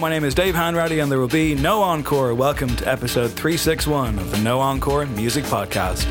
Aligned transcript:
My 0.00 0.10
name 0.10 0.22
is 0.22 0.32
Dave 0.32 0.54
Hanratty, 0.54 1.02
and 1.02 1.10
there 1.10 1.18
will 1.18 1.26
be 1.26 1.56
no 1.56 1.82
encore. 1.82 2.32
Welcome 2.32 2.76
to 2.76 2.86
episode 2.86 3.32
361 3.32 4.20
of 4.20 4.30
the 4.30 4.38
No 4.38 4.60
Encore 4.60 5.06
Music 5.06 5.44
Podcast. 5.44 6.06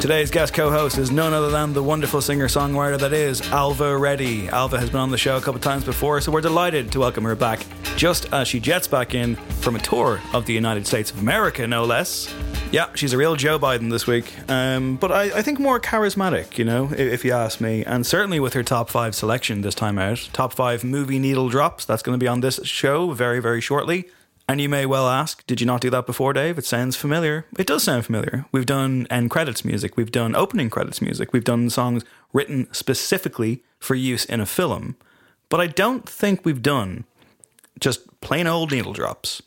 Today's 0.00 0.30
guest 0.30 0.52
co 0.52 0.70
host 0.70 0.98
is 0.98 1.10
none 1.10 1.32
other 1.32 1.50
than 1.50 1.72
the 1.72 1.82
wonderful 1.82 2.20
singer 2.20 2.46
songwriter 2.48 2.98
that 2.98 3.12
is 3.12 3.40
Ailbhe 3.40 3.98
Reddy. 3.98 4.46
Ailbhe 4.46 4.78
has 4.78 4.90
been 4.90 5.00
on 5.00 5.10
the 5.10 5.18
show 5.18 5.36
a 5.36 5.40
couple 5.40 5.58
times 5.58 5.84
before, 5.84 6.20
so 6.20 6.30
we're 6.30 6.42
delighted 6.42 6.92
to 6.92 7.00
welcome 7.00 7.24
her 7.24 7.34
back 7.34 7.66
just 7.96 8.32
as 8.32 8.46
she 8.46 8.60
jets 8.60 8.86
back 8.86 9.14
in 9.14 9.34
from 9.34 9.74
a 9.74 9.78
tour 9.80 10.20
of 10.32 10.44
the 10.46 10.52
United 10.52 10.86
States 10.86 11.10
of 11.10 11.18
America, 11.18 11.66
no 11.66 11.84
less. 11.84 12.32
Yeah, 12.70 12.94
she's 12.94 13.14
a 13.14 13.16
real 13.16 13.36
Joe 13.36 13.58
Biden 13.58 13.90
this 13.90 14.06
week, 14.06 14.32
um, 14.50 14.96
but 14.96 15.10
I, 15.10 15.38
I 15.38 15.42
think 15.42 15.58
more 15.58 15.80
charismatic, 15.80 16.58
you 16.58 16.64
know, 16.64 16.90
if, 16.92 17.00
if 17.00 17.24
you 17.24 17.32
ask 17.32 17.60
me. 17.60 17.82
And 17.84 18.06
certainly 18.06 18.38
with 18.38 18.52
her 18.52 18.62
top 18.62 18.90
five 18.90 19.14
selection 19.14 19.62
this 19.62 19.74
time 19.74 19.98
out, 19.98 20.28
top 20.32 20.52
five 20.52 20.84
movie 20.84 21.18
needle 21.18 21.48
drops, 21.48 21.84
that's 21.84 22.02
going 22.02 22.18
to 22.18 22.22
be 22.22 22.28
on 22.28 22.42
this 22.42 22.60
show 22.64 23.12
very, 23.12 23.40
very 23.40 23.62
shortly. 23.62 24.08
And 24.48 24.60
you 24.60 24.68
may 24.68 24.86
well 24.86 25.08
ask, 25.08 25.44
did 25.46 25.60
you 25.60 25.66
not 25.66 25.80
do 25.80 25.90
that 25.90 26.06
before, 26.06 26.32
Dave? 26.32 26.56
It 26.56 26.64
sounds 26.64 26.94
familiar. 26.94 27.46
It 27.58 27.66
does 27.66 27.82
sound 27.82 28.06
familiar. 28.06 28.46
We've 28.52 28.66
done 28.66 29.06
end 29.10 29.30
credits 29.30 29.64
music, 29.64 29.96
we've 29.96 30.12
done 30.12 30.36
opening 30.36 30.70
credits 30.70 31.02
music, 31.02 31.32
we've 31.32 31.44
done 31.44 31.68
songs 31.68 32.04
written 32.32 32.72
specifically 32.72 33.64
for 33.80 33.96
use 33.96 34.24
in 34.24 34.40
a 34.40 34.46
film. 34.46 34.96
But 35.48 35.60
I 35.60 35.66
don't 35.66 36.08
think 36.08 36.44
we've 36.44 36.62
done 36.62 37.04
just 37.80 38.20
plain 38.20 38.46
old 38.46 38.70
needle 38.70 38.92
drops. 38.92 39.42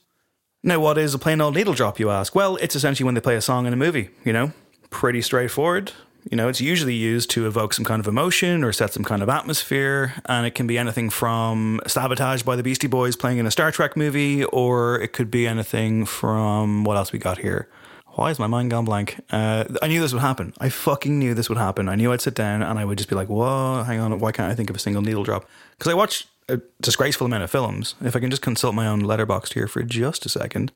Now, 0.64 0.82
what 0.82 0.98
is 0.98 1.14
a 1.14 1.20
plain 1.20 1.40
old 1.40 1.56
needle 1.56 1.74
drop, 1.74 2.00
you 2.00 2.10
ask? 2.10 2.36
Well, 2.36 2.58
it's 2.58 2.76
essentially 2.76 3.06
when 3.06 3.16
they 3.16 3.22
play 3.22 3.38
a 3.38 3.42
song 3.42 3.66
in 3.66 3.74
a 3.74 3.78
movie, 3.78 4.10
you 4.26 4.34
know? 4.34 4.52
Pretty 4.90 5.22
straightforward. 5.22 5.94
You 6.30 6.36
know, 6.36 6.50
it's 6.50 6.60
usually 6.60 6.96
used 6.96 7.30
to 7.32 7.48
evoke 7.48 7.74
some 7.74 7.86
kind 7.86 8.00
of 8.00 8.08
emotion 8.08 8.64
or 8.64 8.74
set 8.74 8.94
some 8.94 9.04
kind 9.04 9.24
of 9.24 9.30
atmosphere, 9.30 10.16
and 10.26 10.46
it 10.46 10.52
can 10.52 10.68
be 10.68 10.78
anything 10.78 11.10
from 11.10 11.80
Sabotage 11.88 12.44
by 12.44 12.56
the 12.56 12.64
Beastie 12.64 12.88
Boys 12.88 13.16
playing 13.16 13.38
in 13.38 13.46
a 13.46 13.52
Star 13.52 13.72
Trek 13.72 13.96
movie, 13.96 14.44
or 14.46 15.00
it 15.00 15.14
could 15.14 15.32
be 15.32 15.48
anything 15.48 16.06
from 16.06 16.84
what 16.84 16.98
else 16.98 17.12
we 17.12 17.20
got 17.20 17.38
here? 17.38 17.70
Why 18.16 18.32
is 18.32 18.40
my 18.40 18.48
mind 18.48 18.72
gone 18.72 18.84
blank? 18.84 19.22
Uh, 19.30 19.64
I 19.82 19.88
knew 19.88 20.02
this 20.02 20.12
would 20.12 20.22
happen. 20.22 20.54
I 20.60 20.68
fucking 20.68 21.18
knew 21.18 21.34
this 21.34 21.48
would 21.48 21.58
happen. 21.58 21.88
I 21.88 21.96
knew 21.96 22.12
I'd 22.12 22.20
sit 22.22 22.36
down 22.36 22.62
and 22.62 22.78
I 22.78 22.84
would 22.84 22.98
just 22.98 23.10
be 23.10 23.16
like, 23.16 23.30
whoa, 23.30 23.84
hang 23.84 24.00
on, 24.00 24.20
why 24.20 24.34
can't 24.34 24.52
I 24.52 24.56
think 24.56 24.70
of 24.70 24.76
a 24.76 24.80
single 24.80 25.02
needle 25.02 25.24
drop? 25.24 25.48
Because 25.78 25.90
I 25.90 25.94
watch 25.94 26.28
a 26.50 26.60
disgraceful 26.82 27.28
amount 27.28 27.44
of 27.44 27.52
films. 27.52 27.96
If 28.02 28.16
I 28.16 28.20
can 28.20 28.30
just 28.30 28.42
consult 28.42 28.76
my 28.76 28.88
own 28.88 29.04
letterboxd 29.04 29.54
here 29.54 29.68
for 29.68 29.84
just 29.84 30.26
a 30.26 30.30
second, 30.30 30.74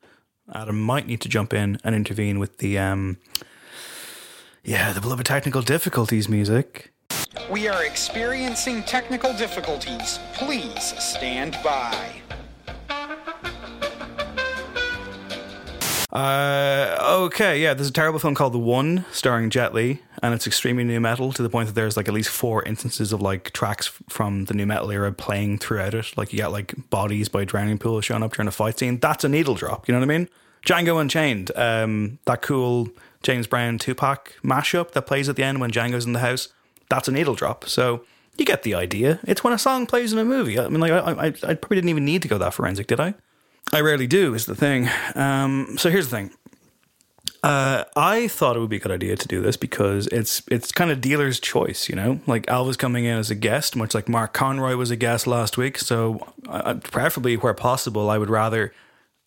Adam 0.54 0.80
might 0.80 1.06
need 1.06 1.20
to 1.20 1.28
jump 1.28 1.52
in 1.52 1.78
and 1.84 1.94
intervene 1.94 2.38
with 2.38 2.58
the 2.58 2.78
um, 2.78 3.18
yeah, 4.64 4.92
the 4.92 5.00
beloved 5.00 5.26
technical 5.26 5.62
difficulties 5.62 6.28
music. 6.28 6.92
We 7.50 7.68
are 7.68 7.84
experiencing 7.84 8.82
technical 8.84 9.34
difficulties. 9.34 10.18
Please 10.32 10.94
stand 11.02 11.58
by. 11.62 12.22
Uh, 16.10 16.96
okay, 17.24 17.60
yeah, 17.60 17.74
there's 17.74 17.88
a 17.88 17.92
terrible 17.92 18.20
film 18.20 18.36
called 18.36 18.52
The 18.52 18.58
One, 18.58 19.04
starring 19.10 19.50
Jet 19.50 19.74
Li, 19.74 20.00
and 20.22 20.32
it's 20.32 20.46
extremely 20.46 20.84
nu 20.84 21.00
metal 21.00 21.32
to 21.32 21.42
the 21.42 21.50
point 21.50 21.66
that 21.66 21.74
there's 21.74 21.96
like 21.96 22.06
at 22.06 22.14
least 22.14 22.30
four 22.30 22.62
instances 22.62 23.12
of 23.12 23.20
like 23.20 23.50
tracks 23.50 23.88
from 24.08 24.44
the 24.44 24.54
nu 24.54 24.64
metal 24.64 24.92
era 24.92 25.12
playing 25.12 25.58
throughout 25.58 25.92
it. 25.92 26.16
Like 26.16 26.32
you 26.32 26.36
get 26.38 26.52
like 26.52 26.74
Bodies 26.88 27.28
by 27.28 27.44
Drowning 27.44 27.78
Pool 27.78 28.00
showing 28.00 28.22
up 28.22 28.32
during 28.32 28.46
a 28.46 28.52
fight 28.52 28.78
scene. 28.78 29.00
That's 29.00 29.24
a 29.24 29.28
needle 29.28 29.56
drop. 29.56 29.88
You 29.88 29.92
know 29.92 29.98
what 29.98 30.08
I 30.08 30.18
mean? 30.18 30.28
Django 30.64 31.00
Unchained, 31.00 31.50
um, 31.56 32.18
that 32.24 32.40
cool 32.42 32.88
James 33.24 33.46
Brown 33.46 33.78
Tupac 33.78 34.36
mashup 34.44 34.92
that 34.92 35.02
plays 35.02 35.28
at 35.28 35.36
the 35.36 35.42
end 35.42 35.60
when 35.60 35.70
Django's 35.70 36.06
in 36.06 36.12
the 36.12 36.20
house. 36.20 36.48
That's 36.88 37.08
a 37.08 37.12
needle 37.12 37.34
drop. 37.34 37.64
So 37.64 38.04
you 38.36 38.44
get 38.44 38.62
the 38.62 38.74
idea. 38.74 39.18
It's 39.24 39.42
when 39.42 39.52
a 39.52 39.58
song 39.58 39.86
plays 39.86 40.12
in 40.12 40.18
a 40.18 40.24
movie. 40.24 40.58
I 40.58 40.68
mean, 40.68 40.80
like 40.80 40.92
I, 40.92 40.98
I, 40.98 41.26
I 41.26 41.54
probably 41.54 41.76
didn't 41.76 41.90
even 41.90 42.04
need 42.04 42.22
to 42.22 42.28
go 42.28 42.38
that 42.38 42.54
forensic, 42.54 42.86
did 42.86 43.00
I? 43.00 43.14
I 43.72 43.80
rarely 43.80 44.06
do, 44.06 44.34
is 44.34 44.46
the 44.46 44.54
thing. 44.54 44.88
Um, 45.14 45.76
so 45.78 45.90
here's 45.90 46.08
the 46.08 46.16
thing. 46.16 46.30
Uh, 47.42 47.84
I 47.96 48.28
thought 48.28 48.56
it 48.56 48.60
would 48.60 48.70
be 48.70 48.76
a 48.76 48.80
good 48.80 48.92
idea 48.92 49.16
to 49.16 49.28
do 49.28 49.42
this 49.42 49.56
because 49.56 50.06
it's 50.06 50.42
it's 50.50 50.72
kind 50.72 50.90
of 50.90 51.02
dealer's 51.02 51.38
choice, 51.38 51.90
you 51.90 51.94
know. 51.94 52.20
Like 52.26 52.46
Ailbhe's 52.46 52.78
coming 52.78 53.04
in 53.04 53.18
as 53.18 53.30
a 53.30 53.34
guest, 53.34 53.76
much 53.76 53.94
like 53.94 54.08
Mark 54.08 54.32
Conroy 54.32 54.76
was 54.76 54.90
a 54.90 54.96
guest 54.96 55.26
last 55.26 55.58
week. 55.58 55.78
So, 55.78 56.26
preferably 56.84 57.36
where 57.36 57.52
possible, 57.52 58.08
I 58.08 58.16
would 58.16 58.30
rather 58.30 58.72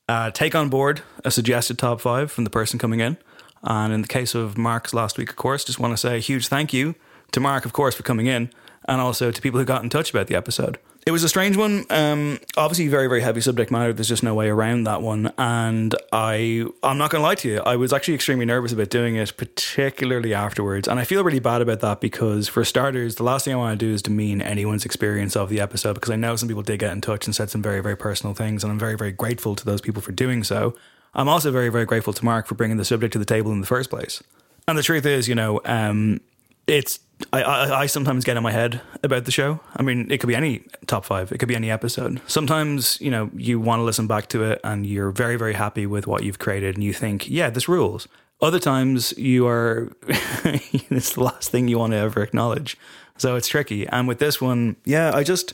uh, 0.10 0.32
take 0.32 0.56
on 0.56 0.70
board 0.70 1.02
a 1.24 1.30
suggested 1.30 1.78
top 1.78 2.02
five 2.02 2.32
from 2.32 2.44
the 2.44 2.50
person 2.50 2.80
coming 2.80 3.02
in. 3.02 3.18
And 3.64 3.94
in 3.94 4.02
the 4.02 4.08
case 4.08 4.36
of 4.36 4.58
Mark's 4.58 4.94
last 4.94 5.18
week, 5.18 5.30
of 5.30 5.36
course, 5.36 5.64
just 5.64 5.80
want 5.80 5.94
to 5.94 5.98
say 5.98 6.18
a 6.18 6.20
huge 6.20 6.48
thank 6.48 6.74
you 6.74 6.96
to 7.32 7.40
Mark, 7.40 7.66
of 7.66 7.74
course, 7.74 7.96
for 7.96 8.04
coming 8.04 8.28
in, 8.28 8.50
and 8.86 9.02
also 9.02 9.32
to 9.32 9.42
people 9.42 9.60
who 9.60 9.66
got 9.66 9.84
in 9.84 9.90
touch 9.90 10.10
about 10.10 10.28
the 10.28 10.36
episode. 10.36 10.80
It 11.06 11.12
was 11.12 11.24
a 11.24 11.30
strange 11.30 11.56
one. 11.56 11.86
Um, 11.90 12.38
obviously, 12.58 12.90
very 12.90 13.08
very 13.08 13.22
heavy 13.22 13.40
subject 13.40 13.72
matter. 13.72 13.94
There's 13.94 14.10
just 14.10 14.24
no 14.24 14.36
way 14.36 14.50
around 14.50 14.84
that 14.84 15.02
one. 15.02 15.32
And 15.38 15.96
I, 16.12 16.66
I'm 16.84 16.98
not 16.98 17.12
going 17.12 17.22
to 17.22 17.26
lie 17.26 17.36
to 17.36 17.48
you. 17.48 17.60
I 17.62 17.78
was 17.78 17.94
actually 17.94 18.16
extremely 18.16 18.44
nervous 18.44 18.74
about 18.74 18.90
doing 18.90 19.16
it, 19.16 19.38
particularly 19.38 20.34
afterwards. 20.34 20.86
And 20.86 21.00
I 21.00 21.06
feel 21.06 21.24
really 21.24 21.40
bad 21.40 21.62
about 21.62 21.80
that 21.80 22.02
because, 22.02 22.50
for 22.50 22.66
starters, 22.66 23.16
the 23.16 23.24
last 23.24 23.46
thing 23.46 23.54
I 23.54 23.58
want 23.58 23.80
to 23.80 23.86
do 23.86 23.94
is 23.94 24.02
demean 24.02 24.42
anyone's 24.42 24.84
experience 24.84 25.38
of 25.38 25.48
the 25.48 25.62
episode 25.62 25.94
because 25.94 26.10
I 26.10 26.18
know 26.18 26.36
some 26.36 26.50
people 26.50 26.64
did 26.64 26.80
get 26.80 26.92
in 26.92 27.00
touch 27.00 27.26
and 27.26 27.34
said 27.34 27.50
some 27.50 27.62
very 27.62 27.80
very 27.82 27.96
personal 27.96 28.34
things, 28.34 28.66
and 28.66 28.70
I'm 28.70 28.80
very 28.80 28.98
very 28.98 29.14
grateful 29.14 29.56
to 29.56 29.64
those 29.64 29.80
people 29.80 30.02
for 30.02 30.12
doing 30.12 30.44
so. 30.44 30.76
I'm 31.14 31.28
also 31.28 31.52
very 31.52 31.70
very 31.70 31.86
grateful 31.86 32.14
to 32.14 32.26
Mark 32.26 32.48
for 32.48 32.56
bringing 32.56 32.78
the 32.78 32.86
subject 32.86 33.14
to 33.14 33.20
the 33.20 33.26
table 33.26 33.52
in 33.52 33.62
the 33.62 33.68
first 33.68 33.90
place. 33.90 34.24
And 34.68 34.78
the 34.78 34.84
truth 34.84 35.06
is, 35.06 35.28
you 35.28 35.36
know, 35.36 35.62
um, 35.66 36.20
it's 36.68 37.00
I, 37.34 37.42
I 37.42 37.80
I 37.82 37.86
sometimes 37.86 38.24
get 38.24 38.38
in 38.38 38.44
my 38.44 38.52
head 38.52 38.82
about 39.04 39.26
the 39.26 39.32
show. 39.32 39.60
I 39.76 39.82
mean, 39.82 40.12
it 40.12 40.20
could 40.20 40.28
be 40.28 40.36
any 40.36 40.64
top 40.86 41.06
five. 41.06 41.32
It 41.32 41.38
could 41.40 41.48
be 41.48 41.56
any 41.56 41.72
episode. 41.72 42.22
Sometimes 42.28 43.00
you 43.02 43.10
know 43.10 43.32
you 43.36 43.60
want 43.60 43.80
to 43.80 43.84
listen 43.84 44.08
back 44.08 44.28
to 44.30 44.44
it 44.44 44.60
and 44.64 44.86
you're 44.86 45.12
very 45.12 45.38
very 45.38 45.54
happy 45.54 45.86
with 45.86 46.06
what 46.06 46.24
you've 46.24 46.40
created 46.40 46.76
and 46.76 46.84
you 46.84 46.94
think, 46.94 47.30
yeah, 47.30 47.50
this 47.50 47.68
rules. 47.68 48.08
Other 48.40 48.60
times 48.60 49.18
you 49.18 49.48
are 49.48 49.92
it's 50.08 51.14
the 51.14 51.24
last 51.24 51.50
thing 51.50 51.68
you 51.68 51.80
want 51.80 51.94
to 51.94 51.98
ever 51.98 52.22
acknowledge. 52.22 52.78
So 53.18 53.36
it's 53.36 53.48
tricky. 53.48 53.88
And 53.88 54.08
with 54.08 54.20
this 54.20 54.40
one, 54.40 54.76
yeah, 54.86 55.12
I 55.14 55.24
just 55.24 55.54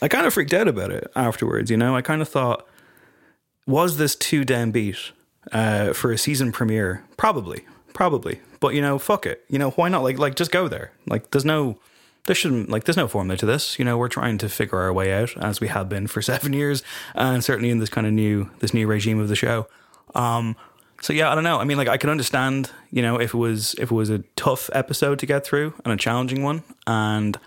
I 0.00 0.08
kind 0.08 0.26
of 0.26 0.32
freaked 0.32 0.54
out 0.54 0.68
about 0.68 0.90
it 0.90 1.10
afterwards. 1.14 1.70
You 1.70 1.76
know, 1.76 1.94
I 1.94 2.02
kind 2.02 2.22
of 2.22 2.28
thought, 2.28 2.66
was 3.66 3.96
this 3.96 4.14
too 4.14 4.44
damn 4.44 4.70
beat 4.70 5.12
uh, 5.52 5.92
for 5.92 6.12
a 6.12 6.18
season 6.18 6.52
premiere? 6.52 7.04
Probably, 7.16 7.64
probably. 7.92 8.40
But 8.60 8.74
you 8.74 8.80
know, 8.80 8.98
fuck 8.98 9.26
it. 9.26 9.44
You 9.48 9.58
know, 9.58 9.70
why 9.70 9.88
not? 9.88 10.02
Like, 10.02 10.18
like 10.18 10.36
just 10.36 10.50
go 10.50 10.68
there. 10.68 10.92
Like, 11.06 11.30
there's 11.30 11.44
no, 11.44 11.78
there 12.26 12.34
shouldn't 12.34 12.68
like, 12.70 12.84
there's 12.84 12.96
no 12.96 13.08
formula 13.08 13.36
to 13.38 13.46
this. 13.46 13.78
You 13.78 13.84
know, 13.84 13.98
we're 13.98 14.08
trying 14.08 14.38
to 14.38 14.48
figure 14.48 14.78
our 14.78 14.92
way 14.92 15.12
out 15.12 15.36
as 15.36 15.60
we 15.60 15.68
have 15.68 15.88
been 15.88 16.06
for 16.06 16.22
seven 16.22 16.52
years, 16.52 16.82
and 17.14 17.42
certainly 17.44 17.70
in 17.70 17.78
this 17.78 17.90
kind 17.90 18.06
of 18.06 18.12
new, 18.12 18.50
this 18.60 18.74
new 18.74 18.86
regime 18.86 19.18
of 19.18 19.28
the 19.28 19.36
show. 19.36 19.66
Um, 20.14 20.56
so 21.00 21.12
yeah, 21.12 21.30
I 21.30 21.34
don't 21.34 21.44
know. 21.44 21.58
I 21.58 21.64
mean, 21.64 21.76
like 21.76 21.88
I 21.88 21.96
can 21.96 22.08
understand, 22.08 22.70
you 22.90 23.02
know, 23.02 23.20
if 23.20 23.34
it 23.34 23.36
was 23.36 23.74
if 23.74 23.90
it 23.90 23.94
was 23.94 24.10
a 24.10 24.20
tough 24.36 24.70
episode 24.72 25.18
to 25.18 25.26
get 25.26 25.44
through 25.44 25.74
and 25.84 25.92
a 25.92 25.96
challenging 25.96 26.42
one, 26.42 26.62
and 26.86 27.38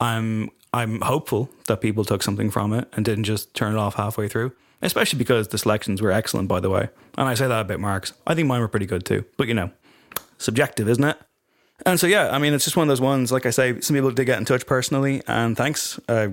I'm 0.00 0.50
I'm 0.72 1.00
hopeful 1.02 1.50
that 1.66 1.80
people 1.80 2.04
took 2.04 2.22
something 2.22 2.50
from 2.50 2.72
it 2.72 2.88
and 2.94 3.04
didn't 3.04 3.24
just 3.24 3.52
turn 3.54 3.74
it 3.74 3.78
off 3.78 3.94
halfway 3.94 4.28
through. 4.28 4.52
Especially 4.80 5.18
because 5.18 5.48
the 5.48 5.58
selections 5.58 6.00
were 6.00 6.12
excellent, 6.12 6.48
by 6.48 6.60
the 6.60 6.70
way. 6.70 6.88
And 7.16 7.28
I 7.28 7.34
say 7.34 7.48
that 7.48 7.60
about 7.60 7.80
Mark's. 7.80 8.12
I 8.26 8.34
think 8.34 8.46
mine 8.46 8.60
were 8.60 8.68
pretty 8.68 8.86
good 8.86 9.04
too. 9.04 9.24
But 9.36 9.48
you 9.48 9.54
know, 9.54 9.70
subjective, 10.38 10.88
isn't 10.88 11.04
it? 11.04 11.18
And 11.86 11.98
so 11.98 12.06
yeah, 12.06 12.30
I 12.30 12.38
mean, 12.38 12.54
it's 12.54 12.64
just 12.64 12.76
one 12.76 12.84
of 12.84 12.88
those 12.88 13.00
ones. 13.00 13.30
Like 13.32 13.46
I 13.46 13.50
say, 13.50 13.80
some 13.80 13.94
people 13.94 14.10
did 14.10 14.24
get 14.24 14.38
in 14.38 14.44
touch 14.44 14.66
personally, 14.66 15.22
and 15.26 15.56
thanks. 15.56 15.98
Uh, 16.08 16.30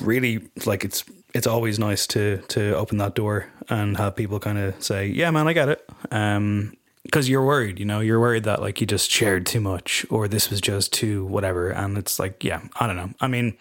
really, 0.00 0.48
like 0.66 0.84
it's 0.84 1.04
it's 1.34 1.46
always 1.46 1.78
nice 1.78 2.06
to 2.08 2.38
to 2.48 2.76
open 2.76 2.98
that 2.98 3.14
door 3.14 3.48
and 3.68 3.96
have 3.96 4.16
people 4.16 4.38
kind 4.40 4.58
of 4.58 4.82
say, 4.82 5.06
"Yeah, 5.06 5.30
man, 5.30 5.48
I 5.48 5.52
get 5.52 5.68
it." 5.68 5.88
Um, 6.10 6.74
because 7.04 7.28
you're 7.28 7.44
worried, 7.44 7.80
you 7.80 7.84
know, 7.84 7.98
you're 7.98 8.20
worried 8.20 8.44
that 8.44 8.60
like 8.60 8.80
you 8.80 8.86
just 8.86 9.10
shared 9.10 9.44
too 9.44 9.60
much 9.60 10.06
or 10.08 10.28
this 10.28 10.50
was 10.50 10.60
just 10.60 10.92
too 10.92 11.24
whatever, 11.24 11.70
and 11.70 11.98
it's 11.98 12.18
like, 12.18 12.44
yeah, 12.44 12.62
I 12.78 12.86
don't 12.86 12.96
know. 12.96 13.10
I 13.20 13.26
mean, 13.28 13.56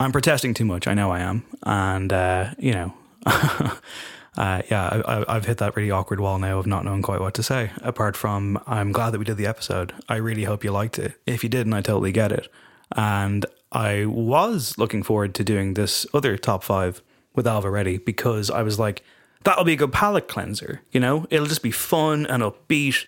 I'm 0.00 0.12
protesting 0.12 0.54
too 0.54 0.64
much. 0.64 0.88
I 0.88 0.94
know 0.94 1.10
I 1.10 1.20
am, 1.20 1.44
and 1.62 2.12
uh, 2.12 2.50
you 2.58 2.72
know, 2.72 2.94
uh, 3.26 4.62
yeah, 4.70 5.02
I, 5.06 5.24
I've 5.28 5.46
hit 5.46 5.58
that 5.58 5.76
really 5.76 5.90
awkward 5.90 6.20
wall 6.20 6.38
now 6.38 6.58
of 6.58 6.66
not 6.66 6.84
knowing 6.84 7.02
quite 7.02 7.20
what 7.20 7.34
to 7.34 7.42
say. 7.42 7.70
Apart 7.82 8.16
from, 8.16 8.62
I'm 8.66 8.92
glad 8.92 9.10
that 9.10 9.18
we 9.18 9.24
did 9.24 9.36
the 9.36 9.46
episode. 9.46 9.92
I 10.08 10.16
really 10.16 10.44
hope 10.44 10.64
you 10.64 10.72
liked 10.72 10.98
it. 10.98 11.14
If 11.26 11.42
you 11.42 11.48
didn't, 11.48 11.74
I 11.74 11.80
totally 11.80 12.12
get 12.12 12.32
it. 12.32 12.48
And 12.96 13.46
I 13.72 14.06
was 14.06 14.78
looking 14.78 15.02
forward 15.02 15.34
to 15.36 15.44
doing 15.44 15.74
this 15.74 16.06
other 16.14 16.36
top 16.36 16.62
five 16.62 17.02
with 17.34 17.46
Ailbhe 17.46 17.70
Reddy 17.70 17.98
because 17.98 18.50
I 18.50 18.62
was 18.62 18.78
like, 18.78 19.02
that'll 19.44 19.64
be 19.64 19.72
a 19.72 19.76
good 19.76 19.92
palate 19.92 20.28
cleanser. 20.28 20.82
You 20.92 21.00
know, 21.00 21.26
it'll 21.30 21.46
just 21.46 21.62
be 21.62 21.70
fun 21.70 22.26
and 22.26 22.42
upbeat 22.42 23.06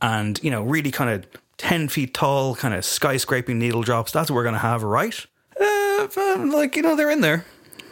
and, 0.00 0.42
you 0.42 0.50
know, 0.50 0.62
really 0.62 0.90
kind 0.90 1.10
of 1.10 1.26
10 1.58 1.88
feet 1.88 2.14
tall, 2.14 2.54
kind 2.54 2.74
of 2.74 2.84
skyscraping 2.84 3.56
needle 3.56 3.82
drops. 3.82 4.12
That's 4.12 4.30
what 4.30 4.36
we're 4.36 4.44
going 4.44 4.54
to 4.54 4.58
have, 4.60 4.82
right? 4.82 5.26
Uh, 5.60 6.08
like, 6.52 6.76
you 6.76 6.82
know, 6.82 6.96
they're 6.96 7.10
in 7.10 7.20
there. 7.20 7.44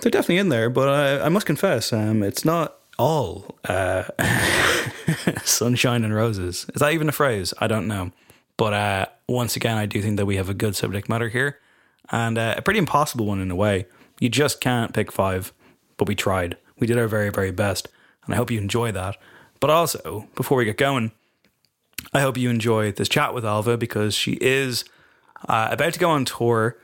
They're 0.06 0.12
definitely 0.12 0.38
in 0.38 0.50
there, 0.50 0.70
but 0.70 0.88
I, 0.88 1.26
I 1.26 1.28
must 1.30 1.46
confess, 1.46 1.92
um, 1.92 2.22
it's 2.22 2.44
not 2.44 2.78
all 2.96 3.56
uh, 3.68 4.04
sunshine 5.44 6.04
and 6.04 6.14
roses. 6.14 6.64
Is 6.72 6.78
that 6.78 6.92
even 6.92 7.08
a 7.08 7.12
phrase? 7.12 7.52
I 7.58 7.66
don't 7.66 7.88
know. 7.88 8.12
But 8.56 8.72
uh, 8.72 9.06
once 9.28 9.56
again, 9.56 9.76
I 9.76 9.86
do 9.86 10.00
think 10.00 10.16
that 10.18 10.26
we 10.26 10.36
have 10.36 10.48
a 10.48 10.54
good 10.54 10.76
subject 10.76 11.08
matter 11.08 11.28
here 11.28 11.58
and 12.12 12.38
uh, 12.38 12.54
a 12.56 12.62
pretty 12.62 12.78
impossible 12.78 13.26
one 13.26 13.40
in 13.40 13.50
a 13.50 13.56
way. 13.56 13.86
You 14.20 14.28
just 14.28 14.60
can't 14.60 14.94
pick 14.94 15.10
five, 15.10 15.52
but 15.96 16.06
we 16.06 16.14
tried. 16.14 16.56
We 16.78 16.86
did 16.86 16.98
our 16.98 17.08
very, 17.08 17.30
very 17.30 17.50
best, 17.50 17.88
and 18.26 18.32
I 18.32 18.36
hope 18.36 18.52
you 18.52 18.60
enjoy 18.60 18.92
that. 18.92 19.16
But 19.58 19.70
also, 19.70 20.28
before 20.36 20.58
we 20.58 20.66
get 20.66 20.76
going, 20.76 21.10
I 22.12 22.20
hope 22.20 22.38
you 22.38 22.48
enjoy 22.48 22.92
this 22.92 23.08
chat 23.08 23.34
with 23.34 23.42
Ailbhe 23.42 23.76
because 23.76 24.14
she 24.14 24.38
is 24.40 24.84
uh, 25.48 25.66
about 25.72 25.94
to 25.94 25.98
go 25.98 26.10
on 26.10 26.24
tour 26.24 26.78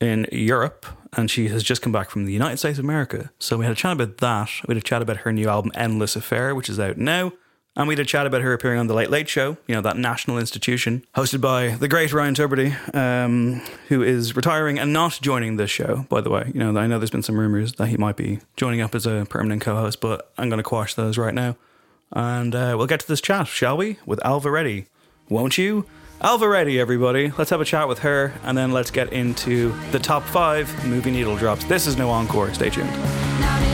in 0.00 0.26
Europe 0.32 0.86
and 1.16 1.30
she 1.30 1.48
has 1.48 1.62
just 1.62 1.82
come 1.82 1.92
back 1.92 2.10
from 2.10 2.24
the 2.24 2.32
United 2.32 2.58
States 2.58 2.78
of 2.78 2.84
America. 2.84 3.30
So 3.38 3.56
we 3.56 3.64
had 3.64 3.72
a 3.72 3.76
chat 3.76 3.92
about 3.92 4.18
that. 4.18 4.50
We 4.66 4.74
had 4.74 4.82
a 4.82 4.86
chat 4.86 5.02
about 5.02 5.18
her 5.18 5.32
new 5.32 5.48
album, 5.48 5.72
Endless 5.74 6.16
Affair, 6.16 6.54
which 6.54 6.68
is 6.68 6.80
out 6.80 6.98
now. 6.98 7.32
And 7.76 7.88
we 7.88 7.94
had 7.94 8.00
a 8.00 8.04
chat 8.04 8.24
about 8.24 8.42
her 8.42 8.52
appearing 8.52 8.78
on 8.78 8.86
The 8.86 8.94
Late 8.94 9.10
Late 9.10 9.28
Show, 9.28 9.56
you 9.66 9.74
know, 9.74 9.80
that 9.80 9.96
national 9.96 10.38
institution 10.38 11.04
hosted 11.16 11.40
by 11.40 11.70
the 11.70 11.88
great 11.88 12.12
Ryan 12.12 12.34
Tubridy, 12.34 12.94
um, 12.94 13.60
who 13.88 14.00
is 14.00 14.36
retiring 14.36 14.78
and 14.78 14.92
not 14.92 15.18
joining 15.20 15.56
this 15.56 15.72
show, 15.72 16.06
by 16.08 16.20
the 16.20 16.30
way. 16.30 16.52
You 16.54 16.60
know, 16.60 16.78
I 16.78 16.86
know 16.86 17.00
there's 17.00 17.10
been 17.10 17.24
some 17.24 17.38
rumors 17.38 17.72
that 17.74 17.88
he 17.88 17.96
might 17.96 18.16
be 18.16 18.38
joining 18.56 18.80
up 18.80 18.94
as 18.94 19.06
a 19.06 19.26
permanent 19.28 19.60
co 19.60 19.74
host, 19.74 20.00
but 20.00 20.30
I'm 20.38 20.48
going 20.48 20.58
to 20.58 20.62
quash 20.62 20.94
those 20.94 21.18
right 21.18 21.34
now. 21.34 21.56
And 22.12 22.54
uh, 22.54 22.74
we'll 22.78 22.86
get 22.86 23.00
to 23.00 23.08
this 23.08 23.20
chat, 23.20 23.48
shall 23.48 23.76
we? 23.76 23.98
With 24.06 24.20
Ailbhe 24.20 24.52
Reddy. 24.52 24.86
Won't 25.28 25.58
you? 25.58 25.84
Ailbhe 26.24 26.50
Reddy, 26.50 26.80
everybody. 26.80 27.30
Let's 27.36 27.50
have 27.50 27.60
a 27.60 27.66
chat 27.66 27.86
with 27.86 27.98
her, 27.98 28.32
and 28.44 28.56
then 28.56 28.72
let's 28.72 28.90
get 28.90 29.12
into 29.12 29.74
the 29.90 29.98
top 29.98 30.22
five 30.22 30.86
movie 30.86 31.10
needle 31.10 31.36
drops. 31.36 31.64
This 31.64 31.86
is 31.86 31.98
no 31.98 32.08
encore. 32.08 32.54
Stay 32.54 32.70
tuned. 32.70 33.73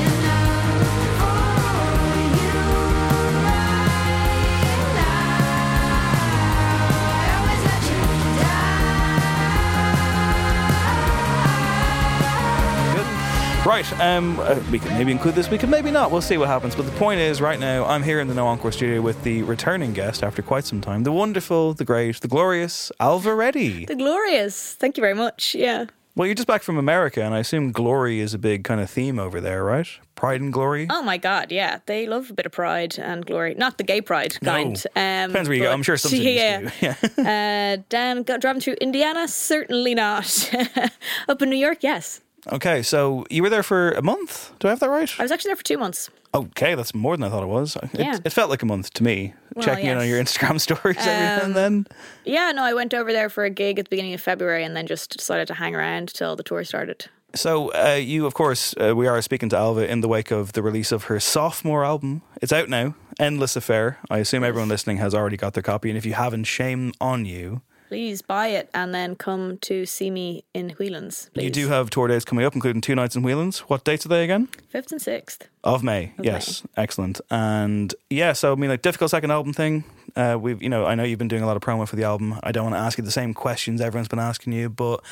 Right, 13.71 14.01
um, 14.01 14.41
uh, 14.41 14.61
we 14.73 14.81
can 14.81 14.99
maybe 14.99 15.13
include 15.13 15.37
this, 15.37 15.49
we 15.49 15.57
can 15.57 15.71
maybe 15.71 15.93
not. 15.93 16.11
We'll 16.11 16.21
see 16.21 16.37
what 16.37 16.49
happens. 16.49 16.75
But 16.75 16.87
the 16.87 16.99
point 16.99 17.21
is, 17.21 17.41
right 17.41 17.61
now, 17.61 17.85
I'm 17.85 18.03
here 18.03 18.19
in 18.19 18.27
the 18.27 18.35
No 18.35 18.49
Encore 18.49 18.73
studio 18.73 19.01
with 19.01 19.23
the 19.23 19.45
returning 19.45 19.93
guest 19.93 20.25
after 20.25 20.43
quite 20.43 20.65
some 20.65 20.81
time, 20.81 21.05
the 21.05 21.13
wonderful, 21.13 21.73
the 21.75 21.85
great, 21.85 22.21
the 22.21 22.27
glorious 22.27 22.91
Ailbhe 22.99 23.37
Reddy. 23.37 23.85
The 23.85 23.95
glorious. 23.95 24.75
Thank 24.75 24.97
you 24.97 25.01
very 25.01 25.15
much. 25.15 25.55
Yeah. 25.55 25.85
Well, 26.17 26.27
you're 26.27 26.35
just 26.35 26.49
back 26.49 26.65
from 26.65 26.79
America, 26.79 27.23
and 27.23 27.33
I 27.33 27.39
assume 27.39 27.71
glory 27.71 28.19
is 28.19 28.35
a 28.35 28.39
big 28.39 28.65
kind 28.65 28.81
of 28.81 28.91
theme 28.91 29.21
over 29.21 29.41
there, 29.41 29.63
right? 29.63 29.87
Pride 30.17 30.41
and 30.41 30.53
glory. 30.53 30.89
Oh 30.91 31.05
my 31.05 31.17
God, 31.17 31.53
yeah, 31.53 31.79
they 31.87 32.09
love 32.09 32.29
a 32.29 32.35
bit 32.35 32.47
of 32.47 32.53
pride 32.53 32.99
and 32.99 33.25
glory. 33.25 33.55
Not 33.55 33.79
the 33.79 33.85
gay 33.85 34.01
pride 34.01 34.37
kind. 34.41 34.83
Um, 34.97 35.29
Depends 35.29 35.49
where 35.49 35.57
you 35.57 35.63
go. 35.63 35.71
I'm 35.71 35.85
sure 35.85 35.97
some 35.97 36.11
cities 36.11 36.37
yeah. 36.37 36.61
do. 36.61 36.71
Yeah. 37.23 37.77
Uh, 37.77 37.83
Dan, 37.89 38.25
driving 38.25 38.61
through 38.61 38.79
Indiana, 38.81 39.29
certainly 39.29 39.95
not. 39.95 40.53
Up 41.29 41.41
in 41.41 41.49
New 41.49 41.57
York, 41.57 41.85
yes. 41.85 42.21
Okay, 42.53 42.83
so 42.83 43.27
you 43.31 43.43
were 43.43 43.51
there 43.51 43.63
for 43.63 43.93
a 43.93 44.03
month. 44.03 44.53
Do 44.59 44.69
I 44.69 44.71
have 44.71 44.81
that 44.81 44.89
right? 44.91 45.13
I 45.19 45.23
was 45.23 45.31
actually 45.33 45.51
there 45.51 45.57
for 45.57 45.65
two 45.65 45.79
months. 45.79 46.11
Okay, 46.33 46.75
that's 46.75 46.95
more 46.95 47.17
than 47.17 47.25
I 47.25 47.29
thought 47.29 47.43
it 47.43 47.47
was. 47.49 47.77
It, 47.77 47.91
Yeah. 47.95 48.19
it 48.25 48.33
felt 48.33 48.51
like 48.51 48.63
a 48.63 48.67
month 48.67 48.93
to 48.95 49.03
me. 49.03 49.35
Well, 49.55 49.65
Checking 49.65 49.87
in 49.87 49.99
on 49.99 50.07
your 50.09 50.23
Instagram 50.23 50.61
stories 50.67 50.97
every 50.99 51.13
now 51.13 51.37
Um, 51.39 51.43
and 51.47 51.57
then. 51.57 51.87
Yeah, 52.25 52.53
no, 52.53 52.63
I 52.63 52.73
went 52.73 52.95
over 52.95 53.13
there 53.13 53.29
for 53.29 53.45
a 53.45 53.51
gig 53.51 53.79
at 53.79 53.87
the 53.87 53.91
beginning 53.91 54.15
of 54.15 54.21
February 54.21 54.65
and 54.65 54.77
then 54.77 54.87
just 54.87 55.17
decided 55.17 55.49
to 55.49 55.55
hang 55.55 55.75
around 55.75 56.09
till 56.15 56.37
the 56.37 56.43
tour 56.45 56.63
started. 56.65 57.07
So, 57.35 57.73
uh, 57.75 57.95
you, 57.95 58.27
of 58.27 58.35
course, 58.35 58.75
uh, 58.81 58.95
we 58.97 59.07
are 59.07 59.21
speaking 59.23 59.49
to 59.51 59.57
Ailbhe 59.57 59.87
in 59.87 60.01
the 60.01 60.09
wake 60.09 60.31
of 60.33 60.53
the 60.53 60.63
release 60.63 60.91
of 60.93 61.05
her 61.05 61.21
sophomore 61.21 61.85
album. 61.85 62.23
It's 62.43 62.53
out 62.53 62.69
now, 62.69 62.95
Endless 63.21 63.55
Affair. 63.55 63.99
I 64.11 64.19
assume 64.19 64.43
everyone 64.43 64.69
listening 64.69 64.97
has 64.97 65.15
already 65.15 65.37
got 65.37 65.55
their 65.55 65.63
copy, 65.63 65.91
and 65.91 65.97
if 65.99 66.05
you 66.05 66.15
haven't, 66.15 66.45
shame 66.45 66.93
on 67.01 67.25
you. 67.27 67.61
Please 67.91 68.23
buy 68.23 68.47
it 68.47 68.71
and 68.73 68.95
then 68.95 69.17
come 69.17 69.59
to 69.63 69.85
see 69.85 70.13
me 70.13 70.45
in 70.55 70.71
Whelan's. 70.79 71.29
Please. 71.35 71.43
You 71.43 71.51
do 71.51 71.67
have 71.67 71.91
tour 71.91 72.07
dates 72.07 72.25
coming 72.25 72.45
up, 72.45 72.55
including 72.55 72.81
two 72.81 72.95
nights 72.95 73.17
in 73.17 73.25
Whelan's. 73.25 73.59
What 73.69 73.83
dates 73.83 74.07
are 74.07 74.09
they 74.09 74.23
again? 74.23 74.47
fifth 74.69 74.93
and 74.93 75.03
sixth. 75.03 75.49
Of 75.63 75.83
May, 75.83 76.13
yes, 76.23 76.63
excellent. 76.77 77.21
And 77.31 77.95
yeah, 78.09 78.33
so 78.33 78.53
I 78.53 78.55
mean, 78.55 78.71
like 78.71 78.81
difficult 78.83 79.11
second 79.11 79.31
album 79.31 79.53
thing. 79.53 79.85
Uh, 80.17 80.37
we've, 80.41 80.61
you 80.63 80.69
know, 80.71 80.87
I 80.87 80.95
know 80.95 81.03
you've 81.05 81.19
been 81.19 81.29
doing 81.29 81.43
a 81.43 81.47
lot 81.47 81.57
of 81.57 81.63
promo 81.63 81.87
for 81.87 81.97
the 81.97 82.05
album. 82.05 82.41
I 82.43 82.51
don't 82.51 82.65
want 82.65 82.75
to 82.77 82.81
ask 82.81 82.97
you 82.99 83.05
the 83.05 83.11
same 83.11 83.35
questions 83.35 83.81
everyone's 83.81 84.09
been 84.09 84.19
asking 84.19 84.55
you, 84.55 84.71
but 84.71 85.03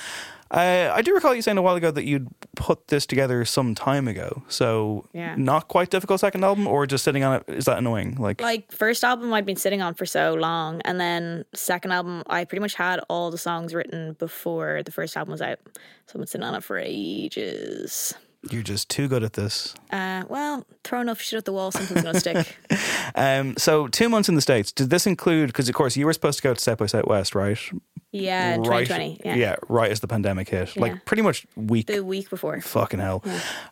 I, 0.51 0.89
I 0.89 1.03
do 1.03 1.15
recall 1.15 1.35
you 1.35 1.43
saying 1.43 1.59
a 1.59 1.63
while 1.63 1.77
ago 1.77 1.91
that 1.91 2.05
you'd 2.05 2.29
put 2.57 2.89
this 2.89 3.05
together 3.05 3.45
some 3.45 3.75
time 3.75 4.09
ago. 4.09 4.43
So 4.49 5.05
Yeah. 5.13 5.35
not 5.37 5.69
quite 5.69 5.91
difficult 5.91 6.21
second 6.21 6.43
album, 6.43 6.67
or 6.67 6.87
just 6.87 7.05
sitting 7.05 7.23
on 7.23 7.37
it. 7.37 7.45
Is 7.47 7.67
that 7.67 7.77
annoying? 7.79 8.17
Like, 8.19 8.41
like 8.41 8.73
first 8.73 9.05
album 9.05 9.33
I'd 9.35 9.45
been 9.47 9.57
sitting 9.57 9.83
on 9.83 9.93
for 9.95 10.07
so 10.07 10.33
long, 10.35 10.81
and 10.87 10.99
then 10.99 11.45
second 11.55 11.93
album 11.93 12.23
I 12.27 12.45
pretty 12.45 12.61
much 12.63 12.75
had 12.75 13.01
all 13.11 13.31
the 13.31 13.39
songs 13.39 13.75
written 13.75 14.15
before 14.15 14.83
the 14.83 14.91
first 14.93 15.15
album 15.17 15.33
was 15.33 15.43
out. 15.43 15.59
So 16.07 16.13
I've 16.15 16.21
been 16.21 16.27
sitting 16.27 16.47
on 16.47 16.55
it 16.55 16.65
for 16.65 16.79
ages. 16.79 18.15
You're 18.53 18.63
just 18.63 18.89
too 18.89 19.09
good 19.09 19.23
at 19.23 19.35
this. 19.35 19.75
Uh, 19.91 20.25
well, 20.29 20.67
throw 20.85 21.01
enough 21.01 21.21
shit 21.21 21.39
at 21.39 21.45
the 21.45 21.53
wall, 21.53 21.71
something's 21.71 22.03
gonna 22.03 22.21
stick. 22.21 22.57
Um, 23.15 23.57
so 23.57 23.89
two 23.89 24.09
months 24.11 24.29
in 24.29 24.35
the 24.35 24.41
states. 24.43 24.71
Did 24.71 24.91
this 24.91 25.07
include? 25.07 25.47
Because 25.49 25.67
of 25.69 25.75
course 25.75 25.97
you 25.97 26.05
were 26.05 26.13
supposed 26.13 26.39
to 26.39 26.43
go 26.43 26.53
to 26.53 26.61
South 26.61 26.77
by 26.79 26.85
Southwest, 26.87 27.35
right? 27.35 27.59
Yeah, 28.13 28.57
right. 28.57 28.87
2020. 28.87 29.21
Yeah. 29.25 29.57
right 29.69 29.91
as 29.91 30.01
the 30.01 30.07
pandemic 30.09 30.51
hit, 30.51 30.77
Yeah. 30.77 30.83
like 30.83 31.05
pretty 31.07 31.23
much 31.23 31.47
week. 31.57 31.87
the 31.87 32.05
week 32.05 32.29
before. 32.29 32.61
Fucking 32.61 33.01
hell. 33.01 33.25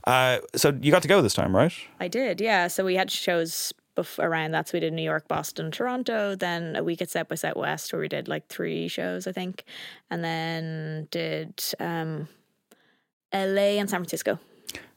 Uh, 0.05 0.39
so 0.55 0.77
you 0.81 0.91
got 0.91 1.03
to 1.03 1.09
go 1.09 1.21
this 1.21 1.35
time, 1.35 1.55
right? 1.55 1.73
I 2.01 2.09
did, 2.09 2.41
yeah. 2.41 2.67
So 2.69 2.83
we 2.85 2.95
had 2.95 3.11
shows 3.11 3.75
bef- 3.95 4.19
around 4.19 4.53
that. 4.53 4.69
So 4.69 4.77
we 4.77 4.81
did 4.81 4.95
New 4.95 5.03
York, 5.03 5.29
Boston, 5.29 5.71
Toronto, 5.71 6.35
then 6.35 6.75
a 6.75 6.83
week 6.83 7.03
at 7.03 7.11
South 7.11 7.29
by 7.29 7.35
Southwest 7.35 7.93
where 7.93 8.01
we 8.01 8.09
did 8.09 8.29
like 8.29 8.49
three 8.49 8.89
shows, 8.89 9.27
I 9.27 9.33
think, 9.33 9.65
and 10.11 10.25
then 10.25 11.09
did 11.11 11.63
um, 11.79 12.29
LA 13.35 13.79
and 13.79 13.89
San 13.91 14.01
Francisco. 14.01 14.39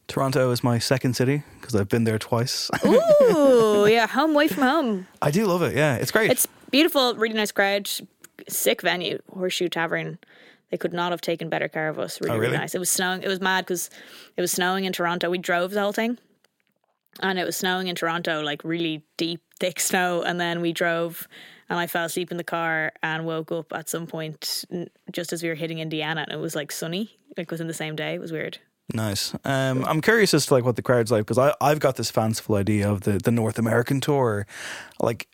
Toronto 0.10 0.51
is 0.51 0.63
my 0.63 0.80
second 0.80 1.13
city 1.16 1.44
because 1.62 1.74
I've 1.75 1.88
been 1.88 2.04
there 2.04 2.20
twice. 2.20 2.70
Ooh, 2.86 3.88
yeah, 3.89 4.08
home 4.08 4.32
away 4.32 4.48
from 4.50 4.63
home. 4.63 5.08
I 5.22 5.32
do 5.32 5.46
love 5.46 5.62
it. 5.62 5.75
Yeah, 5.75 5.96
it's 5.96 6.12
great. 6.12 6.30
It's 6.32 6.46
beautiful, 6.72 7.16
really 7.16 7.36
nice 7.36 7.51
crowd, 7.54 7.89
sick 8.50 8.82
venue, 8.82 9.20
Horseshoe 9.32 9.70
Tavern. 9.70 10.18
They 10.72 10.78
could 10.78 10.94
not 10.94 11.12
have 11.12 11.22
taken 11.22 11.48
better 11.50 11.68
care 11.70 11.88
of 11.89 11.98
us. 12.00 12.20
Really, 12.22 12.36
Oh, 12.36 12.39
really? 12.39 12.58
nice. 12.58 12.75
It 12.75 12.80
was 12.80 12.89
snowing. 12.92 13.24
It 13.24 13.28
was 13.28 13.39
mad 13.39 13.66
because 13.66 13.89
it 14.36 14.42
was 14.42 14.51
snowing 14.51 14.84
in 14.86 14.94
Toronto. 14.94 15.30
We 15.30 15.38
drove 15.38 15.72
the 15.72 15.82
whole 15.82 15.94
thing, 15.94 16.18
and 17.22 17.39
it 17.39 17.46
was 17.46 17.56
snowing 17.56 17.88
in 17.88 17.96
Toronto, 17.96 18.42
like 18.42 18.63
really 18.63 19.04
deep, 19.18 19.42
thick 19.60 19.80
snow. 19.80 20.22
And 20.24 20.39
then 20.39 20.60
we 20.62 20.74
drove, 20.74 21.28
and 21.70 21.78
I 21.80 21.86
fell 21.88 22.06
asleep 22.06 22.32
in 22.32 22.38
the 22.38 22.44
car 22.44 22.92
and 23.04 23.25
woke 23.25 23.51
up 23.51 23.72
at 23.74 23.89
some 23.89 24.06
point 24.08 24.66
just 25.12 25.34
as 25.34 25.44
we 25.44 25.50
were 25.50 25.56
hitting 25.56 25.80
Indiana, 25.80 26.22
and 26.28 26.32
it 26.32 26.42
was 26.42 26.56
like 26.56 26.72
sunny, 26.72 27.18
like 27.38 27.50
within 27.51 27.68
the 27.68 27.74
same 27.75 27.96
day. 27.96 28.16
It 28.16 28.20
was 28.22 28.32
weird. 28.32 28.58
Nice. 28.93 29.34
Um, 29.46 29.86
I'm 29.86 30.01
curious 30.01 30.34
as 30.34 30.48
to 30.48 30.53
like 30.55 30.63
what 30.65 30.75
the 30.75 30.81
crowd's 30.81 31.12
like 31.12 31.25
because 31.25 31.38
I 31.38 31.53
I've 31.62 31.79
got 31.79 31.96
this 31.96 32.10
fanciful 32.12 32.55
idea 32.55 32.89
of 32.89 33.01
the 33.01 33.19
the 33.19 33.31
North 33.31 33.60
American 33.60 34.00
tour, 34.01 34.46
like. 35.00 35.27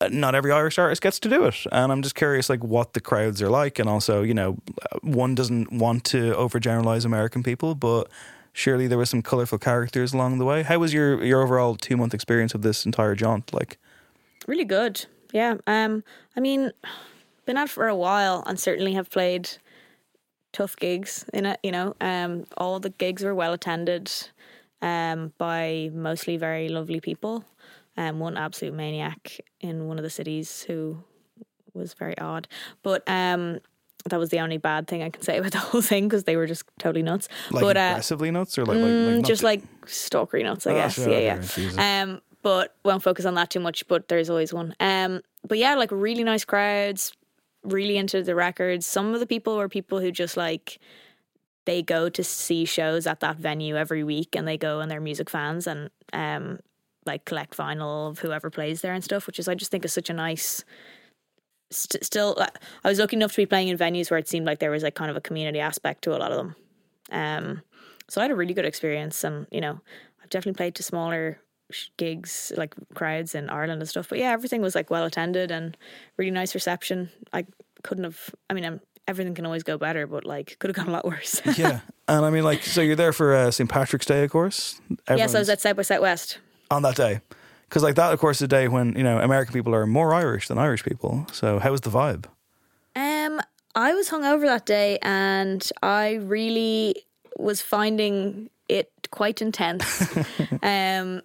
uh, 0.00 0.08
Not 0.12 0.34
every 0.34 0.52
Irish 0.52 0.78
artist 0.78 1.02
gets 1.02 1.18
to 1.20 1.28
do 1.28 1.44
it, 1.46 1.56
and 1.72 1.90
I'm 1.90 2.02
just 2.02 2.14
curious, 2.14 2.48
like 2.48 2.62
what 2.62 2.92
the 2.92 3.00
crowds 3.00 3.42
are 3.42 3.50
like, 3.50 3.80
and 3.80 3.88
also, 3.88 4.22
you 4.22 4.34
know, 4.34 4.58
one 5.02 5.34
doesn't 5.34 5.72
want 5.72 6.04
to 6.12 6.34
overgeneralize 6.34 7.04
American 7.04 7.42
people, 7.42 7.74
but 7.74 8.04
surely 8.52 8.86
there 8.86 8.98
were 8.98 9.06
some 9.06 9.22
colorful 9.22 9.58
characters 9.58 10.12
along 10.14 10.38
the 10.38 10.44
way. 10.44 10.62
How 10.62 10.78
was 10.78 10.92
your 10.92 11.24
your 11.24 11.42
overall 11.42 11.76
two 11.76 11.96
month 11.96 12.14
experience 12.14 12.54
of 12.54 12.62
this 12.62 12.86
entire 12.86 13.16
jaunt? 13.16 13.52
Like, 13.52 13.78
really 14.46 14.64
good. 14.66 15.06
Yeah. 15.32 15.56
Um. 15.66 16.04
I 16.36 16.40
mean, 16.40 16.70
been 17.46 17.56
out 17.56 17.70
for 17.70 17.88
a 17.88 17.96
while, 17.96 18.44
and 18.46 18.60
certainly 18.60 18.94
have 18.94 19.10
played 19.10 19.50
tough 20.52 20.76
gigs 20.76 21.24
in 21.32 21.46
it. 21.46 21.60
You 21.62 21.72
know, 21.72 21.94
um, 22.00 22.44
all 22.56 22.80
the 22.80 22.90
gigs 22.90 23.22
were 23.22 23.34
well 23.34 23.52
attended, 23.52 24.10
um, 24.82 25.32
by 25.38 25.90
mostly 25.92 26.36
very 26.36 26.68
lovely 26.68 27.00
people. 27.00 27.44
Um, 27.96 28.20
one 28.20 28.36
absolute 28.36 28.74
maniac 28.74 29.40
in 29.60 29.88
one 29.88 29.98
of 29.98 30.04
the 30.04 30.10
cities 30.10 30.62
who 30.62 31.02
was 31.74 31.94
very 31.94 32.16
odd, 32.18 32.48
but 32.82 33.02
um. 33.08 33.60
That 34.08 34.20
was 34.20 34.30
the 34.30 34.38
only 34.38 34.56
bad 34.58 34.86
thing 34.86 35.02
I 35.02 35.10
can 35.10 35.22
say 35.22 35.36
about 35.38 35.52
the 35.52 35.58
whole 35.58 35.82
thing 35.82 36.06
because 36.08 36.24
they 36.24 36.36
were 36.36 36.46
just 36.46 36.62
totally 36.78 37.02
nuts. 37.02 37.28
like 37.50 37.62
but 37.62 37.76
uh, 37.76 37.80
aggressively 37.90 38.30
nuts, 38.30 38.56
or 38.56 38.64
like, 38.64 38.76
like, 38.76 38.84
like 38.84 38.92
Mm, 38.94 39.24
just 39.26 39.42
like 39.42 39.60
stalkery 39.84 40.44
nuts, 40.44 40.66
I 40.66 40.70
Oh, 40.70 40.74
guess. 40.76 40.94
sure, 40.94 41.08
yeah, 41.20 41.34
okay, 41.34 41.62
yeah. 41.74 42.02
Um, 42.02 42.22
but 42.40 42.74
won't 42.84 43.02
focus 43.02 43.26
on 43.26 43.34
that 43.34 43.50
too 43.50 43.60
much. 43.60 43.86
But 43.88 44.08
there's 44.08 44.30
always 44.30 44.54
one. 44.54 44.74
Um, 44.80 45.20
but 45.46 45.58
yeah, 45.58 45.74
like 45.74 45.90
really 45.90 46.22
nice 46.24 46.44
crowds, 46.44 47.12
really 47.68 47.96
into 47.96 48.22
the 48.22 48.34
records. 48.34 48.86
Some 48.86 49.14
of 49.14 49.20
the 49.20 49.26
people 49.26 49.56
were 49.56 49.68
people 49.68 50.00
who 50.00 50.10
just 50.10 50.36
like 50.36 50.78
they 51.66 51.82
go 51.82 52.08
to 52.08 52.24
see 52.24 52.64
shows 52.64 53.06
at 53.06 53.20
that 53.20 53.36
venue 53.36 53.76
every 53.76 54.04
week, 54.04 54.34
and 54.34 54.46
they 54.46 54.56
go 54.56 54.80
and 54.80 54.90
they're 54.90 55.00
music 55.00 55.30
fans 55.30 55.66
and 55.66 55.90
um 56.12 56.58
like 57.06 57.24
collect 57.24 57.56
vinyl 57.56 58.10
of 58.10 58.18
whoever 58.18 58.50
plays 58.50 58.80
there 58.80 58.92
and 58.92 59.04
stuff. 59.04 59.26
Which 59.26 59.38
is 59.38 59.48
I 59.48 59.54
just 59.54 59.70
think 59.70 59.84
is 59.84 59.92
such 59.92 60.10
a 60.10 60.14
nice. 60.14 60.64
St- 61.70 62.02
still, 62.02 62.34
uh, 62.38 62.46
I 62.82 62.88
was 62.88 62.98
lucky 62.98 63.16
enough 63.16 63.32
to 63.32 63.42
be 63.42 63.46
playing 63.46 63.68
in 63.68 63.76
venues 63.76 64.10
where 64.10 64.18
it 64.18 64.26
seemed 64.26 64.46
like 64.46 64.58
there 64.58 64.70
was 64.70 64.82
like 64.82 64.94
kind 64.94 65.10
of 65.10 65.18
a 65.18 65.20
community 65.20 65.60
aspect 65.60 66.02
to 66.04 66.16
a 66.16 66.18
lot 66.18 66.32
of 66.32 66.38
them. 66.38 66.56
Um, 67.12 67.62
so 68.08 68.20
I 68.20 68.24
had 68.24 68.30
a 68.30 68.34
really 68.36 68.54
good 68.54 68.64
experience, 68.64 69.22
and 69.22 69.46
you 69.50 69.60
know, 69.60 69.78
I've 70.22 70.30
definitely 70.30 70.56
played 70.56 70.74
to 70.76 70.82
smaller 70.82 71.38
gigs, 71.96 72.52
like 72.56 72.74
crowds 72.94 73.34
in 73.34 73.50
Ireland 73.50 73.80
and 73.80 73.88
stuff. 73.88 74.08
But 74.08 74.18
yeah, 74.18 74.32
everything 74.32 74.62
was 74.62 74.74
like 74.74 74.90
well 74.90 75.04
attended 75.04 75.50
and 75.50 75.76
really 76.16 76.30
nice 76.30 76.54
reception. 76.54 77.10
I 77.32 77.46
couldn't 77.82 78.04
have. 78.04 78.34
I 78.50 78.54
mean, 78.54 78.64
I'm, 78.64 78.80
everything 79.06 79.34
can 79.34 79.46
always 79.46 79.62
go 79.62 79.78
better, 79.78 80.06
but 80.06 80.24
like 80.24 80.56
could 80.58 80.68
have 80.68 80.76
gone 80.76 80.88
a 80.88 80.92
lot 80.92 81.04
worse. 81.04 81.40
yeah. 81.56 81.80
And 82.06 82.24
I 82.24 82.30
mean, 82.30 82.44
like, 82.44 82.62
so 82.62 82.80
you're 82.80 82.96
there 82.96 83.12
for 83.12 83.34
uh, 83.34 83.50
St. 83.50 83.68
Patrick's 83.68 84.06
Day, 84.06 84.24
of 84.24 84.30
course. 84.30 84.80
yes, 85.08 85.34
I 85.34 85.38
was 85.38 85.48
at 85.48 85.60
South 85.60 85.76
by 85.76 85.82
Southwest. 85.82 86.38
on 86.70 86.82
that 86.82 86.96
day. 86.96 87.20
Because, 87.68 87.82
like, 87.82 87.96
that, 87.96 88.14
of 88.14 88.18
course, 88.18 88.38
is 88.38 88.42
a 88.42 88.48
day 88.48 88.66
when, 88.66 88.96
you 88.96 89.02
know, 89.02 89.18
American 89.20 89.52
people 89.52 89.74
are 89.74 89.86
more 89.86 90.14
Irish 90.14 90.48
than 90.48 90.56
Irish 90.56 90.84
people. 90.84 91.26
So, 91.32 91.58
how 91.58 91.70
was 91.70 91.82
the 91.82 91.90
vibe? 91.90 92.24
Um, 92.96 93.42
I 93.74 93.92
was 93.92 94.08
hungover 94.08 94.46
that 94.46 94.64
day, 94.64 94.98
and 95.02 95.70
I 95.82 96.14
really 96.14 97.04
was 97.36 97.60
finding 97.60 98.48
it 98.68 98.90
quite 99.10 99.42
intense. 99.42 100.16
um, 100.62 101.20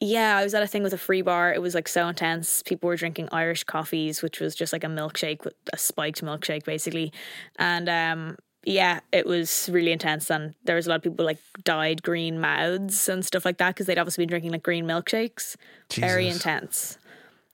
yeah, 0.00 0.36
I 0.36 0.44
was 0.44 0.54
at 0.54 0.62
a 0.62 0.66
thing 0.66 0.82
with 0.82 0.92
a 0.92 0.98
free 0.98 1.22
bar. 1.22 1.52
It 1.52 1.60
was 1.60 1.74
like 1.74 1.88
so 1.88 2.08
intense. 2.08 2.62
People 2.62 2.88
were 2.88 2.96
drinking 2.96 3.28
Irish 3.32 3.64
coffees, 3.64 4.22
which 4.22 4.40
was 4.40 4.54
just 4.54 4.72
like 4.72 4.84
a 4.84 4.88
milkshake, 4.88 5.44
with 5.44 5.54
a 5.72 5.78
spiked 5.78 6.22
milkshake, 6.22 6.64
basically. 6.64 7.12
And 7.56 7.88
um, 7.88 8.36
yeah, 8.64 9.00
it 9.12 9.26
was 9.26 9.68
really 9.72 9.90
intense. 9.92 10.30
And 10.30 10.54
there 10.64 10.76
was 10.76 10.86
a 10.86 10.90
lot 10.90 10.96
of 10.96 11.02
people 11.02 11.24
like 11.24 11.38
dyed 11.64 12.02
green 12.02 12.40
mouths 12.40 13.08
and 13.08 13.24
stuff 13.24 13.44
like 13.44 13.58
that 13.58 13.74
because 13.74 13.86
they'd 13.86 13.98
obviously 13.98 14.22
been 14.22 14.28
drinking 14.30 14.52
like 14.52 14.62
green 14.62 14.84
milkshakes. 14.84 15.56
Very 15.92 16.28
intense. 16.28 16.96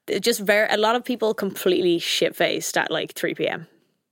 It 0.06 0.20
just 0.20 0.40
very 0.40 0.68
a 0.68 0.76
lot 0.76 0.96
of 0.96 1.04
people 1.04 1.32
completely 1.32 1.98
shit 1.98 2.36
faced 2.36 2.76
at 2.76 2.90
like 2.90 3.12
three 3.14 3.34
p.m. 3.34 3.66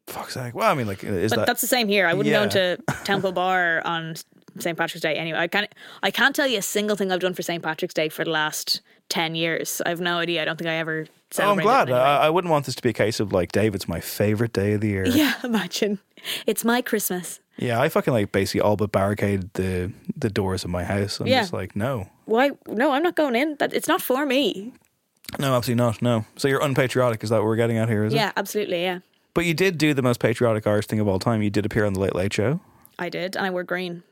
Fuck's 0.06 0.34
sake. 0.34 0.54
Well, 0.54 0.70
I 0.70 0.74
mean, 0.74 0.86
like, 0.86 1.04
is 1.04 1.30
But 1.30 1.40
that. 1.40 1.46
that's 1.46 1.60
the 1.60 1.66
same 1.66 1.86
here. 1.86 2.06
I 2.06 2.14
wouldn't 2.14 2.32
go 2.32 2.38
Yeah. 2.40 2.44
into 2.76 2.82
Temple 3.04 3.32
Bar 3.32 3.82
on 3.84 4.14
St. 4.59 4.76
Patrick's 4.76 5.00
Day 5.02 5.14
anyway. 5.16 5.38
I 5.38 5.47
can't. 5.49 5.73
I 6.02 6.11
can't 6.11 6.35
tell 6.37 6.47
you 6.47 6.59
a 6.59 6.62
single 6.62 6.97
thing 6.97 7.11
I've 7.12 7.21
done 7.21 7.35
for 7.35 7.42
St. 7.42 7.62
Patrick's 7.62 7.94
Day 7.94 8.09
for 8.09 8.25
the 8.25 8.30
last 8.30 8.80
ten 9.09 9.35
years. 9.35 9.80
I 9.85 9.90
have 9.90 10.00
no 10.00 10.18
idea. 10.18 10.42
I 10.42 10.44
don't 10.44 10.56
think 10.59 10.68
I 10.68 10.75
ever. 10.75 11.06
Oh, 11.38 11.50
I'm 11.52 11.59
glad. 11.59 11.88
it 11.88 11.92
anyway. 11.92 11.99
I, 11.99 12.26
I 12.26 12.30
wouldn't 12.30 12.50
want 12.50 12.66
this 12.66 12.75
to 12.75 12.82
be 12.82 12.90
a 12.90 12.92
case 12.92 13.18
of, 13.18 13.32
like, 13.32 13.52
Dave, 13.52 13.75
it's 13.75 13.88
my 13.88 14.00
favorite 14.00 14.52
day 14.52 14.75
of 14.75 14.82
the 14.82 14.88
year. 14.88 15.06
yeah, 15.06 15.32
imagine. 15.44 15.99
It's 16.47 16.62
my 16.62 16.82
Christmas. 16.82 17.40
Yeah, 17.56 17.80
I 17.80 17.88
fucking, 17.88 18.12
like, 18.12 18.32
basically 18.32 18.61
all 18.61 18.76
but 18.76 18.92
barricade 18.92 19.50
the, 19.54 19.92
the 20.14 20.28
doors 20.28 20.62
of 20.62 20.68
my 20.68 20.85
house. 20.85 21.21
I'm 21.21 21.26
Yeah. 21.28 21.40
just 21.40 21.54
like, 21.54 21.75
no. 21.75 22.11
Why? 22.26 22.50
No, 22.68 22.92
I'm 22.92 23.02
not 23.02 23.16
going 23.16 23.35
in. 23.35 23.56
That 23.61 23.73
it's 23.73 23.88
not 23.88 24.02
for 24.02 24.26
me. 24.26 24.75
No, 25.38 25.54
absolutely 25.56 25.82
not. 25.82 26.02
No. 26.02 26.26
So, 26.37 26.49
you're 26.49 26.62
unpatriotic. 26.62 27.25
Is 27.25 27.30
that 27.30 27.38
what 27.38 27.47
we're 27.47 27.56
getting 27.56 27.78
at 27.78 27.88
here, 27.88 28.04
is 28.04 28.12
it? 28.12 28.16
Yeah, 28.16 28.32
absolutely. 28.37 28.82
Yeah, 28.82 28.99
But 29.32 29.47
you 29.47 29.54
did 29.54 29.78
do 29.78 29.94
the 29.94 30.02
most 30.02 30.21
patriotic 30.21 30.66
Irish 30.66 30.87
thing 30.87 31.00
of 31.00 31.09
all 31.09 31.18
time. 31.18 31.40
You 31.42 31.49
did 31.49 31.64
appear 31.64 31.87
on 31.87 31.94
The 31.94 32.00
Late 32.00 32.14
Late 32.14 32.35
Show. 32.35 32.61
I 32.99 33.09
did, 33.09 33.37
and 33.37 33.47
I 33.47 33.50
wore 33.50 33.64
green. 33.64 34.02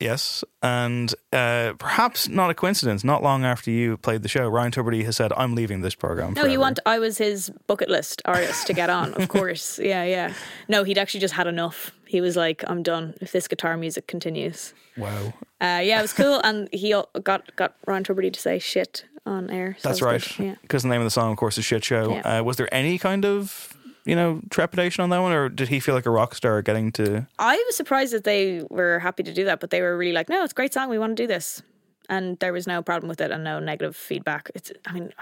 Yes, 0.00 0.44
and 0.62 1.12
uh, 1.32 1.72
perhaps 1.78 2.28
not 2.28 2.50
a 2.50 2.54
coincidence. 2.54 3.02
Not 3.02 3.20
long 3.22 3.44
after 3.44 3.70
you 3.72 3.96
played 3.96 4.22
the 4.22 4.28
show, 4.28 4.48
Ryan 4.48 4.70
Tubridy 4.70 5.04
has 5.04 5.16
said, 5.16 5.32
"I'm 5.36 5.56
leaving 5.56 5.80
this 5.80 5.96
program." 5.96 6.34
No, 6.34 6.42
he 6.42 6.50
forever." 6.50 6.60
want. 6.60 6.78
I 6.86 7.00
was 7.00 7.18
his 7.18 7.50
bucket 7.66 7.88
list 7.88 8.22
artist 8.24 8.68
to 8.68 8.72
get 8.74 8.90
on. 8.90 9.14
Of 9.14 9.28
course. 9.36 9.78
Yeah, 9.80 10.04
yeah. 10.04 10.34
No, 10.68 10.84
he'd 10.84 10.98
actually 10.98 11.20
just 11.20 11.34
had 11.34 11.48
enough. 11.48 11.90
He 12.06 12.20
was 12.20 12.36
like, 12.36 12.62
"I'm 12.68 12.84
done. 12.84 13.14
If 13.20 13.32
this 13.32 13.48
guitar 13.48 13.76
music 13.76 14.06
continues." 14.06 14.72
Wow, 14.96 15.32
Uh, 15.60 15.80
yeah, 15.82 15.98
it 15.98 16.02
was 16.02 16.12
cool, 16.12 16.40
and 16.44 16.68
he 16.72 16.94
got 17.24 17.56
got 17.56 17.74
Ryan 17.86 18.04
Tubridy 18.04 18.32
to 18.32 18.40
say 18.40 18.60
shit 18.60 19.04
on 19.26 19.50
air. 19.50 19.76
so 19.80 19.88
that's 19.88 20.00
right. 20.00 20.20
good. 20.36 20.44
Yeah. 20.44 20.54
Because 20.62 20.84
the 20.84 20.88
name 20.90 21.00
of 21.00 21.06
the 21.06 21.10
song, 21.10 21.32
of 21.32 21.38
course, 21.38 21.58
is 21.58 21.64
"Shit 21.64 21.84
Show." 21.84 22.12
Yeah. 22.12 22.38
Uh, 22.38 22.42
was 22.44 22.56
there 22.56 22.72
any 22.72 22.98
kind 22.98 23.24
of 23.24 23.76
you 24.08 24.16
know 24.16 24.40
trepidation 24.48 25.02
on 25.04 25.10
that 25.10 25.18
one, 25.20 25.32
or 25.32 25.50
did 25.50 25.68
he 25.68 25.80
feel 25.80 25.94
like 25.94 26.06
a 26.06 26.10
rock 26.10 26.34
star 26.34 26.62
getting 26.62 26.90
to? 26.92 27.26
I 27.38 27.62
was 27.66 27.76
surprised 27.76 28.14
that 28.14 28.24
they 28.24 28.62
were 28.70 28.98
happy 29.00 29.22
to 29.22 29.34
do 29.34 29.44
that, 29.44 29.60
but 29.60 29.68
they 29.68 29.82
were 29.82 29.96
really 29.98 30.12
like, 30.12 30.30
"No, 30.30 30.42
it's 30.42 30.52
a 30.52 30.54
great 30.54 30.72
song. 30.72 30.88
We 30.88 30.98
want 30.98 31.16
to 31.16 31.22
do 31.22 31.26
this," 31.26 31.62
and 32.08 32.38
there 32.38 32.52
was 32.54 32.66
no 32.66 32.82
problem 32.82 33.08
with 33.08 33.20
it 33.20 33.30
and 33.30 33.44
no 33.44 33.58
negative 33.60 33.94
feedback. 33.94 34.50
It's, 34.54 34.72
I 34.86 34.92
mean, 34.92 35.12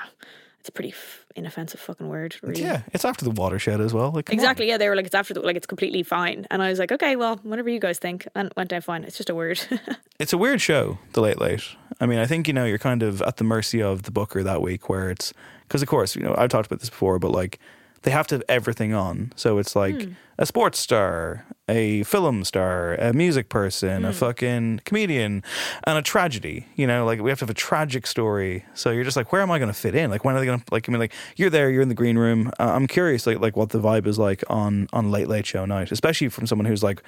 it's 0.60 0.68
a 0.68 0.72
pretty 0.72 0.90
f- 0.90 1.26
inoffensive 1.34 1.80
fucking 1.80 2.08
word, 2.08 2.36
really. 2.42 2.62
Yeah, 2.62 2.82
it's 2.92 3.04
after 3.04 3.24
the 3.24 3.32
watershed 3.32 3.80
as 3.80 3.92
well. 3.92 4.12
Like 4.12 4.26
come 4.26 4.34
on. 4.34 4.38
Exactly. 4.38 4.68
Yeah, 4.68 4.78
they 4.78 4.88
were 4.88 4.94
like, 4.94 5.06
"It's 5.06 5.16
after 5.16 5.34
the 5.34 5.40
like, 5.40 5.56
it's 5.56 5.66
completely 5.66 6.04
fine," 6.04 6.46
and 6.52 6.62
I 6.62 6.70
was 6.70 6.78
like, 6.78 6.92
"Okay, 6.92 7.16
well, 7.16 7.40
whatever 7.42 7.68
you 7.68 7.80
guys 7.80 7.98
think," 7.98 8.28
and 8.36 8.52
went 8.56 8.70
down 8.70 8.82
fine. 8.82 9.02
It's 9.02 9.16
just 9.16 9.30
a 9.30 9.34
word. 9.34 9.60
It's 10.18 10.32
a 10.32 10.38
weird 10.38 10.62
show, 10.62 10.98
The 11.12 11.20
Late 11.20 11.38
Late. 11.38 11.62
I 12.00 12.06
mean, 12.06 12.18
I 12.18 12.24
think 12.24 12.48
you 12.48 12.54
know 12.54 12.64
you're 12.64 12.78
kind 12.78 13.02
of 13.02 13.20
at 13.20 13.36
the 13.36 13.44
mercy 13.44 13.82
of 13.82 14.04
the 14.04 14.10
booker 14.10 14.42
that 14.42 14.62
week, 14.62 14.88
where 14.88 15.10
it's 15.10 15.34
because 15.68 15.82
of 15.82 15.88
course 15.88 16.16
you 16.16 16.22
know 16.22 16.34
I've 16.38 16.48
talked 16.48 16.66
about 16.66 16.80
this 16.80 16.88
before, 16.88 17.18
but 17.18 17.32
like 17.32 17.58
they 18.06 18.12
have 18.12 18.26
to 18.28 18.36
have 18.36 18.44
everything 18.48 18.94
on. 18.94 19.32
So 19.34 19.58
it's 19.58 19.74
like 19.74 20.00
Hmm. 20.02 20.12
a 20.38 20.46
sports 20.46 20.78
star, 20.78 21.44
a 21.68 22.04
film 22.04 22.44
star, 22.44 22.94
a 22.94 23.12
music 23.12 23.48
person, 23.48 24.02
Hmm. 24.02 24.08
a 24.08 24.12
fucking 24.12 24.80
comedian, 24.84 25.42
and 25.84 25.98
a 25.98 26.02
tragedy. 26.02 26.66
You 26.76 26.86
know, 26.86 27.04
like 27.04 27.20
we 27.20 27.30
have 27.30 27.40
to 27.40 27.44
have 27.46 27.50
a 27.50 27.54
tragic 27.68 28.06
story. 28.06 28.64
So 28.74 28.90
you're 28.92 29.02
just 29.04 29.16
like, 29.16 29.32
where 29.32 29.42
am 29.42 29.50
I 29.50 29.58
going 29.58 29.72
to 29.72 29.80
fit 29.84 29.94
in? 29.96 30.08
Like 30.08 30.24
when 30.24 30.36
are 30.36 30.40
they 30.40 30.46
going 30.46 30.60
to 30.60 30.64
like? 30.70 30.88
I 30.88 30.92
mean, 30.92 31.00
like 31.00 31.12
you're 31.36 31.50
there, 31.50 31.68
you're 31.68 31.82
in 31.82 31.88
the 31.88 32.00
green 32.02 32.16
room. 32.16 32.50
Uh, 32.60 32.70
I'm 32.76 32.86
curious, 32.86 33.26
like 33.26 33.40
like 33.40 33.56
what 33.56 33.70
the 33.70 33.80
vibe 33.80 34.06
is 34.06 34.18
like 34.18 34.44
on 34.48 34.86
on 34.92 35.10
Late 35.10 35.28
Late 35.28 35.44
Show 35.46 35.64
night, 35.66 35.90
especially 35.90 36.28
from 36.30 36.46
someone 36.46 36.66
who's 36.66 36.84
like 36.84 37.02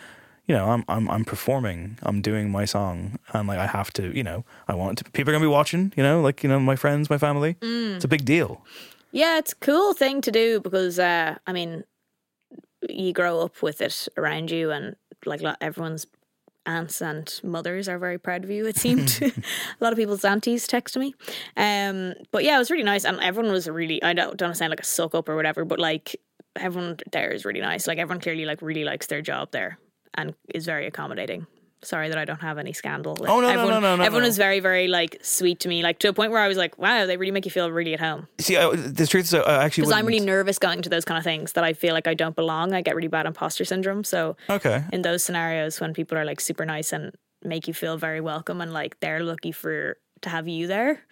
you 0.49 0.55
know, 0.57 0.71
I'm 0.71 0.83
I'm 0.89 1.11
I'm 1.11 1.25
performing, 1.27 1.99
I'm 2.03 2.23
doing 2.23 2.51
my 2.51 2.65
song, 2.65 3.19
and 3.35 3.47
like 3.47 3.59
I 3.59 3.67
have 3.67 3.93
to, 3.99 4.05
you 4.17 4.25
know, 4.25 4.45
I 4.67 4.75
want 4.75 4.97
to. 4.99 5.05
People 5.05 5.31
are 5.31 5.35
gonna 5.37 5.45
be 5.45 5.57
watching, 5.61 5.93
you 5.97 6.03
know, 6.03 6.23
like 6.23 6.43
you 6.43 6.49
know, 6.49 6.59
my 6.59 6.75
friends, 6.75 7.09
my 7.11 7.19
family. 7.19 7.57
It's 7.61 8.05
a 8.05 8.09
big 8.09 8.25
deal. 8.25 8.65
Yeah, 9.13 9.39
it's 9.39 9.53
a 9.53 9.57
cool 9.57 9.95
thing 9.95 10.21
to 10.23 10.31
do 10.31 10.61
because 10.61 10.99
uh, 10.99 11.37
I 11.47 11.53
mean, 11.53 11.85
you 12.89 13.13
grow 13.13 13.41
up 13.41 13.63
with 13.63 13.81
it 13.81 14.09
around 14.17 14.51
you, 14.51 14.71
and 14.71 14.97
like 15.25 15.43
everyone's 15.61 16.07
aunts 16.67 17.01
and 17.01 17.41
mothers 17.43 17.89
are 17.89 17.99
very 17.99 18.19
proud 18.19 18.45
of 18.45 18.51
you. 18.51 18.67
It 18.67 18.77
seemed 18.77 19.19
a 19.23 19.33
lot 19.81 19.93
of 19.93 19.99
people's 19.99 20.25
aunties 20.25 20.67
text 20.67 20.97
me, 20.97 21.15
um, 21.57 22.15
but 22.31 22.45
yeah, 22.45 22.57
it 22.57 22.59
was 22.59 22.71
really 22.71 22.85
nice, 22.85 23.05
and 23.05 23.21
everyone 23.21 23.53
was 23.53 23.69
really. 23.69 24.03
I 24.03 24.13
don't 24.13 24.37
don't 24.37 24.57
sound 24.57 24.71
like 24.71 24.81
a 24.81 24.85
suck 24.85 25.15
up 25.15 25.29
or 25.29 25.37
whatever, 25.37 25.65
but 25.65 25.79
like 25.79 26.17
everyone 26.57 26.99
there 27.13 27.31
is 27.31 27.45
really 27.45 27.61
nice. 27.61 27.87
Like 27.87 27.99
everyone 27.99 28.21
clearly 28.21 28.45
like 28.45 28.63
really 28.63 28.85
likes 28.85 29.07
their 29.07 29.23
job 29.23 29.51
there 29.53 29.79
and 30.15 30.35
is 30.55 30.67
very 30.67 30.87
accommodating. 30.87 31.47
Sorry 31.83 32.09
that 32.09 32.19
I 32.19 32.25
don't 32.25 32.41
have 32.41 32.59
any 32.59 32.73
scandal. 32.73 33.17
Like, 33.21 33.31
Oh, 33.31 33.41
no, 33.41 33.47
no, 33.47 33.49
everyone, 33.53 33.75
no, 33.75 33.81
no, 33.81 33.97
no, 33.97 34.03
Everyone 34.05 34.23
no. 34.25 34.29
was 34.29 34.37
very, 34.37 34.59
very 34.59 34.89
like 34.89 35.19
sweet 35.23 35.61
to 35.61 35.69
me, 35.69 35.83
like 35.83 36.01
to 36.01 36.09
a 36.09 36.13
point 36.13 36.33
where 36.33 36.41
I 36.41 36.49
was 36.49 36.57
like, 36.57 36.77
"Wow, 36.77 37.07
they 37.07 37.17
really 37.17 37.31
make 37.31 37.45
you 37.45 37.53
feel 37.53 37.71
really 37.71 37.95
at 37.95 38.01
home." 38.01 38.27
See, 38.39 38.57
I, 38.57 38.69
the 38.75 39.07
truth 39.07 39.27
is, 39.27 39.35
I 39.35 39.65
actually 39.65 39.83
Because 39.83 39.93
I'm 39.93 40.07
really 40.07 40.19
nervous 40.25 40.59
going 40.59 40.83
to 40.83 40.89
those 40.91 41.05
kind 41.05 41.19
of 41.19 41.25
things 41.25 41.53
that 41.53 41.63
I 41.63 41.73
feel 41.75 41.95
like 41.95 42.09
I 42.09 42.15
don't 42.15 42.35
belong. 42.35 42.73
I 42.73 42.83
get 42.83 42.97
really 42.97 43.07
bad 43.09 43.27
imposter 43.27 43.65
syndrome. 43.65 44.03
So 44.03 44.37
Okay. 44.51 44.83
in 44.93 45.03
those 45.03 45.23
scenarios 45.23 45.81
when 45.81 45.95
people 45.95 46.19
are 46.19 46.25
like 46.25 46.41
super 46.41 46.65
nice 46.67 46.93
and 46.93 47.13
make 47.45 47.69
you 47.69 47.75
feel 47.75 47.97
very 47.97 48.21
welcome 48.21 48.61
and 48.61 48.73
like 48.73 48.99
they're 48.99 49.23
lucky 49.23 49.53
for 49.53 49.99
to 50.23 50.29
have 50.29 50.49
you 50.49 50.67
there, 50.67 51.03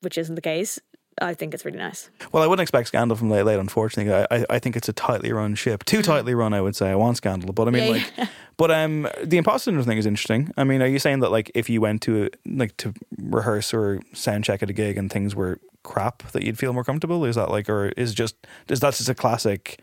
which 0.00 0.16
isn't 0.16 0.36
the 0.36 0.40
case, 0.40 0.78
I 1.22 1.32
think 1.32 1.54
it's 1.54 1.64
really 1.64 1.78
nice. 1.78 2.10
Well, 2.32 2.42
I 2.42 2.46
wouldn't 2.46 2.62
expect 2.62 2.88
scandal 2.88 3.16
from 3.16 3.30
Late 3.30 3.44
Late. 3.44 3.58
Unfortunately, 3.58 4.12
I, 4.12 4.26
I, 4.30 4.46
I 4.50 4.58
think 4.58 4.76
it's 4.76 4.88
a 4.88 4.92
tightly 4.92 5.32
run 5.32 5.54
ship, 5.54 5.84
too 5.84 6.02
tightly 6.02 6.34
run. 6.34 6.52
I 6.52 6.60
would 6.60 6.76
say 6.76 6.90
I 6.90 6.94
want 6.94 7.16
scandal, 7.16 7.52
but 7.52 7.68
I 7.68 7.70
mean, 7.70 7.86
Mm. 7.86 7.86
Yeah, 7.86 8.02
like, 8.18 8.28
but 8.56 8.70
um, 8.70 9.08
the 9.22 9.36
imposter 9.38 9.82
thing 9.82 9.98
is 9.98 10.06
interesting. 10.06 10.52
I 10.56 10.64
mean, 10.64 10.82
are 10.82 10.86
you 10.86 10.98
saying 10.98 11.20
that 11.20 11.30
like 11.30 11.50
if 11.54 11.68
you 11.70 11.80
went 11.80 12.02
to 12.02 12.30
like 12.46 12.76
to 12.78 12.94
rehearse 13.18 13.72
or 13.72 14.00
sound 14.12 14.44
check 14.44 14.62
at 14.62 14.70
a 14.70 14.72
gig 14.72 14.96
and 14.98 15.10
things 15.10 15.34
were 15.34 15.60
crap, 15.82 16.30
that 16.32 16.42
you'd 16.42 16.58
feel 16.58 16.72
more 16.72 16.84
comfortable? 16.84 17.24
Is 17.24 17.36
that 17.36 17.50
like, 17.50 17.68
or 17.68 17.88
is 17.96 18.14
just 18.14 18.36
is 18.68 18.80
that 18.80 18.94
just 18.94 19.08
a 19.08 19.14
classic, 19.14 19.80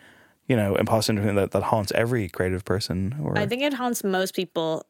you 0.48 0.56
know, 0.56 0.76
imposter 0.76 1.08
syndrome 1.10 1.28
thing 1.28 1.36
that 1.36 1.52
that 1.52 1.64
haunts 1.64 1.92
every 1.94 2.30
creative 2.30 2.66
person? 2.66 3.16
Or 3.22 3.38
I 3.38 3.46
think 3.48 3.62
it 3.62 3.74
haunts 3.74 4.04
most 4.04 4.36
people. 4.36 4.86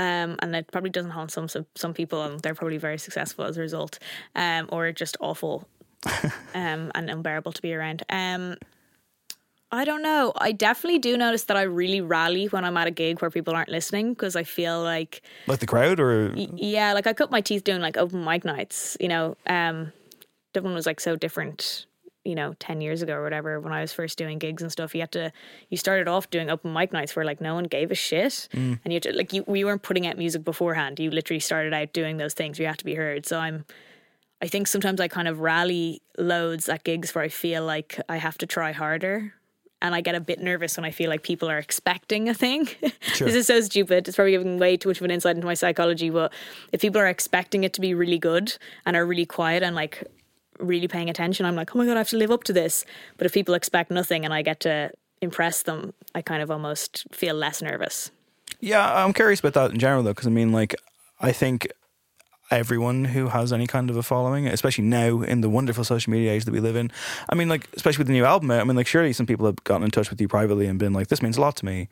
Um, 0.00 0.36
and 0.38 0.54
it 0.54 0.70
probably 0.70 0.90
doesn't 0.90 1.10
haunt 1.10 1.32
some 1.32 1.48
some, 1.48 1.66
some 1.74 1.92
people, 1.92 2.22
and 2.22 2.40
they're 2.40 2.54
probably 2.54 2.78
very 2.78 2.98
successful 2.98 3.44
as 3.44 3.56
a 3.56 3.60
result, 3.60 3.98
um, 4.36 4.68
or 4.70 4.92
just 4.92 5.16
awful, 5.18 5.66
um, 6.54 6.90
and 6.94 7.10
unbearable 7.10 7.52
to 7.52 7.62
be 7.62 7.74
around. 7.74 8.02
Um, 8.08 8.56
I 9.70 9.84
don't 9.84 10.00
know. 10.02 10.32
I 10.36 10.52
definitely 10.52 10.98
do 10.98 11.16
notice 11.18 11.44
that 11.44 11.56
I 11.56 11.62
really 11.62 12.00
rally 12.00 12.46
when 12.46 12.64
I'm 12.64 12.76
at 12.78 12.86
a 12.86 12.90
gig 12.90 13.20
where 13.20 13.30
people 13.30 13.54
aren't 13.54 13.68
listening 13.68 14.14
because 14.14 14.34
I 14.34 14.44
feel 14.44 14.82
like 14.82 15.20
like 15.46 15.58
the 15.58 15.66
crowd, 15.66 16.00
or 16.00 16.32
Y- 16.34 16.48
yeah, 16.54 16.94
like 16.94 17.06
I 17.06 17.12
cut 17.12 17.30
my 17.30 17.42
teeth 17.42 17.64
doing 17.64 17.82
like 17.82 17.98
open 17.98 18.24
mic 18.24 18.44
nights. 18.44 18.96
You 18.98 19.08
know, 19.08 19.36
um, 19.46 19.92
Dublin 20.54 20.72
was 20.74 20.86
like 20.86 21.00
so 21.00 21.16
different. 21.16 21.84
You 22.24 22.34
know, 22.34 22.54
ten 22.58 22.80
years 22.80 23.02
ago 23.02 23.14
or 23.14 23.22
whatever, 23.22 23.60
when 23.60 23.72
I 23.72 23.80
was 23.82 23.92
first 23.92 24.16
doing 24.18 24.38
gigs 24.38 24.62
and 24.62 24.72
stuff, 24.72 24.94
you 24.94 25.00
had 25.02 25.12
to. 25.12 25.32
You 25.68 25.76
started 25.76 26.08
off 26.08 26.30
doing 26.30 26.48
open 26.50 26.72
mic 26.72 26.92
nights 26.92 27.14
where 27.14 27.24
like 27.24 27.40
no 27.40 27.54
one 27.54 27.64
gave 27.64 27.90
a 27.90 27.94
shit, 27.94 28.48
and 28.52 28.78
you 28.86 28.94
had 28.94 29.02
to, 29.02 29.12
like 29.12 29.32
you 29.34 29.44
we 29.46 29.64
weren't 29.64 29.82
putting 29.82 30.06
out 30.06 30.16
music 30.16 30.44
beforehand. 30.44 30.98
You 30.98 31.10
literally 31.10 31.40
started 31.40 31.74
out 31.74 31.92
doing 31.92 32.16
those 32.16 32.32
things. 32.32 32.58
You 32.58 32.66
have 32.66 32.76
to 32.78 32.84
be 32.86 32.94
heard. 32.94 33.26
So 33.26 33.38
I'm. 33.38 33.66
I 34.40 34.46
think 34.46 34.68
sometimes 34.68 35.00
I 35.00 35.08
kind 35.08 35.28
of 35.28 35.40
rally 35.40 36.00
loads 36.16 36.68
at 36.68 36.84
gigs 36.84 37.14
where 37.14 37.24
I 37.24 37.28
feel 37.28 37.64
like 37.64 38.00
I 38.08 38.16
have 38.18 38.38
to 38.38 38.46
try 38.46 38.72
harder. 38.72 39.34
And 39.80 39.94
I 39.94 40.00
get 40.00 40.16
a 40.16 40.20
bit 40.20 40.40
nervous 40.40 40.76
when 40.76 40.84
I 40.84 40.90
feel 40.90 41.08
like 41.08 41.22
people 41.22 41.48
are 41.48 41.58
expecting 41.58 42.28
a 42.28 42.34
thing. 42.34 42.68
this 42.80 43.20
is 43.20 43.46
so 43.46 43.60
stupid. 43.60 44.08
It's 44.08 44.16
probably 44.16 44.32
giving 44.32 44.58
way 44.58 44.76
too 44.76 44.88
much 44.88 44.98
of 44.98 45.04
an 45.04 45.12
insight 45.12 45.36
into 45.36 45.46
my 45.46 45.54
psychology. 45.54 46.10
But 46.10 46.32
if 46.72 46.80
people 46.80 47.00
are 47.00 47.06
expecting 47.06 47.62
it 47.62 47.72
to 47.74 47.80
be 47.80 47.94
really 47.94 48.18
good 48.18 48.56
and 48.84 48.96
are 48.96 49.06
really 49.06 49.26
quiet 49.26 49.62
and 49.62 49.76
like 49.76 50.02
really 50.58 50.88
paying 50.88 51.08
attention, 51.08 51.46
I'm 51.46 51.54
like, 51.54 51.76
oh 51.76 51.78
my 51.78 51.86
God, 51.86 51.94
I 51.94 51.98
have 51.98 52.08
to 52.08 52.16
live 52.16 52.32
up 52.32 52.42
to 52.44 52.52
this. 52.52 52.84
But 53.18 53.26
if 53.26 53.32
people 53.32 53.54
expect 53.54 53.92
nothing 53.92 54.24
and 54.24 54.34
I 54.34 54.42
get 54.42 54.58
to 54.60 54.90
impress 55.20 55.62
them, 55.62 55.94
I 56.12 56.22
kind 56.22 56.42
of 56.42 56.50
almost 56.50 57.06
feel 57.12 57.36
less 57.36 57.62
nervous. 57.62 58.10
Yeah, 58.60 59.04
I'm 59.04 59.12
curious 59.12 59.38
about 59.40 59.54
that 59.54 59.70
in 59.70 59.78
general, 59.78 60.02
though, 60.02 60.10
because 60.10 60.26
I 60.26 60.30
mean, 60.30 60.50
like, 60.50 60.74
I 61.20 61.30
think 61.30 61.68
everyone 62.50 63.04
who 63.04 63.28
has 63.28 63.52
any 63.52 63.66
kind 63.66 63.90
of 63.90 63.96
a 63.96 64.02
following, 64.02 64.46
especially 64.46 64.84
now 64.84 65.22
in 65.22 65.40
the 65.40 65.48
wonderful 65.48 65.84
social 65.84 66.10
media 66.10 66.32
age 66.32 66.44
that 66.44 66.52
we 66.52 66.60
live 66.60 66.76
in, 66.76 66.90
I 67.28 67.34
mean, 67.34 67.48
like, 67.48 67.68
especially 67.74 67.98
with 67.98 68.06
the 68.08 68.12
new 68.12 68.24
album, 68.24 68.50
I 68.50 68.64
mean, 68.64 68.76
like, 68.76 68.86
surely 68.86 69.12
some 69.12 69.26
people 69.26 69.46
have 69.46 69.62
gotten 69.64 69.84
in 69.84 69.90
touch 69.90 70.10
with 70.10 70.20
you 70.20 70.28
privately 70.28 70.66
and 70.66 70.78
been 70.78 70.92
like, 70.92 71.08
this 71.08 71.22
means 71.22 71.36
a 71.36 71.40
lot 71.40 71.56
to 71.56 71.64
me. 71.64 71.88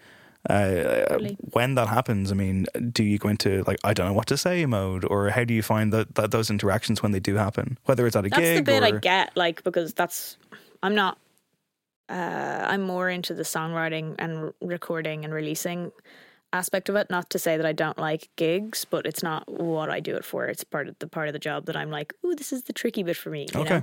Uh, 0.48 1.04
Totally. 1.08 1.36
when 1.52 1.74
that 1.74 1.88
happens, 1.88 2.30
I 2.30 2.34
mean, 2.36 2.66
do 2.92 3.02
you 3.02 3.18
go 3.18 3.28
into 3.28 3.64
like 3.66 3.78
I 3.82 3.92
don't 3.92 4.06
know 4.06 4.12
what 4.12 4.28
to 4.28 4.36
say 4.36 4.64
mode, 4.64 5.04
or 5.04 5.30
how 5.30 5.42
do 5.42 5.52
you 5.52 5.62
find 5.62 5.92
that, 5.92 6.14
that 6.14 6.30
those 6.30 6.50
interactions 6.50 7.02
when 7.02 7.10
they 7.10 7.18
do 7.18 7.34
happen, 7.34 7.78
whether 7.86 8.06
it's 8.06 8.14
at 8.14 8.24
a 8.24 8.28
That's 8.28 8.40
gig 8.40 8.58
the 8.58 8.62
bit 8.62 8.82
or 8.84 8.96
I 8.96 8.98
get, 9.00 9.36
like, 9.36 9.64
because 9.64 9.92
that's, 9.92 10.38
I'm 10.84 10.94
not, 10.94 11.18
uh, 12.08 12.64
I'm 12.68 12.82
more 12.82 13.10
into 13.10 13.34
the 13.34 13.42
songwriting 13.42 14.14
and 14.20 14.52
recording 14.60 15.24
and 15.24 15.34
releasing 15.34 15.90
aspect 16.56 16.88
of 16.88 16.96
it. 16.96 17.08
Not 17.10 17.30
to 17.30 17.38
say 17.38 17.56
that 17.56 17.66
I 17.66 17.72
don't 17.72 17.98
like 17.98 18.28
gigs, 18.36 18.84
but 18.84 19.06
it's 19.06 19.22
not 19.22 19.44
what 19.48 19.90
I 19.90 20.00
do 20.00 20.16
it 20.16 20.24
for. 20.24 20.46
It's 20.46 20.64
part 20.64 20.88
of 20.88 20.98
the 20.98 21.06
part 21.06 21.28
of 21.28 21.32
the 21.32 21.38
job 21.38 21.66
that 21.66 21.76
I'm 21.76 21.90
like, 21.90 22.14
ooh, 22.24 22.34
this 22.34 22.52
is 22.52 22.62
the 22.64 22.72
tricky 22.72 23.02
bit 23.02 23.16
for 23.16 23.30
me. 23.30 23.46
You 23.54 23.60
Okay. 23.60 23.70
know? 23.70 23.82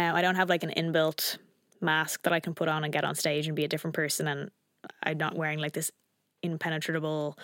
Um, 0.00 0.14
I 0.16 0.22
don't 0.22 0.36
have 0.36 0.48
like 0.48 0.62
an 0.62 0.72
inbuilt 0.76 1.38
mask 1.80 2.22
that 2.22 2.32
I 2.32 2.40
can 2.40 2.54
put 2.54 2.68
on 2.68 2.84
and 2.84 2.92
get 2.92 3.04
on 3.04 3.14
stage 3.14 3.46
and 3.46 3.56
be 3.56 3.64
a 3.64 3.68
different 3.68 3.94
person. 3.94 4.26
And 4.28 4.50
I'm 5.02 5.18
not 5.18 5.36
wearing 5.36 5.58
like 5.58 5.72
this 5.72 5.90
impenetrable 6.42 7.38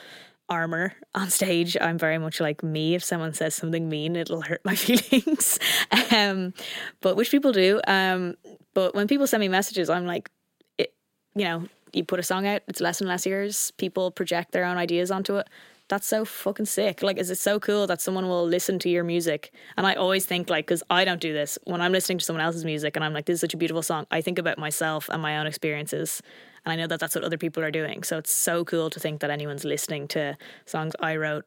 armor 0.48 0.92
on 1.14 1.30
stage. 1.30 1.76
I'm 1.80 1.98
very 1.98 2.18
much 2.18 2.40
like 2.40 2.62
me. 2.62 2.94
If 2.94 3.04
someone 3.04 3.34
says 3.34 3.54
something 3.54 3.88
mean, 3.88 4.16
it'll 4.16 4.42
hurt 4.42 4.62
my 4.64 4.74
feelings. 4.86 5.58
um, 6.14 6.54
but 7.00 7.16
which 7.16 7.30
people 7.30 7.52
do. 7.52 7.80
Um, 7.86 8.36
but 8.74 8.94
when 8.94 9.06
people 9.08 9.26
send 9.26 9.40
me 9.40 9.48
messages, 9.48 9.90
I'm 9.90 10.06
like, 10.06 10.30
it, 10.78 10.94
you 11.34 11.44
know, 11.44 11.66
you 11.92 12.04
put 12.04 12.20
a 12.20 12.22
song 12.22 12.46
out, 12.46 12.62
it's 12.68 12.80
less 12.80 13.00
and 13.00 13.08
less 13.08 13.26
ears. 13.26 13.72
People 13.76 14.10
project 14.10 14.52
their 14.52 14.64
own 14.64 14.76
ideas 14.76 15.10
onto 15.10 15.36
it. 15.36 15.48
That's 15.88 16.06
so 16.06 16.24
fucking 16.24 16.66
sick. 16.66 17.02
Like, 17.02 17.18
is 17.18 17.30
it 17.30 17.38
so 17.38 17.60
cool 17.60 17.86
that 17.86 18.00
someone 18.00 18.26
will 18.26 18.46
listen 18.46 18.78
to 18.78 18.88
your 18.88 19.04
music? 19.04 19.52
And 19.76 19.86
I 19.86 19.94
always 19.94 20.24
think, 20.24 20.48
like, 20.48 20.66
because 20.66 20.82
I 20.88 21.04
don't 21.04 21.20
do 21.20 21.32
this, 21.32 21.58
when 21.64 21.82
I'm 21.82 21.92
listening 21.92 22.18
to 22.18 22.24
someone 22.24 22.42
else's 22.42 22.64
music 22.64 22.96
and 22.96 23.04
I'm 23.04 23.12
like, 23.12 23.26
this 23.26 23.34
is 23.34 23.40
such 23.40 23.52
a 23.52 23.58
beautiful 23.58 23.82
song, 23.82 24.06
I 24.10 24.22
think 24.22 24.38
about 24.38 24.58
myself 24.58 25.10
and 25.10 25.20
my 25.20 25.38
own 25.38 25.46
experiences. 25.46 26.22
And 26.64 26.72
I 26.72 26.76
know 26.76 26.86
that 26.86 27.00
that's 27.00 27.14
what 27.14 27.24
other 27.24 27.36
people 27.36 27.62
are 27.62 27.70
doing. 27.70 28.04
So 28.04 28.18
it's 28.18 28.32
so 28.32 28.64
cool 28.64 28.88
to 28.90 29.00
think 29.00 29.20
that 29.20 29.30
anyone's 29.30 29.64
listening 29.64 30.08
to 30.08 30.38
songs 30.64 30.94
I 31.00 31.16
wrote 31.16 31.44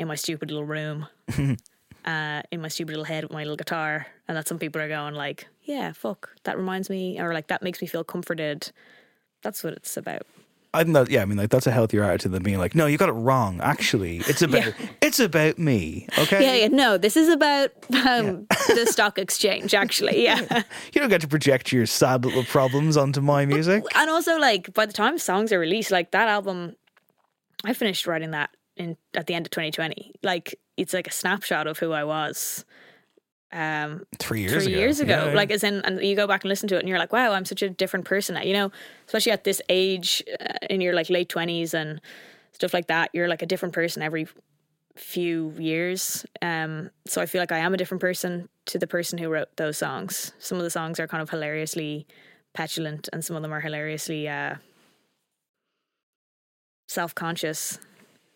in 0.00 0.08
my 0.08 0.14
stupid 0.14 0.50
little 0.50 0.64
room, 0.64 1.06
uh, 2.04 2.42
in 2.50 2.60
my 2.60 2.68
stupid 2.68 2.92
little 2.92 3.04
head 3.04 3.24
with 3.24 3.32
my 3.32 3.42
little 3.42 3.56
guitar. 3.56 4.06
And 4.26 4.36
that 4.36 4.48
some 4.48 4.58
people 4.58 4.80
are 4.80 4.88
going, 4.88 5.14
like, 5.14 5.46
yeah, 5.62 5.92
fuck, 5.92 6.30
that 6.44 6.56
reminds 6.56 6.90
me, 6.90 7.20
or 7.20 7.32
like, 7.32 7.48
that 7.48 7.62
makes 7.62 7.80
me 7.80 7.86
feel 7.86 8.04
comforted. 8.04 8.72
That's 9.48 9.64
what 9.64 9.72
it's 9.72 9.96
about. 9.96 10.26
I 10.74 10.82
yeah, 11.08 11.22
I 11.22 11.24
mean 11.24 11.38
like 11.38 11.48
that's 11.48 11.66
a 11.66 11.70
healthier 11.70 12.04
attitude 12.04 12.32
than 12.32 12.42
being 12.42 12.58
like, 12.58 12.74
no, 12.74 12.84
you 12.84 12.98
got 12.98 13.08
it 13.08 13.12
wrong. 13.12 13.62
Actually, 13.62 14.18
it's 14.28 14.42
about 14.42 14.74
it's 15.00 15.18
about 15.20 15.56
me. 15.58 16.06
Okay, 16.18 16.44
Yeah, 16.44 16.66
yeah. 16.66 16.68
No, 16.68 16.98
this 16.98 17.16
is 17.16 17.30
about 17.30 17.70
um, 18.06 18.46
the 18.68 18.86
stock 18.90 19.18
exchange, 19.18 19.72
actually. 19.72 20.22
Yeah. 20.22 20.40
you 20.92 21.00
don't 21.00 21.08
get 21.08 21.22
to 21.22 21.28
project 21.28 21.72
your 21.72 21.86
sad 21.86 22.26
little 22.26 22.44
problems 22.44 22.98
onto 22.98 23.22
my 23.22 23.46
music. 23.46 23.84
and 23.94 24.10
also, 24.10 24.38
like, 24.38 24.74
by 24.74 24.84
the 24.84 24.92
time 24.92 25.16
songs 25.16 25.50
are 25.50 25.58
released, 25.58 25.90
like 25.90 26.10
that 26.10 26.28
album, 26.28 26.76
I 27.64 27.72
finished 27.72 28.06
writing 28.06 28.32
that 28.32 28.50
in 28.76 28.98
at 29.14 29.28
the 29.28 29.32
end 29.32 29.46
of 29.46 29.50
2020. 29.50 30.12
Like, 30.22 30.60
it's 30.76 30.92
like 30.92 31.06
a 31.06 31.12
snapshot 31.12 31.66
of 31.66 31.78
who 31.78 31.92
I 31.92 32.04
was. 32.04 32.66
Um, 33.50 34.04
Three 34.18 34.42
years 34.42 34.64
three 34.64 34.72
ago. 34.72 34.80
years 34.80 35.00
ago. 35.00 35.26
Yeah. 35.26 35.32
Like, 35.34 35.50
as 35.50 35.64
in, 35.64 35.80
and 35.84 36.02
you 36.02 36.14
go 36.14 36.26
back 36.26 36.44
and 36.44 36.50
listen 36.50 36.68
to 36.68 36.76
it, 36.76 36.80
and 36.80 36.88
you're 36.88 36.98
like, 36.98 37.12
wow, 37.14 37.32
I'm 37.32 37.46
such 37.46 37.62
a 37.62 37.70
different 37.70 38.04
person 38.04 38.34
now. 38.34 38.42
You 38.42 38.52
know, 38.52 38.72
especially 39.06 39.32
at 39.32 39.44
this 39.44 39.62
age, 39.70 40.22
uh, 40.38 40.66
in 40.68 40.80
your 40.82 40.92
like 40.94 41.08
late 41.08 41.30
twenties 41.30 41.72
and 41.72 42.00
stuff 42.52 42.74
like 42.74 42.88
that, 42.88 43.10
you're 43.14 43.28
like 43.28 43.40
a 43.42 43.46
different 43.46 43.74
person 43.74 44.02
every 44.02 44.26
few 44.96 45.54
years. 45.58 46.26
Um, 46.42 46.90
so 47.06 47.22
I 47.22 47.26
feel 47.26 47.40
like 47.40 47.52
I 47.52 47.58
am 47.58 47.72
a 47.72 47.76
different 47.76 48.00
person 48.00 48.48
to 48.66 48.78
the 48.78 48.86
person 48.86 49.16
who 49.18 49.28
wrote 49.30 49.56
those 49.56 49.78
songs. 49.78 50.32
Some 50.38 50.58
of 50.58 50.64
the 50.64 50.70
songs 50.70 51.00
are 51.00 51.06
kind 51.06 51.22
of 51.22 51.30
hilariously 51.30 52.06
petulant, 52.52 53.08
and 53.12 53.24
some 53.24 53.36
of 53.36 53.42
them 53.42 53.52
are 53.54 53.60
hilariously 53.60 54.28
uh, 54.28 54.56
self-conscious. 56.88 57.78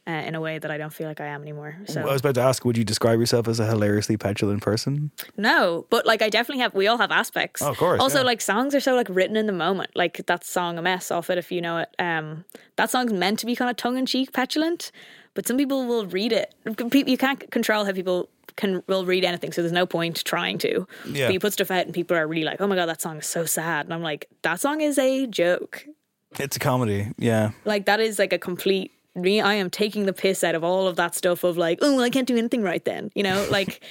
Uh, 0.05 0.11
in 0.11 0.35
a 0.35 0.41
way 0.41 0.59
that 0.59 0.69
I 0.69 0.79
don't 0.79 0.93
feel 0.93 1.07
like 1.07 1.21
I 1.21 1.27
am 1.27 1.43
anymore. 1.43 1.77
So 1.87 2.01
I 2.01 2.07
was 2.13 2.21
about 2.23 2.35
to 2.35 2.41
ask, 2.41 2.65
would 2.65 2.77
you 2.77 2.83
describe 2.83 3.21
yourself 3.21 3.47
as 3.47 3.61
a 3.61 3.67
hilariously 3.67 4.17
petulant 4.17 4.61
person? 4.61 5.13
No, 5.37 5.87
but 5.91 6.07
like 6.07 6.23
I 6.23 6.29
definitely 6.29 6.61
have. 6.61 6.75
We 6.75 6.89
all 6.89 6.99
have 6.99 7.13
aspects. 7.13 7.63
Oh, 7.63 7.71
of 7.71 7.77
course, 7.77 8.01
Also, 8.01 8.19
yeah. 8.19 8.25
like 8.25 8.41
songs 8.41 8.75
are 8.75 8.81
so 8.81 8.97
like 8.97 9.07
written 9.09 9.37
in 9.37 9.47
the 9.47 9.53
moment. 9.53 9.91
Like 9.95 10.27
that 10.27 10.43
song 10.45 10.77
"A 10.77 10.83
Mess" 10.83 11.13
off 11.13 11.31
it, 11.31 11.39
if 11.39 11.53
you 11.53 11.61
know 11.61 11.79
it. 11.79 11.89
Um, 12.01 12.45
that 12.75 12.91
song's 12.91 13.13
meant 13.13 13.39
to 13.41 13.47
be 13.47 13.55
kind 13.55 13.71
of 13.71 13.77
tongue 13.77 13.97
in 13.97 14.05
cheek, 14.05 14.33
petulant, 14.33 14.91
but 15.35 15.47
some 15.47 15.57
people 15.57 15.87
will 15.87 16.07
read 16.07 16.33
it. 16.33 16.53
People- 16.77 17.09
You 17.09 17.17
can't 17.17 17.49
control 17.53 17.85
how 17.85 17.93
people 17.93 18.29
can 18.57 18.83
will 18.89 19.05
read 19.05 19.25
anything, 19.25 19.53
so 19.53 19.63
there's 19.63 19.71
no 19.71 19.87
point 19.87 20.25
trying 20.25 20.59
to. 20.59 20.85
Yeah. 21.07 21.29
But 21.29 21.35
you 21.35 21.39
put 21.39 21.53
stuff 21.53 21.71
out, 21.71 21.85
and 21.87 21.95
people 21.95 22.17
are 22.17 22.27
really 22.27 22.43
like, 22.45 22.61
"Oh 22.61 22.67
my 22.67 22.75
god, 22.75 22.87
that 22.87 23.01
song 23.01 23.19
is 23.19 23.27
so 23.29 23.45
sad," 23.45 23.87
and 23.87 23.95
I'm 23.95 24.03
like, 24.03 24.27
"That 24.43 24.59
song 24.61 24.81
is 24.81 24.99
a 24.99 25.29
joke." 25.29 25.87
It's 26.41 26.57
a 26.57 26.59
comedy. 26.59 27.13
Yeah. 27.19 27.53
Like 27.65 27.87
that 27.87 28.01
is 28.01 28.19
like 28.19 28.33
a 28.33 28.39
complete 28.39 28.91
me. 29.15 29.41
I 29.41 29.55
am 29.55 29.71
taking 29.71 30.07
the 30.07 30.13
piss 30.13 30.43
out 30.43 30.55
of 30.55 30.65
all 30.65 30.87
of 30.87 30.97
that 30.97 31.15
stuff 31.15 31.45
of 31.45 31.57
like, 31.57 31.79
oh, 31.83 31.97
well, 31.97 32.05
I 32.05 32.11
can't 32.11 32.27
do 32.27 32.37
anything 32.37 32.63
right 32.63 32.85
then, 32.85 33.11
you 33.15 33.23
know, 33.23 33.47
like. 33.51 33.83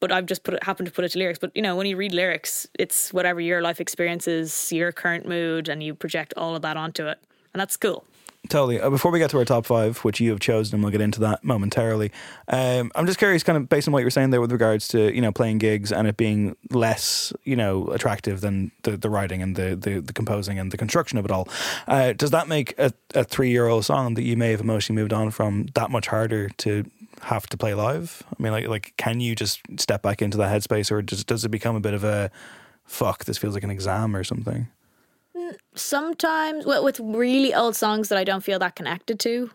But 0.00 0.12
I've 0.12 0.26
just 0.26 0.44
put 0.44 0.54
it, 0.54 0.62
happened 0.62 0.86
to 0.86 0.92
put 0.92 1.04
it 1.04 1.08
to 1.08 1.18
lyrics. 1.18 1.40
But 1.40 1.50
you 1.56 1.62
know, 1.62 1.74
when 1.74 1.84
you 1.84 1.96
read 1.96 2.12
lyrics, 2.12 2.68
it's 2.78 3.12
whatever 3.12 3.40
your 3.40 3.62
life 3.62 3.80
experiences, 3.80 4.70
your 4.70 4.92
current 4.92 5.26
mood, 5.26 5.68
and 5.68 5.82
you 5.82 5.92
project 5.92 6.32
all 6.36 6.54
of 6.54 6.62
that 6.62 6.76
onto 6.76 7.08
it, 7.08 7.18
and 7.52 7.60
that's 7.60 7.76
cool. 7.76 8.04
Totally. 8.48 8.80
Uh, 8.80 8.88
before 8.88 9.10
we 9.10 9.18
get 9.18 9.30
to 9.30 9.38
our 9.38 9.44
top 9.44 9.66
five, 9.66 9.98
which 9.98 10.20
you 10.20 10.30
have 10.30 10.40
chosen, 10.40 10.76
and 10.76 10.82
we'll 10.82 10.90
get 10.90 11.02
into 11.02 11.20
that 11.20 11.44
momentarily. 11.44 12.10
Um, 12.48 12.90
I'm 12.94 13.06
just 13.06 13.18
curious, 13.18 13.42
kind 13.42 13.58
of 13.58 13.68
based 13.68 13.86
on 13.88 13.92
what 13.92 13.98
you 13.98 14.06
were 14.06 14.10
saying 14.10 14.30
there 14.30 14.40
with 14.40 14.52
regards 14.52 14.88
to 14.88 15.14
you 15.14 15.20
know 15.20 15.32
playing 15.32 15.58
gigs 15.58 15.92
and 15.92 16.08
it 16.08 16.16
being 16.16 16.56
less 16.70 17.32
you 17.44 17.56
know 17.56 17.88
attractive 17.88 18.40
than 18.40 18.72
the, 18.84 18.96
the 18.96 19.10
writing 19.10 19.42
and 19.42 19.54
the, 19.56 19.76
the, 19.76 20.00
the 20.00 20.12
composing 20.12 20.58
and 20.58 20.72
the 20.72 20.78
construction 20.78 21.18
of 21.18 21.24
it 21.26 21.30
all. 21.30 21.46
Uh, 21.86 22.12
does 22.14 22.30
that 22.30 22.48
make 22.48 22.78
a, 22.78 22.92
a 23.14 23.22
three 23.22 23.50
year 23.50 23.66
old 23.66 23.84
song 23.84 24.14
that 24.14 24.22
you 24.22 24.36
may 24.36 24.50
have 24.50 24.60
emotionally 24.60 25.00
moved 25.00 25.12
on 25.12 25.30
from 25.30 25.66
that 25.74 25.90
much 25.90 26.06
harder 26.06 26.48
to 26.48 26.84
have 27.22 27.46
to 27.48 27.56
play 27.58 27.74
live? 27.74 28.22
I 28.28 28.42
mean, 28.42 28.52
like 28.52 28.66
like 28.66 28.94
can 28.96 29.20
you 29.20 29.34
just 29.34 29.60
step 29.76 30.00
back 30.00 30.22
into 30.22 30.38
that 30.38 30.50
headspace, 30.50 30.90
or 30.90 31.02
does 31.02 31.22
does 31.24 31.44
it 31.44 31.50
become 31.50 31.76
a 31.76 31.80
bit 31.80 31.92
of 31.92 32.02
a 32.02 32.30
fuck? 32.84 33.26
This 33.26 33.36
feels 33.36 33.52
like 33.52 33.64
an 33.64 33.70
exam 33.70 34.16
or 34.16 34.24
something. 34.24 34.68
Sometimes 35.74 36.66
well, 36.66 36.84
with 36.84 37.00
really 37.00 37.54
old 37.54 37.76
songs 37.76 38.08
that 38.08 38.18
I 38.18 38.24
don't 38.24 38.42
feel 38.42 38.58
that 38.58 38.76
connected 38.76 39.20
to. 39.20 39.50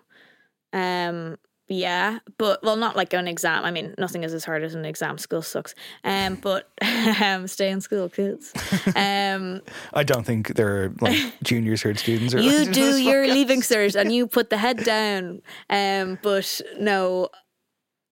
Um, 0.71 1.38
yeah, 1.67 2.19
but 2.38 2.62
well, 2.62 2.75
not 2.75 2.95
like 2.95 3.13
an 3.13 3.27
exam. 3.27 3.63
I 3.63 3.71
mean, 3.71 3.95
nothing 3.97 4.23
is 4.23 4.34
as 4.34 4.43
hard 4.43 4.63
as 4.63 4.75
an 4.75 4.86
exam. 4.86 5.17
School 5.17 5.41
sucks. 5.41 5.73
Um, 6.03 6.36
but 6.36 6.69
um, 7.21 7.47
stay 7.47 7.69
in 7.69 7.79
school, 7.79 8.10
kids. 8.10 8.53
Um, 8.95 9.62
I 9.93 10.03
don't 10.03 10.25
think 10.25 10.56
there 10.56 10.84
are 10.84 10.93
like 10.99 11.17
juniors 11.41 11.86
are 11.86 11.95
students. 11.95 12.34
Or 12.34 12.39
you 12.39 12.65
do 12.71 12.97
your 13.01 13.23
podcast. 13.23 13.34
leaving 13.34 13.62
cert 13.62 13.95
and 13.95 14.13
you 14.13 14.27
put 14.27 14.49
the 14.49 14.58
head 14.58 14.84
down. 14.84 15.41
Um, 15.69 16.19
but 16.21 16.62
no, 16.79 17.29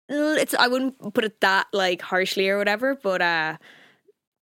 it's 0.08 0.54
I 0.54 0.68
wouldn't 0.68 1.14
put 1.14 1.26
it 1.26 1.42
that 1.42 1.68
like 1.74 2.02
harshly 2.02 2.50
or 2.50 2.58
whatever. 2.58 2.96
But 2.96 3.22
uh, 3.22 3.58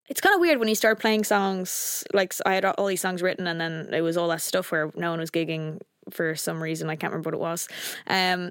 it's 0.08 0.20
kind 0.20 0.34
of 0.34 0.40
weird 0.40 0.58
when 0.58 0.68
you 0.68 0.74
start 0.74 1.00
playing 1.00 1.24
songs. 1.24 2.04
Like 2.12 2.34
I 2.44 2.54
had 2.54 2.64
all 2.64 2.86
these 2.86 3.00
songs 3.00 3.22
written, 3.22 3.46
and 3.46 3.60
then 3.60 3.88
it 3.92 4.02
was 4.02 4.16
all 4.16 4.28
that 4.28 4.42
stuff 4.42 4.70
where 4.70 4.90
no 4.94 5.10
one 5.10 5.20
was 5.20 5.30
gigging 5.30 5.80
for 6.10 6.34
some 6.34 6.62
reason. 6.62 6.90
I 6.90 6.96
can't 6.96 7.12
remember 7.12 7.30
what 7.30 7.34
it 7.34 7.40
was. 7.40 7.68
Um, 8.06 8.50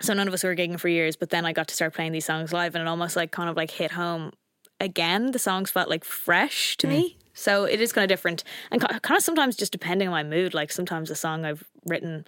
so 0.00 0.14
none 0.14 0.28
of 0.28 0.34
us 0.34 0.44
were 0.44 0.54
gigging 0.54 0.78
for 0.78 0.88
years. 0.88 1.16
But 1.16 1.30
then 1.30 1.44
I 1.44 1.52
got 1.52 1.68
to 1.68 1.74
start 1.74 1.94
playing 1.94 2.12
these 2.12 2.24
songs 2.24 2.52
live, 2.52 2.74
and 2.74 2.82
it 2.82 2.88
almost 2.88 3.16
like 3.16 3.32
kind 3.32 3.50
of 3.50 3.56
like 3.56 3.70
hit 3.70 3.92
home 3.92 4.32
again. 4.80 5.32
The 5.32 5.38
songs 5.38 5.70
felt 5.70 5.88
like 5.88 6.04
fresh 6.04 6.76
to 6.78 6.86
me. 6.86 7.18
So 7.34 7.64
it 7.64 7.80
is 7.80 7.92
kind 7.92 8.04
of 8.04 8.08
different, 8.08 8.44
and 8.70 8.80
kind 8.80 9.16
of 9.16 9.22
sometimes 9.22 9.56
just 9.56 9.72
depending 9.72 10.08
on 10.08 10.12
my 10.12 10.22
mood. 10.22 10.54
Like 10.54 10.70
sometimes 10.70 11.10
a 11.10 11.16
song 11.16 11.44
I've 11.44 11.64
written 11.86 12.24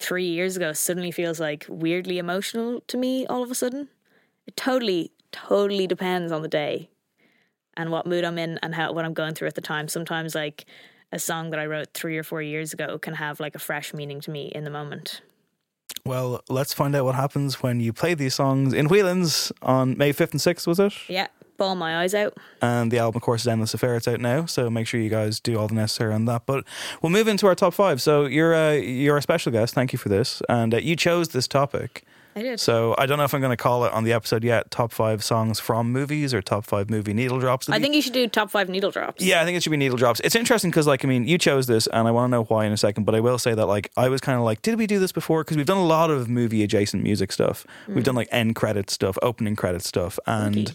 three 0.00 0.26
years 0.26 0.56
ago 0.56 0.72
suddenly 0.72 1.12
feels 1.12 1.38
like 1.38 1.66
weirdly 1.68 2.18
emotional 2.18 2.80
to 2.88 2.96
me 2.96 3.26
all 3.26 3.44
of 3.44 3.50
a 3.50 3.54
sudden. 3.54 3.88
It 4.46 4.56
totally, 4.56 5.12
totally 5.30 5.86
depends 5.86 6.32
on 6.32 6.42
the 6.42 6.48
day 6.48 6.90
and 7.76 7.90
what 7.90 8.06
mood 8.06 8.24
I'm 8.24 8.38
in 8.38 8.58
and 8.62 8.74
how 8.74 8.92
what 8.92 9.04
I'm 9.04 9.14
going 9.14 9.34
through 9.34 9.48
at 9.48 9.54
the 9.54 9.60
time. 9.60 9.88
Sometimes 9.88 10.34
like 10.34 10.66
a 11.12 11.18
song 11.18 11.50
that 11.50 11.60
I 11.60 11.66
wrote 11.66 11.88
three 11.94 12.16
or 12.16 12.22
four 12.22 12.42
years 12.42 12.72
ago 12.72 12.98
can 12.98 13.14
have 13.14 13.40
like 13.40 13.54
a 13.54 13.58
fresh 13.58 13.92
meaning 13.92 14.20
to 14.22 14.30
me 14.30 14.46
in 14.46 14.64
the 14.64 14.70
moment. 14.70 15.20
Well, 16.04 16.42
let's 16.48 16.72
find 16.72 16.96
out 16.96 17.04
what 17.04 17.14
happens 17.14 17.62
when 17.62 17.78
you 17.80 17.92
play 17.92 18.14
these 18.14 18.34
songs 18.34 18.72
in 18.72 18.88
Whelan's 18.88 19.52
on 19.62 19.96
May 19.96 20.12
5th 20.12 20.32
and 20.32 20.40
6th, 20.40 20.66
was 20.66 20.80
it? 20.80 20.92
Yeah, 21.08 21.28
ball 21.58 21.76
my 21.76 22.02
eyes 22.02 22.12
out. 22.12 22.36
And 22.60 22.90
the 22.90 22.98
album, 22.98 23.18
of 23.18 23.22
course, 23.22 23.42
is 23.42 23.48
Endless 23.48 23.72
Affair. 23.72 23.94
It's 23.96 24.08
out 24.08 24.20
now, 24.20 24.46
so 24.46 24.68
make 24.68 24.88
sure 24.88 25.00
you 25.00 25.10
guys 25.10 25.38
do 25.38 25.56
all 25.58 25.68
the 25.68 25.74
necessary 25.74 26.12
on 26.12 26.24
that. 26.24 26.42
But 26.44 26.64
we'll 27.00 27.12
move 27.12 27.28
into 27.28 27.46
our 27.46 27.54
top 27.54 27.74
five. 27.74 28.02
So 28.02 28.24
you're 28.24 28.52
a, 28.52 28.80
you're 28.80 29.16
a 29.16 29.22
special 29.22 29.52
guest. 29.52 29.74
Thank 29.74 29.92
you 29.92 29.98
for 29.98 30.08
this. 30.08 30.42
And 30.48 30.74
uh, 30.74 30.78
you 30.78 30.96
chose 30.96 31.28
this 31.28 31.46
topic. 31.46 32.04
I 32.34 32.42
did. 32.42 32.60
So 32.60 32.94
I 32.98 33.06
don't 33.06 33.18
know 33.18 33.24
if 33.24 33.34
I'm 33.34 33.40
going 33.40 33.50
to 33.50 33.62
call 33.62 33.84
it 33.84 33.92
on 33.92 34.04
the 34.04 34.12
episode 34.12 34.42
yet 34.44 34.70
top 34.70 34.92
five 34.92 35.22
songs 35.22 35.60
from 35.60 35.92
movies 35.92 36.32
or 36.32 36.40
top 36.40 36.64
five 36.64 36.88
movie 36.88 37.12
needle 37.12 37.38
drops. 37.38 37.68
I 37.68 37.78
think 37.78 37.94
you 37.94 38.02
should 38.02 38.12
do 38.12 38.26
top 38.28 38.50
five 38.50 38.68
needle 38.68 38.90
drops. 38.90 39.22
Yeah, 39.22 39.42
I 39.42 39.44
think 39.44 39.56
it 39.56 39.62
should 39.62 39.70
be 39.70 39.76
needle 39.76 39.98
drops. 39.98 40.20
It's 40.20 40.34
interesting 40.34 40.70
because, 40.70 40.86
like, 40.86 41.04
I 41.04 41.08
mean, 41.08 41.26
you 41.26 41.38
chose 41.38 41.66
this, 41.66 41.86
and 41.88 42.08
I 42.08 42.10
want 42.10 42.30
to 42.30 42.36
know 42.36 42.44
why 42.44 42.64
in 42.64 42.72
a 42.72 42.76
second. 42.76 43.04
But 43.04 43.14
I 43.14 43.20
will 43.20 43.38
say 43.38 43.54
that, 43.54 43.66
like, 43.66 43.90
I 43.96 44.08
was 44.08 44.20
kind 44.20 44.38
of 44.38 44.44
like, 44.44 44.62
did 44.62 44.78
we 44.78 44.86
do 44.86 44.98
this 44.98 45.12
before? 45.12 45.44
Because 45.44 45.56
we've 45.56 45.66
done 45.66 45.76
a 45.78 45.84
lot 45.84 46.10
of 46.10 46.28
movie 46.28 46.62
adjacent 46.62 47.02
music 47.02 47.32
stuff. 47.32 47.66
We've 47.86 47.98
mm. 47.98 48.04
done 48.04 48.14
like 48.14 48.28
end 48.30 48.54
credit 48.54 48.90
stuff, 48.90 49.18
opening 49.22 49.56
credit 49.56 49.82
stuff, 49.82 50.18
and 50.26 50.56
Okay. 50.56 50.74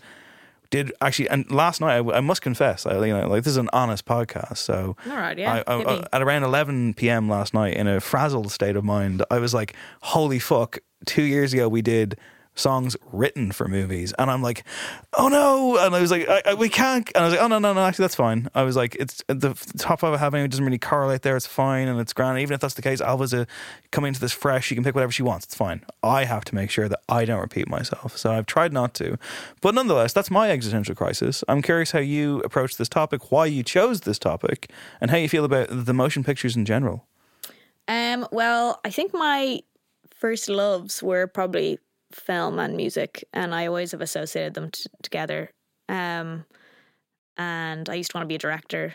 Did 0.69 0.93
actually. 1.01 1.29
And 1.29 1.49
last 1.51 1.81
night, 1.81 1.97
I, 1.97 2.17
I 2.17 2.19
must 2.21 2.41
confess, 2.41 2.85
I, 2.85 2.93
you 3.05 3.13
know, 3.13 3.27
like 3.27 3.43
this 3.43 3.51
is 3.51 3.57
an 3.57 3.69
honest 3.73 4.05
podcast, 4.05 4.57
so 4.57 4.95
All 5.09 5.17
right, 5.17 5.37
yeah, 5.37 5.63
I, 5.67 5.73
I, 5.73 5.77
hit 5.77 5.87
uh, 5.87 6.03
at 6.13 6.21
around 6.21 6.43
11 6.43 6.93
p.m. 6.95 7.29
last 7.29 7.53
night, 7.53 7.75
in 7.75 7.87
a 7.87 7.99
frazzled 7.99 8.51
state 8.51 8.75
of 8.75 8.83
mind, 8.83 9.23
I 9.29 9.39
was 9.39 9.53
like, 9.53 9.75
holy 10.01 10.39
fuck! 10.39 10.79
Two 11.05 11.23
years 11.23 11.53
ago, 11.53 11.69
we 11.69 11.81
did 11.81 12.17
songs 12.57 12.97
written 13.11 13.51
for 13.51 13.67
movies, 13.67 14.13
and 14.19 14.29
I'm 14.29 14.41
like, 14.41 14.65
oh 15.13 15.29
no! 15.29 15.77
And 15.77 15.95
I 15.95 16.01
was 16.01 16.11
like, 16.11 16.27
I, 16.27 16.41
I, 16.45 16.53
we 16.55 16.67
can't. 16.67 17.09
And 17.15 17.23
I 17.23 17.27
was 17.27 17.33
like, 17.35 17.43
oh 17.43 17.47
no, 17.47 17.59
no, 17.59 17.73
no, 17.73 17.81
actually, 17.81 18.03
that's 18.03 18.15
fine. 18.15 18.49
I 18.53 18.63
was 18.63 18.75
like, 18.75 18.95
it's 18.95 19.23
the 19.27 19.53
top 19.77 20.01
five 20.01 20.13
I 20.13 20.17
have 20.17 20.33
anyway 20.33 20.47
doesn't 20.47 20.65
really 20.65 20.77
correlate 20.77 21.21
there. 21.21 21.37
It's 21.37 21.47
fine, 21.47 21.87
and 21.87 21.99
it's 21.99 22.13
grand. 22.13 22.39
Even 22.39 22.55
if 22.55 22.59
that's 22.59 22.73
the 22.73 22.81
case, 22.81 23.01
Ailbhe's 23.01 23.33
a 23.33 23.47
coming 23.91 24.09
into 24.09 24.19
this 24.19 24.33
fresh. 24.33 24.65
She 24.65 24.75
can 24.75 24.83
pick 24.83 24.95
whatever 24.95 25.11
she 25.11 25.23
wants. 25.23 25.45
It's 25.45 25.55
fine. 25.55 25.85
I 26.03 26.25
have 26.25 26.43
to 26.45 26.55
make 26.55 26.69
sure 26.69 26.89
that 26.89 26.99
I 27.07 27.25
don't 27.25 27.39
repeat 27.39 27.69
myself. 27.69 28.17
So 28.17 28.31
I've 28.31 28.45
tried 28.45 28.73
not 28.73 28.93
to, 28.95 29.17
but 29.61 29.73
nonetheless, 29.73 30.13
that's 30.13 30.31
my 30.31 30.51
existential 30.51 30.95
crisis. 30.95 31.43
I'm 31.47 31.61
curious 31.61 31.91
how 31.91 31.99
you 31.99 32.39
approach 32.39 32.77
this 32.77 32.89
topic, 32.89 33.31
why 33.31 33.45
you 33.45 33.63
chose 33.63 34.01
this 34.01 34.19
topic, 34.19 34.71
and 34.99 35.11
how 35.11 35.17
you 35.17 35.29
feel 35.29 35.45
about 35.45 35.67
the 35.69 35.93
motion 35.93 36.23
pictures 36.23 36.55
in 36.55 36.65
general. 36.65 37.05
Um, 37.87 38.27
well, 38.31 38.79
I 38.83 38.89
think 38.89 39.13
my 39.13 39.61
first 40.13 40.49
loves 40.49 41.01
were 41.01 41.27
probably 41.27 41.79
film 42.11 42.59
and 42.59 42.75
music, 42.75 43.23
and 43.33 43.53
I 43.53 43.67
always 43.67 43.91
have 43.91 44.01
associated 44.01 44.53
them 44.53 44.71
t- 44.71 44.85
together. 45.01 45.51
Um, 45.89 46.45
and 47.37 47.89
I 47.89 47.95
used 47.95 48.11
to 48.11 48.17
want 48.17 48.23
to 48.23 48.27
be 48.27 48.35
a 48.35 48.39
director 48.39 48.93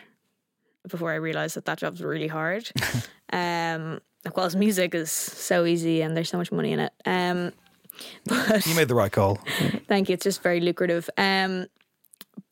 before 0.87 1.11
I 1.11 1.15
realized 1.15 1.55
that 1.55 1.65
that 1.65 1.79
job's 1.79 2.01
really 2.01 2.27
hard. 2.27 2.69
um, 3.33 3.99
whilst 4.35 4.55
music 4.55 4.93
is 4.95 5.11
so 5.11 5.65
easy 5.65 6.01
and 6.01 6.15
there's 6.15 6.29
so 6.29 6.37
much 6.37 6.51
money 6.51 6.71
in 6.71 6.79
it. 6.79 6.93
Um, 7.05 7.51
but 8.25 8.65
You 8.65 8.75
made 8.75 8.87
the 8.87 8.95
right 8.95 9.11
call. 9.11 9.39
Thank 9.87 10.09
you. 10.09 10.13
It's 10.13 10.23
just 10.23 10.41
very 10.41 10.59
lucrative. 10.59 11.09
Um, 11.17 11.67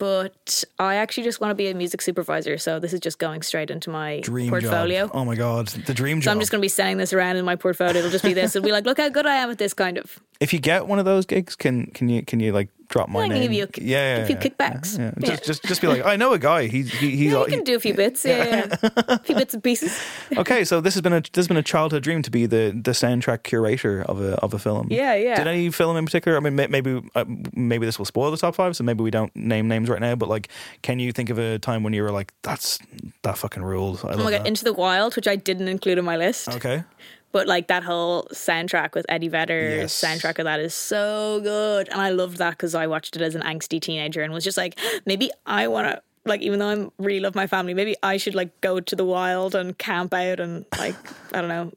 but 0.02 0.64
I 0.80 0.96
actually 0.96 1.22
just 1.22 1.40
want 1.40 1.52
to 1.52 1.54
be 1.54 1.68
a 1.68 1.74
music 1.74 2.02
supervisor, 2.02 2.58
so 2.58 2.80
this 2.80 2.92
is 2.92 2.98
just 2.98 3.20
going 3.20 3.40
straight 3.42 3.70
into 3.70 3.88
my 3.88 4.18
Dream 4.18 4.50
portfolio. 4.50 5.06
job. 5.06 5.12
Oh 5.14 5.24
my 5.24 5.36
god, 5.36 5.68
the 5.68 5.94
dream 5.94 6.20
job. 6.20 6.24
So. 6.24 6.32
I'm 6.32 6.40
just 6.40 6.50
going 6.50 6.58
to 6.58 6.64
be 6.64 6.68
sending 6.68 6.96
this 6.96 7.12
around 7.12 7.36
in 7.36 7.44
my 7.44 7.54
portfolio. 7.54 7.98
It'll 7.98 8.10
just 8.10 8.24
be 8.24 8.34
this. 8.34 8.56
It'll 8.56 8.66
be 8.66 8.72
like, 8.72 8.84
look 8.84 8.98
how 8.98 9.08
good 9.10 9.26
I 9.26 9.36
am 9.36 9.48
at 9.48 9.58
this 9.58 9.72
kind 9.72 9.98
of. 9.98 10.18
if 10.40 10.52
you 10.52 10.58
get 10.58 10.88
one 10.88 10.98
of 10.98 11.04
those 11.04 11.24
gigs, 11.24 11.54
can 11.54 11.86
can 11.92 12.08
you 12.08 12.24
can 12.24 12.40
you 12.40 12.50
like 12.50 12.68
drop 12.92 13.08
my 13.08 13.20
I 13.20 13.22
can 13.28 13.32
name? 13.38 13.42
give 13.42 13.52
you 13.52 13.64
a- 13.64 13.82
yeah, 13.82 14.16
yeah, 14.16 14.22
a 14.22 14.26
few 14.26 14.36
yeah, 14.36 14.42
kickbacks. 14.42 14.98
Yeah, 14.98 15.10
Yeah. 15.18 15.28
Just 15.30 15.44
just 15.44 15.62
just 15.64 15.80
be 15.80 15.88
like, 15.88 16.04
I 16.04 16.16
know 16.16 16.32
a 16.34 16.38
guy. 16.38 16.66
He 16.68 16.82
he 16.82 17.34
all- 17.34 17.44
you 17.44 17.56
can 17.56 17.58
he- 17.60 17.64
do 17.64 17.74
a 17.76 17.80
few 17.80 17.94
bits. 17.94 18.24
Yeah, 18.24 18.66
a 19.08 19.18
few 19.24 19.34
bits 19.34 19.54
and 19.54 19.62
pieces. 19.64 19.98
okay. 20.36 20.64
So 20.64 20.80
this 20.80 20.94
has 20.94 21.00
been 21.00 21.12
a 21.14 21.20
this 21.22 21.36
has 21.42 21.48
been 21.48 21.56
a 21.56 21.62
childhood 21.62 22.02
dream 22.02 22.22
to 22.22 22.30
be 22.30 22.46
the 22.46 22.70
the 22.88 22.92
soundtrack 22.92 23.42
curator 23.42 24.02
of 24.02 24.20
a 24.20 24.34
of 24.44 24.52
a 24.54 24.58
film. 24.58 24.88
Yeah, 24.90 25.14
yeah. 25.14 25.36
Did 25.36 25.46
any 25.48 25.70
film 25.70 25.96
in 25.96 26.04
particular? 26.04 26.36
I 26.36 26.40
mean, 26.40 26.54
maybe 26.54 27.00
uh, 27.14 27.24
maybe 27.54 27.86
this 27.86 27.98
will 27.98 28.06
spoil 28.06 28.30
the 28.30 28.36
top 28.36 28.54
five, 28.54 28.76
so 28.76 28.84
maybe 28.84 29.02
we 29.02 29.10
don't 29.10 29.34
name 29.34 29.66
names 29.68 29.88
right 29.88 30.00
now. 30.00 30.14
But 30.14 30.28
like, 30.28 30.48
can 30.82 30.98
you 31.00 31.12
think 31.12 31.30
of 31.30 31.38
a 31.38 31.58
time 31.58 31.82
when 31.82 31.92
you 31.94 32.02
were 32.02 32.12
like, 32.12 32.32
that's 32.42 32.78
that 33.22 33.38
fucking 33.38 33.62
rules? 33.62 34.04
I 34.04 34.12
Oh 34.12 34.16
my 34.18 34.30
god, 34.30 34.42
that. 34.42 34.46
Into 34.46 34.64
the 34.64 34.72
Wild, 34.74 35.16
which 35.16 35.26
I 35.26 35.36
didn't 35.36 35.68
include 35.68 35.98
in 35.98 36.04
my 36.04 36.16
list, 36.16 36.48
okay. 36.50 36.84
But 37.32 37.46
like 37.48 37.68
that 37.68 37.82
whole 37.82 38.24
soundtrack 38.32 38.94
with 38.94 39.04
Eddie 39.08 39.28
Vedder, 39.28 39.76
Yes. 39.80 39.94
soundtrack 40.00 40.38
of 40.38 40.44
that 40.44 40.60
is 40.60 40.74
so 40.74 41.40
good, 41.42 41.88
and 41.88 42.00
I 42.00 42.10
loved 42.10 42.36
that 42.38 42.50
because 42.50 42.74
I 42.74 42.86
watched 42.86 43.16
it 43.16 43.22
as 43.22 43.34
an 43.34 43.42
angsty 43.42 43.80
teenager 43.80 44.22
and 44.22 44.32
was 44.32 44.44
just 44.44 44.56
like, 44.58 44.78
maybe 45.06 45.30
I 45.46 45.68
want 45.68 45.88
to. 45.88 46.02
Like 46.24 46.40
even 46.42 46.60
though 46.60 46.68
I 46.68 47.02
really 47.02 47.18
love 47.18 47.34
my 47.34 47.48
family, 47.48 47.74
maybe 47.74 47.96
I 48.00 48.16
should 48.16 48.36
like 48.36 48.60
go 48.60 48.78
to 48.78 48.94
the 48.94 49.04
wild 49.04 49.56
and 49.56 49.76
camp 49.76 50.14
out 50.14 50.38
and 50.38 50.64
like 50.78 50.94
I 51.32 51.40
don't 51.40 51.48
know, 51.48 51.72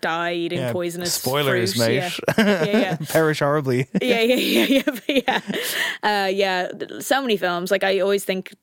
die 0.00 0.32
eating 0.32 0.60
Yeah, 0.60 0.72
poisonous 0.72 1.12
spoilers, 1.12 1.74
fruit. 1.74 1.86
mate. 1.88 2.18
Yeah, 2.38 2.64
yeah, 2.64 2.78
yeah. 2.78 2.96
Perish 3.10 3.40
horribly. 3.40 3.88
yeah, 4.00 4.20
yeah, 4.20 4.34
yeah, 4.64 4.82
yeah, 5.08 5.40
yeah, 6.02 6.24
uh, 6.24 6.28
yeah. 6.28 6.68
So 7.00 7.20
many 7.20 7.36
films. 7.36 7.70
Like 7.70 7.84
I 7.84 7.98
always 8.00 8.24
think, 8.24 8.54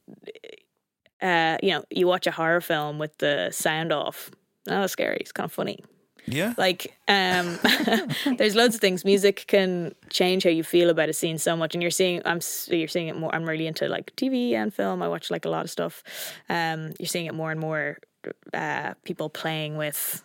uh, 1.22 1.58
you 1.62 1.72
know, 1.72 1.84
you 1.92 2.08
watch 2.08 2.26
a 2.28 2.32
horror 2.32 2.62
film 2.62 2.98
with 2.98 3.18
the 3.20 3.50
sound 3.52 3.92
off. 3.92 4.32
Oh, 4.68 4.82
that's 4.82 4.94
scary. 4.94 5.18
It's 5.20 5.32
kind 5.32 5.46
of 5.46 5.52
funny. 5.52 5.84
Yeah. 6.34 6.54
Like, 6.58 6.98
um, 7.08 7.58
there's 8.38 8.56
loads 8.56 8.76
of 8.76 8.82
things. 8.82 9.06
Music 9.06 9.46
can 9.48 9.94
change 10.10 10.44
how 10.44 10.50
you 10.50 10.64
feel 10.64 10.90
about 10.90 11.10
a 11.10 11.14
scene 11.14 11.38
so 11.38 11.56
much, 11.56 11.76
and 11.76 11.82
you're 11.82 11.92
seeing. 11.92 12.22
I'm 12.26 12.40
you're 12.68 12.88
seeing 12.88 13.08
it 13.08 13.18
more. 13.18 13.34
I'm 13.34 13.48
really 13.48 13.68
into 13.68 13.88
like 13.88 14.16
TV 14.16 14.54
and 14.54 14.74
film. 14.74 15.02
I 15.02 15.08
watch 15.08 15.32
like 15.32 15.46
a 15.46 15.50
lot 15.50 15.66
of 15.66 15.72
stuff. 15.72 16.04
Um, 16.50 16.94
you're 17.00 17.08
seeing 17.08 17.26
it 17.26 17.34
more 17.34 17.52
and 17.52 17.60
more. 17.60 17.98
Uh, 18.54 18.96
people 19.06 19.30
playing 19.30 19.78
with 19.78 20.24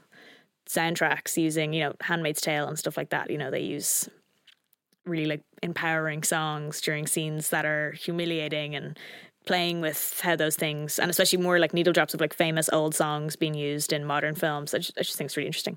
soundtracks 0.68 1.36
using, 1.36 1.72
you 1.72 1.84
know, 1.84 1.94
Handmaid's 2.00 2.40
Tale 2.40 2.66
and 2.66 2.78
stuff 2.78 2.96
like 2.96 3.10
that. 3.10 3.30
You 3.30 3.38
know, 3.38 3.50
they 3.50 3.60
use 3.60 4.08
really 5.04 5.26
like 5.26 5.42
empowering 5.62 6.22
songs 6.22 6.80
during 6.80 7.06
scenes 7.06 7.50
that 7.50 7.64
are 7.64 7.92
humiliating 7.92 8.74
and 8.74 8.98
playing 9.46 9.80
with 9.80 10.20
how 10.22 10.34
those 10.34 10.56
things 10.56 10.98
and 10.98 11.10
especially 11.10 11.38
more 11.38 11.58
like 11.58 11.74
needle 11.74 11.92
drops 11.92 12.14
of 12.14 12.20
like 12.20 12.32
famous 12.32 12.70
old 12.72 12.94
songs 12.94 13.36
being 13.36 13.54
used 13.54 13.92
in 13.92 14.04
modern 14.04 14.34
films. 14.34 14.72
I 14.72 14.78
just, 14.78 14.98
I 14.98 15.02
just 15.02 15.16
think 15.16 15.28
it's 15.28 15.36
really 15.36 15.46
interesting. 15.46 15.76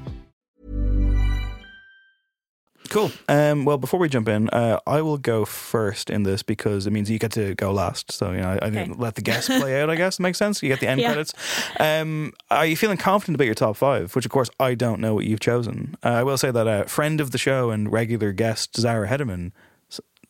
Cool. 2.91 3.09
Um, 3.29 3.63
well, 3.65 3.77
before 3.77 3.99
we 4.01 4.09
jump 4.09 4.27
in, 4.27 4.49
uh, 4.49 4.77
I 4.85 5.01
will 5.01 5.17
go 5.17 5.45
first 5.45 6.09
in 6.09 6.23
this 6.23 6.43
because 6.43 6.85
it 6.85 6.91
means 6.91 7.09
you 7.09 7.17
get 7.19 7.31
to 7.31 7.55
go 7.55 7.71
last. 7.71 8.11
So, 8.11 8.31
you 8.31 8.41
know, 8.41 8.49
I, 8.61 8.67
I 8.67 8.69
think 8.69 8.99
let 8.99 9.15
the 9.15 9.21
guests 9.21 9.47
play 9.47 9.81
out, 9.81 9.89
I 9.89 9.95
guess. 9.95 10.19
Makes 10.19 10.37
sense. 10.37 10.61
You 10.61 10.67
get 10.67 10.81
the 10.81 10.87
end 10.89 10.99
Yeah. 10.99 11.07
credits. 11.13 11.33
Um, 11.79 12.33
are 12.49 12.65
you 12.65 12.75
feeling 12.75 12.97
confident 12.97 13.35
about 13.35 13.45
your 13.45 13.55
top 13.55 13.77
five? 13.77 14.13
Which, 14.15 14.25
of 14.25 14.31
course, 14.31 14.49
I 14.59 14.75
don't 14.75 14.99
know 14.99 15.13
what 15.15 15.25
you've 15.25 15.39
chosen. 15.39 15.95
Uh, 16.03 16.09
I 16.09 16.23
will 16.23 16.37
say 16.37 16.51
that 16.51 16.67
a 16.67 16.85
friend 16.89 17.21
of 17.21 17.31
the 17.31 17.37
show 17.37 17.69
and 17.71 17.89
regular 17.91 18.33
guest, 18.33 18.75
Zara 18.77 19.07
Hedderman, 19.07 19.53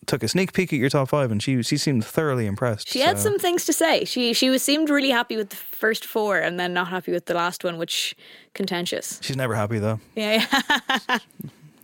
took 0.07 0.23
a 0.23 0.27
sneak 0.27 0.53
peek 0.53 0.73
at 0.73 0.79
your 0.79 0.89
top 0.89 1.09
five 1.09 1.31
and 1.31 1.43
she 1.43 1.61
she 1.61 1.77
seemed 1.77 2.03
thoroughly 2.03 2.47
impressed. 2.47 2.89
She 2.89 3.01
had 3.01 3.19
some 3.19 3.37
things 3.37 3.65
to 3.65 3.73
say. 3.73 4.03
She 4.05 4.33
she 4.33 4.49
was 4.49 4.63
seemed 4.63 4.89
really 4.89 5.11
happy 5.11 5.37
with 5.37 5.49
the 5.51 5.55
first 5.55 6.05
four, 6.05 6.39
and 6.39 6.59
then 6.59 6.73
not 6.73 6.87
happy 6.87 7.11
with 7.11 7.25
the 7.27 7.33
last 7.35 7.63
one, 7.63 7.77
which 7.77 8.15
contentious. 8.55 9.19
She's 9.23 9.35
never 9.37 9.53
happy, 9.55 9.77
though. 9.79 9.99
Yeah, 10.15 10.45
yeah. 11.09 11.17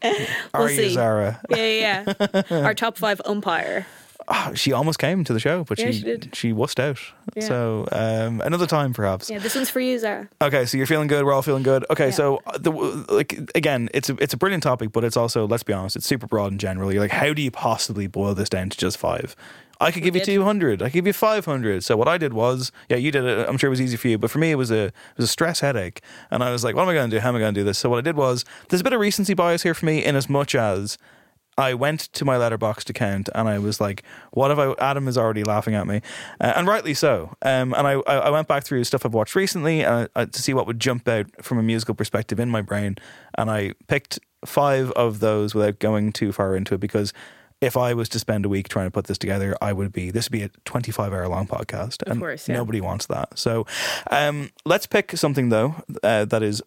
Are 0.53 0.61
We'll 0.61 0.69
you, 0.71 0.75
see. 0.75 0.89
Zara? 0.93 1.39
yeah, 1.49 2.05
yeah. 2.07 2.41
Our 2.51 2.73
top 2.73 2.97
five 2.97 3.21
umpire. 3.25 3.85
Ah, 4.29 4.51
she 4.55 4.73
almost 4.73 4.99
came 4.99 5.23
to 5.23 5.31
the 5.31 5.39
show, 5.39 5.63
but 5.63 5.79
Yeah, 5.79 5.85
she 5.85 5.99
she 5.99 6.03
did. 6.03 6.29
she 6.35 6.51
wussed 6.51 6.79
out. 6.81 6.99
Yeah. 7.33 7.43
So 7.47 7.87
um, 7.93 8.41
another 8.41 8.67
time, 8.67 8.93
perhaps. 8.93 9.29
Yeah, 9.29 9.37
this 9.39 9.55
one's 9.55 9.69
for 9.69 9.79
you, 9.79 9.97
Zara. 9.97 10.27
Okay, 10.41 10.65
so 10.65 10.75
you're 10.75 10.85
feeling 10.85 11.07
good. 11.07 11.23
We're 11.23 11.31
all 11.31 11.41
feeling 11.41 11.63
good. 11.63 11.85
Okay, 11.89 12.07
Yeah. 12.07 12.11
so 12.11 12.41
uh, 12.45 12.57
the 12.57 12.71
like 12.71 13.39
again, 13.55 13.87
it's 13.93 14.09
a 14.09 14.17
it's 14.21 14.33
a 14.33 14.37
brilliant 14.37 14.63
topic, 14.63 14.91
but 14.91 15.05
it's 15.05 15.15
also 15.15 15.47
let's 15.47 15.63
be 15.63 15.71
honest, 15.71 15.95
it's 15.95 16.05
super 16.05 16.27
broad 16.27 16.51
in 16.51 16.57
general. 16.57 16.91
You're 16.91 17.03
like, 17.03 17.11
how 17.11 17.31
do 17.31 17.41
you 17.41 17.51
possibly 17.51 18.07
boil 18.07 18.35
this 18.35 18.49
down 18.49 18.69
to 18.69 18.77
just 18.77 18.97
five? 18.97 19.33
I 19.79 19.91
could 19.91 20.03
give 20.03 20.15
you 20.15 20.23
200. 20.23 20.81
I 20.81 20.85
could 20.85 20.93
give 20.93 21.07
you 21.07 21.13
500. 21.13 21.83
So 21.83 21.95
what 21.95 22.07
I 22.07 22.17
did 22.17 22.33
was, 22.33 22.71
yeah, 22.89 22.97
you 22.97 23.11
did 23.11 23.25
it. 23.25 23.47
I'm 23.47 23.57
sure 23.57 23.67
it 23.67 23.71
was 23.71 23.81
easy 23.81 23.97
for 23.97 24.07
you, 24.07 24.17
but 24.17 24.31
for 24.31 24.39
me, 24.39 24.51
it 24.51 24.55
was 24.55 24.71
a 24.71 24.85
it 24.85 24.93
was 25.17 25.25
a 25.25 25.27
stress 25.27 25.59
headache, 25.59 26.01
and 26.31 26.43
I 26.43 26.51
was 26.51 26.63
like, 26.63 26.75
what 26.75 26.83
am 26.83 26.89
I 26.89 26.93
going 26.93 27.09
to 27.09 27.15
do? 27.15 27.19
How 27.19 27.29
am 27.29 27.35
I 27.35 27.39
going 27.39 27.53
to 27.53 27.59
do 27.59 27.63
this? 27.63 27.77
So 27.77 27.89
what 27.89 27.97
I 27.97 28.01
did 28.01 28.15
was, 28.15 28.45
there's 28.69 28.81
a 28.81 28.83
bit 28.83 28.93
of 28.93 28.99
recency 28.99 29.33
bias 29.33 29.63
here 29.63 29.73
for 29.73 29.85
me, 29.85 30.03
in 30.03 30.15
as 30.15 30.29
much 30.29 30.55
as 30.55 30.97
I 31.57 31.73
went 31.73 32.01
to 32.13 32.23
my 32.23 32.37
letterboxd 32.37 32.89
account 32.89 33.29
and 33.33 33.49
I 33.49 33.57
was 33.57 33.81
like, 33.81 34.03
"What 34.31 34.49
have 34.49 34.59
I?" 34.59 34.73
Adam 34.79 35.07
is 35.07 35.17
already 35.17 35.43
laughing 35.43 35.73
at 35.73 35.87
me, 35.87 36.01
uh, 36.39 36.53
and 36.55 36.67
rightly 36.67 36.93
so. 36.93 37.35
Um, 37.41 37.73
and 37.73 37.87
I, 37.87 37.93
I 38.05 38.15
I 38.17 38.29
went 38.29 38.47
back 38.47 38.63
through 38.63 38.83
stuff 38.83 39.05
I've 39.05 39.13
watched 39.13 39.35
recently 39.35 39.83
uh, 39.83 40.07
uh, 40.15 40.27
to 40.27 40.41
see 40.41 40.53
what 40.53 40.67
would 40.67 40.79
jump 40.79 41.07
out 41.07 41.25
from 41.43 41.57
a 41.57 41.63
musical 41.63 41.95
perspective 41.95 42.39
in 42.39 42.49
my 42.49 42.61
brain, 42.61 42.97
and 43.37 43.49
I 43.49 43.73
picked 43.87 44.19
five 44.45 44.91
of 44.91 45.19
those 45.19 45.55
without 45.55 45.79
going 45.79 46.11
too 46.11 46.31
far 46.31 46.55
into 46.55 46.75
it 46.75 46.79
because. 46.79 47.11
If 47.59 47.75
I 47.75 47.93
was 47.93 48.07
to 48.09 48.19
spend 48.19 48.45
a 48.45 48.49
week 48.49 48.69
trying 48.69 48.85
to 48.85 48.91
put 48.91 49.05
this 49.05 49.17
together, 49.17 49.55
I 49.61 49.73
would 49.73 49.91
be. 49.91 50.11
This 50.11 50.27
would 50.27 50.31
be 50.31 50.43
a 50.43 50.49
twenty-five 50.65 51.11
hour 51.11 51.27
long 51.27 51.47
podcast, 51.47 52.03
and 52.05 52.19
course, 52.19 52.47
yeah. 52.47 52.55
nobody 52.55 52.81
wants 52.81 53.07
that. 53.07 53.37
So, 53.37 53.65
um, 54.11 54.51
let's 54.65 54.85
pick 54.85 55.17
something 55.17 55.49
though 55.49 55.75
uh, 56.03 56.25
that 56.25 56.43
is 56.43 56.61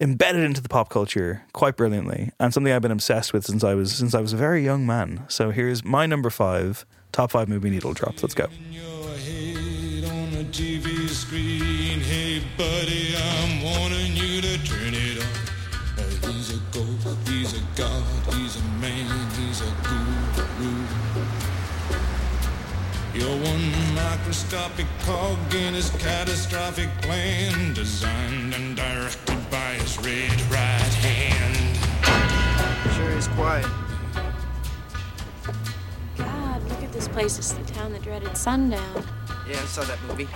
embedded 0.00 0.44
into 0.44 0.60
the 0.60 0.68
pop 0.68 0.88
culture 0.88 1.44
quite 1.52 1.76
brilliantly 1.76 2.32
and 2.40 2.52
something 2.52 2.72
I've 2.72 2.82
been 2.82 2.90
obsessed 2.90 3.32
with 3.32 3.44
since 3.44 3.62
I 3.62 3.74
was 3.74 3.92
since 3.92 4.14
I 4.14 4.20
was 4.20 4.32
a 4.32 4.36
very 4.36 4.64
young 4.64 4.86
man. 4.86 5.24
So 5.28 5.50
here's 5.50 5.84
my 5.84 6.06
number 6.06 6.30
five 6.30 6.84
top 7.12 7.30
five 7.30 7.48
movie 7.48 7.70
needle 7.70 7.92
drops. 7.92 8.22
Let's 8.22 8.34
go. 8.34 8.48
your 8.70 8.82
head 9.16 10.04
on 10.04 10.30
the 10.32 10.44
TV 10.44 11.08
screen. 11.08 12.00
Hey, 12.00 12.42
buddy, 12.56 13.12
You're 23.22 23.30
one 23.30 23.94
microscopic 23.94 24.86
cog 25.04 25.54
in 25.54 25.74
his 25.74 25.90
catastrophic 25.90 26.88
plan, 27.02 27.72
designed 27.72 28.52
and 28.52 28.74
directed 28.76 29.48
by 29.48 29.74
his 29.74 29.96
red 29.98 30.40
right 30.50 30.94
hand. 31.06 31.76
Sure 32.96 33.10
is 33.10 33.28
quiet. 33.28 33.68
God, 36.16 36.68
look 36.68 36.82
at 36.82 36.92
this 36.92 37.06
place. 37.06 37.38
It's 37.38 37.52
the 37.52 37.64
town 37.72 37.92
that 37.92 38.02
dreaded 38.02 38.36
sundown. 38.36 39.04
Yeah, 39.48 39.52
I 39.52 39.66
saw 39.66 39.84
that 39.84 40.02
movie. 40.08 40.26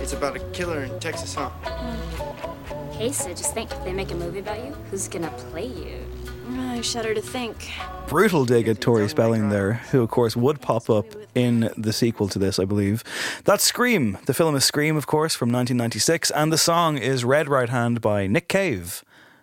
It's 0.00 0.12
about 0.12 0.36
a 0.36 0.40
killer 0.50 0.84
in 0.84 1.00
Texas, 1.00 1.34
huh? 1.34 1.48
Hmm. 1.48 2.92
Hey, 2.92 3.10
Sid, 3.10 3.36
just 3.36 3.54
think 3.54 3.72
if 3.72 3.82
they 3.82 3.92
make 3.92 4.12
a 4.12 4.14
movie 4.14 4.38
about 4.38 4.64
you, 4.64 4.70
who's 4.92 5.08
gonna 5.08 5.32
play 5.50 5.66
you? 5.66 6.05
I 6.48 6.80
shudder 6.80 7.14
to 7.14 7.20
think. 7.20 7.70
Brutal 8.06 8.44
dig 8.44 8.68
at 8.68 8.80
Tori 8.80 9.08
Spelling 9.08 9.48
there, 9.48 9.74
who 9.90 10.02
of 10.02 10.10
course 10.10 10.36
would 10.36 10.60
pop 10.60 10.88
up 10.88 11.06
in 11.34 11.70
the 11.76 11.92
sequel 11.92 12.28
to 12.28 12.38
this, 12.38 12.58
I 12.58 12.64
believe. 12.64 13.02
That's 13.44 13.64
Scream. 13.64 14.18
The 14.26 14.34
film 14.34 14.54
is 14.54 14.64
Scream, 14.64 14.96
of 14.96 15.06
course, 15.06 15.34
from 15.34 15.48
1996, 15.48 16.30
and 16.30 16.52
the 16.52 16.58
song 16.58 16.98
is 16.98 17.24
Red 17.24 17.48
Right 17.48 17.68
Hand 17.68 18.00
by 18.00 18.26
Nick 18.26 18.48
Cave 18.48 19.02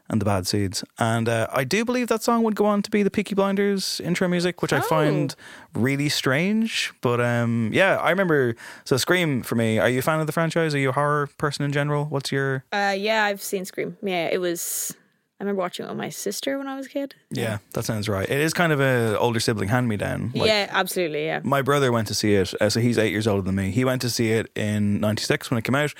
and 0.10 0.22
the 0.22 0.26
Bad 0.26 0.48
Seeds. 0.48 0.84
And 1.00 1.28
uh, 1.28 1.48
I 1.52 1.64
do 1.64 1.84
believe 1.84 2.08
that 2.08 2.24
song 2.24 2.44
would 2.44 2.56
go 2.56 2.66
on 2.66 2.82
to 2.84 2.92
be 2.92 3.04
the 3.04 3.12
Peaky 3.12 3.36
Blinders 3.36 4.00
intro 4.02 4.28
music, 4.28 4.62
which 4.62 4.72
I 4.72 4.80
find 4.80 5.36
really 5.74 6.08
strange. 6.10 6.94
But 7.02 7.20
um, 7.20 7.72
yeah, 7.74 7.98
I 7.98 8.12
remember. 8.12 8.56
So 8.86 8.98
Scream 8.98 9.44
for 9.44 9.56
me. 9.56 9.80
Are 9.80 9.90
you 9.90 10.00
a 10.00 10.02
fan 10.02 10.20
of 10.20 10.28
the 10.28 10.34
franchise? 10.34 10.76
Are 10.76 10.80
you 10.80 10.90
a 10.90 10.94
horror 10.94 11.28
person 11.38 11.66
in 11.66 11.72
general? 11.74 12.06
What's 12.06 12.32
your 12.32 12.64
Uh, 12.72 12.96
yeah, 12.98 13.26
I've 13.26 13.42
seen 13.42 13.66
Scream. 13.66 13.98
Yeah, 14.02 14.28
it 14.32 14.40
was. 14.40 14.96
I 15.44 15.46
remember 15.46 15.60
watching 15.60 15.86
it 15.86 15.90
with 15.90 15.98
my 15.98 16.08
sister 16.08 16.58
when 16.58 16.70
I 16.70 16.78
was 16.78 16.86
a 16.86 16.90
kid. 16.90 17.16
yeah? 17.30 17.58
That 17.74 17.84
sounds 17.84 18.08
right. 18.08 18.30
It 18.30 18.40
is 18.40 18.54
kind 18.54 18.72
of 18.72 18.80
a 18.80 19.20
older 19.20 19.42
sibling 19.42 19.68
hand 19.68 19.90
me 19.90 19.98
down. 19.98 20.32
yeah, 20.34 20.68
absolutely. 20.72 21.26
Yeah. 21.26 21.42
My 21.44 21.62
brother 21.62 21.92
went 21.92 22.08
to 22.08 22.14
see 22.14 22.36
it, 22.36 22.54
uh, 22.62 22.70
so 22.70 22.80
he's 22.80 22.98
eight 22.98 23.12
years 23.12 23.28
older 23.28 23.42
than 23.42 23.56
me. 23.56 23.72
He 23.72 23.84
went 23.84 24.02
to 24.04 24.10
see 24.10 24.32
it 24.32 24.50
in 24.56 25.02
'96 25.02 25.52
when 25.52 25.58
it 25.58 25.64
came 25.64 25.76
out, 25.76 25.94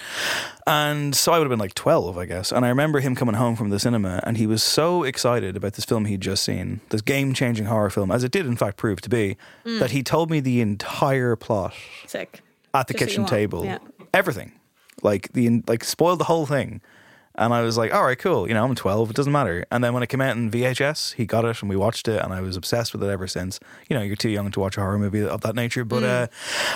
and 0.66 1.14
so 1.14 1.34
I 1.34 1.40
would 1.40 1.46
have 1.46 1.50
been 1.50 1.60
like 1.60 1.74
12, 1.74 2.18
I 2.18 2.26
guess. 2.26 2.52
And 2.54 2.66
I 2.66 2.70
remember 2.70 3.02
him 3.02 3.16
coming 3.16 3.36
home 3.36 3.56
from 3.58 3.70
the 3.70 3.80
cinema, 3.80 4.22
and 4.24 4.38
he 4.38 4.48
was 4.48 4.64
so 4.64 5.04
excited 5.04 5.58
about 5.58 5.74
this 5.74 5.84
film 5.86 6.06
he'd 6.06 6.22
just 6.22 6.44
seen, 6.44 6.80
this 6.90 7.02
game-changing 7.02 7.66
horror 7.66 7.90
film, 7.90 8.12
as 8.12 8.24
it 8.24 8.32
did 8.32 8.46
in 8.46 8.56
fact 8.56 8.78
prove 8.78 9.02
to 9.02 9.10
be, 9.10 9.36
Mm. 9.66 9.80
that 9.80 9.92
he 9.92 10.04
told 10.04 10.30
me 10.32 10.40
the 10.40 10.62
entire 10.62 11.36
plot 11.36 11.74
Sick. 12.08 12.42
at 12.74 12.88
the 12.88 12.94
Just 12.94 13.06
kitchen 13.10 13.26
table, 13.26 13.66
yeah. 13.66 13.80
everything, 14.14 14.54
like 15.02 15.34
the 15.34 15.62
like 15.68 15.84
spoiled 15.84 16.20
the 16.20 16.26
whole 16.26 16.46
thing. 16.46 16.80
And 17.36 17.54
I 17.54 17.62
was 17.62 17.78
like, 17.78 17.94
all 17.94 18.04
right, 18.04 18.18
cool. 18.18 18.48
You 18.48 18.54
know, 18.54 18.64
I'm 18.64 18.76
12. 18.76 19.10
It 19.10 19.16
doesn't 19.16 19.32
matter. 19.32 19.66
And 19.72 19.84
then 19.84 19.94
when 19.94 20.04
it 20.04 20.08
came 20.08 20.22
out 20.22 20.36
in 20.36 20.52
VHS, 20.52 21.16
he 21.16 21.26
got 21.26 21.46
it 21.46 21.62
and 21.62 21.70
we 21.70 21.76
watched 21.76 22.08
it. 22.08 22.22
And 22.22 22.32
I 22.32 22.42
was 22.42 22.56
obsessed 22.56 22.94
with 22.94 23.04
it 23.04 23.10
ever 23.10 23.28
since. 23.28 23.60
You 23.90 23.96
know, 23.98 24.04
you're 24.04 24.16
too 24.16 24.30
young 24.30 24.52
to 24.52 24.60
watch 24.60 24.78
a 24.78 24.82
horror 24.82 25.00
movie 25.00 25.26
of 25.26 25.42
that 25.42 25.56
nature. 25.56 25.84
But 25.84 26.04
uh, 26.04 26.28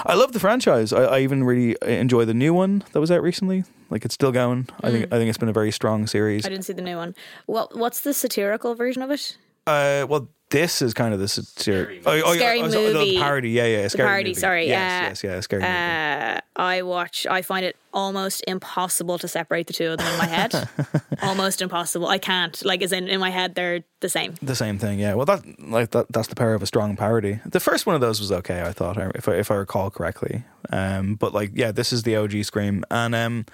I 0.06 0.16
love 0.16 0.32
the 0.32 0.40
franchise. 0.40 0.92
I, 0.92 1.04
I 1.04 1.20
even 1.20 1.44
really 1.44 1.76
enjoy 1.82 2.26
the 2.26 2.34
new 2.34 2.54
one 2.54 2.84
that 2.92 3.00
was 3.00 3.12
out 3.12 3.22
recently. 3.22 3.66
Like, 3.90 4.04
it's 4.04 4.16
still 4.16 4.32
going. 4.32 4.68
I 4.84 4.92
think 4.92 5.06
I 5.14 5.18
think 5.18 5.30
it's 5.30 5.38
been 5.38 5.48
a 5.48 5.54
very 5.54 5.72
strong 5.72 6.08
series. 6.08 6.46
I 6.46 6.50
didn't 6.50 6.66
see 6.66 6.74
the 6.74 6.82
new 6.82 6.98
one. 6.98 7.16
Well, 7.46 7.70
what's 7.74 8.02
the 8.02 8.14
satirical 8.14 8.76
version 8.76 9.02
of 9.02 9.12
it? 9.12 9.38
Uh, 9.66 10.06
well, 10.10 10.28
this 10.50 10.82
is 10.82 10.94
kind 10.94 11.14
of 11.14 11.20
the 11.20 11.28
satiric. 11.28 12.04
Oh, 12.06 12.22
oh, 12.26 12.34
Scary 12.36 12.60
yeah, 12.60 12.66
oh, 12.66 12.68
oh, 12.68 12.94
movie. 12.94 13.16
the 13.16 13.20
parody. 13.20 13.50
Yeah, 13.50 13.66
yeah. 13.66 13.82
The 13.84 13.90
Scary 13.90 14.08
parody, 14.08 14.30
movie. 14.30 14.40
sorry, 14.40 14.68
Yes, 14.68 14.72
yeah. 14.72 15.08
yes, 15.10 15.24
yeah. 15.24 15.40
Scary 15.42 15.62
movie. 15.62 15.74
Uh, 15.74 16.40
I 16.56 16.82
watch. 16.84 17.28
I 17.30 17.42
find 17.42 17.66
it 17.66 17.76
almost 17.94 18.44
impossible 18.48 19.18
to 19.20 19.28
separate 19.28 19.68
the 19.68 19.74
two 19.74 19.92
of 19.92 19.98
them 19.98 20.12
in 20.12 20.18
my 20.18 20.26
head. 20.26 20.70
almost 21.22 21.62
impossible. 21.62 22.08
I 22.08 22.18
can't. 22.18 22.64
Like, 22.64 22.82
as 22.82 22.92
in, 22.94 23.08
in 23.08 23.20
my 23.20 23.30
head, 23.30 23.56
they're 23.56 23.84
the 24.00 24.10
same. 24.10 24.36
The 24.42 24.56
same 24.56 24.78
thing, 24.80 25.00
yeah. 25.00 25.16
Well, 25.16 25.26
that 25.26 25.44
like 25.60 25.92
that 25.92 26.08
that's 26.12 26.28
the 26.30 26.36
power 26.36 26.54
of 26.54 26.64
a 26.64 26.68
strong 26.68 26.96
parody. 26.96 27.40
The 27.46 27.60
first 27.60 27.86
one 27.86 27.96
of 27.96 28.02
those 28.02 28.20
was 28.20 28.32
okay, 28.32 28.62
I 28.62 28.72
thought, 28.72 28.98
if 29.16 29.28
I, 29.28 29.34
if 29.34 29.52
I 29.52 29.56
recall 29.56 29.90
correctly. 29.90 30.44
Um, 30.72 31.16
but 31.16 31.34
like, 31.34 31.52
yeah, 31.54 31.72
this 31.72 31.92
is 31.92 32.04
the 32.04 32.16
OG 32.16 32.44
Scream, 32.44 32.84
and 32.90 33.14
um, 33.16 33.46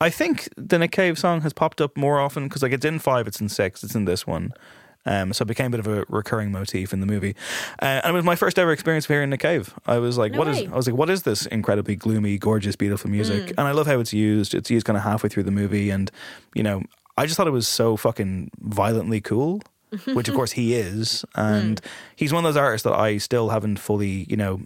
I 0.00 0.08
think 0.10 0.48
the 0.56 0.78
Nick 0.78 0.92
Cave 0.92 1.18
song 1.18 1.42
has 1.42 1.52
popped 1.52 1.80
up 1.80 1.96
more 1.96 2.18
often 2.18 2.44
because 2.48 2.62
like 2.62 2.72
it's 2.72 2.84
in 2.86 2.98
five, 2.98 3.26
it's 3.26 3.40
in 3.40 3.48
six, 3.48 3.84
it's 3.84 3.94
in 3.94 4.06
this 4.06 4.26
one. 4.26 4.52
Um, 5.06 5.32
so 5.32 5.42
it 5.42 5.48
became 5.48 5.66
a 5.66 5.70
bit 5.70 5.80
of 5.80 5.86
a 5.86 6.04
recurring 6.08 6.52
motif 6.52 6.92
in 6.92 7.00
the 7.00 7.06
movie. 7.06 7.34
Uh, 7.80 8.00
and 8.04 8.10
it 8.10 8.12
was 8.12 8.24
my 8.24 8.36
first 8.36 8.58
ever 8.58 8.70
experience 8.72 9.06
of 9.06 9.08
hearing 9.08 9.30
the 9.30 9.38
Cave. 9.38 9.74
I 9.86 9.98
was 9.98 10.18
like, 10.18 10.32
No 10.32 10.38
what 10.40 10.48
is? 10.48 10.58
way. 10.58 10.66
I 10.68 10.76
was 10.76 10.86
like, 10.86 10.96
what 10.96 11.08
is 11.08 11.22
this 11.22 11.46
incredibly 11.46 11.96
gloomy, 11.96 12.36
gorgeous, 12.38 12.76
beautiful 12.76 13.10
music? 13.10 13.46
Mm. 13.46 13.50
And 13.50 13.60
I 13.60 13.72
love 13.72 13.86
how 13.86 13.98
it's 14.00 14.12
used. 14.12 14.54
It's 14.54 14.70
used 14.70 14.84
kind 14.86 14.96
of 14.96 15.02
halfway 15.02 15.28
through 15.30 15.44
the 15.44 15.50
movie, 15.50 15.90
and 15.90 16.10
you 16.54 16.62
know, 16.62 16.82
I 17.16 17.24
just 17.24 17.36
thought 17.36 17.46
it 17.46 17.52
was 17.52 17.66
so 17.68 17.96
fucking 17.96 18.50
violently 18.60 19.20
cool. 19.20 19.62
which 20.14 20.28
of 20.28 20.36
course 20.36 20.52
he 20.52 20.74
is, 20.74 21.24
and 21.34 21.80
he's 22.14 22.32
one 22.32 22.44
of 22.44 22.54
those 22.54 22.56
artists 22.56 22.84
that 22.84 22.92
I 22.92 23.18
still 23.18 23.48
haven't 23.48 23.78
fully, 23.80 24.24
you 24.28 24.36
know, 24.36 24.60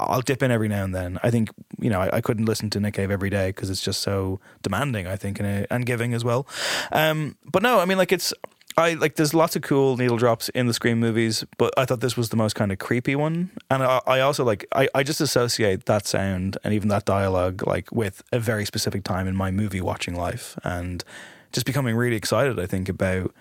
I'll 0.00 0.20
dip 0.20 0.42
in 0.42 0.50
every 0.50 0.66
now 0.66 0.82
and 0.82 0.92
then. 0.92 1.20
I 1.22 1.30
think 1.30 1.50
you 1.78 1.90
know 1.90 2.00
I, 2.00 2.16
I 2.16 2.20
couldn't 2.20 2.46
listen 2.46 2.70
to 2.70 2.80
Nick 2.80 2.94
Cave 2.94 3.10
every 3.10 3.30
day 3.30 3.50
because 3.50 3.70
it's 3.70 3.82
just 3.82 4.02
so 4.02 4.40
demanding. 4.62 5.06
I 5.06 5.16
think 5.16 5.38
and 5.38 5.64
uh, 5.64 5.66
and 5.70 5.86
giving 5.86 6.14
as 6.14 6.24
well. 6.24 6.46
Um, 6.90 7.36
but 7.44 7.62
no, 7.62 7.78
I 7.78 7.84
mean 7.84 7.98
like 7.98 8.10
it's 8.10 8.32
I 8.76 8.94
like 8.94 9.16
there's 9.16 9.34
lots 9.34 9.56
of 9.56 9.62
cool 9.62 9.96
needle 9.96 10.16
drops 10.16 10.48
in 10.50 10.66
the 10.66 10.74
Scream 10.74 11.00
movies, 11.00 11.44
but 11.58 11.72
I 11.76 11.84
thought 11.84 12.00
this 12.00 12.16
was 12.16 12.28
the 12.30 12.36
most 12.36 12.54
kind 12.54 12.72
of 12.72 12.78
creepy 12.78 13.16
one. 13.16 13.50
And 13.70 13.82
I, 13.82 14.00
I 14.06 14.20
also 14.20 14.44
like 14.44 14.66
I, 14.74 14.88
I 14.94 15.02
just 15.02 15.20
associate 15.20 15.86
that 15.86 16.06
sound 16.06 16.56
and 16.64 16.72
even 16.72 16.88
that 16.88 17.04
dialogue 17.04 17.66
like 17.66 17.90
with 17.92 18.22
a 18.32 18.38
very 18.38 18.64
specific 18.64 19.04
time 19.04 19.26
in 19.26 19.36
my 19.36 19.50
movie 19.50 19.80
watching 19.80 20.14
life 20.14 20.58
and 20.64 21.04
just 21.52 21.66
becoming 21.66 21.96
really 21.96 22.16
excited. 22.16 22.58
I 22.58 22.66
think 22.66 22.88
about 22.88 23.34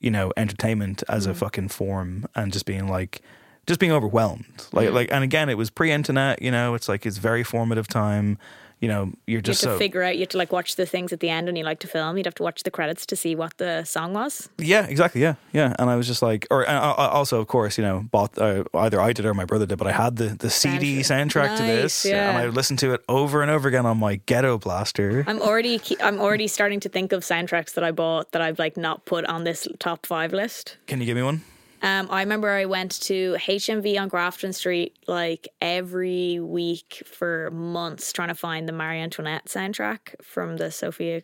you 0.00 0.10
know 0.10 0.32
entertainment 0.36 1.02
as 1.08 1.26
a 1.26 1.32
mm. 1.32 1.36
fucking 1.36 1.68
form 1.68 2.26
and 2.34 2.52
just 2.52 2.66
being 2.66 2.88
like 2.88 3.20
just 3.66 3.80
being 3.80 3.92
overwhelmed 3.92 4.66
like 4.72 4.88
mm. 4.88 4.92
like 4.94 5.08
and 5.10 5.24
again 5.24 5.48
it 5.48 5.58
was 5.58 5.70
pre-internet 5.70 6.40
you 6.40 6.50
know 6.50 6.74
it's 6.74 6.88
like 6.88 7.04
it's 7.04 7.18
very 7.18 7.42
formative 7.42 7.88
time 7.88 8.38
you 8.80 8.88
know 8.88 9.12
you're 9.26 9.40
just 9.40 9.62
You 9.62 9.68
have 9.68 9.76
to 9.76 9.78
so 9.78 9.78
figure 9.78 10.02
out. 10.02 10.14
You 10.14 10.20
have 10.20 10.28
to 10.30 10.38
like 10.38 10.52
watch 10.52 10.76
the 10.76 10.86
things 10.86 11.12
at 11.12 11.20
the 11.20 11.28
end 11.28 11.48
and 11.48 11.56
you 11.58 11.64
like 11.64 11.80
to 11.80 11.86
film. 11.86 12.16
You'd 12.16 12.26
have 12.26 12.34
to 12.36 12.42
watch 12.42 12.62
the 12.62 12.70
credits 12.70 13.06
to 13.06 13.16
see 13.16 13.34
what 13.34 13.56
the 13.58 13.84
song 13.84 14.12
was. 14.12 14.48
yeah 14.58 14.86
exactly 14.86 15.20
yeah 15.20 15.34
yeah 15.52 15.74
and 15.78 15.90
i 15.90 15.96
was 15.96 16.06
just 16.06 16.22
like 16.22 16.46
or 16.50 16.66
and 16.66 16.76
I, 16.76 16.90
I 16.90 17.08
also 17.08 17.40
of 17.40 17.46
course 17.46 17.78
you 17.78 17.84
know 17.84 18.04
bought 18.10 18.38
uh, 18.38 18.64
either 18.74 19.00
i 19.00 19.12
did 19.12 19.24
or 19.24 19.34
my 19.34 19.44
brother 19.44 19.66
did 19.66 19.78
but 19.78 19.86
i 19.86 19.92
had 19.92 20.16
the 20.16 20.28
the 20.28 20.50
cd 20.50 21.00
soundtrack 21.00 21.56
to 21.56 21.62
this 21.62 22.04
yeah. 22.04 22.28
and 22.28 22.38
i 22.38 22.46
would 22.46 22.54
listen 22.54 22.76
to 22.78 22.92
it 22.94 23.02
over 23.08 23.42
and 23.42 23.50
over 23.50 23.68
again 23.68 23.86
on 23.86 23.98
my 23.98 24.16
ghetto 24.26 24.58
blaster 24.58 25.24
I'm 25.26 25.40
already 25.40 25.80
I'm 26.00 26.20
already 26.20 26.48
starting 26.48 26.80
to 26.80 26.88
think 26.88 27.12
of 27.12 27.22
soundtracks 27.22 27.74
that 27.74 27.84
I 27.84 27.90
bought 27.90 28.32
that 28.32 28.42
I've 28.42 28.58
like 28.58 28.76
not 28.76 29.04
put 29.04 29.24
on 29.26 29.44
this 29.44 29.66
top 29.78 30.06
five 30.06 30.32
list. 30.32 30.76
can 30.86 31.00
you 31.00 31.06
give 31.06 31.16
me 31.16 31.22
one 31.22 31.42
Um, 31.82 32.08
I 32.10 32.20
remember 32.20 32.50
I 32.50 32.64
went 32.64 33.00
to 33.02 33.36
HMV 33.38 34.00
on 34.00 34.08
Grafton 34.08 34.52
Street 34.52 34.98
like 35.06 35.48
every 35.60 36.40
week 36.40 37.02
for 37.06 37.50
months 37.52 38.12
trying 38.12 38.28
to 38.28 38.34
find 38.34 38.68
the 38.68 38.72
Marie 38.72 39.00
Antoinette 39.00 39.46
soundtrack 39.46 40.14
from 40.22 40.56
the 40.56 40.70
Sofia 40.70 41.22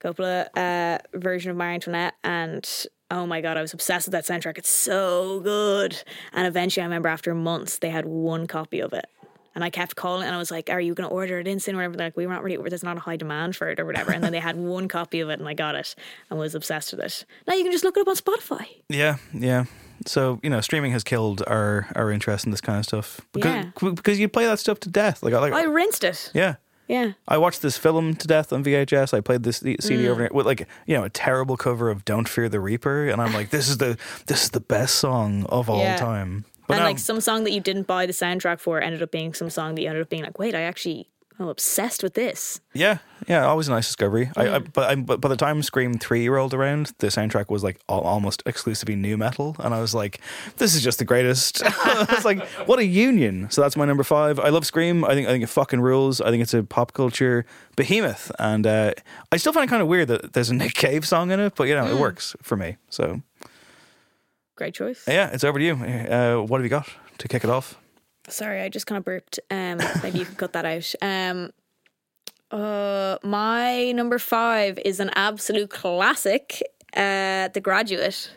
Coppola 0.00 0.46
uh, 0.56 0.98
version 1.18 1.50
of 1.50 1.56
Marie 1.56 1.74
Antoinette, 1.74 2.14
and 2.24 2.86
oh 3.10 3.26
my 3.26 3.40
god, 3.40 3.56
I 3.56 3.62
was 3.62 3.74
obsessed 3.74 4.06
with 4.06 4.12
that 4.12 4.24
soundtrack. 4.24 4.58
It's 4.58 4.70
so 4.70 5.40
good. 5.40 6.02
And 6.32 6.46
eventually, 6.46 6.82
I 6.82 6.86
remember 6.86 7.08
after 7.08 7.34
months, 7.34 7.78
they 7.78 7.90
had 7.90 8.06
one 8.06 8.46
copy 8.46 8.80
of 8.80 8.92
it. 8.92 9.06
And 9.54 9.64
I 9.64 9.70
kept 9.70 9.96
calling 9.96 10.26
and 10.26 10.34
I 10.34 10.38
was 10.38 10.50
like, 10.50 10.70
Are 10.70 10.80
you 10.80 10.94
going 10.94 11.08
to 11.08 11.14
order 11.14 11.38
it 11.40 11.48
in 11.48 11.58
soon 11.60 11.74
or 11.74 11.78
whatever? 11.78 11.96
They're 11.96 12.06
like, 12.08 12.16
we 12.16 12.26
were 12.26 12.32
not 12.32 12.42
really, 12.44 12.56
there's 12.68 12.84
not 12.84 12.96
a 12.96 13.00
high 13.00 13.16
demand 13.16 13.56
for 13.56 13.68
it 13.68 13.80
or 13.80 13.84
whatever. 13.84 14.12
And 14.12 14.22
then 14.22 14.32
they 14.32 14.38
had 14.40 14.56
one 14.76 14.86
copy 14.88 15.20
of 15.20 15.28
it 15.28 15.38
and 15.40 15.48
I 15.48 15.54
got 15.54 15.74
it 15.74 15.94
and 16.30 16.38
was 16.38 16.54
obsessed 16.54 16.92
with 16.92 17.00
it. 17.00 17.24
Now 17.46 17.54
you 17.54 17.62
can 17.64 17.72
just 17.72 17.82
look 17.84 17.96
it 17.96 18.00
up 18.00 18.08
on 18.08 18.14
Spotify. 18.16 18.66
Yeah, 18.88 19.16
yeah. 19.32 19.64
So 20.06 20.40
you 20.42 20.48
know, 20.50 20.60
streaming 20.60 20.92
has 20.92 21.04
killed 21.04 21.42
our 21.46 21.88
our 21.94 22.10
interest 22.10 22.44
in 22.46 22.50
this 22.52 22.60
kind 22.60 22.78
of 22.78 22.84
stuff 22.86 23.20
because 23.32 23.66
Yeah. 23.66 23.90
because 23.90 24.18
you 24.20 24.28
play 24.28 24.46
that 24.46 24.58
stuff 24.58 24.80
to 24.80 24.88
death. 24.88 25.22
Like, 25.22 25.34
I 25.34 25.38
like 25.40 25.52
I 25.52 25.64
rinsed 25.64 26.04
it. 26.04 26.30
yeah. 26.34 26.54
Yeah. 26.88 27.12
I 27.28 27.38
watched 27.38 27.62
this 27.62 27.76
film 27.78 28.16
to 28.16 28.26
death 28.26 28.52
on 28.52 28.64
VHS. 28.64 29.14
I 29.14 29.20
played 29.20 29.44
this 29.44 29.58
CD 29.58 29.76
Mm. 29.76 30.08
over 30.08 30.28
with 30.32 30.44
like 30.46 30.66
you 30.86 30.96
know 30.96 31.04
a 31.04 31.08
terrible 31.10 31.56
cover 31.56 31.88
of 31.90 32.04
"Don't 32.04 32.28
Fear 32.28 32.48
the 32.48 32.58
Reaper," 32.60 33.08
and 33.08 33.20
I'm 33.22 33.32
like, 33.32 33.50
this 33.50 33.68
is 33.68 33.78
the 33.78 33.96
this 34.26 34.42
is 34.44 34.50
the 34.50 34.60
best 34.60 34.96
song 34.96 35.44
of 35.50 35.68
all 35.70 35.78
Yeah. 35.80 35.96
time. 35.96 36.46
But 36.70 36.76
and 36.78 36.84
like 36.84 36.98
some 36.98 37.20
song 37.20 37.44
that 37.44 37.52
you 37.52 37.60
didn't 37.60 37.86
buy 37.86 38.06
the 38.06 38.12
soundtrack 38.12 38.60
for 38.60 38.80
ended 38.80 39.02
up 39.02 39.10
being 39.10 39.34
some 39.34 39.50
song 39.50 39.74
that 39.74 39.82
you 39.82 39.88
ended 39.88 40.02
up 40.02 40.08
being 40.10 40.22
like, 40.24 40.38
wait, 40.38 40.54
I 40.54 40.62
actually 40.62 41.08
I'm 41.38 41.48
obsessed 41.48 42.02
with 42.02 42.12
this. 42.12 42.60
yeah, 42.74 42.98
yeah, 43.26 43.46
always 43.46 43.66
a 43.66 43.70
nice 43.70 43.86
discovery. 43.86 44.30
I, 44.36 44.42
I 44.42 44.58
Mm. 44.58 44.72
but 44.74 44.90
I, 44.90 44.94
but 44.94 45.22
by 45.22 45.28
the 45.30 45.36
time 45.36 45.62
Scream 45.62 45.94
Three 45.94 46.28
rolled 46.28 46.52
around, 46.52 46.92
the 46.98 47.06
soundtrack 47.06 47.48
was 47.48 47.64
like 47.64 47.80
al- 47.88 48.02
almost 48.02 48.42
exclusively 48.44 48.94
nu 48.94 49.16
metal, 49.16 49.56
and 49.58 49.72
I 49.72 49.80
was 49.80 49.94
like, 49.94 50.20
this 50.58 50.74
is 50.74 50.82
just 50.82 50.98
the 50.98 51.06
greatest. 51.06 51.62
I 51.64 52.06
was 52.14 52.26
like, 52.26 52.44
what 52.68 52.78
a 52.78 52.84
union. 52.84 53.50
So 53.50 53.62
that's 53.62 53.74
my 53.74 53.86
number 53.86 54.02
five. 54.02 54.38
I 54.38 54.50
love 54.50 54.66
Scream. 54.66 55.02
I 55.02 55.14
think 55.14 55.28
I 55.28 55.30
think 55.32 55.42
it 55.42 55.46
fucking 55.46 55.80
rules. 55.80 56.20
I 56.20 56.28
think 56.30 56.42
it's 56.42 56.52
a 56.52 56.62
pop 56.62 56.92
culture 56.92 57.46
behemoth, 57.74 58.30
and 58.38 58.66
uh, 58.66 58.92
I 59.32 59.38
still 59.38 59.54
find 59.54 59.64
it 59.64 59.70
kind 59.70 59.80
of 59.80 59.88
weird 59.88 60.08
that 60.08 60.34
there's 60.34 60.50
a 60.50 60.54
Nick 60.54 60.74
Cave 60.74 61.08
song 61.08 61.30
in 61.30 61.40
it, 61.40 61.54
but 61.56 61.68
you 61.68 61.74
know, 61.74 61.86
it 61.86 61.94
Mm. 61.94 62.00
works 62.00 62.36
for 62.42 62.56
me. 62.58 62.76
So. 62.90 63.22
Great 64.60 64.74
choice. 64.74 65.04
Yeah, 65.08 65.30
it's 65.32 65.42
over 65.42 65.58
to 65.58 65.64
you. 65.64 65.72
Uh, 65.72 66.42
what 66.42 66.58
have 66.58 66.64
you 66.64 66.68
got 66.68 66.86
to 67.16 67.28
kick 67.28 67.44
it 67.44 67.48
off? 67.48 67.78
Sorry, 68.28 68.60
I 68.60 68.68
just 68.68 68.86
kind 68.86 68.98
of 68.98 69.06
burped. 69.06 69.40
Um, 69.50 69.78
maybe 70.02 70.18
you 70.18 70.26
can 70.26 70.34
cut 70.34 70.52
that 70.52 70.66
out. 70.66 70.94
Um, 71.00 71.50
uh, 72.50 73.16
my 73.22 73.92
number 73.92 74.18
five 74.18 74.78
is 74.84 75.00
an 75.00 75.12
absolute 75.16 75.70
classic. 75.70 76.62
Uh, 76.94 77.48
The 77.48 77.60
Graduate. 77.62 78.32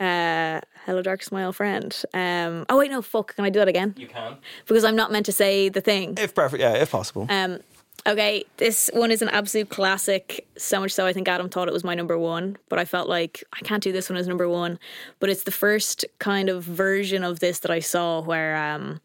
Uh, 0.00 0.60
Hello, 0.86 1.00
darkest 1.00 1.30
my 1.30 1.44
old 1.44 1.54
friend. 1.54 1.96
Um, 2.12 2.66
oh 2.68 2.78
wait, 2.78 2.90
no, 2.90 3.00
fuck. 3.00 3.36
Can 3.36 3.44
I 3.44 3.50
do 3.50 3.60
that 3.60 3.68
again? 3.68 3.94
You 3.96 4.08
can. 4.08 4.38
Because 4.66 4.82
I'm 4.82 4.96
not 4.96 5.12
meant 5.12 5.26
to 5.26 5.32
say 5.32 5.68
the 5.68 5.80
thing. 5.80 6.14
If 6.18 6.34
perfect, 6.34 6.60
yeah, 6.60 6.72
if 6.72 6.90
possible. 6.90 7.28
Um, 7.30 7.60
okay, 8.06 8.44
this 8.56 8.90
one 8.92 9.10
is 9.10 9.22
an 9.22 9.28
absolute 9.28 9.68
classic. 9.68 10.46
So 10.56 10.80
much 10.80 10.92
so, 10.92 11.06
I 11.06 11.12
think 11.12 11.28
Adam 11.28 11.48
thought 11.48 11.68
it 11.68 11.74
was 11.74 11.84
my 11.84 11.94
number 11.94 12.18
one, 12.18 12.56
but 12.68 12.78
I 12.78 12.84
felt 12.84 13.08
like 13.08 13.44
I 13.52 13.60
can't 13.60 13.82
do 13.82 13.92
this 13.92 14.10
one 14.10 14.16
as 14.16 14.28
number 14.28 14.48
one. 14.48 14.78
But 15.20 15.30
it's 15.30 15.44
the 15.44 15.50
first 15.50 16.04
kind 16.18 16.48
of 16.48 16.64
version 16.64 17.24
of 17.24 17.40
this 17.40 17.60
that 17.60 17.70
I 17.70 17.78
saw 17.80 18.20
where 18.20 18.56
um, 18.56 19.00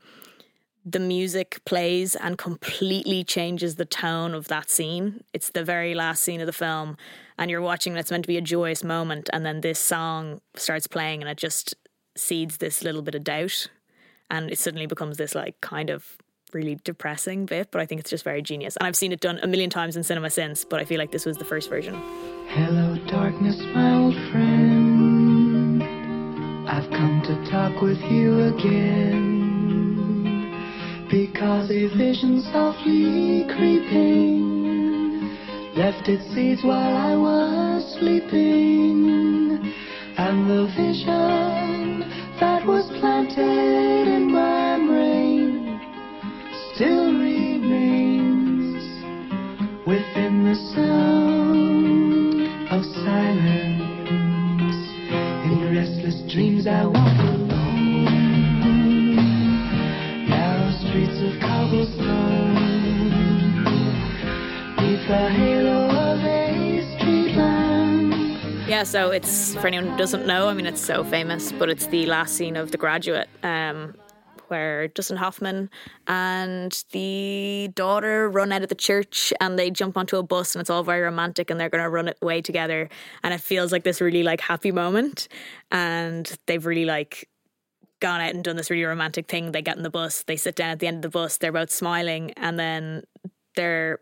the 0.85 0.99
music 0.99 1.59
plays 1.65 2.15
and 2.15 2.37
completely 2.37 3.23
changes 3.23 3.75
the 3.75 3.85
tone 3.85 4.33
of 4.33 4.47
that 4.47 4.69
scene. 4.69 5.23
It's 5.33 5.49
the 5.51 5.63
very 5.63 5.93
last 5.93 6.23
scene 6.23 6.41
of 6.41 6.47
the 6.47 6.53
film, 6.53 6.97
and 7.37 7.51
you're 7.51 7.61
watching, 7.61 7.93
and 7.93 7.99
it's 7.99 8.11
meant 8.11 8.23
to 8.23 8.27
be 8.27 8.37
a 8.37 8.41
joyous 8.41 8.83
moment, 8.83 9.29
and 9.31 9.45
then 9.45 9.61
this 9.61 9.79
song 9.79 10.41
starts 10.55 10.87
playing, 10.87 11.21
and 11.21 11.29
it 11.29 11.37
just 11.37 11.75
seeds 12.15 12.57
this 12.57 12.83
little 12.83 13.03
bit 13.03 13.13
of 13.13 13.23
doubt 13.23 13.67
and 14.29 14.51
it 14.51 14.59
suddenly 14.59 14.85
becomes 14.85 15.17
this 15.17 15.35
like 15.35 15.59
kind 15.61 15.89
of 15.89 16.17
really 16.53 16.75
depressing 16.83 17.45
bit 17.45 17.69
but 17.71 17.81
i 17.81 17.85
think 17.85 17.99
it's 17.99 18.09
just 18.09 18.23
very 18.23 18.41
genius 18.41 18.75
and 18.77 18.87
i've 18.87 18.95
seen 18.95 19.11
it 19.11 19.19
done 19.19 19.39
a 19.43 19.47
million 19.47 19.69
times 19.69 19.95
in 19.95 20.03
cinema 20.03 20.29
since 20.29 20.63
but 20.63 20.79
i 20.79 20.85
feel 20.85 20.97
like 20.97 21.11
this 21.11 21.25
was 21.25 21.37
the 21.37 21.45
first 21.45 21.69
version 21.69 21.95
Hello, 22.49 22.95
darkness, 23.07 23.61
my 23.75 23.93
old 23.97 24.15
friend. 24.31 25.83
I've 26.67 26.89
come 26.91 27.21
to 27.25 27.35
talk 27.51 27.81
with 27.81 27.99
you 28.09 28.39
again. 28.55 29.25
Because 31.11 31.69
a 31.69 31.87
vision 31.97 32.41
softly 32.53 33.45
creeping 33.53 35.37
left 35.75 36.07
its 36.07 36.23
seeds 36.33 36.63
while 36.63 36.95
I 36.95 37.17
was 37.17 37.83
sleeping. 37.99 39.73
And 40.17 40.49
the 40.49 40.67
vision 40.77 42.09
that 42.39 42.65
was 42.65 42.87
planted 42.99 44.07
in 44.07 44.31
my 44.31 44.77
brain 44.87 45.16
still 46.77 47.11
remains 47.11 48.83
within 49.87 50.43
the 50.43 50.53
sound 50.75 52.41
of 52.69 52.85
silence. 53.03 54.77
In 55.47 55.73
restless 55.75 56.21
dreams 56.31 56.67
I 56.67 56.85
walk 56.85 56.95
alone. 56.95 57.47
Narrow 60.29 60.71
streets 60.77 61.19
of 61.19 61.39
cobblestone. 61.41 62.53
Neath 64.77 65.07
the 65.07 65.29
halo 65.31 65.89
of 65.89 66.19
a 66.23 66.95
street 66.95 67.35
lamp. 67.35 68.69
yeah 68.69 68.83
so 68.83 69.09
it's 69.09 69.55
for 69.55 69.65
anyone 69.65 69.87
who 69.87 69.97
doesn't 69.97 70.27
know 70.27 70.47
i 70.47 70.53
mean 70.53 70.67
it's 70.67 70.81
so 70.81 71.03
famous 71.03 71.51
but 71.53 71.69
it's 71.69 71.87
the 71.87 72.05
last 72.05 72.35
scene 72.35 72.55
of 72.55 72.69
the 72.69 72.77
graduate 72.77 73.29
um 73.41 73.95
where 74.49 74.87
Dustin 74.89 75.17
Hoffman 75.17 75.69
and 76.07 76.83
the 76.91 77.69
daughter 77.75 78.29
run 78.29 78.51
out 78.51 78.63
of 78.63 78.69
the 78.69 78.75
church 78.75 79.33
and 79.39 79.57
they 79.57 79.69
jump 79.69 79.97
onto 79.97 80.17
a 80.17 80.23
bus 80.23 80.55
and 80.55 80.61
it's 80.61 80.69
all 80.69 80.83
very 80.83 81.01
romantic 81.01 81.49
and 81.49 81.59
they're 81.59 81.69
going 81.69 81.83
to 81.83 81.89
run 81.89 82.11
away 82.21 82.41
together 82.41 82.89
and 83.23 83.33
it 83.33 83.41
feels 83.41 83.71
like 83.71 83.83
this 83.83 84.01
really 84.01 84.23
like 84.23 84.41
happy 84.41 84.71
moment 84.71 85.27
and 85.71 86.37
they've 86.45 86.65
really 86.65 86.85
like 86.85 87.29
gone 87.99 88.21
out 88.21 88.33
and 88.33 88.43
done 88.43 88.55
this 88.55 88.69
really 88.69 88.83
romantic 88.83 89.27
thing. 89.27 89.51
They 89.51 89.61
get 89.61 89.77
in 89.77 89.83
the 89.83 89.89
bus, 89.89 90.23
they 90.23 90.35
sit 90.35 90.55
down 90.55 90.69
at 90.69 90.79
the 90.79 90.87
end 90.87 90.97
of 90.97 91.01
the 91.03 91.09
bus, 91.09 91.37
they're 91.37 91.51
both 91.51 91.71
smiling, 91.71 92.31
and 92.37 92.59
then 92.59 93.03
they're 93.55 93.99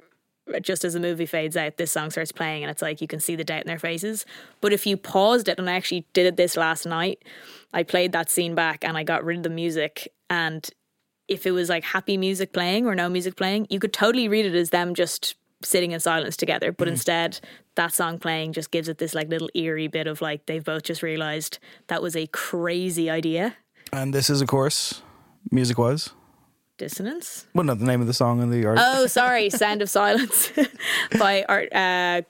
just 0.62 0.86
as 0.86 0.94
the 0.94 1.00
movie 1.00 1.26
fades 1.26 1.58
out, 1.58 1.78
this 1.78 1.92
song 1.92 2.12
starts 2.12 2.32
playing, 2.32 2.64
and 2.64 2.72
it's 2.72 2.82
like 2.82 3.02
you 3.02 3.08
can 3.08 3.20
see 3.20 3.36
the 3.36 3.44
doubt 3.44 3.62
in 3.62 3.68
their 3.68 3.80
faces. 3.80 4.26
But 4.62 4.74
if 4.74 4.86
you 4.86 4.98
paused 4.98 5.48
it, 5.48 5.60
and 5.60 5.70
I 5.70 5.74
actually 5.74 6.06
did 6.14 6.26
it 6.26 6.38
this 6.38 6.56
last 6.56 6.86
night, 6.86 7.24
I 7.74 7.84
played 7.84 8.12
that 8.12 8.30
scene 8.30 8.56
back 8.56 8.84
and 8.84 8.98
I 8.98 9.04
got 9.04 9.24
rid 9.24 9.38
of 9.38 9.44
the 9.44 9.50
music. 9.50 10.14
And 10.30 10.68
if 11.28 11.46
it 11.46 11.52
was 11.52 11.70
like 11.70 11.84
happy 11.84 12.18
music 12.18 12.54
playing 12.54 12.86
or 12.86 12.96
no 12.96 13.10
music 13.10 13.36
playing, 13.36 13.68
you 13.70 13.80
could 13.80 13.94
totally 13.94 14.28
read 14.28 14.46
it 14.46 14.56
as 14.56 14.70
them 14.70 14.94
just 14.94 15.36
sitting 15.64 15.92
in 15.92 16.00
silence 16.00 16.38
together. 16.38 16.72
Mm. 16.72 16.78
But 16.78 16.88
instead, 16.88 17.40
that 17.76 17.94
song 17.94 18.20
playing 18.20 18.54
just 18.54 18.72
gives 18.72 18.88
it 18.88 18.98
this 18.98 19.14
like 19.14 19.30
little 19.30 19.50
eerie 19.56 19.88
bit 19.88 20.08
of 20.08 20.22
like 20.22 20.46
they've 20.46 20.64
both 20.64 20.84
just 20.84 21.02
realized 21.02 21.60
that 21.88 22.02
was 22.02 22.16
a 22.16 22.28
crazy 22.28 23.10
idea. 23.10 23.58
And 23.92 24.14
this 24.14 24.30
is, 24.30 24.42
of 24.42 24.48
course, 24.48 25.02
music 25.52 25.78
wise. 25.78 26.12
Dissonance. 26.78 27.46
Well, 27.54 27.64
not 27.64 27.80
the 27.80 27.86
name 27.86 28.02
of 28.02 28.08
the 28.08 28.14
song 28.14 28.42
and 28.42 28.52
the 28.52 28.66
artist. 28.66 28.86
Oh, 28.88 29.08
sorry, 29.08 29.50
Sound 29.50 29.82
of 29.82 29.90
Silence 29.90 30.52
by 31.20 31.46
Art 31.48 31.74
uh, 31.74 32.22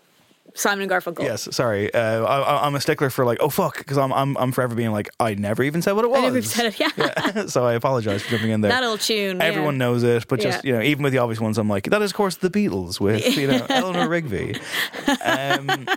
Simon 0.56 0.84
and 0.84 0.92
Garfunkel. 0.92 1.24
Yes, 1.24 1.48
sorry. 1.56 1.94
Uh, 1.94 2.24
I, 2.24 2.66
I'm 2.66 2.74
a 2.76 2.82
stickler 2.82 3.10
for 3.10 3.26
like, 3.26 3.38
oh 3.42 3.50
fuck, 3.50 3.78
because 3.78 3.98
I'm 3.98 4.12
I'm 4.14 4.36
I'm 4.38 4.52
forever 4.52 4.74
being 4.74 4.92
like, 4.92 5.10
I 5.20 5.36
never 5.36 5.62
even 5.64 5.82
said 5.82 5.92
what 5.94 6.06
it 6.06 6.10
was. 6.10 6.20
I 6.20 6.24
never 6.24 6.42
said 6.42 6.66
it. 6.68 6.80
Yeah, 6.80 7.46
so 7.48 7.66
I 7.66 7.74
apologize 7.74 8.24
for 8.24 8.32
jumping 8.32 8.52
in 8.52 8.62
there. 8.62 8.72
that 8.72 8.84
old 8.84 9.02
tune. 9.02 9.38
yeah. 9.38 9.44
Everyone 9.44 9.78
knows 9.78 10.04
it, 10.04 10.28
but 10.28 10.40
just 10.40 10.64
Yeah. 10.64 10.70
you 10.72 10.78
know, 10.78 10.84
even 10.84 11.04
with 11.04 11.14
the 11.14 11.20
obvious 11.20 11.40
ones, 11.40 11.58
I'm 11.58 11.68
like, 11.70 11.86
that 11.90 12.02
is 12.02 12.12
of 12.12 12.18
course 12.18 12.38
the 12.38 12.50
Beatles 12.50 13.00
with 13.00 13.38
you 13.38 13.48
know 13.48 13.66
Eleanor 13.70 14.08
Rigby. 14.10 14.56
Um, 15.24 15.88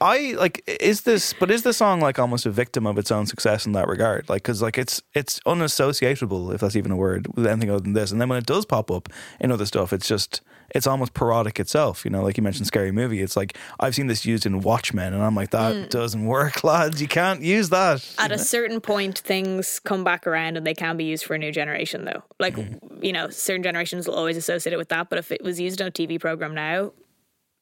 I 0.00 0.34
like 0.38 0.62
is 0.80 1.02
this, 1.02 1.32
but 1.32 1.50
is 1.50 1.62
the 1.62 1.72
song 1.72 2.00
like 2.00 2.18
almost 2.18 2.46
a 2.46 2.50
victim 2.50 2.86
of 2.86 2.98
its 2.98 3.10
own 3.10 3.26
success 3.26 3.66
in 3.66 3.72
that 3.72 3.88
regard? 3.88 4.28
Like, 4.28 4.42
because 4.42 4.60
like 4.62 4.78
it's 4.78 5.02
it's 5.14 5.40
unassociatable, 5.40 6.54
if 6.54 6.60
that's 6.60 6.76
even 6.76 6.92
a 6.92 6.96
word, 6.96 7.26
with 7.36 7.46
anything 7.46 7.70
other 7.70 7.80
than 7.80 7.92
this. 7.94 8.12
And 8.12 8.20
then 8.20 8.28
when 8.28 8.38
it 8.38 8.46
does 8.46 8.64
pop 8.64 8.90
up 8.90 9.08
in 9.40 9.50
other 9.50 9.66
stuff, 9.66 9.92
it's 9.92 10.06
just 10.08 10.40
it's 10.74 10.86
almost 10.86 11.14
parodic 11.14 11.60
itself. 11.60 12.04
You 12.04 12.10
know, 12.10 12.22
like 12.22 12.36
you 12.36 12.42
mentioned, 12.42 12.66
scary 12.66 12.90
movie. 12.92 13.22
It's 13.22 13.36
like 13.36 13.56
I've 13.80 13.94
seen 13.94 14.08
this 14.08 14.26
used 14.26 14.44
in 14.44 14.60
Watchmen, 14.60 15.14
and 15.14 15.22
I'm 15.22 15.34
like, 15.34 15.50
that 15.50 15.74
Mm. 15.74 15.88
doesn't 15.88 16.24
work, 16.26 16.62
lads. 16.72 17.00
You 17.00 17.08
can't 17.08 17.40
use 17.40 17.68
that. 17.70 18.04
At 18.18 18.32
a 18.32 18.38
certain 18.38 18.80
point, 18.80 19.18
things 19.20 19.80
come 19.80 20.04
back 20.04 20.26
around 20.26 20.56
and 20.56 20.66
they 20.66 20.74
can 20.74 20.96
be 20.96 21.04
used 21.04 21.24
for 21.24 21.34
a 21.34 21.38
new 21.38 21.52
generation, 21.52 22.04
though. 22.04 22.22
Like, 22.38 22.56
Mm-hmm. 22.56 23.04
you 23.04 23.12
know, 23.12 23.30
certain 23.30 23.62
generations 23.62 24.06
will 24.08 24.14
always 24.16 24.36
associate 24.36 24.72
it 24.72 24.76
with 24.76 24.88
that. 24.88 25.08
But 25.08 25.18
if 25.18 25.30
it 25.32 25.42
was 25.42 25.60
used 25.60 25.80
on 25.80 25.88
a 25.88 25.90
TV 25.92 26.20
program 26.20 26.54
now, 26.54 26.92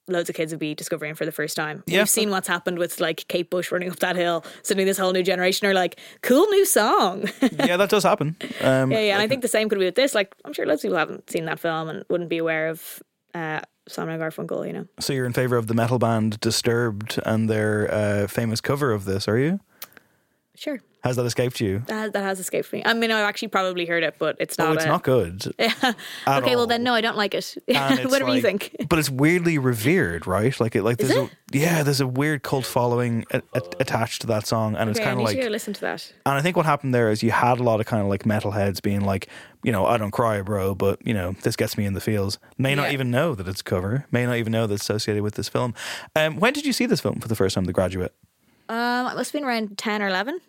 loads 0.09 0.28
of 0.28 0.34
kids 0.34 0.53
would 0.53 0.59
be 0.59 0.74
discovering 0.74 1.14
for 1.14 1.24
the 1.24 1.32
first 1.32 1.57
time. 1.57 1.82
Yeah. 1.86 2.00
We've 2.00 2.09
seen 2.09 2.30
what's 2.30 2.48
happened 2.48 2.78
with 2.78 3.00
like 3.00 3.26
Kate 3.28 3.50
Bush 3.50 3.70
running 3.70 3.90
up 3.90 3.98
that 4.00 4.16
hill. 4.16 4.44
Suddenly, 4.62 4.84
this 4.84 4.98
whole 4.98 5.12
new 5.12 5.22
generation 5.22 5.66
are 5.66 5.74
like, 5.74 5.98
cool 6.22 6.46
new 6.48 6.64
song. 6.64 7.28
yeah, 7.40 7.76
that 7.76 7.88
does 7.88 8.03
happen. 8.03 8.36
Um, 8.61 8.90
yeah, 8.90 9.00
yeah. 9.00 9.12
And 9.14 9.22
I 9.22 9.28
think 9.28 9.42
the 9.42 9.48
same 9.48 9.68
could 9.68 9.78
be 9.78 9.84
with 9.84 9.94
this. 9.94 10.14
Like, 10.14 10.34
I'm 10.44 10.53
sure 10.53 10.66
loads 10.66 10.80
of 10.80 10.88
people 10.88 10.98
haven't 10.98 11.30
seen 11.30 11.44
that 11.46 11.61
film 11.61 11.88
and 11.88 12.05
wouldn't 12.09 12.30
be 12.30 12.38
aware 12.38 12.68
of 12.68 13.03
uh, 13.34 13.61
Simon 13.88 14.20
and 14.20 14.22
Garfunkel, 14.22 14.66
you 14.66 14.72
know. 14.72 14.86
So 15.00 15.12
you're 15.12 15.26
in 15.26 15.32
favor 15.32 15.57
of 15.57 15.66
the 15.66 15.74
metal 15.74 15.98
band 15.98 16.40
Disturbed 16.40 17.20
and 17.24 17.48
their 17.48 17.92
uh, 17.92 18.26
famous 18.26 18.61
cover 18.61 18.92
of 18.92 19.05
this, 19.05 19.28
are 19.28 19.38
you? 19.38 19.61
Sure. 20.55 20.80
Has 21.03 21.16
that 21.16 21.24
escaped 21.26 21.61
you? 21.61 21.80
That 21.86 21.94
has, 21.94 22.12
that 22.12 22.22
has 22.22 22.38
escaped 22.38 22.72
me. 22.72 22.82
I 22.84 22.94
mean, 22.94 23.11
I've 23.11 23.24
actually 23.24 23.48
probably 23.48 23.86
heard 23.86 24.05
it, 24.05 24.14
but 24.18 24.36
it's 24.38 24.57
not. 24.57 24.68
oh, 24.68 24.72
it's 24.74 24.84
a- 24.84 24.88
not 24.88 25.03
good. 25.03 25.53
Yeah. 25.59 25.72
okay, 26.28 26.53
at 26.53 26.57
well 26.57 26.66
then, 26.66 26.82
no, 26.84 26.94
I 26.94 27.00
don't 27.00 27.16
like 27.16 27.34
it. 27.34 27.57
It's 27.66 28.11
Whatever 28.11 28.34
you 28.34 28.42
think. 28.42 28.76
But 28.88 28.98
it's 28.98 29.11
weirdly 29.11 29.59
revered, 29.59 30.26
right? 30.26 30.59
Like 30.61 30.76
it, 30.76 30.82
like 30.84 31.00
Is 31.00 31.09
there's 31.09 31.28
a 31.28 31.30
yeah, 31.53 31.82
there's 31.82 32.00
a 32.00 32.07
weird 32.07 32.42
cult 32.42 32.64
following 32.64 33.24
a, 33.32 33.42
a, 33.53 33.61
attached 33.80 34.20
to 34.22 34.26
that 34.28 34.46
song, 34.46 34.76
and 34.76 34.88
it's 34.88 34.98
Okay, 34.98 35.09
I 35.09 35.14
kind 35.14 35.20
of 35.20 35.26
like. 35.26 35.50
listen 35.50 35.72
to 35.74 35.80
that. 35.82 36.12
And 36.24 36.34
I 36.34 36.40
think 36.40 36.57
what 36.57 36.66
happened 36.66 36.94
there 36.94 37.11
is 37.11 37.22
you 37.22 37.30
had 37.32 37.59
a 37.59 37.62
lot 37.62 37.80
of 37.80 37.86
kind 37.86 38.03
of 38.03 38.09
like 38.09 38.22
metalheads 38.22 38.80
being 38.80 39.00
like, 39.03 39.28
you 39.64 39.72
know, 39.72 39.86
I 39.86 39.96
don't 39.98 40.11
cry, 40.12 40.40
bro, 40.42 40.74
but 40.74 41.05
you 41.07 41.14
know, 41.14 41.32
this 41.42 41.57
gets 41.57 41.76
me 41.76 41.84
in 41.84 41.94
the 41.94 42.00
feels. 42.00 42.38
May 42.59 42.74
not 42.74 42.92
even 42.92 43.11
know 43.11 43.34
that 43.34 43.48
it's 43.48 43.61
a 43.61 43.64
cover. 43.64 44.07
May 44.12 44.24
not 44.24 44.36
even 44.36 44.53
know 44.53 44.66
that 44.66 44.74
it's 44.74 44.82
associated 44.84 45.22
with 45.22 45.34
this 45.34 45.48
film. 45.48 45.74
Um, 46.14 46.36
when 46.38 46.53
did 46.53 46.64
you 46.64 46.72
see 46.72 46.86
this 46.86 47.00
film 47.00 47.18
for 47.20 47.28
the 47.28 47.36
first 47.36 47.55
time? 47.57 47.64
The 47.64 47.72
Graduate. 47.72 48.14
Um, 48.68 49.07
it 49.09 49.16
must 49.16 49.32
have 49.32 49.40
been 49.40 49.48
around 49.48 49.76
ten 49.78 50.00
or 50.00 50.09
eleven. 50.09 50.40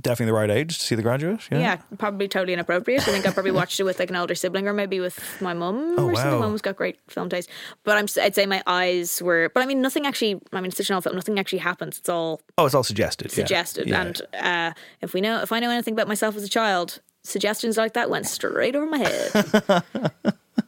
Definitely 0.00 0.26
the 0.26 0.34
right 0.34 0.50
age 0.50 0.78
to 0.78 0.84
see 0.84 0.94
The 0.94 1.02
Graduate. 1.02 1.40
Yeah. 1.50 1.58
Yeah. 1.58 1.76
probably 1.98 2.28
totally 2.28 2.52
inappropriate. 2.52 3.00
I 3.08 3.10
think 3.12 3.26
I 3.26 3.32
probably 3.32 3.50
watched 3.50 3.80
it 3.80 3.82
with 3.82 3.98
like 3.98 4.08
an 4.10 4.16
older 4.16 4.34
sibling 4.36 4.68
or 4.68 4.72
maybe 4.72 5.00
with 5.00 5.18
my 5.40 5.52
mum 5.52 5.96
Oh, 5.98 6.06
or 6.08 6.14
something. 6.14 6.32
wow. 6.32 6.38
My 6.40 6.46
mum's 6.46 6.62
got 6.62 6.76
great 6.76 6.98
film 7.08 7.28
taste. 7.28 7.50
But 7.82 7.96
I'm, 7.96 8.06
I'd 8.22 8.34
say 8.36 8.46
my 8.46 8.62
eyes 8.68 9.20
were, 9.20 9.50
but 9.52 9.62
I 9.62 9.66
mean, 9.66 9.82
nothing 9.82 10.06
actually, 10.06 10.40
I 10.52 10.60
mean, 10.60 10.66
it's 10.68 10.76
such 10.76 10.90
an 10.90 10.94
old 10.94 11.02
film, 11.04 11.16
nothing 11.16 11.38
actually 11.40 11.58
happens. 11.58 11.98
It's 11.98 12.08
all 12.08 12.40
Oh, 12.56 12.66
it's 12.66 12.74
all 12.74 12.84
suggested. 12.84 13.32
suggested. 13.32 13.88
Yeah. 13.88 14.02
And 14.02 14.22
uh, 14.34 14.72
if 15.00 15.12
we 15.12 15.20
know, 15.20 15.40
if 15.42 15.50
I 15.50 15.58
know 15.58 15.70
anything 15.70 15.94
about 15.94 16.06
myself 16.08 16.36
as 16.36 16.44
a 16.44 16.48
child, 16.48 17.00
suggestions 17.24 17.76
like 17.76 17.94
that 17.94 18.08
went 18.10 18.26
straight 18.26 18.76
over 18.76 18.86
my 18.86 18.98
head. 18.98 19.30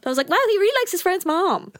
I 0.05 0.09
was 0.09 0.17
like, 0.17 0.27
wow, 0.29 0.37
he 0.49 0.57
really 0.57 0.81
likes 0.81 0.91
his 0.91 1.01
friend's 1.01 1.25
mom. 1.25 1.71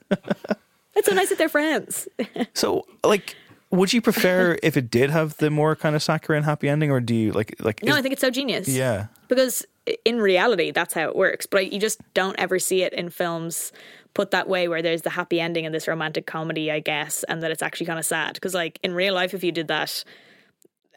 It's 0.96 1.08
so 1.10 1.14
nice 1.16 1.30
that 1.30 1.38
they're 1.38 1.50
friends. 1.50 2.08
So, 2.54 2.86
like, 3.04 3.36
would 3.74 3.92
you 3.92 4.02
prefer 4.02 4.58
if 4.64 4.78
it 4.78 4.90
did 4.90 5.10
have 5.10 5.36
the 5.38 5.50
more 5.50 5.76
kind 5.76 5.96
of 5.96 6.04
saccharine 6.04 6.44
happy 6.44 6.70
ending, 6.70 6.92
or 6.92 7.00
do 7.02 7.14
you 7.16 7.32
like 7.32 7.56
like? 7.60 7.84
No, 7.84 7.92
is- 7.94 7.98
I 7.98 8.02
think 8.02 8.14
it's 8.14 8.22
so 8.22 8.30
genius. 8.30 8.68
yeah. 8.68 9.08
Because 9.28 9.66
in 10.06 10.20
reality, 10.20 10.72
that's 10.72 10.94
how 10.94 11.08
it 11.10 11.16
works. 11.16 11.46
But 11.46 11.74
you 11.74 11.80
just 11.80 12.00
don't 12.14 12.38
ever 12.40 12.60
see 12.60 12.84
it 12.84 12.94
in 12.94 13.10
films 13.10 13.72
put 14.14 14.32
that 14.32 14.48
way 14.48 14.68
where 14.68 14.82
there's 14.82 15.02
the 15.02 15.10
happy 15.10 15.42
ending 15.42 15.66
in 15.66 15.72
this 15.72 15.88
romantic 15.88 16.28
comedy, 16.28 16.72
I 16.72 16.80
guess, 16.80 17.24
and 17.24 17.42
that 17.42 17.52
it's 17.52 17.64
actually 17.64 17.88
kind 17.88 17.98
of 17.98 18.06
sad. 18.06 18.36
Because, 18.36 18.54
like, 18.54 18.80
in 18.84 18.94
real 18.94 19.14
life, 19.16 19.34
if 19.34 19.44
you 19.44 19.52
did 19.52 19.68
that, 19.70 20.04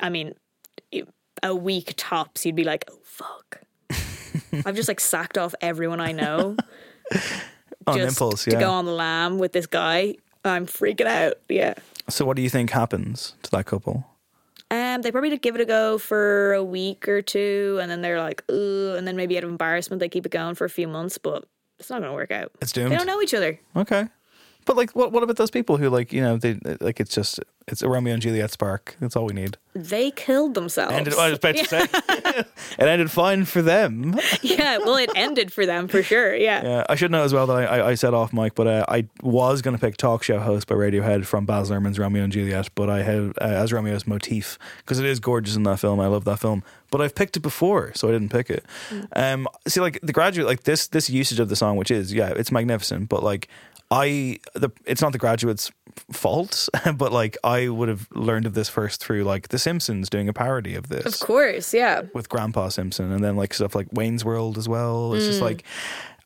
I 0.01 0.11
mean, 0.11 0.35
a 1.43 1.55
week 1.55 1.95
tops, 1.97 2.45
you'd 2.45 2.57
be 2.57 2.65
like, 2.65 2.85
oh, 2.91 2.99
fuck. 3.05 3.63
I've 4.67 4.77
just 4.77 4.89
like 4.89 5.01
sacked 5.01 5.39
off 5.39 5.55
everyone 5.61 6.01
I 6.01 6.13
know 6.13 6.57
On 7.87 7.97
just 7.97 8.09
impulse, 8.21 8.45
to 8.45 8.57
go 8.57 8.71
on 8.71 8.85
the 8.85 8.93
lam 8.93 9.39
with 9.39 9.53
this 9.53 9.67
guy. 9.67 10.17
I'm 10.45 10.67
freaking 10.67 11.07
out. 11.07 11.35
Yeah. 11.49 11.75
So, 12.09 12.25
what 12.25 12.37
do 12.37 12.43
you 12.43 12.51
think 12.51 12.71
happens 12.71 13.35
to 13.43 13.51
that 13.51 13.67
couple? 13.67 14.07
Um, 14.71 15.03
they 15.03 15.13
probably 15.13 15.37
give 15.39 15.55
it 15.55 15.61
a 15.61 15.65
go 15.65 15.99
for 15.99 16.53
a 16.55 16.65
week 16.65 17.09
or 17.09 17.23
two, 17.23 17.79
and 17.81 17.91
then 17.91 18.01
they're 18.03 18.21
like, 18.21 18.43
"Ugh," 18.49 18.97
and 18.97 19.07
then 19.07 19.17
maybe 19.17 19.37
out 19.37 19.45
of 19.45 19.51
embarrassment 19.51 20.01
they 20.01 20.09
keep 20.09 20.27
it 20.27 20.33
going 20.33 20.55
for 20.55 20.65
a 20.65 20.71
few 20.71 20.89
months, 20.89 21.19
but 21.19 21.45
it's 21.79 21.91
not 21.91 22.01
going 22.01 22.11
to 22.11 22.15
work 22.17 22.31
out. 22.31 22.53
It's 22.61 22.73
doomed. 22.73 22.91
They 22.93 22.97
don't 22.97 23.07
know 23.07 23.23
each 23.23 23.35
other. 23.35 23.61
Okay. 23.77 24.09
But 24.67 24.77
like, 24.77 24.91
what 24.91 25.13
what 25.13 25.23
about 25.23 25.37
those 25.37 25.51
people 25.51 25.79
who 25.79 25.89
like 25.89 26.13
you 26.13 26.21
know 26.21 26.37
they 26.37 26.59
like 26.81 27.01
it's 27.01 27.15
just 27.15 27.41
it's 27.69 27.83
a 27.83 27.89
Romeo 27.89 28.13
and 28.13 28.23
Juliet 28.23 28.51
spark. 28.51 28.97
That's 29.01 29.17
all 29.17 29.25
we 29.25 29.33
need. 29.33 29.57
They 29.75 30.13
killed 30.13 30.55
themselves. 30.55 30.93
Ended, 30.93 31.15
I 31.15 31.31
was 31.31 31.39
about 31.39 31.57
to 31.57 31.65
say 31.65 31.81
it 32.79 32.89
ended 32.89 33.11
fine 33.11 33.45
for 33.45 33.61
them. 33.61 34.19
yeah, 34.43 34.79
well, 34.79 34.97
it 34.97 35.11
ended 35.17 35.53
for 35.53 35.67
them 35.67 35.89
for 35.89 36.03
sure. 36.03 36.35
Yeah. 36.35 36.65
Yeah, 36.65 36.85
I 36.89 36.95
should 36.95 37.11
know 37.11 37.25
as 37.25 37.33
well 37.33 37.47
that 37.49 37.57
I, 37.57 37.65
I, 37.65 37.89
I 37.91 37.95
said 37.95 38.15
off 38.15 38.33
mic, 38.33 38.55
but 38.55 38.67
uh, 38.67 38.85
I 38.89 39.09
was 39.23 39.63
going 39.63 39.77
to 39.77 39.81
pick 39.81 39.97
Talk 39.97 40.23
Show 40.23 40.39
Host 40.39 40.69
by 40.69 40.75
Radiohead 40.77 41.27
from 41.27 41.45
Baz 41.45 41.71
Luhrmann's 41.71 41.99
Romeo 41.99 42.23
and 42.23 42.33
Juliet, 42.33 42.71
but 42.75 42.89
I 42.89 43.03
had 43.03 43.33
uh, 43.41 43.45
as 43.45 43.73
Romeo's 43.73 44.07
motif 44.07 44.59
because 44.79 44.99
it 44.99 45.07
is 45.07 45.19
gorgeous 45.19 45.57
in 45.57 45.65
that 45.65 45.81
film. 45.81 45.99
I 45.99 46.07
love 46.07 46.25
that 46.25 46.39
film, 46.39 46.63
but 46.91 47.01
I've 47.01 47.15
picked 47.15 47.37
it 47.37 47.41
before, 47.41 47.93
so 47.95 48.09
I 48.09 48.13
didn't 48.13 48.31
pick 48.31 48.49
it. 48.49 48.65
Um, 49.15 49.49
see, 49.67 49.81
like 49.81 50.01
the 50.03 50.13
graduate, 50.13 50.47
like 50.47 50.63
this 50.63 50.87
this 50.89 51.11
usage 51.11 51.41
of 51.41 51.49
the 51.49 51.57
song, 51.57 51.77
which 51.77 51.91
is 51.91 52.13
yeah, 52.13 52.33
it's 52.37 52.53
magnificent, 52.53 53.09
but 53.09 53.23
like 53.23 53.49
I 53.91 54.39
the 54.55 54.71
it's 54.85 55.01
not 55.01 55.13
the 55.13 55.19
graduate's 55.19 55.71
fault, 56.13 56.69
but 56.97 57.13
like 57.13 57.37
I 57.45 57.69
would 57.69 57.89
have 57.89 58.09
learned 58.13 58.47
of 58.47 58.55
this 58.55 58.69
first 58.69 59.01
through 59.01 59.25
like 59.25 59.49
The 59.49 59.59
Simpsons 59.59 60.11
doing 60.11 60.29
a 60.29 60.33
parody 60.33 60.75
of 60.75 60.89
this 60.89 61.07
Of 61.07 61.21
course, 61.27 61.73
yeah. 61.73 62.03
with 62.15 62.29
Grandpa 62.29 62.69
Simpson, 62.69 63.13
and 63.13 63.23
then 63.23 63.37
like 63.37 63.55
stuff 63.55 63.75
like 63.75 63.87
Wayne's 63.93 64.25
World 64.25 64.59
as 64.59 64.69
well. 64.69 65.15
It's 65.15 65.25
just 65.27 65.39
Mm. 65.41 65.45
like, 65.45 65.63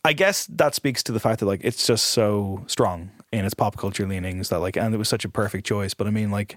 I 0.04 0.12
guess 0.14 0.46
that 0.46 0.74
speaks 0.74 1.02
to 1.04 1.12
the 1.12 1.20
fact 1.20 1.40
that 1.40 1.46
like 1.46 1.60
it's 1.62 1.86
just 1.86 2.06
so 2.06 2.64
strong 2.66 3.10
in 3.32 3.44
its 3.44 3.54
pop 3.54 3.76
culture 3.76 4.06
leanings 4.06 4.48
that 4.48 4.60
like, 4.60 4.76
and 4.76 4.94
it 4.94 4.98
was 4.98 5.08
such 5.08 5.24
a 5.24 5.28
perfect 5.28 5.66
choice. 5.66 5.92
But 5.94 6.06
I 6.06 6.10
mean, 6.10 6.30
like, 6.30 6.56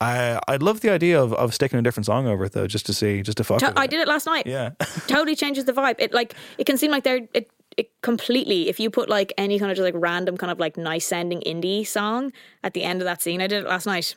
I 0.00 0.38
I'd 0.46 0.62
love 0.62 0.80
the 0.80 0.90
idea 0.90 1.20
of, 1.20 1.32
of 1.32 1.52
sticking 1.52 1.78
a 1.78 1.82
different 1.82 2.06
song 2.06 2.28
over 2.28 2.44
it 2.44 2.52
though, 2.52 2.68
just 2.68 2.86
to 2.86 2.94
see, 2.94 3.22
just 3.22 3.38
to 3.38 3.44
fuck. 3.44 3.58
To- 3.58 3.72
I 3.76 3.84
it. 3.84 3.90
did 3.90 3.98
it 4.00 4.06
last 4.06 4.26
night. 4.26 4.46
Yeah. 4.46 4.70
totally 5.08 5.34
changes 5.34 5.64
the 5.64 5.72
vibe. 5.72 5.96
It 5.98 6.14
like 6.14 6.34
it 6.56 6.64
can 6.64 6.78
seem 6.78 6.92
like 6.92 7.02
they're 7.02 7.26
it, 7.34 7.50
it 7.78 8.02
completely. 8.02 8.68
If 8.68 8.80
you 8.80 8.90
put 8.90 9.08
like 9.08 9.32
any 9.38 9.58
kind 9.58 9.70
of 9.70 9.76
just 9.76 9.84
like 9.84 9.94
random 9.96 10.36
kind 10.36 10.50
of 10.50 10.58
like 10.58 10.76
nice 10.76 11.06
sounding 11.06 11.40
indie 11.42 11.86
song 11.86 12.32
at 12.64 12.74
the 12.74 12.82
end 12.82 13.00
of 13.00 13.06
that 13.06 13.22
scene, 13.22 13.40
I 13.40 13.46
did 13.46 13.64
it 13.64 13.68
last 13.68 13.86
night. 13.86 14.16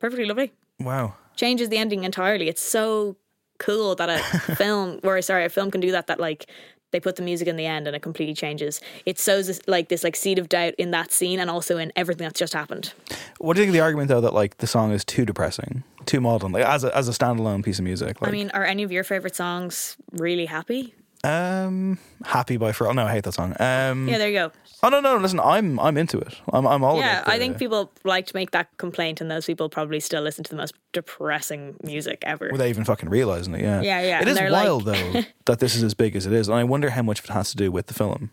Perfectly 0.00 0.26
lovely. 0.26 0.52
Wow. 0.80 1.14
Changes 1.36 1.68
the 1.68 1.78
ending 1.78 2.02
entirely. 2.02 2.48
It's 2.48 2.60
so 2.60 3.16
cool 3.58 3.94
that 3.94 4.10
a 4.10 4.18
film, 4.56 4.98
or 5.04 5.22
sorry, 5.22 5.44
a 5.44 5.48
film 5.48 5.70
can 5.70 5.80
do 5.80 5.92
that. 5.92 6.08
That 6.08 6.18
like 6.18 6.50
they 6.90 6.98
put 6.98 7.14
the 7.14 7.22
music 7.22 7.46
in 7.46 7.56
the 7.56 7.66
end 7.66 7.86
and 7.86 7.94
it 7.94 8.02
completely 8.02 8.34
changes. 8.34 8.80
It 9.06 9.20
sows 9.20 9.46
this, 9.46 9.60
like 9.68 9.90
this 9.90 10.02
like 10.02 10.16
seed 10.16 10.40
of 10.40 10.48
doubt 10.48 10.74
in 10.76 10.90
that 10.90 11.12
scene 11.12 11.38
and 11.38 11.48
also 11.48 11.78
in 11.78 11.92
everything 11.94 12.24
that's 12.24 12.38
just 12.38 12.52
happened. 12.52 12.92
What 13.38 13.54
do 13.54 13.60
you 13.60 13.66
think 13.66 13.70
of 13.70 13.74
the 13.74 13.80
argument 13.80 14.08
though 14.08 14.20
that 14.20 14.34
like 14.34 14.56
the 14.58 14.66
song 14.66 14.90
is 14.90 15.04
too 15.04 15.24
depressing, 15.24 15.84
too 16.04 16.20
modern, 16.20 16.50
like 16.50 16.64
as 16.64 16.82
a 16.82 16.96
as 16.96 17.08
a 17.08 17.12
standalone 17.12 17.64
piece 17.64 17.78
of 17.78 17.84
music? 17.84 18.20
Like, 18.20 18.28
I 18.28 18.32
mean, 18.32 18.50
are 18.50 18.64
any 18.64 18.82
of 18.82 18.90
your 18.90 19.04
favorite 19.04 19.36
songs 19.36 19.96
really 20.12 20.46
happy? 20.46 20.94
Um, 21.24 21.98
Happy 22.24 22.56
by 22.56 22.72
Pharrell. 22.72 22.94
No, 22.94 23.04
I 23.04 23.10
hate 23.12 23.24
that 23.24 23.32
song. 23.34 23.54
Um, 23.60 24.08
Yeah, 24.08 24.18
there 24.18 24.28
you 24.28 24.34
go. 24.38 24.52
Oh 24.82 24.88
no, 24.88 25.00
no, 25.00 25.16
listen, 25.16 25.40
I'm 25.40 25.80
I'm 25.80 25.96
into 25.96 26.18
it. 26.18 26.36
I'm 26.52 26.66
I'm 26.66 26.84
all 26.84 26.98
yeah, 26.98 27.22
the- 27.22 27.30
I 27.30 27.38
think 27.38 27.58
people 27.58 27.90
like 28.04 28.26
to 28.26 28.36
make 28.36 28.52
that 28.52 28.68
complaint, 28.76 29.20
and 29.20 29.28
those 29.30 29.46
people 29.46 29.68
probably 29.68 29.98
still 30.00 30.22
listen 30.22 30.44
to 30.44 30.50
the 30.50 30.56
most 30.56 30.74
depressing 30.92 31.76
music 31.82 32.22
ever. 32.24 32.48
without 32.52 32.68
even 32.68 32.84
fucking 32.84 33.08
realizing 33.08 33.54
it. 33.54 33.62
Yeah, 33.62 33.80
Yeah, 33.82 34.00
yeah, 34.02 34.22
It 34.22 34.28
is 34.28 34.40
wild 34.50 34.86
like- 34.86 35.12
though 35.12 35.22
that 35.46 35.58
this 35.58 35.74
is 35.74 35.82
as 35.82 35.94
big 35.94 36.14
as 36.14 36.26
it 36.26 36.32
is, 36.32 36.48
and 36.48 36.56
I 36.56 36.64
wonder 36.64 36.90
how 36.90 37.02
much 37.02 37.18
of 37.18 37.24
it 37.24 37.30
has 37.32 37.50
to 37.50 37.56
do 37.56 37.72
with 37.72 37.86
the 37.88 37.94
film. 37.94 38.30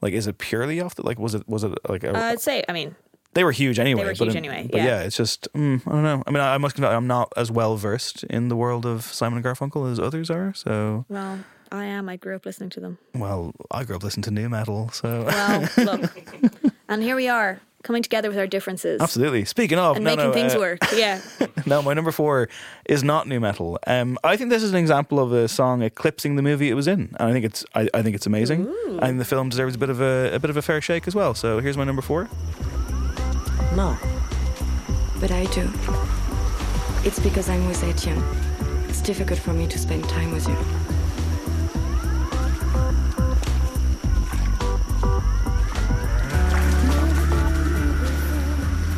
Like, 0.00 0.12
is 0.12 0.26
it 0.26 0.38
purely 0.38 0.80
off 0.80 0.94
the 0.94 1.04
like? 1.04 1.18
Was 1.18 1.34
it 1.34 1.48
was 1.48 1.64
it 1.64 1.72
like 1.88 2.04
a, 2.04 2.16
Uh, 2.16 2.20
I'd 2.30 2.40
say, 2.40 2.62
I 2.68 2.72
mean, 2.72 2.94
they 3.34 3.42
were 3.44 3.52
huge 3.52 3.78
anyway? 3.80 4.02
They 4.02 4.06
were 4.08 4.14
but 4.14 4.24
huge 4.26 4.36
in- 4.36 4.44
anyway, 4.44 4.68
But 4.70 4.78
yeah. 4.78 4.86
yeah, 4.86 5.00
it's 5.02 5.16
just 5.16 5.52
mm, 5.54 5.80
I 5.86 5.90
don't 5.90 6.02
know. 6.04 6.22
I 6.26 6.30
mean, 6.30 6.40
I, 6.40 6.54
I 6.54 6.58
must 6.58 6.76
confess, 6.76 6.92
I'm 6.92 7.06
not 7.08 7.32
as 7.36 7.50
well 7.50 7.76
versed 7.76 8.22
in 8.24 8.48
the 8.48 8.56
world 8.56 8.86
of 8.86 9.02
Simon 9.04 9.38
and 9.38 9.44
Garfunkel 9.44 9.90
as 9.90 9.98
others 9.98 10.30
are. 10.30 10.54
So, 10.54 11.04
well, 11.08 11.40
I 11.72 11.84
am. 11.84 12.08
I 12.08 12.16
grew 12.16 12.34
up 12.36 12.44
listening 12.46 12.70
to 12.70 12.80
them. 12.80 12.98
well, 13.14 13.52
I 13.70 13.84
grew 13.84 13.96
up 13.96 14.02
listening 14.02 14.24
to 14.24 14.30
nu 14.30 14.48
metal, 14.48 14.90
so 14.90 15.24
Well, 15.26 15.68
look, 15.78 16.10
And 16.88 17.02
here 17.02 17.14
we 17.14 17.28
are, 17.28 17.60
coming 17.84 18.02
together 18.02 18.28
with 18.28 18.38
our 18.38 18.46
differences. 18.48 19.00
Absolutely. 19.00 19.44
Speaking 19.44 19.78
of, 19.78 19.94
And 19.96 20.04
no, 20.04 20.10
making 20.16 20.26
no, 20.26 20.32
things 20.32 20.54
uh, 20.56 20.58
work. 20.58 20.78
Yeah. 20.94 21.20
no, 21.66 21.80
my 21.82 21.94
number 21.94 22.10
four 22.10 22.48
is 22.86 23.04
not 23.04 23.28
nu 23.28 23.38
metal. 23.38 23.78
Um, 23.86 24.18
I 24.24 24.36
think 24.36 24.50
this 24.50 24.62
is 24.64 24.70
an 24.72 24.78
example 24.78 25.20
of 25.20 25.32
a 25.32 25.46
song 25.46 25.82
eclipsing 25.82 26.34
the 26.36 26.42
movie 26.42 26.68
it 26.70 26.74
was 26.74 26.88
in, 26.88 27.14
and 27.20 27.28
I 27.30 27.32
think 27.32 27.44
it's 27.44 27.64
I, 27.74 27.88
I 27.94 28.02
think 28.02 28.16
it's 28.16 28.26
amazing. 28.26 28.68
I 29.00 29.06
think 29.06 29.18
the 29.18 29.24
film 29.24 29.48
deserves 29.48 29.76
a 29.76 29.78
bit 29.78 29.90
of 29.90 30.00
a, 30.00 30.32
a 30.34 30.38
bit 30.40 30.50
of 30.50 30.56
a 30.56 30.62
fair 30.62 30.80
shake 30.80 31.06
as 31.06 31.14
well. 31.14 31.34
So 31.34 31.60
here's 31.60 31.76
my 31.76 31.84
number 31.84 32.02
four. 32.02 32.28
No. 33.76 33.96
But 35.20 35.30
I 35.30 35.44
do. 35.46 35.70
It's 37.06 37.20
because 37.20 37.48
I'm 37.48 37.66
with 37.68 37.82
Etienne. 37.84 38.22
It's 38.88 39.00
difficult 39.00 39.38
for 39.38 39.52
me 39.52 39.66
to 39.68 39.78
spend 39.78 40.08
time 40.08 40.32
with 40.32 40.48
you. 40.48 40.56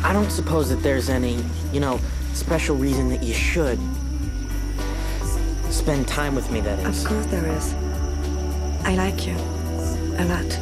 I 0.03 0.11
don't 0.11 0.31
suppose 0.31 0.69
that 0.69 0.83
there's 0.83 1.09
any, 1.09 1.43
you 1.71 1.79
know, 1.79 1.99
special 2.33 2.75
reason 2.75 3.09
that 3.09 3.23
you 3.23 3.33
should 3.33 3.79
spend 5.69 6.07
time 6.07 6.35
with 6.35 6.51
me, 6.51 6.61
that 6.61 6.79
Of 6.85 7.03
course 7.03 7.25
there 7.27 7.45
is. 7.57 7.73
I 8.85 8.95
like 8.95 9.25
you. 9.25 9.35
A 10.17 10.25
lot. 10.25 10.53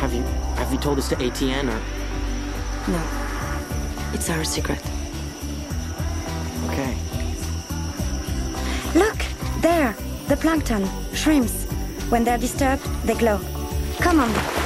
Have 0.00 0.12
you 0.12 0.22
have 0.56 0.72
you 0.72 0.78
told 0.78 0.98
this 0.98 1.08
to 1.08 1.16
Etienne 1.22 1.68
or 1.68 1.80
No. 2.88 3.02
It's 4.12 4.28
our 4.30 4.44
secret. 4.44 4.80
okay. 6.68 6.94
Look, 8.94 9.18
there, 9.60 9.94
the 10.28 10.36
plankton, 10.36 10.86
shrimps. 11.14 11.64
When 12.10 12.24
they're 12.24 12.38
disturbed, 12.38 12.84
they 13.04 13.14
glow. 13.14 13.40
Come 14.00 14.20
on. 14.20 14.58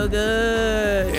so 0.00 0.08
good. 0.08 0.49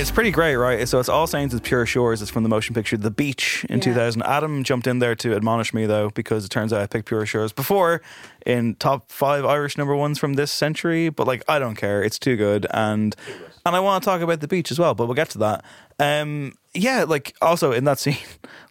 It's 0.01 0.09
pretty 0.09 0.31
great, 0.31 0.55
right? 0.55 0.87
So 0.89 0.99
it's 0.99 1.09
All 1.09 1.27
Saints 1.27 1.53
with 1.53 1.61
Pure 1.61 1.85
Shores. 1.85 2.23
It's 2.23 2.31
from 2.31 2.41
the 2.41 2.49
motion 2.49 2.73
picture 2.73 2.97
The 2.97 3.11
Beach 3.11 3.63
in 3.69 3.77
Yeah. 3.77 3.83
2000. 3.83 4.23
Adam 4.23 4.63
jumped 4.63 4.87
in 4.87 4.97
there 4.97 5.13
to 5.13 5.35
admonish 5.35 5.75
me 5.75 5.85
though, 5.85 6.09
because 6.09 6.43
it 6.43 6.49
turns 6.49 6.73
out 6.73 6.81
I 6.81 6.87
picked 6.87 7.07
Pure 7.07 7.27
Shores 7.27 7.53
before 7.53 8.01
in 8.43 8.73
top 8.75 9.11
five 9.11 9.45
Irish 9.45 9.77
number 9.77 9.95
ones 9.95 10.17
from 10.17 10.33
this 10.33 10.51
century. 10.51 11.09
But 11.09 11.27
like, 11.27 11.43
I 11.47 11.59
don't 11.59 11.75
care. 11.75 12.01
It's 12.01 12.17
too 12.17 12.35
good, 12.35 12.65
and 12.71 13.15
and 13.63 13.75
I 13.75 13.79
want 13.79 14.03
to 14.03 14.09
talk 14.09 14.21
about 14.21 14.39
The 14.39 14.47
Beach 14.47 14.71
as 14.71 14.79
well. 14.79 14.95
But 14.95 15.05
we'll 15.05 15.13
get 15.13 15.29
to 15.31 15.37
that. 15.37 15.63
Um, 15.99 16.53
yeah, 16.73 17.03
like 17.03 17.35
also 17.39 17.71
in 17.71 17.83
that 17.83 17.99
scene, 18.03 18.17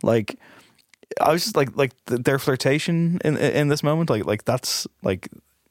like. 0.02 0.36
I 1.20 1.32
was 1.32 1.42
just 1.42 1.56
like 1.56 1.76
like 1.76 1.92
th- 2.06 2.22
their 2.22 2.38
flirtation 2.38 3.20
in 3.24 3.36
in 3.36 3.66
this 3.66 3.82
moment 3.82 4.10
like 4.10 4.26
like 4.26 4.44
that's 4.44 4.86
like 5.02 5.28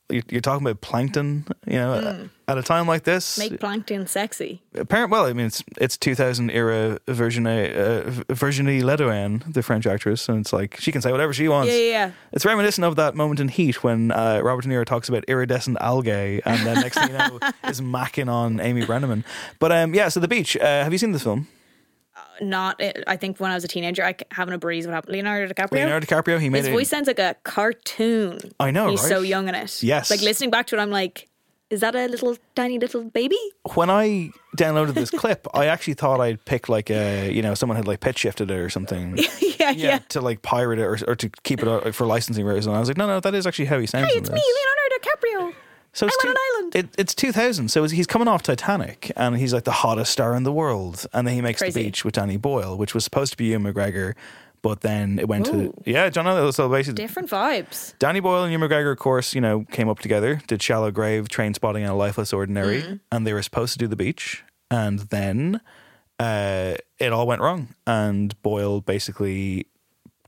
you're, 0.10 0.24
you're 0.30 0.42
talking 0.42 0.66
about 0.66 0.82
plankton 0.82 1.46
you 1.68 1.74
know 1.74 2.00
Mm. 2.02 2.30
at 2.48 2.58
a 2.58 2.64
time 2.64 2.88
like 2.88 3.04
this 3.04 3.38
Make 3.38 3.60
plankton 3.60 4.08
sexy. 4.08 4.62
apparent 4.76 5.12
well 5.12 5.26
i 5.26 5.34
mean 5.34 5.46
it's 5.48 5.64
it's 5.80 5.98
2000 5.98 6.50
era 6.50 6.98
virginie 7.08 7.72
uh, 7.74 8.10
virginie 8.30 8.82
ledoyen 8.82 9.44
the 9.54 9.62
french 9.62 9.86
actress 9.86 10.28
and 10.30 10.40
it's 10.40 10.52
like 10.54 10.78
she 10.80 10.92
can 10.92 11.02
say 11.02 11.12
whatever 11.12 11.34
she 11.34 11.48
wants 11.48 11.72
Yeah, 11.72 11.78
yeah, 11.80 11.92
yeah. 11.92 12.12
it's 12.32 12.46
reminiscent 12.46 12.86
of 12.86 12.96
that 12.96 13.14
moment 13.16 13.40
in 13.40 13.50
heat 13.50 13.84
when 13.84 14.12
uh, 14.12 14.40
robert 14.44 14.64
de 14.64 14.70
niro 14.70 14.86
talks 14.86 15.10
about 15.10 15.24
iridescent 15.28 15.78
algae 15.80 16.42
and 16.46 16.66
then 16.66 16.76
next 16.82 16.98
thing 16.98 17.10
you 17.12 17.18
know 17.18 17.40
is 17.70 17.80
macking 17.82 18.30
on 18.32 18.60
amy 18.60 18.82
brenneman 18.84 19.24
but 19.60 19.72
um 19.72 19.94
yeah 19.94 20.08
so 20.10 20.20
the 20.20 20.28
beach 20.28 20.58
uh, 20.58 20.84
have 20.84 20.92
you 20.92 20.98
seen 20.98 21.12
this 21.12 21.24
film 21.24 21.48
Not, 22.42 22.78
eh, 22.80 22.94
I 23.08 23.16
think 23.18 23.40
when 23.40 23.52
I 23.52 23.56
was 23.56 23.64
a 23.64 23.68
teenager, 23.68 24.04
I 24.04 24.16
having 24.32 24.54
a 24.54 24.58
breeze. 24.58 24.86
What 24.88 24.94
happened? 24.94 25.14
Leonardo 25.14 25.54
DiCaprio. 25.54 25.72
leonardo 25.72 26.06
dicaprio 26.06 26.40
he 26.40 26.50
made 26.50 26.60
His 26.60 26.68
it 26.68 26.72
voice 26.72 26.90
sounds 26.90 27.08
like 27.08 27.20
a 27.20 27.36
cartoon. 27.44 28.40
I 28.60 28.72
know, 28.72 28.90
He's 28.90 29.02
right? 29.02 29.10
so 29.10 29.22
young 29.22 29.48
in 29.48 29.56
it. 29.56 29.82
Yes. 29.84 30.10
Like 30.10 30.22
listening 30.22 30.50
back 30.50 30.68
to 30.68 30.78
it, 30.78 30.80
I'm 30.80 30.92
like, 30.92 31.28
is 31.70 31.82
that 31.82 31.96
a 31.96 32.08
little 32.08 32.36
tiny 32.56 32.80
little 32.80 33.04
baby? 33.04 33.38
when 33.76 33.90
I 33.90 34.32
downloaded 34.58 34.96
this 34.96 35.12
clip, 35.12 35.48
I 35.54 35.68
actually 35.68 35.94
thought 35.94 36.20
I'd 36.20 36.44
pick 36.46 36.68
like 36.68 36.90
a 36.90 37.32
you 37.32 37.42
know 37.42 37.54
someone 37.54 37.76
had 37.76 37.88
like 37.88 38.00
pitch 38.00 38.20
shifted 38.20 38.50
it 38.50 38.58
or 38.58 38.70
something. 38.70 39.18
yeah, 39.60 39.72
yeah. 39.72 40.00
to 40.10 40.22
like 40.22 40.42
pirate 40.42 40.80
it 40.80 40.84
or, 40.84 40.98
or 41.08 41.16
to 41.16 41.30
keep 41.44 41.62
it 41.62 41.68
out 41.68 41.94
for 41.94 42.08
licensing 42.08 42.46
reasons. 42.46 42.68
And 42.68 42.76
I 42.76 42.80
was 42.80 42.90
like, 42.90 42.98
no, 42.98 43.06
no, 43.08 43.20
that 43.20 43.36
is 43.36 43.46
actually 43.46 43.66
how 43.66 43.80
he 43.80 43.86
sounds. 43.86 44.08
Hey, 44.08 44.14
in 44.14 44.20
it's 44.20 44.30
this. 44.30 44.36
me, 44.36 44.42
Leonardo 44.42 45.52
DiCaprio. 45.52 45.56
So 45.94 46.06
it's, 46.06 46.18
two- 46.22 46.30
an 46.30 46.36
island. 46.56 46.76
It, 46.76 46.90
it's 46.98 47.16
2000, 47.16 47.70
so 47.70 47.84
he's 47.86 48.06
coming 48.08 48.28
off 48.28 48.44
Titanic, 48.44 49.12
and 49.16 49.36
he's 49.38 49.54
like 49.54 49.64
the 49.64 49.72
hottest 49.72 50.12
star 50.12 50.36
in 50.36 50.44
the 50.44 50.52
world, 50.54 51.06
and 51.14 51.28
then 51.28 51.34
he 51.34 51.42
makes 51.42 51.60
Crazy. 51.62 51.80
the 51.80 51.86
beach 51.88 52.06
with 52.06 52.14
Danny 52.16 52.38
Boyle, 52.38 52.78
which 52.78 52.94
was 52.94 53.04
supposed 53.04 53.32
to 53.32 53.38
be 53.38 53.46
Ewan 53.46 53.64
McGregor, 53.64 54.14
but 54.62 54.82
then 54.82 55.18
it 55.20 55.28
went 55.28 55.48
Ooh. 55.48 55.74
to 55.74 55.74
yeah, 55.90 56.10
John. 56.10 56.52
So 56.54 56.70
basically, 56.70 57.02
Different 57.04 57.30
vibes. 57.30 57.94
Danny 57.98 58.20
Boyle 58.20 58.44
and 58.44 58.52
Ewan 58.54 58.70
McGregor, 58.70 58.92
of 58.92 59.00
course, 59.00 59.34
you 59.34 59.42
know, 59.42 59.66
came 59.72 59.90
up 59.90 60.00
together, 60.00 60.42
did 60.48 60.62
Shallow 60.62 60.92
Grave, 60.92 61.28
Trainspotting, 61.28 61.78
and 61.82 61.88
A 61.90 61.94
Life 61.96 62.18
Less 62.18 62.34
Ordinary, 62.34 62.82
Mhm. 62.84 63.00
and 63.12 63.26
they 63.26 63.34
were 63.34 63.42
supposed 63.42 63.74
to 63.74 63.80
do 63.80 63.88
the 63.88 63.96
beach, 63.96 64.44
and 64.70 65.00
then 65.00 65.60
uh, 66.20 66.76
it 67.00 67.14
all 67.14 67.26
went 67.26 67.42
wrong, 67.42 67.70
and 67.88 68.40
Boyle 68.42 68.82
basically 68.82 69.66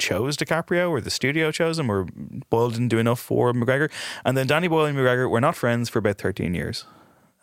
chose 0.02 0.36
DiCaprio, 0.36 0.90
or 0.90 1.00
the 1.00 1.10
studio 1.10 1.52
chose 1.52 1.80
him, 1.80 1.90
or 1.90 2.08
Boyle 2.50 2.72
didn't 2.72 2.90
do 2.90 3.00
enough 3.00 3.20
for 3.20 3.54
McGregor, 3.54 3.90
and 4.26 4.36
then 4.36 4.48
Danny 4.48 4.68
Boyle 4.68 4.88
and 4.88 4.98
McGregor 4.98 5.30
were 5.30 5.42
not 5.42 5.56
friends 5.56 5.88
for 5.90 6.00
about 6.00 6.18
thirteen 6.18 6.54
years. 6.54 6.86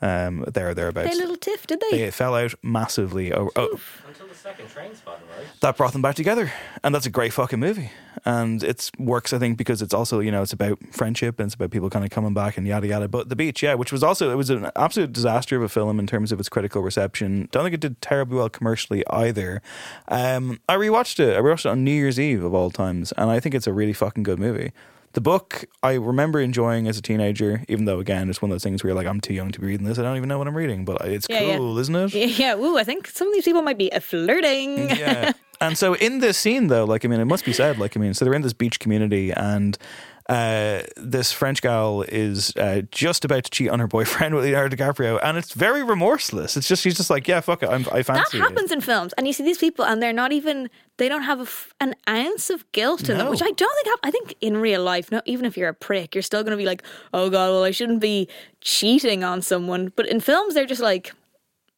Um, 0.00 0.44
there 0.46 0.68
or 0.68 0.74
thereabouts. 0.74 1.10
They 1.10 1.16
little 1.16 1.36
tiff, 1.36 1.66
did 1.66 1.82
they? 1.90 1.98
They 1.98 2.10
fell 2.12 2.36
out 2.36 2.54
massively. 2.62 3.32
Oh, 3.32 3.50
oh, 3.56 3.80
Until 4.06 4.28
the 4.28 4.34
second 4.34 4.66
trainspotting, 4.66 5.26
right? 5.36 5.46
that 5.60 5.76
brought 5.76 5.92
them 5.92 6.02
back 6.02 6.14
together, 6.14 6.52
and 6.84 6.94
that's 6.94 7.06
a 7.06 7.10
great 7.10 7.32
fucking 7.32 7.58
movie. 7.58 7.90
And 8.24 8.62
it 8.62 8.90
works, 8.96 9.32
I 9.32 9.38
think, 9.38 9.58
because 9.58 9.82
it's 9.82 9.92
also 9.92 10.20
you 10.20 10.30
know 10.30 10.42
it's 10.42 10.52
about 10.52 10.78
friendship 10.92 11.40
and 11.40 11.46
it's 11.46 11.56
about 11.56 11.72
people 11.72 11.90
kind 11.90 12.04
of 12.04 12.12
coming 12.12 12.32
back 12.32 12.56
and 12.56 12.64
yada 12.64 12.86
yada. 12.86 13.08
But 13.08 13.28
the 13.28 13.34
beach, 13.34 13.60
yeah, 13.60 13.74
which 13.74 13.90
was 13.90 14.04
also 14.04 14.30
it 14.30 14.36
was 14.36 14.50
an 14.50 14.70
absolute 14.76 15.12
disaster 15.12 15.56
of 15.56 15.62
a 15.62 15.68
film 15.68 15.98
in 15.98 16.06
terms 16.06 16.30
of 16.30 16.38
its 16.38 16.48
critical 16.48 16.80
reception. 16.80 17.48
Don't 17.50 17.64
think 17.64 17.74
it 17.74 17.80
did 17.80 18.00
terribly 18.00 18.36
well 18.36 18.48
commercially 18.48 19.04
either. 19.08 19.60
Um, 20.06 20.60
I 20.68 20.76
rewatched 20.76 21.18
it. 21.18 21.36
I 21.36 21.40
rewatched 21.40 21.66
it 21.66 21.70
on 21.70 21.82
New 21.82 21.90
Year's 21.90 22.20
Eve 22.20 22.44
of 22.44 22.54
all 22.54 22.70
times, 22.70 23.10
and 23.16 23.30
I 23.30 23.40
think 23.40 23.54
it's 23.56 23.66
a 23.66 23.72
really 23.72 23.92
fucking 23.92 24.22
good 24.22 24.38
movie. 24.38 24.70
The 25.18 25.22
book 25.22 25.64
I 25.82 25.94
remember 25.94 26.38
enjoying 26.40 26.86
as 26.86 26.96
a 26.96 27.02
teenager, 27.02 27.64
even 27.66 27.86
though 27.86 27.98
again 27.98 28.30
it's 28.30 28.40
one 28.40 28.52
of 28.52 28.54
those 28.54 28.62
things 28.62 28.84
where 28.84 28.90
you're 28.90 28.96
like, 28.96 29.08
I'm 29.08 29.20
too 29.20 29.34
young 29.34 29.50
to 29.50 29.58
be 29.58 29.66
reading 29.66 29.84
this. 29.84 29.98
I 29.98 30.02
don't 30.02 30.16
even 30.16 30.28
know 30.28 30.38
what 30.38 30.46
I'm 30.46 30.56
reading, 30.56 30.84
but 30.84 31.00
it's 31.06 31.26
Yeah, 31.28 31.56
cool, 31.56 31.74
yeah. 31.74 31.80
isn't 31.80 31.96
it? 31.96 32.14
Yeah, 32.14 32.24
yeah. 32.26 32.56
Ooh, 32.56 32.78
I 32.78 32.84
think 32.84 33.08
some 33.08 33.26
of 33.26 33.34
these 33.34 33.42
people 33.44 33.62
might 33.62 33.78
be 33.78 33.90
flirting. 34.00 34.90
yeah. 34.90 35.32
And 35.60 35.76
so 35.76 35.94
in 35.94 36.20
this 36.20 36.38
scene, 36.38 36.68
though, 36.68 36.84
like 36.84 37.04
I 37.04 37.08
mean, 37.08 37.18
it 37.18 37.24
must 37.24 37.44
be 37.44 37.52
said, 37.52 37.80
like 37.80 37.96
I 37.96 38.00
mean, 38.00 38.14
so 38.14 38.24
they're 38.24 38.32
in 38.32 38.42
this 38.42 38.52
beach 38.52 38.78
community, 38.78 39.32
and 39.32 39.76
uh, 40.28 40.82
this 40.96 41.32
French 41.32 41.62
gal 41.62 42.02
is 42.02 42.54
uh, 42.56 42.82
just 42.90 43.24
about 43.24 43.44
to 43.44 43.50
cheat 43.50 43.70
on 43.70 43.80
her 43.80 43.86
boyfriend 43.86 44.34
with 44.34 44.44
Leonardo 44.44 44.76
DiCaprio, 44.76 45.18
and 45.22 45.38
it's 45.38 45.54
very 45.54 45.82
remorseless. 45.82 46.56
It's 46.56 46.68
just 46.68 46.82
she's 46.82 46.96
just 46.96 47.08
like, 47.08 47.26
yeah, 47.26 47.40
fuck 47.40 47.62
it, 47.62 47.68
I'm, 47.70 47.86
I 47.90 48.02
that 48.02 48.06
fancy 48.06 48.38
it. 48.38 48.42
happens 48.42 48.70
in 48.70 48.82
films, 48.82 49.14
and 49.16 49.26
you 49.26 49.32
see 49.32 49.42
these 49.42 49.56
people, 49.58 49.84
and 49.84 50.02
they're 50.02 50.12
not 50.12 50.32
even. 50.32 50.68
They 50.98 51.08
don't 51.08 51.22
have 51.22 51.38
a 51.38 51.44
f 51.44 51.72
an 51.80 51.94
ounce 52.08 52.50
of 52.50 52.70
guilt 52.72 53.08
in 53.08 53.16
them, 53.18 53.30
which 53.30 53.40
I 53.42 53.52
don't 53.52 53.74
think. 53.74 53.86
Hap- 53.86 54.00
I 54.02 54.10
think 54.10 54.34
in 54.40 54.56
real 54.56 54.82
life, 54.82 55.10
no, 55.10 55.22
even 55.24 55.46
if 55.46 55.56
you're 55.56 55.68
a 55.68 55.74
prick, 55.74 56.14
you're 56.14 56.22
still 56.22 56.42
going 56.42 56.50
to 56.50 56.56
be 56.56 56.66
like, 56.66 56.82
"Oh 57.14 57.30
God, 57.30 57.50
well, 57.50 57.64
I 57.64 57.70
shouldn't 57.70 58.00
be 58.00 58.28
cheating 58.60 59.24
on 59.24 59.40
someone." 59.40 59.92
But 59.96 60.08
in 60.08 60.20
films, 60.20 60.54
they're 60.54 60.66
just 60.66 60.82
like, 60.82 61.12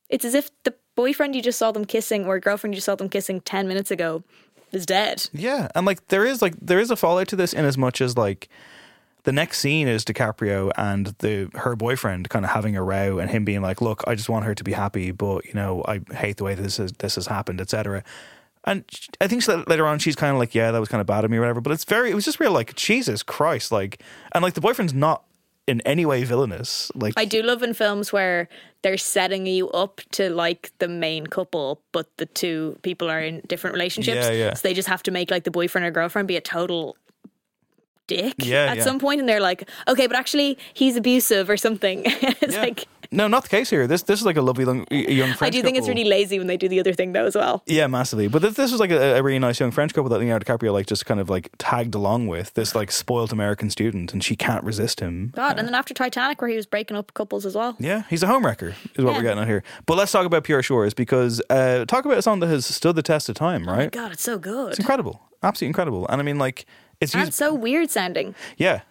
it's 0.09 0.25
as 0.25 0.35
if 0.35 0.51
the 0.65 0.75
boyfriend 0.97 1.37
you 1.37 1.43
just 1.43 1.59
saw 1.59 1.71
them 1.71 1.85
kissing 1.85 2.27
or 2.27 2.41
girlfriend 2.41 2.75
you 2.75 2.79
just 2.79 2.87
saw 2.87 2.97
them 2.97 3.09
kissing 3.09 3.41
ten 3.43 3.69
minutes 3.69 3.91
ago 3.91 4.25
is 4.73 4.87
dead. 4.87 5.29
Yeah, 5.33 5.69
and 5.75 5.87
like 5.87 6.09
there 6.09 6.25
is 6.25 6.43
like 6.43 6.55
there 6.61 6.81
is 6.81 6.91
a 6.91 6.97
fallout 6.97 7.29
to 7.29 7.37
this 7.37 7.53
in 7.53 7.65
as 7.65 7.79
much 7.79 8.01
as 8.01 8.17
like 8.17 8.49
the 9.25 9.33
next 9.33 9.59
scene 9.59 9.89
is 9.89 10.05
DiCaprio 10.05 10.73
and 10.77 11.09
the 11.19 11.51
her 11.55 11.77
boyfriend 11.77 12.29
kind 12.29 12.45
of 12.45 12.53
having 12.53 12.77
a 12.77 12.83
row 12.83 13.19
and 13.19 13.31
him 13.31 13.45
being 13.45 13.63
like, 13.63 13.81
"Look, 13.81 14.03
I 14.07 14.15
just 14.15 14.29
want 14.29 14.45
her 14.45 14.55
to 14.55 14.65
be 14.65 14.73
happy, 14.73 15.11
but 15.11 15.45
you 15.45 15.55
know, 15.55 15.85
I 15.87 16.01
hate 16.15 16.39
the 16.39 16.45
way 16.45 16.55
this 16.55 16.79
is 16.79 16.93
this 16.93 17.17
has 17.17 17.27
happened, 17.27 17.61
etc." 17.61 18.03
And 18.65 18.85
I 19.21 19.27
think 19.27 19.47
later 19.69 19.87
on 19.87 19.99
she's 19.99 20.17
kind 20.17 20.33
of 20.33 20.39
like, 20.39 20.55
"Yeah, 20.55 20.71
that 20.71 20.79
was 20.79 20.89
kind 20.89 21.01
of 21.01 21.07
bad 21.07 21.25
of 21.25 21.31
me, 21.31 21.39
or 21.39 21.41
whatever." 21.41 21.61
But 21.61 21.73
it's 21.73 21.85
very, 21.85 22.11
it 22.11 22.15
was 22.15 22.25
just 22.25 22.41
real 22.41 22.53
like, 22.53 22.75
Jesus 22.75 23.23
Christ, 23.23 23.73
like, 23.73 24.03
and 24.33 24.43
like 24.43 24.55
the 24.55 24.61
boyfriend's 24.61 24.95
not 24.95 25.25
in 25.71 25.81
any 25.83 26.05
way 26.05 26.25
villainous, 26.25 26.91
like. 26.95 27.15
I 27.17 27.25
do 27.25 27.43
love 27.43 27.63
in 27.63 27.73
films 27.75 28.13
where 28.13 28.49
they're 28.83 28.99
setting 28.99 29.47
you 29.47 29.69
up 29.71 30.01
to 30.13 30.31
like 30.31 30.71
the 30.79 30.89
main 30.89 31.27
couple, 31.27 31.81
but 31.93 32.07
the 32.17 32.27
two 32.27 32.79
people 32.83 33.09
are 33.11 33.21
in 33.21 33.41
different 33.47 33.75
relationships. 33.75 34.27
Yeah, 34.27 34.33
yeah. 34.45 34.55
So 34.55 34.63
they 34.69 34.75
just 34.75 34.89
have 34.89 35.03
to 35.05 35.11
make 35.11 35.31
like 35.31 35.45
the 35.45 35.51
boyfriend 35.51 35.87
or 35.87 35.91
girlfriend 35.91 36.29
be 36.29 36.37
a 36.37 36.41
total 36.41 36.97
dick 38.07 38.35
Yeah, 38.39 38.67
at 38.73 38.79
yeah. 38.79 38.83
some 38.85 38.99
point, 38.99 39.21
and 39.21 39.29
they're 39.29 39.41
like, 39.41 39.69
okay, 39.87 40.07
but 40.07 40.17
actually 40.17 40.59
he's 40.75 40.97
abusive 40.97 41.49
or 41.49 41.57
something. 41.57 42.03
it's 42.07 42.55
Yeah. 42.55 42.63
like 42.63 42.87
No, 43.13 43.27
not 43.27 43.43
the 43.43 43.49
case 43.49 43.69
here. 43.71 43.87
This 43.89 44.03
this 44.03 44.21
is 44.21 44.27
like 44.27 44.37
a 44.37 44.43
lovely 44.43 44.65
young, 44.65 44.87
young 44.91 45.33
French 45.35 45.43
I 45.43 45.51
do 45.51 45.63
think 45.63 45.77
it's 45.77 45.89
really 45.89 46.05
lazy 46.05 46.39
when 46.39 46.47
they 46.47 46.57
do 46.57 46.69
the 46.69 46.79
other 46.79 46.93
thing 46.93 47.13
though 47.13 47.27
as 47.27 47.35
well. 47.35 47.63
Yeah, 47.67 47.89
massively. 47.89 48.29
But 48.29 48.43
this, 48.43 48.55
this 48.55 48.71
was 48.71 48.79
like 48.81 48.93
a, 48.93 49.17
a 49.19 49.23
really 49.23 49.39
nice 49.41 49.59
young 49.59 49.73
French 49.73 49.93
couple 49.95 50.09
that 50.11 50.21
Leonardo 50.21 50.45
DiCaprio 50.45 50.73
like 50.73 50.87
just 50.87 51.07
kind 51.07 51.19
of 51.19 51.29
like 51.29 51.51
tagged 51.59 51.95
along 51.97 52.29
with 52.29 52.55
this 52.55 52.75
like 52.75 52.93
spoiled 52.93 53.33
American 53.33 53.69
student, 53.69 54.13
and 54.13 54.23
she 54.23 54.37
can't 54.37 54.63
resist 54.63 55.01
him. 55.01 55.33
God, 55.35 55.59
and 55.59 55.67
then 55.67 55.75
after 55.75 55.93
Titanic, 55.93 56.41
where 56.41 56.51
he 56.51 56.57
was 56.57 56.67
breaking 56.67 56.97
up 56.97 57.13
couples 57.15 57.45
as 57.45 57.57
well. 57.57 57.75
Yeah, 57.81 58.05
he's 58.09 58.23
a 58.23 58.27
homewrecker, 58.27 58.75
is 58.97 59.05
what 59.05 59.11
Yeah. 59.13 59.17
we're 59.17 59.23
getting 59.23 59.43
at 59.43 59.49
here. 59.49 59.65
But 59.87 59.97
let's 59.97 60.13
talk 60.13 60.25
about 60.27 60.45
Pure 60.45 60.63
Shores 60.63 60.95
because 60.95 61.43
uh, 61.51 61.85
talk 61.87 62.05
about 62.05 62.19
a 62.19 62.23
song 62.23 62.39
that 62.41 62.47
has 62.49 62.65
stood 62.67 62.95
the 62.95 63.03
test 63.03 63.29
of 63.29 63.35
time, 63.35 63.63
Oh 63.65 63.73
my 63.73 63.77
right? 63.77 63.91
God, 63.93 64.13
it's 64.13 64.23
so 64.23 64.39
good. 64.39 64.71
It's 64.71 64.79
incredible, 64.79 65.21
absolutely 65.43 65.69
incredible. 65.71 66.07
And 66.09 66.21
I 66.21 66.25
mean, 66.25 66.39
like, 66.39 66.65
it's 67.01 67.13
used, 67.15 67.29
it's 67.29 67.37
so 67.37 67.53
weird 67.55 67.91
sounding. 67.91 68.37
yeah. 68.57 68.83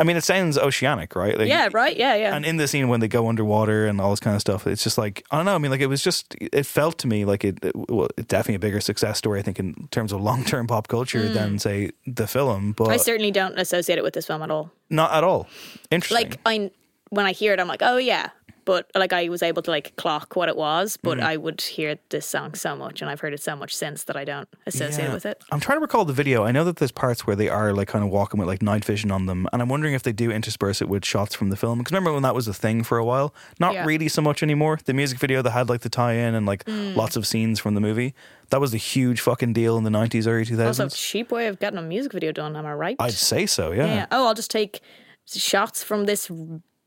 I 0.00 0.04
mean, 0.04 0.16
it 0.16 0.24
sounds 0.24 0.56
oceanic, 0.58 1.14
right? 1.14 1.38
Like, 1.38 1.48
yeah, 1.48 1.68
right. 1.72 1.96
Yeah, 1.96 2.14
yeah. 2.16 2.34
And 2.34 2.44
in 2.46 2.56
the 2.56 2.66
scene 2.66 2.88
when 2.88 3.00
they 3.00 3.08
go 3.08 3.28
underwater 3.28 3.86
and 3.86 4.00
all 4.00 4.10
this 4.10 4.20
kind 4.20 4.34
of 4.34 4.40
stuff, 4.40 4.66
it's 4.66 4.82
just 4.82 4.98
like 4.98 5.24
I 5.30 5.36
don't 5.36 5.44
know. 5.46 5.54
I 5.54 5.58
mean, 5.58 5.70
like 5.70 5.80
it 5.80 5.86
was 5.88 6.02
just 6.02 6.34
it 6.40 6.66
felt 6.66 6.98
to 6.98 7.06
me 7.06 7.24
like 7.24 7.44
it, 7.44 7.64
it 7.64 7.72
well, 7.76 8.08
definitely 8.26 8.56
a 8.56 8.58
bigger 8.58 8.80
success 8.80 9.18
story. 9.18 9.38
I 9.38 9.42
think 9.42 9.58
in 9.60 9.88
terms 9.90 10.12
of 10.12 10.20
long 10.20 10.42
term 10.44 10.66
pop 10.66 10.88
culture 10.88 11.20
Mm. 11.24 11.34
than 11.34 11.58
say 11.58 11.90
the 12.06 12.26
film, 12.26 12.72
but 12.72 12.88
I 12.88 12.96
certainly 12.96 13.30
don't 13.30 13.58
associate 13.58 13.98
it 13.98 14.02
with 14.02 14.14
this 14.14 14.26
film 14.26 14.42
at 14.42 14.50
all. 14.50 14.72
not 14.88 15.12
at 15.12 15.22
all. 15.22 15.46
Interesting. 15.90 16.30
Like 16.30 16.40
I, 16.46 16.70
when 17.10 17.26
I 17.26 17.32
hear 17.32 17.52
it, 17.52 17.60
I'm 17.60 17.68
like, 17.68 17.82
oh 17.82 17.96
yeah. 17.98 18.30
But 18.70 18.88
like 18.94 19.12
I 19.12 19.28
was 19.28 19.42
able 19.42 19.62
to 19.62 19.70
like 19.72 19.96
clock 19.96 20.36
what 20.36 20.48
it 20.48 20.56
was, 20.56 20.96
but 21.02 21.18
Mhm. 21.18 21.22
I 21.24 21.36
would 21.36 21.60
hear 21.60 21.98
this 22.10 22.24
song 22.24 22.54
so 22.54 22.76
much, 22.76 23.00
and 23.02 23.10
I've 23.10 23.18
heard 23.18 23.34
it 23.34 23.42
so 23.42 23.56
much 23.56 23.74
since 23.74 24.04
that 24.04 24.16
I 24.16 24.24
don't 24.24 24.48
associate 24.64 25.06
Yeah. 25.06 25.10
it 25.10 25.14
with 25.14 25.26
it. 25.26 25.42
I'm 25.50 25.58
trying 25.58 25.78
to 25.78 25.80
recall 25.82 26.04
the 26.04 26.12
video. 26.12 26.44
I 26.44 26.52
know 26.52 26.62
that 26.62 26.76
there's 26.76 26.92
parts 26.92 27.26
where 27.26 27.34
they 27.34 27.48
are 27.48 27.72
like 27.72 27.88
kind 27.88 28.04
of 28.04 28.10
walking 28.10 28.38
with 28.38 28.46
like 28.46 28.62
night 28.62 28.84
vision 28.84 29.10
on 29.10 29.26
them, 29.26 29.48
and 29.52 29.60
I'm 29.60 29.68
wondering 29.68 29.94
if 29.94 30.04
they 30.04 30.12
do 30.12 30.30
intersperse 30.30 30.80
it 30.80 30.88
with 30.88 31.04
shots 31.04 31.34
from 31.34 31.50
the 31.50 31.56
film. 31.56 31.78
Because 31.78 31.90
remember 31.90 32.12
when 32.12 32.22
that 32.22 32.34
was 32.36 32.46
a 32.46 32.54
thing 32.54 32.84
for 32.84 32.96
a 32.96 33.04
while? 33.04 33.34
Not 33.58 33.72
Yeah. 33.74 33.84
really 33.84 34.08
so 34.08 34.22
much 34.22 34.40
anymore. 34.40 34.78
The 34.84 34.94
music 34.94 35.18
video 35.18 35.42
that 35.42 35.50
had 35.50 35.68
like 35.68 35.80
the 35.80 35.88
tie-in 35.90 36.36
and 36.36 36.46
like 36.46 36.64
Mm. 36.66 36.94
lots 36.94 37.16
of 37.16 37.26
scenes 37.26 37.58
from 37.58 37.74
the 37.74 37.80
movie. 37.80 38.14
That 38.50 38.60
was 38.60 38.72
a 38.72 38.76
huge 38.92 39.20
fucking 39.20 39.52
deal 39.52 39.78
in 39.78 39.82
the 39.82 39.90
90s, 39.90 40.28
early 40.28 40.44
2000s. 40.44 40.78
Also, 40.92 40.96
cheap 40.96 41.32
way 41.32 41.48
of 41.48 41.58
getting 41.58 41.78
a 41.80 41.82
music 41.82 42.12
video 42.12 42.30
done. 42.30 42.54
Am 42.54 42.66
I 42.66 42.72
right? 42.74 42.96
I'd 43.00 43.14
say 43.14 43.46
so. 43.46 43.72
Yeah. 43.72 44.06
Oh, 44.12 44.28
I'll 44.28 44.34
just 44.34 44.50
take 44.52 44.80
shots 45.26 45.82
from 45.82 46.04
this 46.04 46.30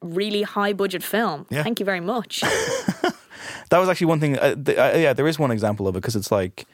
really 0.03 0.43
high 0.43 0.73
budget 0.73 1.03
film. 1.03 1.45
Yeah. 1.49 1.63
Thank 1.63 1.79
you 1.79 1.85
very 1.85 2.01
much. 2.01 2.43
That 3.69 3.79
was 3.79 3.89
actually 3.89 4.07
one 4.07 4.19
thing. 4.19 4.37
Uh, 4.37 4.55
th- 4.55 4.77
uh, 4.77 4.97
yeah, 4.97 5.13
there 5.13 5.27
is 5.27 5.39
one 5.39 5.49
example 5.49 5.87
of 5.87 5.95
it 5.95 6.01
because 6.01 6.15
it's 6.15 6.31
like 6.31 6.65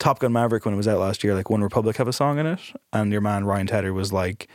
Top 0.00 0.18
Gun 0.18 0.32
Maverick 0.32 0.64
when 0.64 0.74
it 0.74 0.76
was 0.76 0.88
out 0.88 0.98
last 0.98 1.22
year. 1.22 1.32
Like 1.32 1.46
OneRepublic 1.46 1.96
have 1.96 2.08
a 2.08 2.12
song 2.12 2.38
in 2.38 2.46
it, 2.46 2.60
and 2.92 3.12
your 3.12 3.20
man 3.20 3.44
Ryan 3.44 3.68
Tedder 3.68 3.92
was 3.92 4.12
like, 4.12 4.48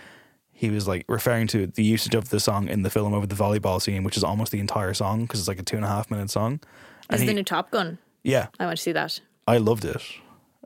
he 0.52 0.70
was 0.70 0.88
like 0.90 1.06
referring 1.08 1.48
to 1.48 1.68
the 1.68 1.84
usage 1.84 2.16
of 2.16 2.30
the 2.30 2.40
song 2.42 2.68
in 2.68 2.82
the 2.82 2.90
film 2.90 3.14
over 3.14 3.26
the 3.26 3.36
volleyball 3.36 3.82
scene, 3.82 4.04
which 4.04 4.18
is 4.18 4.26
almost 4.26 4.52
the 4.52 4.60
entire 4.60 4.94
song 4.94 5.22
because 5.22 5.40
it's 5.40 5.48
like 5.48 5.60
a 5.60 5.64
two 5.64 5.78
and 5.78 5.86
a 5.86 5.88
half 5.88 6.12
minute 6.12 6.30
song. 6.30 6.60
is 7.14 7.22
the 7.22 7.34
new 7.34 7.44
Top 7.44 7.72
Gun. 7.72 7.98
yeah, 8.24 8.48
I 8.60 8.66
want 8.66 8.78
to 8.78 8.84
see 8.84 8.92
that. 8.92 9.22
I 9.48 9.58
loved 9.58 9.86
it. 9.86 10.04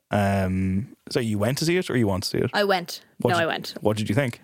Um, 0.09 0.95
so 1.09 1.19
you 1.19 1.37
went 1.37 1.59
to 1.59 1.65
see 1.65 1.77
it 1.77 1.89
or 1.91 1.97
you 1.97 2.07
want 2.07 2.23
to 2.23 2.29
see 2.29 2.37
it? 2.39 2.49
I 2.53 2.63
went. 2.63 3.03
What 3.19 3.31
no, 3.31 3.35
did- 3.37 3.43
I 3.43 3.47
went. 3.47 3.75
What 3.81 3.97
did 3.97 4.09
you 4.09 4.15
think? 4.15 4.41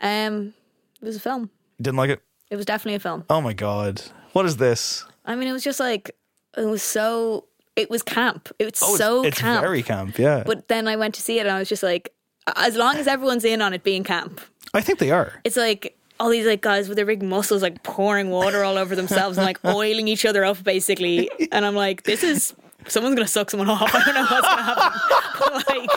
Um, 0.00 0.54
it 1.00 1.04
was 1.04 1.16
a 1.16 1.20
film. 1.20 1.50
You 1.78 1.82
didn't 1.82 1.98
like 1.98 2.10
it? 2.10 2.22
It 2.50 2.56
was 2.56 2.64
definitely 2.64 2.96
a 2.96 3.00
film. 3.00 3.24
Oh 3.30 3.40
my 3.40 3.52
god, 3.52 4.02
what 4.32 4.46
is 4.46 4.56
this? 4.58 5.04
I 5.24 5.34
mean, 5.34 5.48
it 5.48 5.52
was 5.52 5.64
just 5.64 5.80
like 5.80 6.10
it 6.56 6.64
was 6.64 6.82
so. 6.82 7.46
It 7.74 7.90
was 7.90 8.02
camp. 8.02 8.48
It's 8.58 8.82
Oh, 8.82 8.94
it's- 8.94 8.98
so 8.98 9.24
it's 9.24 9.38
camp. 9.38 9.60
very 9.62 9.82
camp, 9.82 10.18
yeah. 10.18 10.42
But 10.46 10.68
then 10.68 10.88
I 10.88 10.96
went 10.96 11.14
to 11.16 11.20
see 11.22 11.38
it, 11.38 11.42
and 11.46 11.50
I 11.50 11.58
was 11.58 11.68
just 11.68 11.82
like, 11.82 12.12
as 12.56 12.74
long 12.76 12.96
as 12.96 13.06
everyone's 13.06 13.44
in 13.44 13.60
on 13.60 13.74
it 13.74 13.82
being 13.82 14.02
camp, 14.04 14.40
I 14.72 14.80
think 14.80 14.98
they 14.98 15.10
are. 15.10 15.40
it's 15.44 15.56
like 15.58 15.94
all 16.18 16.30
these 16.30 16.46
like 16.46 16.62
guys 16.62 16.88
with 16.88 16.96
their 16.96 17.04
big 17.04 17.22
muscles 17.22 17.60
like 17.60 17.82
pouring 17.82 18.30
water 18.30 18.64
all 18.64 18.78
over 18.78 18.96
themselves 18.96 19.36
and 19.36 19.44
like 19.46 19.62
oiling 19.66 20.08
each 20.08 20.24
other 20.24 20.42
up 20.46 20.62
basically. 20.64 21.28
And 21.52 21.66
I'm 21.66 21.74
like, 21.74 22.04
this 22.04 22.22
is 22.24 22.54
someone's 22.88 23.14
gonna 23.16 23.26
suck 23.28 23.50
someone 23.50 23.68
off. 23.70 23.94
I 23.94 24.04
don't 24.04 24.14
know 24.14 24.26
what's 24.26 24.48
gonna 24.48 24.62
happen. 24.62 25.78
like, 25.88 25.90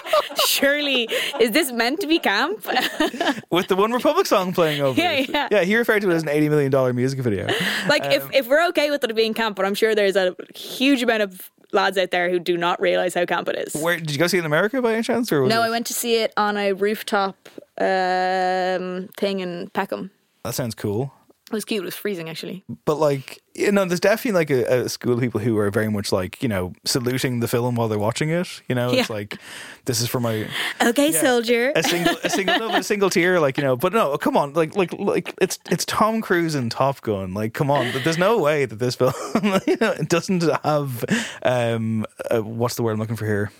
surely 0.48 1.08
is 1.40 1.52
this 1.52 1.72
meant 1.72 2.00
to 2.02 2.08
be 2.08 2.20
camp? 2.20 2.66
With 3.52 3.68
the 3.68 3.76
OneRepublic 3.76 4.28
song 4.28 4.54
playing 4.54 4.82
over 4.82 5.00
Yeah, 5.00 5.26
yeah. 5.28 5.48
Yeah, 5.52 5.64
he 5.64 5.76
referred 5.76 6.02
to 6.02 6.10
it 6.12 6.14
as 6.16 6.24
an 6.24 6.30
$80 6.30 6.50
million 6.50 6.96
music 6.96 7.20
video. 7.20 7.48
like 7.88 8.04
Um, 8.06 8.12
if 8.12 8.30
if 8.34 8.48
we're 8.48 8.68
okay 8.70 8.90
with 8.92 9.04
it 9.04 9.16
being 9.16 9.34
camp, 9.34 9.56
but 9.56 9.66
I'm 9.66 9.76
sure 9.76 9.96
there's 9.96 10.16
a 10.16 10.36
huge 10.56 11.02
amount 11.02 11.24
of 11.24 11.50
lads 11.72 11.98
out 11.98 12.12
there 12.12 12.30
who 12.30 12.40
do 12.40 12.58
not 12.58 12.82
realize 12.82 13.14
how 13.14 13.26
camp 13.26 13.48
it 13.50 13.68
is. 13.68 13.82
Where 13.82 13.98
did 13.98 14.12
you 14.12 14.18
go 14.18 14.28
see 14.28 14.38
it 14.38 14.42
in 14.42 14.46
America 14.46 14.82
by 14.82 14.94
any 14.94 15.04
chance? 15.04 15.32
Or 15.32 15.46
No, 15.48 15.62
it- 15.62 15.66
I 15.66 15.70
went 15.70 15.86
to 15.88 15.94
see 15.94 16.16
it 16.16 16.34
on 16.38 16.58
a 16.58 16.74
rooftop 16.74 17.48
um, 17.80 19.10
thing 19.18 19.40
in 19.40 19.70
Peckham. 19.74 20.12
That 20.44 20.56
sounds 20.56 20.76
cool. 20.76 21.14
It 21.48 21.54
was 21.54 21.66
cute. 21.66 21.82
It 21.82 21.86
was 21.86 21.96
freezing 21.96 22.30
actually. 22.30 22.64
But 22.86 22.96
like, 23.00 23.40
you 23.60 23.72
know, 23.72 23.86
there's 23.86 24.00
definitely 24.00 24.32
like 24.40 24.50
a, 24.50 24.84
a 24.86 24.90
school 24.90 25.14
of 25.14 25.20
people 25.20 25.40
who 25.40 25.58
are 25.58 25.70
very 25.70 25.90
much 25.90 26.12
like, 26.12 26.42
you 26.42 26.50
know, 26.50 26.74
saluting 26.86 27.40
the 27.40 27.48
film 27.48 27.76
while 27.76 27.88
they're 27.88 28.00
watching 28.00 28.30
it. 28.30 28.62
You 28.68 28.76
know, 28.76 28.90
it's 28.92 29.10
Yeah. 29.10 29.16
like, 29.16 29.38
this 29.86 30.02
is 30.02 30.08
for 30.08 30.20
my 30.20 30.48
Okay, 30.82 31.12
Yeah. 31.12 31.22
soldier. 31.22 31.72
a 31.76 31.84
single, 31.84 32.16
a 32.24 32.30
single, 32.30 32.58
no, 32.60 32.76
a 32.76 32.84
single 32.84 33.10
tear, 33.10 33.40
like 33.40 33.58
you 33.58 33.64
know. 33.64 33.76
But 33.76 33.94
no, 33.94 34.18
come 34.18 34.38
on, 34.38 34.54
like, 34.54 34.76
like, 34.76 34.94
like, 34.98 35.34
it's 35.42 35.60
it's 35.70 35.86
Tom 35.86 36.22
Cruise 36.22 36.56
and 36.56 36.72
Top 36.72 37.02
Gun. 37.02 37.34
Like, 37.34 37.54
come 37.54 37.70
on, 37.72 37.92
there's 38.04 38.18
no 38.18 38.38
way 38.40 38.66
that 38.66 38.80
this 38.80 38.96
film, 38.96 39.14
you 39.68 39.78
know, 39.82 39.92
it 39.92 40.10
doesn't 40.10 40.44
have, 40.64 41.04
um, 41.44 42.06
uh, 42.32 42.40
what's 42.42 42.76
the 42.76 42.84
word 42.84 42.94
I'm 42.94 43.00
looking 43.00 43.16
for 43.16 43.26
here? 43.26 43.52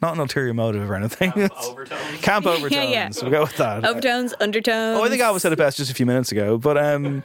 Not 0.00 0.14
an 0.14 0.20
ulterior 0.20 0.52
motive 0.52 0.90
or 0.90 0.96
anything. 0.96 1.30
Camp 1.30 1.52
overtones. 1.62 2.20
Camp 2.22 2.44
overtones. 2.46 2.72
Yeah, 2.72 2.82
yeah. 2.82 3.10
We'll 3.22 3.30
go 3.30 3.42
with 3.42 3.56
that. 3.58 3.84
Overtones, 3.84 4.34
undertones. 4.40 4.98
Oh, 4.98 5.04
I 5.04 5.08
think 5.08 5.22
I 5.22 5.30
was 5.30 5.42
said 5.42 5.52
it 5.52 5.56
best 5.58 5.76
just 5.76 5.92
a 5.92 5.94
few 5.94 6.06
minutes 6.06 6.32
ago. 6.32 6.58
But 6.58 6.76
um, 6.76 7.22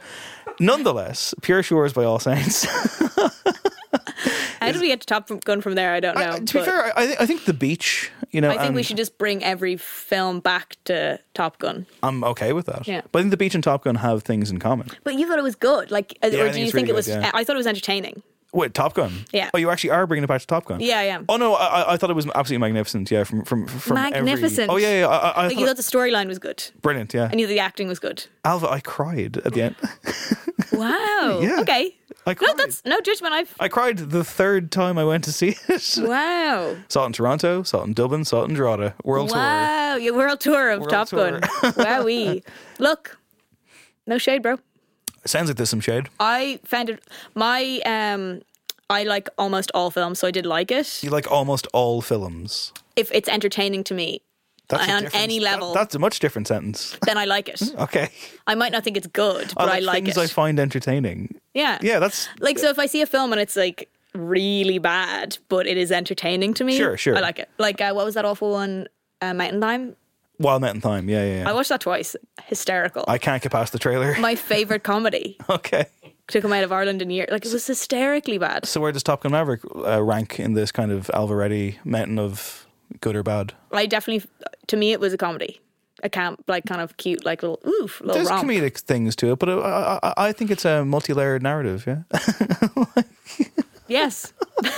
nonetheless, 0.60 1.34
Pure 1.42 1.62
Shores 1.64 1.92
by 1.92 2.04
all 2.04 2.18
saints. 2.18 2.66
How 4.60 4.72
did 4.72 4.80
we 4.80 4.88
get 4.88 5.00
to 5.00 5.06
Top 5.06 5.30
Gun 5.44 5.60
from 5.60 5.74
there? 5.76 5.94
I 5.94 6.00
don't 6.00 6.16
know. 6.16 6.36
to 6.44 6.58
be 6.58 6.64
fair, 6.64 6.92
I, 6.98 7.06
think 7.06 7.20
I 7.20 7.26
think 7.26 7.44
the 7.44 7.54
beach. 7.54 8.10
You 8.30 8.40
know, 8.40 8.50
I 8.50 8.58
think 8.58 8.74
we 8.74 8.82
should 8.82 8.96
just 8.98 9.16
bring 9.16 9.42
every 9.42 9.76
film 9.76 10.40
back 10.40 10.76
to 10.84 11.18
Top 11.32 11.58
Gun. 11.58 11.86
I'm 12.02 12.22
okay 12.24 12.52
with 12.52 12.66
that. 12.66 12.86
Yeah. 12.86 13.00
But 13.12 13.20
I 13.20 13.22
think 13.22 13.30
the 13.30 13.36
beach 13.38 13.54
and 13.54 13.64
Top 13.64 13.84
Gun 13.84 13.94
have 13.94 14.24
things 14.24 14.50
in 14.50 14.58
common. 14.58 14.88
But 15.04 15.14
you 15.14 15.26
thought 15.28 15.38
it 15.38 15.42
was 15.42 15.54
good, 15.54 15.90
like, 15.90 16.18
uh, 16.22 16.26
Yeah, 16.26 16.40
or 16.42 16.52
do 16.52 16.58
you 16.58 16.64
it's 16.66 16.74
think 16.74 16.86
really 16.86 16.90
it 16.90 16.94
was? 16.94 17.06
good, 17.06 17.22
yeah. 17.22 17.30
I 17.32 17.44
thought 17.44 17.54
it 17.54 17.58
was 17.58 17.66
entertaining. 17.66 18.22
Wait, 18.52 18.72
Top 18.72 18.94
Gun. 18.94 19.12
Yeah. 19.30 19.50
Oh, 19.52 19.58
you 19.58 19.68
actually 19.68 19.90
are 19.90 20.06
bringing 20.06 20.24
it 20.24 20.26
back 20.26 20.40
to 20.40 20.46
Top 20.46 20.64
Gun. 20.64 20.80
Yeah, 20.80 20.98
I 20.98 21.02
am. 21.04 21.26
Oh 21.28 21.36
no, 21.36 21.54
I, 21.54 21.92
I- 21.92 21.96
thought 21.98 22.08
it 22.08 22.14
was 22.16 22.26
absolutely 22.34 22.58
magnificent. 22.66 23.10
Yeah, 23.10 23.24
from 23.24 23.44
from 23.44 23.66
from 23.66 23.96
every- 23.98 24.10
Magnificent. 24.22 24.70
oh 24.70 24.76
yeah, 24.76 25.00
yeah. 25.00 25.06
I, 25.08 25.16
I, 25.28 25.42
like 25.48 25.52
you 25.58 25.66
thought, 25.66 25.76
thought 25.76 25.76
the 25.76 25.82
storyline 25.98 26.28
was 26.28 26.38
good, 26.38 26.64
brilliant. 26.80 27.12
Yeah. 27.12 27.28
and 27.30 27.38
you 27.40 27.46
thought 27.46 27.52
the 27.52 27.60
acting 27.60 27.88
was 27.88 27.98
good. 27.98 28.26
Ailbhe, 28.44 28.70
I 28.70 28.80
cried 28.80 29.36
at 29.38 29.52
the 29.52 29.62
end. 29.62 29.76
Wow. 30.72 31.40
Yeah. 31.42 31.60
Okay. 31.60 31.96
I 32.26 32.34
no, 32.40 32.54
that's 32.56 32.84
no 32.84 33.00
judgment. 33.00 33.32
I've 33.32 33.54
I 33.58 33.68
cried 33.68 33.96
the 33.98 34.22
third 34.22 34.70
time 34.70 34.98
I 34.98 35.04
went 35.04 35.24
to 35.24 35.32
see 35.32 35.56
it. 35.68 35.98
wow. 35.98 36.76
saw 36.88 37.04
it 37.04 37.06
in 37.06 37.12
Toronto, 37.12 37.62
saw 37.62 37.80
it 37.82 37.84
in 37.86 37.94
Dublin, 37.94 38.24
saw 38.24 38.42
it 38.42 38.50
in 38.50 38.54
Drogheda. 38.54 38.94
World 39.02 39.30
tour. 39.30 39.38
wow, 39.38 39.96
your 39.96 40.14
world 40.14 40.40
tour 40.40 40.70
of 40.70 40.80
World 40.80 40.90
Top 40.90 41.08
tour. 41.08 41.40
Gun. 41.40 41.50
Wowee. 41.72 42.44
Look, 42.78 43.18
no 44.06 44.18
shade, 44.18 44.42
bro. 44.42 44.58
Sounds 45.28 45.48
like 45.48 45.56
there's 45.56 45.70
some 45.70 45.80
shade. 45.80 46.08
I 46.20 46.60
found 46.64 46.90
it 46.90 47.02
my 47.34 47.80
um 47.84 48.42
I 48.90 49.04
like 49.04 49.28
almost 49.36 49.70
all 49.74 49.90
films, 49.90 50.18
so 50.18 50.26
I 50.28 50.30
did 50.30 50.46
like 50.46 50.70
it. 50.70 51.02
You 51.02 51.10
like 51.10 51.30
almost 51.30 51.66
all 51.72 52.00
films. 52.00 52.72
If 52.96 53.10
it's 53.12 53.28
entertaining 53.28 53.84
to 53.84 53.94
me 53.94 54.22
That's 54.68 54.88
on 54.90 55.08
any 55.12 55.38
that- 55.38 55.44
level, 55.44 55.74
that's 55.74 55.94
a 55.94 55.98
much 55.98 56.20
different 56.20 56.48
sentence. 56.48 56.96
then 57.06 57.18
I 57.18 57.26
like 57.26 57.48
it. 57.48 57.60
Okay. 57.78 58.08
I 58.46 58.54
might 58.54 58.72
not 58.72 58.84
think 58.84 58.96
it's 58.96 59.06
good, 59.06 59.52
but 59.56 59.68
I 59.68 59.80
like, 59.80 59.82
like 59.84 60.04
things 60.04 60.16
it. 60.16 60.20
I 60.22 60.26
find 60.26 60.58
entertaining. 60.58 61.38
yeah. 61.54 61.78
Yeah, 61.82 61.98
that's 61.98 62.28
Like 62.40 62.58
so 62.58 62.68
if 62.70 62.78
I 62.78 62.86
see 62.86 63.02
a 63.02 63.06
film 63.06 63.32
and 63.32 63.40
it's 63.40 63.56
like 63.56 63.88
really 64.14 64.78
bad, 64.78 65.36
but 65.50 65.66
it 65.66 65.76
is 65.76 65.92
entertaining 65.92 66.54
to 66.54 66.64
me. 66.64 66.76
Sure, 66.78 66.96
sure. 66.96 67.14
I 67.16 67.20
like 67.20 67.38
it. 67.40 67.48
Like 67.58 67.80
uh, 67.82 67.92
what 67.92 68.04
was 68.06 68.14
that 68.14 68.24
awful 68.24 68.50
one? 68.52 68.88
Uh, 69.20 69.34
Mountain 69.34 69.60
Thyme. 69.60 69.96
Wild 70.38 70.62
Mountain 70.62 70.80
Thyme. 70.80 71.08
Yeah, 71.08 71.24
yeah, 71.24 71.38
yeah. 71.38 71.50
I 71.50 71.52
watched 71.52 71.68
that 71.70 71.80
twice. 71.80 72.14
Hysterical. 72.44 73.04
I 73.08 73.18
can't 73.18 73.42
get 73.42 73.52
past 73.52 73.72
the 73.72 73.78
trailer. 73.78 74.16
My 74.20 74.34
favorite 74.34 74.84
comedy 74.84 75.36
okay. 75.50 75.86
to 76.28 76.40
come 76.40 76.52
out 76.52 76.64
of 76.64 76.72
Ireland 76.72 77.02
in 77.02 77.10
a 77.10 77.14
year. 77.14 77.26
Like 77.30 77.44
it 77.44 77.52
was 77.52 77.66
hysterically 77.66 78.38
bad. 78.38 78.66
So 78.66 78.80
where 78.80 78.92
does 78.92 79.02
Top 79.02 79.22
Gun 79.22 79.32
Maverick 79.32 79.62
uh, 79.74 80.02
rank 80.02 80.38
in 80.38 80.54
this 80.54 80.70
kind 80.70 80.92
of 80.92 81.08
Alvaretti 81.14 81.76
mountain 81.84 82.18
of 82.18 82.66
good 83.00 83.16
or 83.16 83.22
bad? 83.22 83.52
I 83.72 83.86
definitely, 83.86 84.28
to 84.68 84.76
me, 84.76 84.92
it 84.92 85.00
was 85.00 85.12
a 85.12 85.18
comedy. 85.18 85.60
A 86.04 86.08
camp, 86.08 86.44
like 86.46 86.64
kind 86.64 86.80
of 86.80 86.96
cute, 86.96 87.24
like 87.24 87.42
little 87.42 87.60
oof, 87.66 88.00
little 88.00 88.14
There's 88.14 88.30
romp. 88.30 88.48
comedic 88.48 88.78
things 88.78 89.16
to 89.16 89.32
it, 89.32 89.38
but 89.40 89.48
uh, 89.48 89.58
I, 90.00 90.06
I, 90.06 90.28
I 90.28 90.32
think 90.32 90.52
it's 90.52 90.64
a 90.64 90.84
multi-layered 90.84 91.42
narrative. 91.42 91.88
Yeah. 91.88 92.02
Yes. 93.88 94.32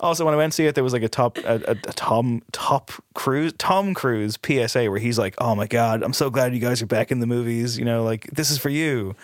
Also, 0.00 0.24
when 0.24 0.32
I 0.32 0.36
went 0.36 0.52
to 0.52 0.56
see 0.56 0.66
it, 0.66 0.74
there 0.76 0.84
was 0.84 0.92
like 0.92 1.02
a 1.02 1.08
top, 1.08 1.38
a, 1.38 1.54
a, 1.66 1.70
a 1.72 1.92
Tom 1.92 2.42
Top 2.52 2.92
Cruise, 3.14 3.52
Tom 3.58 3.94
Cruise 3.94 4.38
PSA 4.40 4.90
where 4.90 5.00
he's 5.00 5.18
like, 5.18 5.34
"Oh 5.38 5.56
my 5.56 5.66
god, 5.66 6.02
I'm 6.04 6.12
so 6.12 6.30
glad 6.30 6.54
you 6.54 6.60
guys 6.60 6.80
are 6.80 6.86
back 6.86 7.10
in 7.10 7.18
the 7.18 7.26
movies. 7.26 7.76
You 7.76 7.84
know, 7.84 8.04
like 8.04 8.28
this 8.30 8.50
is 8.50 8.58
for 8.58 8.68
you." 8.68 9.16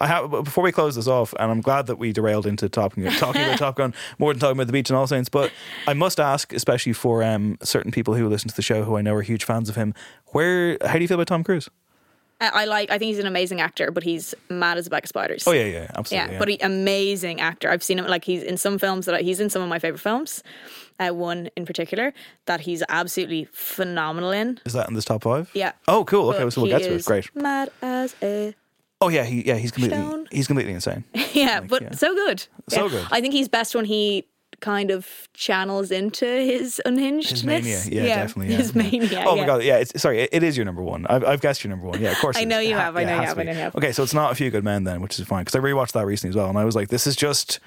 I 0.00 0.06
have 0.06 0.30
before 0.30 0.64
we 0.64 0.72
close 0.72 0.94
this 0.94 1.08
off, 1.08 1.34
and 1.38 1.50
I'm 1.50 1.60
glad 1.60 1.86
that 1.86 1.96
we 1.96 2.12
derailed 2.12 2.46
into 2.46 2.68
talking 2.68 3.04
talking 3.12 3.42
about 3.42 3.58
Top 3.58 3.76
Gun 3.76 3.94
more 4.18 4.32
than 4.32 4.40
talking 4.40 4.56
about 4.56 4.68
the 4.68 4.72
beach 4.72 4.90
and 4.90 4.96
All 4.96 5.06
Saints. 5.06 5.28
But 5.28 5.50
I 5.86 5.92
must 5.94 6.20
ask, 6.20 6.52
especially 6.52 6.92
for 6.92 7.22
um, 7.22 7.58
certain 7.62 7.90
people 7.90 8.14
who 8.14 8.28
listen 8.28 8.48
to 8.48 8.56
the 8.56 8.62
show 8.62 8.84
who 8.84 8.96
I 8.96 9.02
know 9.02 9.14
are 9.14 9.22
huge 9.22 9.44
fans 9.44 9.68
of 9.68 9.76
him, 9.76 9.92
where 10.28 10.78
how 10.84 10.94
do 10.94 11.00
you 11.00 11.08
feel 11.08 11.16
about 11.16 11.26
Tom 11.26 11.42
Cruise? 11.44 11.68
I, 12.48 12.64
like. 12.64 12.90
I 12.90 12.98
think 12.98 13.08
he's 13.08 13.18
an 13.18 13.26
amazing 13.26 13.60
actor, 13.60 13.90
but 13.90 14.02
he's 14.02 14.34
mad 14.50 14.78
as 14.78 14.86
a 14.86 14.90
bag 14.90 15.04
of 15.04 15.08
spiders. 15.08 15.44
Oh 15.46 15.52
yeah, 15.52 15.64
yeah, 15.64 15.90
absolutely. 15.96 16.32
yeah, 16.34 16.38
but 16.38 16.48
he 16.48 16.58
amazing 16.58 17.40
actor. 17.40 17.70
I've 17.70 17.82
seen 17.82 17.98
him 17.98 18.06
like 18.06 18.24
he's 18.24 18.42
in 18.42 18.56
some 18.56 18.78
films 18.78 19.06
that 19.06 19.14
I, 19.14 19.20
he's 19.22 19.40
in 19.40 19.50
some 19.50 19.62
of 19.62 19.68
my 19.68 19.78
favorite 19.78 20.00
films. 20.00 20.42
Uh, 21.00 21.08
one 21.10 21.48
in 21.56 21.64
particular 21.66 22.12
that 22.46 22.60
he's 22.60 22.82
absolutely 22.88 23.46
phenomenal 23.52 24.30
in. 24.30 24.60
is 24.66 24.72
that 24.74 24.88
in 24.88 24.94
this 24.94 25.04
top 25.04 25.22
five? 25.22 25.50
Yeah. 25.54 25.72
Oh, 25.88 26.04
cool. 26.04 26.28
Okay, 26.30 26.44
But 26.44 26.52
so 26.52 26.60
we'll 26.62 26.70
get 26.70 26.82
to 26.82 26.94
it. 26.94 27.04
Great. 27.04 27.34
Mad 27.34 27.70
as 27.80 28.14
a 28.22 28.54
Oh 29.00 29.08
yeah, 29.08 29.24
he 29.24 29.42
yeah 29.44 29.56
he's 29.56 29.72
completely 29.72 29.98
Stone. 29.98 30.28
he's 30.30 30.46
completely 30.46 30.72
insane. 30.74 31.02
yeah, 31.32 31.60
but 31.60 31.98
so 31.98 32.14
good. 32.14 32.46
So 32.68 32.84
Yeah. 32.84 32.90
good. 32.90 33.06
I 33.10 33.20
think 33.20 33.34
he's 33.34 33.48
best 33.48 33.74
when 33.74 33.84
he 33.84 34.26
kind 34.62 34.90
of 34.90 35.28
channels 35.34 35.90
into 35.90 36.24
his 36.24 36.80
unhingedness. 36.86 37.28
His 37.28 37.44
mania, 37.44 37.82
yeah, 37.90 38.16
definitely. 38.16 38.52
Yeah. 38.52 38.58
His 38.58 38.74
mania. 38.74 39.24
Oh 39.26 39.36
my 39.36 39.44
god, 39.44 39.62
yeah. 39.62 39.76
It's, 39.78 40.00
sorry, 40.00 40.22
it, 40.22 40.42
is 40.42 40.56
your 40.56 40.64
number 40.64 40.80
one. 40.80 41.06
I've, 41.08 41.24
I've 41.24 41.40
guessed 41.42 41.62
your 41.62 41.68
number 41.70 41.86
one. 41.86 42.00
Yeah, 42.00 42.12
of 42.12 42.18
course. 42.18 42.36
I 42.38 42.44
know 42.44 42.60
you 42.60 42.74
ha- 42.74 42.82
have, 42.84 42.96
I 42.96 43.04
know 43.04 43.16
you 43.16 43.26
have, 43.26 43.38
I 43.38 43.42
know 43.42 43.52
you 43.52 43.58
have. 43.58 43.76
Okay, 43.76 43.92
so 43.92 44.02
it's 44.02 44.14
not 44.14 44.32
a 44.32 44.34
few 44.34 44.50
good 44.50 44.64
men 44.64 44.84
then, 44.84 45.02
which 45.02 45.18
is 45.18 45.26
fine 45.26 45.44
because 45.44 45.56
I 45.56 45.58
rewatched 45.58 45.92
that 45.92 46.06
recently 46.06 46.30
as 46.30 46.36
well, 46.36 46.48
and 46.48 46.56
I 46.56 46.64
was 46.64 46.74
like, 46.74 46.88
this 46.88 47.06
is 47.06 47.16
just 47.16 47.60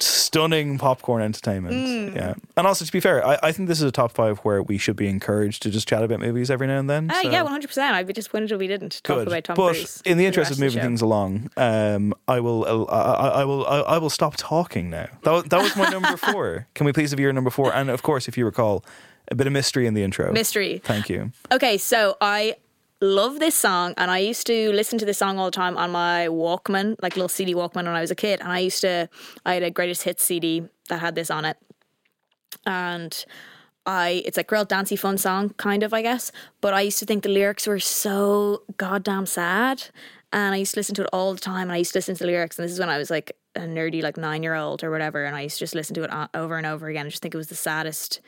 stunning 0.00 0.78
popcorn 0.78 1.22
entertainment. 1.22 1.74
Mm. 1.74 2.16
Yeah, 2.16 2.34
and 2.56 2.66
also 2.66 2.84
to 2.84 2.92
be 2.92 3.00
fair, 3.00 3.26
I, 3.26 3.38
I 3.42 3.52
think 3.52 3.68
this 3.68 3.78
is 3.78 3.84
a 3.84 3.92
top 3.92 4.12
five 4.12 4.38
where 4.38 4.62
we 4.62 4.78
should 4.78 4.96
be 4.96 5.06
encouraged 5.08 5.62
to 5.62 5.70
just 5.70 5.88
chat 5.88 6.02
about 6.02 6.20
movies 6.20 6.50
every 6.50 6.66
now 6.66 6.78
and 6.78 6.88
then. 6.90 7.08
Ah, 7.12 7.20
so- 7.22 7.30
yeah, 7.30 7.42
one 7.42 7.52
hundred 7.52 7.68
percent. 7.68 7.94
I'd 7.94 8.06
be 8.06 8.12
disappointed 8.12 8.52
if 8.52 8.58
we 8.58 8.66
didn't 8.66 9.00
talk 9.04 9.18
Good. 9.18 9.28
about 9.28 9.44
Tom 9.44 9.56
but 9.56 9.72
Cruise. 9.74 10.02
in 10.04 10.18
the 10.18 10.26
interest 10.26 10.50
of 10.50 10.58
moving 10.58 10.78
show. 10.78 10.82
things 10.84 11.00
along, 11.02 11.50
um, 11.56 12.14
I 12.28 12.40
will, 12.40 12.86
I, 12.90 12.94
I, 12.96 13.28
I 13.40 13.44
will, 13.44 13.66
I, 13.66 13.78
I 13.80 13.98
will 13.98 14.10
stop 14.10 14.34
talking 14.36 14.90
now. 14.90 15.08
That, 15.22 15.30
was- 15.32 15.44
that 15.44 15.62
was 15.62 15.76
my 15.76 15.88
number 15.90 16.16
four. 16.32 16.66
Can 16.74 16.86
we 16.86 16.92
please 16.92 17.10
have 17.10 17.20
your 17.20 17.32
number 17.32 17.50
four? 17.50 17.72
And 17.74 17.90
of 17.90 18.02
course, 18.02 18.28
if 18.28 18.36
you 18.36 18.44
recall, 18.44 18.84
a 19.30 19.34
bit 19.34 19.46
of 19.46 19.52
mystery 19.54 19.86
in 19.86 19.94
the 19.94 20.02
intro. 20.02 20.30
Mystery. 20.32 20.82
Thank 20.84 21.08
you. 21.08 21.32
Okay, 21.50 21.78
so 21.78 22.16
I 22.20 22.56
love 23.04 23.38
this 23.38 23.54
song, 23.54 23.94
and 23.96 24.10
I 24.10 24.18
used 24.18 24.46
to 24.48 24.72
listen 24.72 24.98
to 24.98 25.04
this 25.04 25.18
song 25.18 25.38
all 25.38 25.46
the 25.46 25.50
time 25.50 25.76
on 25.76 25.90
my 25.90 26.26
Walkman, 26.28 26.96
like 27.02 27.16
little 27.16 27.28
CD 27.28 27.54
Walkman 27.54 27.84
when 27.84 27.88
I 27.88 28.00
was 28.00 28.10
a 28.10 28.14
kid. 28.16 28.40
And 28.40 28.50
I 28.50 28.58
used 28.60 28.80
to, 28.80 29.08
I 29.44 29.54
had 29.54 29.62
a 29.62 29.70
greatest 29.70 30.02
hits 30.02 30.24
CD 30.24 30.64
that 30.88 31.00
had 31.00 31.14
this 31.14 31.30
on 31.30 31.44
it, 31.44 31.56
and 32.66 33.24
I, 33.86 34.22
it's 34.24 34.36
like 34.36 34.50
real 34.50 34.64
dancey 34.64 34.96
fun 34.96 35.18
song, 35.18 35.50
kind 35.50 35.82
of, 35.82 35.92
I 35.92 36.02
guess. 36.02 36.32
But 36.60 36.74
I 36.74 36.80
used 36.80 36.98
to 37.00 37.06
think 37.06 37.22
the 37.22 37.28
lyrics 37.28 37.66
were 37.66 37.80
so 37.80 38.62
goddamn 38.76 39.26
sad, 39.26 39.84
and 40.32 40.54
I 40.54 40.58
used 40.58 40.74
to 40.74 40.80
listen 40.80 40.94
to 40.96 41.02
it 41.02 41.10
all 41.12 41.34
the 41.34 41.40
time. 41.40 41.62
And 41.62 41.72
I 41.72 41.76
used 41.76 41.92
to 41.92 41.98
listen 41.98 42.14
to 42.16 42.24
the 42.24 42.30
lyrics, 42.30 42.58
and 42.58 42.64
this 42.64 42.72
is 42.72 42.78
when 42.80 42.88
I 42.88 42.98
was 42.98 43.10
like 43.10 43.36
a 43.54 43.60
nerdy, 43.60 44.02
like 44.02 44.16
nine 44.16 44.42
year 44.42 44.54
old 44.54 44.82
or 44.82 44.90
whatever, 44.90 45.24
and 45.24 45.36
I 45.36 45.42
used 45.42 45.58
to 45.58 45.64
just 45.64 45.74
listen 45.74 45.94
to 45.94 46.04
it 46.04 46.10
over 46.34 46.56
and 46.56 46.66
over 46.66 46.88
again. 46.88 47.06
I 47.06 47.10
just 47.10 47.22
think 47.22 47.34
it 47.34 47.38
was 47.38 47.48
the 47.48 47.54
saddest 47.54 48.20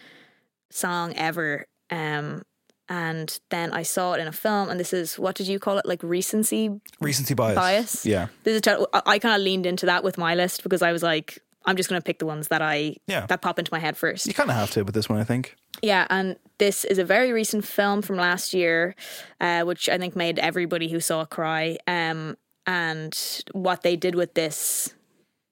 song 0.71 1.15
ever. 1.17 1.67
Um, 1.91 2.43
and 2.89 3.39
then 3.51 3.73
I 3.73 3.83
saw 3.83 4.13
it 4.15 4.21
in 4.21 4.29
a 4.29 4.33
film, 4.33 4.69
and 4.69 4.79
this 4.79 4.93
is 4.93 5.19
what 5.19 5.35
did 5.35 5.49
you 5.49 5.59
call 5.59 5.79
it? 5.79 5.87
Like 5.87 6.03
recency 6.03 6.71
Recency 7.01 7.35
bias. 7.35 7.57
bias. 7.57 8.07
Yeah. 8.07 8.29
This 8.45 8.61
is 8.67 8.77
I 9.07 9.19
kind 9.19 9.35
of 9.35 9.43
leaned 9.43 9.67
into 9.67 9.87
that 9.87 10.05
with 10.05 10.19
my 10.19 10.35
list 10.35 10.63
because 10.63 10.83
I 10.83 10.93
was 10.93 11.03
like, 11.03 11.39
I'm 11.65 11.77
just 11.77 11.89
going 11.89 12.01
to 12.01 12.05
pick 12.05 12.19
the 12.21 12.27
ones 12.27 12.49
that 12.49 12.63
I 12.63 12.97
Yeah. 13.07 13.27
that 13.27 13.43
pop 13.43 13.59
into 13.59 13.73
my 13.73 13.79
head 13.81 13.97
first. 13.97 14.27
You 14.27 14.35
kind 14.35 14.51
of 14.51 14.57
have 14.57 14.71
to 14.73 14.85
with 14.85 14.95
this 14.95 15.09
one, 15.09 15.19
I 15.19 15.25
think. 15.25 15.57
Yeah, 15.83 16.07
and 16.11 16.37
this 16.59 16.85
is 16.85 16.99
a 16.99 17.05
very 17.05 17.33
recent 17.33 17.65
film 17.67 18.01
from 18.03 18.17
last 18.17 18.55
year, 18.55 18.95
uh, 19.41 19.63
which 19.63 19.89
I 19.89 19.99
think 19.99 20.17
made 20.17 20.39
everybody 20.39 20.89
who 20.89 21.01
saw 21.01 21.23
it 21.23 21.31
cry. 21.31 21.77
Um, 21.87 22.37
and 22.67 23.17
what 23.53 23.83
they 23.83 23.95
did 23.95 24.15
with 24.15 24.35
this 24.35 24.95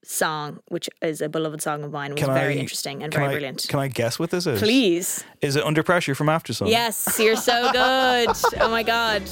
song, 0.04 0.60
which 0.68 0.88
is 1.02 1.20
a 1.20 1.28
beloved 1.28 1.60
song 1.62 1.82
of 1.84 1.92
mine, 1.92 2.12
was 2.12 2.20
Can 2.22 2.32
very 2.34 2.54
I- 2.54 2.58
interesting 2.58 3.02
and 3.02 3.12
very 3.12 3.26
I- 3.26 3.30
brilliant. 3.30 3.66
Can 3.68 3.78
I 3.80 3.88
guess 3.88 4.18
what 4.18 4.30
this 4.30 4.46
is? 4.46 4.60
Please. 4.60 5.24
Is 5.40 5.56
it 5.56 5.64
Under 5.64 5.82
Pressure 5.82 6.14
from 6.14 6.28
Aftersun? 6.28 6.68
Yes, 6.68 7.18
you're 7.18 7.36
so 7.36 7.70
good. 7.72 8.28
oh 8.60 8.68
my 8.70 8.82
god. 8.82 9.22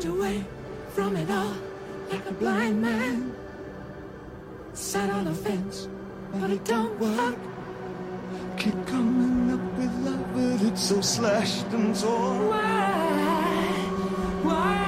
Turned 0.00 0.16
away 0.16 0.44
from 0.94 1.14
it 1.14 1.30
all 1.30 1.52
like 2.10 2.24
a 2.26 2.32
blind 2.32 2.80
man. 2.80 3.34
Sat 4.72 5.10
on 5.10 5.26
a 5.26 5.34
fence, 5.34 5.88
but 6.32 6.48
it 6.48 6.64
don't 6.64 6.98
work. 6.98 7.36
Keep 8.56 8.86
coming 8.86 9.52
up 9.52 9.78
with 9.78 9.94
love, 10.06 10.24
but 10.32 10.66
it's 10.68 10.80
so 10.80 11.02
slashed 11.02 11.66
and 11.72 11.94
torn. 11.94 12.48
Why? 12.48 12.92
Why? 14.42 14.79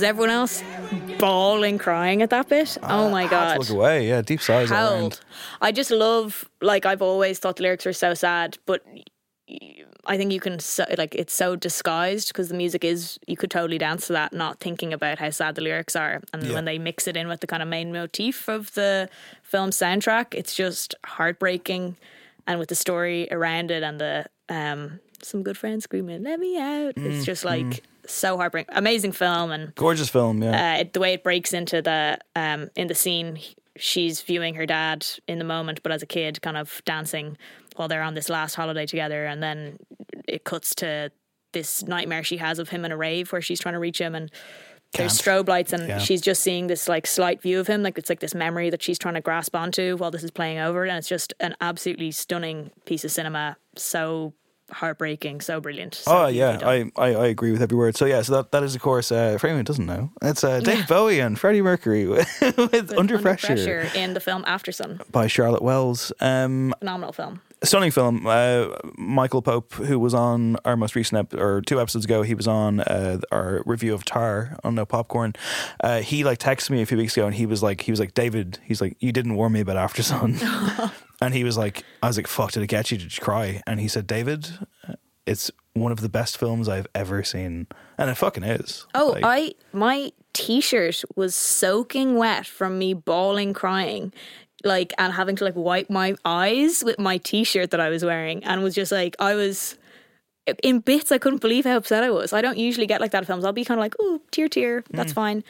Was 0.00 0.08
everyone 0.08 0.30
else 0.30 0.62
bawling, 1.18 1.76
crying 1.76 2.22
at 2.22 2.30
that 2.30 2.48
bit? 2.48 2.78
oh 2.84 3.10
my 3.10 3.20
I 3.20 3.26
have 3.26 3.30
to 3.30 3.36
god. 3.36 3.58
look 3.58 3.68
away. 3.70 4.08
Yeah, 4.08 4.22
deep 4.22 4.40
sighs 4.40 4.70
around. 4.72 5.20
I 5.60 5.72
just 5.72 5.90
love, 5.90 6.48
like, 6.62 6.86
I've 6.86 7.02
always 7.02 7.38
thought 7.38 7.56
the 7.56 7.64
lyrics 7.64 7.84
were 7.84 7.92
so 7.92 8.14
sad, 8.14 8.56
but 8.64 8.82
I 10.06 10.16
think 10.16 10.32
you 10.32 10.40
can, 10.40 10.58
so, 10.58 10.86
like, 10.96 11.14
it's 11.14 11.34
so 11.34 11.54
disguised 11.54 12.28
because 12.28 12.48
the 12.48 12.54
music 12.54 12.82
is, 12.82 13.18
you 13.26 13.36
could 13.36 13.50
totally 13.50 13.76
dance 13.76 14.06
to 14.06 14.14
that, 14.14 14.32
not 14.32 14.58
thinking 14.58 14.94
about 14.94 15.18
how 15.18 15.28
sad 15.28 15.54
the 15.54 15.60
lyrics 15.60 15.94
are. 15.94 16.22
And 16.32 16.46
Yeah. 16.46 16.54
when 16.54 16.64
they 16.64 16.78
mix 16.78 17.06
it 17.06 17.14
in 17.16 17.28
with 17.28 17.40
the 17.40 17.46
kind 17.46 17.62
of 17.62 17.68
main 17.68 17.92
motif 17.92 18.48
of 18.48 18.72
the 18.72 19.10
film 19.42 19.68
soundtrack, 19.70 20.32
it's 20.34 20.54
just 20.54 20.94
heartbreaking. 21.04 21.96
And 22.46 22.58
with 22.58 22.70
the 22.70 22.74
story 22.74 23.28
around 23.30 23.70
it 23.70 23.82
and 23.82 24.00
the, 24.00 24.24
um, 24.48 25.00
some 25.22 25.42
good 25.42 25.58
friends 25.58 25.84
screaming, 25.84 26.22
let 26.22 26.40
me 26.40 26.58
out. 26.58 26.94
it's 26.96 27.22
Mm, 27.22 27.24
just 27.26 27.44
like 27.44 27.66
mm. 27.66 27.80
So 28.06 28.36
heartbreaking. 28.36 28.74
Amazing 28.76 29.12
film. 29.12 29.50
And 29.50 29.74
Gorgeous 29.74 30.08
film, 30.08 30.42
yeah. 30.42 30.74
uh, 30.76 30.80
it, 30.80 30.92
the 30.92 31.00
way 31.00 31.12
it 31.14 31.22
breaks 31.22 31.52
into 31.52 31.82
the 31.82 32.18
um, 32.36 32.68
in 32.76 32.88
the 32.88 32.94
scene, 32.94 33.38
she's 33.76 34.20
viewing 34.20 34.54
her 34.54 34.66
dad 34.66 35.06
in 35.26 35.38
the 35.38 35.44
moment, 35.44 35.82
but 35.82 35.92
as 35.92 36.02
a 36.02 36.06
kid, 36.06 36.40
kind 36.42 36.56
of 36.56 36.82
dancing 36.84 37.36
while 37.76 37.88
they're 37.88 38.02
on 38.02 38.14
this 38.14 38.28
last 38.28 38.54
holiday 38.54 38.86
together, 38.86 39.24
and 39.26 39.42
then 39.42 39.78
it 40.28 40.44
cuts 40.44 40.74
to 40.76 41.10
this 41.52 41.82
nightmare 41.84 42.22
she 42.22 42.36
has 42.36 42.58
of 42.58 42.68
him 42.68 42.84
in 42.84 42.92
a 42.92 42.96
rave 42.96 43.32
where 43.32 43.40
she's 43.42 43.58
trying 43.60 43.74
to 43.74 43.80
reach 43.80 44.00
him 44.00 44.14
and. 44.14 44.30
There's 44.92 45.16
strobe 45.16 45.46
lights, 45.46 45.72
and 45.72 45.86
Yeah. 45.86 45.98
she's 45.98 46.20
just 46.20 46.42
seeing 46.42 46.66
this 46.66 46.88
like 46.88 47.06
slight 47.06 47.40
view 47.40 47.60
of 47.60 47.68
him, 47.68 47.84
like 47.84 47.96
it's 47.96 48.10
like 48.10 48.18
this 48.18 48.34
memory 48.34 48.70
that 48.70 48.82
she's 48.82 48.98
trying 48.98 49.14
to 49.14 49.20
grasp 49.20 49.54
onto 49.54 49.96
while 49.96 50.10
this 50.10 50.24
is 50.24 50.32
playing 50.32 50.58
over, 50.58 50.84
and 50.84 50.98
it's 50.98 51.06
just 51.08 51.32
an 51.38 51.54
absolutely 51.60 52.10
stunning 52.10 52.72
piece 52.86 53.04
of 53.04 53.12
cinema. 53.12 53.56
So 53.76 54.34
heartbreaking, 54.72 55.40
so 55.40 55.60
brilliant. 55.60 55.94
So 55.94 56.24
oh 56.24 56.26
yeah, 56.28 56.58
I, 56.62 56.90
I, 56.96 57.08
I 57.14 57.26
agree 57.26 57.52
with 57.52 57.62
every 57.62 57.76
word. 57.76 57.96
So 57.96 58.06
yeah, 58.06 58.22
so 58.22 58.34
that, 58.36 58.52
that 58.52 58.62
is 58.62 58.74
of 58.74 58.82
course 58.82 59.10
uh, 59.12 59.36
for 59.38 59.46
anyone 59.46 59.60
who 59.60 59.64
doesn't 59.64 59.86
know, 59.86 60.10
it's 60.22 60.44
uh, 60.44 60.60
Dave 60.60 60.78
Yeah. 60.80 60.86
Bowie 60.86 61.20
and 61.20 61.38
Freddie 61.38 61.62
Mercury 61.62 62.06
with, 62.08 62.28
with 62.40 62.90
Under, 62.90 62.98
Under 62.98 63.18
Pressure, 63.18 63.46
Pressure 63.48 63.90
in 63.94 64.14
the 64.14 64.20
film 64.20 64.44
Aftersun, 64.44 65.00
by 65.10 65.26
Charlotte 65.26 65.62
Wells. 65.62 66.12
Um, 66.20 66.74
phenomenal 66.78 67.12
film. 67.12 67.40
Stunning 67.62 67.90
film. 67.90 68.26
Uh, 68.26 68.68
Michael 68.96 69.42
Pope, 69.42 69.74
who 69.74 69.98
was 69.98 70.14
on 70.14 70.56
our 70.64 70.76
most 70.76 70.94
recent 70.96 71.32
ep- 71.32 71.38
or 71.38 71.60
two 71.60 71.78
episodes 71.78 72.06
ago, 72.06 72.22
he 72.22 72.34
was 72.34 72.48
on 72.48 72.80
uh, 72.80 73.20
our 73.30 73.62
review 73.66 73.92
of 73.92 74.04
Tar 74.04 74.56
on 74.64 74.74
No 74.74 74.86
Popcorn. 74.86 75.34
Uh, 75.82 76.00
he 76.00 76.24
like 76.24 76.38
texted 76.38 76.70
me 76.70 76.80
a 76.80 76.86
few 76.86 76.96
weeks 76.96 77.14
ago, 77.16 77.26
and 77.26 77.34
he 77.34 77.44
was 77.44 77.62
like, 77.62 77.82
he 77.82 77.92
was 77.92 78.00
like, 78.00 78.14
David, 78.14 78.58
he's 78.64 78.80
like, 78.80 78.96
you 79.00 79.12
didn't 79.12 79.34
warn 79.34 79.52
me 79.52 79.60
about 79.60 79.76
Aftersun, 79.76 80.90
and 81.20 81.34
he 81.34 81.44
was 81.44 81.58
like, 81.58 81.84
I 82.02 82.06
was 82.06 82.16
like, 82.16 82.26
fuck, 82.26 82.52
did 82.52 82.62
it 82.62 82.68
get 82.68 82.90
you? 82.90 82.96
Did 82.96 83.14
you 83.14 83.22
cry? 83.22 83.62
And 83.66 83.78
he 83.78 83.88
said, 83.88 84.06
David, 84.06 84.48
it's 85.26 85.50
one 85.74 85.92
of 85.92 86.00
the 86.00 86.08
best 86.08 86.38
films 86.38 86.66
I've 86.66 86.86
ever 86.94 87.22
seen, 87.22 87.66
and 87.98 88.08
it 88.08 88.14
fucking 88.14 88.42
is. 88.42 88.86
Oh, 88.94 89.10
Like, 89.10 89.22
I 89.24 89.52
my 89.74 90.12
t-shirt 90.32 91.02
was 91.14 91.34
soaking 91.34 92.14
wet 92.16 92.46
from 92.46 92.78
me 92.78 92.94
bawling 92.94 93.52
crying. 93.52 94.12
Like 94.64 94.92
and 94.98 95.12
having 95.12 95.36
to 95.36 95.44
like 95.44 95.56
wipe 95.56 95.88
my 95.90 96.14
eyes 96.24 96.82
with 96.84 96.98
my 96.98 97.16
t-shirt 97.18 97.70
that 97.70 97.80
I 97.80 97.88
was 97.88 98.04
wearing 98.04 98.44
and 98.44 98.62
was 98.62 98.74
just 98.74 98.92
like 98.92 99.16
I 99.18 99.34
was 99.34 99.78
in 100.62 100.80
bits 100.80 101.10
I 101.12 101.18
couldn't 101.18 101.40
believe 101.40 101.64
how 101.64 101.76
upset 101.76 102.02
I 102.04 102.10
was. 102.10 102.32
I 102.32 102.42
don't 102.42 102.58
usually 102.58 102.86
get 102.86 103.00
like 103.00 103.10
that 103.12 103.18
in 103.22 103.24
films. 103.24 103.44
I'll 103.44 103.52
be 103.52 103.64
kind 103.64 103.78
of 103.78 103.82
like, 103.82 103.94
"Oh, 103.98 104.20
tear 104.30 104.48
tear, 104.48 104.84
that's 104.90 105.12
Mm. 105.12 105.14
fine." 105.14 105.44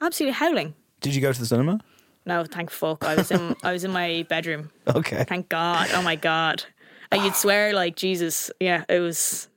Absolutely 0.00 0.34
howling. 0.34 0.74
Did 1.00 1.14
you 1.14 1.20
go 1.20 1.32
to 1.32 1.40
the 1.40 1.46
cinema? 1.46 1.80
No, 2.26 2.44
thank 2.44 2.70
fuck. 2.70 3.04
I 3.04 3.14
was 3.16 3.30
in 3.30 3.56
I 3.62 3.72
was 3.72 3.84
in 3.84 3.90
my 3.92 4.24
bedroom. 4.28 4.70
Okay. 4.94 5.24
Thank 5.24 5.48
God. 5.48 5.88
Oh 5.94 6.02
my 6.02 6.16
God. 6.16 6.64
And 7.10 7.22
you'd 7.24 7.34
swear 7.36 7.72
like 7.74 7.96
Jesus. 7.96 8.50
Yeah, 8.60 8.84
it 8.88 9.00
was 9.00 9.48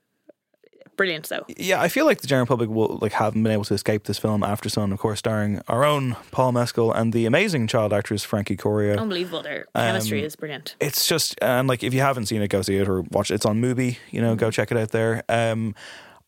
brilliant 0.98 1.30
though. 1.30 1.46
Yeah, 1.48 1.82
I 1.82 1.88
feel 1.88 2.06
like 2.06 2.20
the 2.22 2.28
general 2.28 2.46
public 2.46 2.70
will 2.70 2.98
like 3.02 3.14
haven't 3.14 3.42
been 3.44 3.54
able 3.54 3.64
to 3.66 3.74
escape 3.74 4.04
this 4.04 4.18
film 4.20 4.42
Aftersun, 4.42 4.92
of 4.92 5.00
course, 5.00 5.20
starring 5.20 5.62
our 5.70 5.86
own 5.86 6.18
Paul 6.32 6.52
Mescal 6.52 6.92
and 6.92 7.14
the 7.14 7.26
amazing 7.26 7.68
child 7.68 7.94
actress 7.94 8.24
Frankie 8.24 8.58
Corio. 8.58 8.98
Unbelievable. 8.98 9.44
Their 9.44 9.68
chemistry 9.76 10.20
Um, 10.20 10.26
is 10.26 10.36
brilliant. 10.36 10.76
It's 10.82 11.08
just 11.08 11.36
and 11.42 11.68
like 11.70 11.84
if 11.84 11.94
you 11.94 12.02
haven't 12.02 12.26
seen 12.26 12.42
it, 12.42 12.50
go 12.50 12.62
see 12.62 12.76
it 12.76 12.90
or 12.90 13.02
watch 13.04 13.32
it. 13.32 13.36
It's 13.36 13.46
on 13.46 13.62
Mubi, 13.62 13.98
You 14.12 14.22
know, 14.22 14.36
go 14.36 14.52
check 14.52 14.72
it 14.72 14.78
out 14.78 14.92
there. 14.92 15.24
Um, 15.30 15.76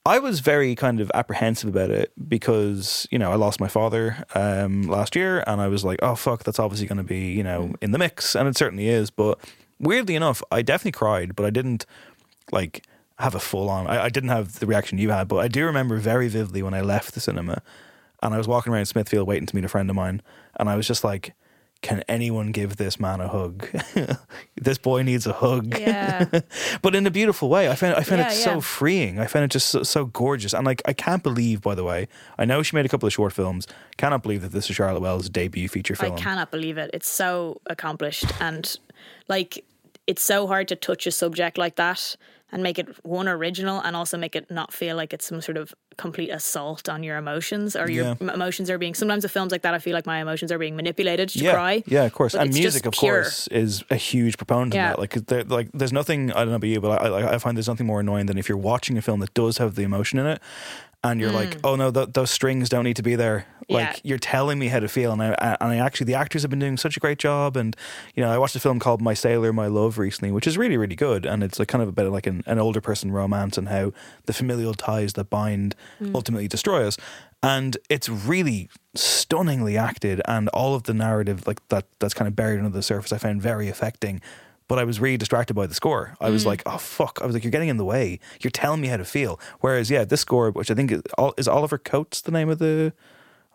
I 0.06 0.18
was 0.20 0.40
very 0.40 0.76
kind 0.76 1.02
of 1.02 1.12
apprehensive 1.14 1.70
about 1.70 1.90
it 1.92 2.14
because 2.28 3.06
you 3.12 3.20
know 3.20 3.32
I 3.32 3.36
lost 3.36 3.60
my 3.60 3.68
father 3.68 4.24
um, 4.34 4.84
last 4.84 5.16
year, 5.16 5.44
and 5.46 5.60
I 5.60 5.68
was 5.68 5.84
like, 5.84 6.00
oh 6.02 6.16
fuck, 6.16 6.44
that's 6.46 6.58
obviously 6.58 6.88
going 6.88 6.98
to 6.98 7.04
be 7.04 7.32
you 7.34 7.44
know 7.44 7.74
in 7.82 7.92
the 7.92 7.98
mix, 7.98 8.34
and 8.36 8.48
it 8.48 8.58
certainly 8.58 8.88
is. 8.88 9.12
But 9.12 9.40
weirdly 9.78 10.16
enough, 10.16 10.42
I 10.52 10.62
definitely 10.62 10.94
cried, 10.94 11.36
but 11.36 11.46
I 11.46 11.50
didn't 11.50 11.86
like 12.52 12.86
have 13.20 13.36
a 13.36 13.40
full 13.40 13.70
on. 13.70 13.88
I, 13.88 14.06
I 14.06 14.10
didn't 14.10 14.30
have 14.30 14.60
the 14.60 14.66
reaction 14.66 14.98
you 14.98 15.10
had, 15.10 15.28
but 15.28 15.38
I 15.38 15.48
do 15.48 15.66
remember 15.66 15.98
very 15.98 16.28
vividly 16.30 16.64
when 16.64 16.74
I 16.74 16.82
left 16.82 17.14
the 17.14 17.20
cinema, 17.20 17.62
and 18.24 18.34
I 18.34 18.38
was 18.38 18.48
walking 18.48 18.74
around 18.74 18.86
Smithfield 18.86 19.28
waiting 19.28 19.46
to 19.46 19.56
meet 19.56 19.66
a 19.66 19.70
friend 19.70 19.90
of 19.90 19.96
mine, 19.96 20.22
and 20.58 20.70
I 20.70 20.76
was 20.76 20.88
just 20.88 21.04
like. 21.04 21.34
Can 21.82 22.04
anyone 22.10 22.52
give 22.52 22.76
this 22.76 23.00
man 23.00 23.22
a 23.22 23.30
hug? 23.30 23.66
this 24.58 24.78
boy 24.78 25.02
needs 25.02 25.26
a 25.26 25.32
hug. 25.32 25.80
Yeah. 25.80 26.26
but 26.82 26.94
in 26.94 27.08
a 27.08 27.10
beautiful 27.10 27.48
way. 27.48 27.70
I 27.70 27.76
found 27.76 27.96
I 27.96 28.04
found 28.04 28.20
Yeah, 28.20 28.32
it 28.32 28.36
so 28.36 28.60
freeing. 28.60 29.18
I 29.18 29.28
found 29.28 29.46
it 29.46 29.52
just 29.52 29.70
so, 29.70 29.84
so 29.84 30.04
gorgeous. 30.04 30.54
And 30.54 30.66
like 30.66 30.82
I 30.86 30.92
can't 30.92 31.24
believe, 31.24 31.62
by 31.62 31.76
the 31.76 31.86
way, 31.86 32.10
I 32.38 32.44
know 32.44 32.64
she 32.64 32.76
made 32.76 32.86
a 32.86 32.90
couple 32.90 33.08
of 33.08 33.14
short 33.14 33.32
films. 33.32 33.66
Cannot 33.96 34.24
believe 34.24 34.42
that 34.42 34.52
this 34.52 34.70
is 34.70 34.76
Charlotte 34.76 35.00
Wells' 35.00 35.30
debut 35.30 35.70
feature 35.70 35.96
film. 35.96 36.16
I 36.16 36.18
cannot 36.18 36.52
believe 36.52 36.78
it. 36.78 36.90
It's 36.94 37.08
so 37.08 37.62
accomplished 37.68 38.26
and 38.42 38.78
like 39.30 39.64
it's 40.06 40.22
so 40.22 40.48
hard 40.48 40.68
to 40.68 40.76
touch 40.76 41.08
a 41.08 41.12
subject 41.12 41.58
like 41.58 41.78
that 41.78 42.18
and 42.52 42.64
make 42.64 42.80
it 42.80 42.88
one 43.06 43.28
original 43.28 43.80
and 43.82 43.96
also 43.96 44.18
make 44.18 44.36
it 44.36 44.50
not 44.50 44.74
feel 44.74 44.96
like 44.96 45.14
it's 45.14 45.26
some 45.26 45.42
sort 45.42 45.58
of 45.58 45.74
complete 45.98 46.30
assault 46.30 46.88
on 46.90 47.04
your 47.04 47.18
emotions 47.18 47.76
or 47.76 47.90
your 47.92 48.16
Yeah. 48.22 48.34
emotions 48.34 48.70
are 48.70 48.78
being 48.78 48.94
sometimes 48.96 49.24
with 49.24 49.32
films 49.32 49.52
like 49.52 49.62
that 49.64 49.74
I 49.74 49.80
feel 49.80 49.94
like 49.94 50.06
my 50.06 50.20
emotions 50.20 50.52
are 50.52 50.58
being 50.58 50.76
manipulated 50.76 51.30
to 51.30 51.40
yeah, 51.40 51.54
cry. 51.54 51.84
yeah, 51.86 52.06
of 52.06 52.14
course. 52.14 52.34
But 52.34 52.42
and 52.44 52.54
music, 52.54 52.86
of 52.86 52.94
pure. 52.94 53.22
course, 53.24 53.48
is 53.48 53.84
a 53.90 53.96
huge 53.96 54.38
proponent 54.38 54.74
Yeah. 54.74 54.92
of 54.92 54.96
that. 54.96 55.00
Like, 55.00 55.14
there, 55.28 55.44
like, 55.44 55.70
there's 55.74 55.94
nothing. 55.94 56.32
I 56.32 56.40
don't 56.40 56.50
know 56.50 56.56
about 56.56 56.68
you, 56.68 56.80
but 56.82 57.02
I, 57.02 57.08
I, 57.08 57.34
I 57.36 57.38
find 57.38 57.56
there's 57.58 57.68
nothing 57.68 57.86
more 57.86 58.00
annoying 58.00 58.26
than 58.28 58.38
if 58.38 58.48
you're 58.50 58.58
watching 58.58 58.98
a 58.98 59.02
film 59.02 59.20
that 59.20 59.34
does 59.34 59.58
have 59.58 59.76
the 59.76 59.84
emotion 59.84 60.18
in 60.20 60.26
it, 60.26 60.42
and 61.04 61.22
you're 61.22 61.32
like, 61.32 61.52
Mm. 61.52 61.60
oh 61.64 61.76
no, 61.76 61.92
th- 61.92 62.10
those 62.14 62.30
strings 62.32 62.68
don't 62.70 62.84
need 62.84 62.96
to 62.98 63.04
be 63.04 63.16
there. 63.16 63.46
Like, 63.72 63.96
Yeah. 63.98 64.00
you're 64.04 64.18
telling 64.18 64.58
me 64.58 64.68
how 64.68 64.80
to 64.80 64.88
feel, 64.88 65.12
and 65.12 65.22
I, 65.22 65.58
and 65.62 65.72
I 65.72 65.78
actually, 65.78 66.06
the 66.06 66.16
actors 66.16 66.42
have 66.42 66.50
been 66.50 66.60
doing 66.60 66.76
such 66.76 66.98
a 66.98 67.00
great 67.00 67.20
job. 67.20 67.56
And 67.56 67.76
you 68.16 68.24
know, 68.24 68.32
I 68.32 68.38
watched 68.38 68.56
a 68.56 68.60
film 68.60 68.80
called 68.80 69.00
My 69.02 69.14
Sailor, 69.14 69.54
My 69.54 69.68
Love 69.68 69.98
recently, 69.98 70.32
which 70.32 70.48
is 70.48 70.58
really, 70.58 70.76
really 70.76 70.96
good, 70.96 71.26
and 71.26 71.44
it's 71.44 71.60
like 71.60 71.68
kind 71.68 71.82
of 71.82 71.88
about 71.90 72.12
like 72.12 72.26
an, 72.28 72.44
an 72.48 72.58
older 72.60 72.82
person 72.82 73.12
romance 73.12 73.58
and 73.58 73.70
how 73.70 73.94
the 74.26 74.34
familial 74.34 74.74
ties 74.74 75.14
that 75.14 75.30
bind 75.30 75.76
Mm. 76.02 76.16
ultimately 76.16 76.48
destroy 76.48 76.86
us. 76.88 76.98
And 77.42 77.78
it's 77.90 78.10
really 78.10 78.70
stunningly 78.96 79.78
acted, 79.78 80.22
and 80.26 80.50
all 80.50 80.76
of 80.76 80.84
the 80.84 80.94
narrative 80.94 81.46
like 81.48 81.66
that 81.70 81.86
that's 82.00 82.14
kind 82.14 82.28
of 82.28 82.36
buried 82.36 82.58
under 82.60 82.70
the 82.72 82.82
surface, 82.84 83.14
I 83.14 83.18
found 83.20 83.42
very 83.42 83.70
affecting. 83.70 84.20
But 84.70 84.80
I 84.80 84.86
was 84.86 85.02
really 85.02 85.18
distracted 85.18 85.56
by 85.56 85.68
the 85.68 85.74
score. 85.74 86.16
I 86.22 86.30
was 86.30 86.44
Mm. 86.44 86.48
like, 86.48 86.64
"Oh 86.66 86.78
fuck!" 86.78 87.20
I 87.22 87.26
was 87.26 87.34
like, 87.36 87.44
"You're 87.44 87.52
getting 87.52 87.68
in 87.68 87.76
the 87.78 87.84
way. 87.84 88.20
You're 88.40 88.52
telling 88.52 88.80
me 88.80 88.88
how 88.88 88.96
to 88.98 89.04
feel." 89.04 89.38
Whereas, 89.60 89.90
yeah, 89.92 90.06
this 90.06 90.22
score, 90.22 90.52
which 90.52 90.72
I 90.72 90.76
think 90.76 90.92
is, 90.92 91.02
is 91.38 91.48
Oliver 91.50 91.78
Coates, 91.78 92.22
the 92.22 92.32
name 92.32 92.48
of 92.50 92.60
the, 92.60 92.94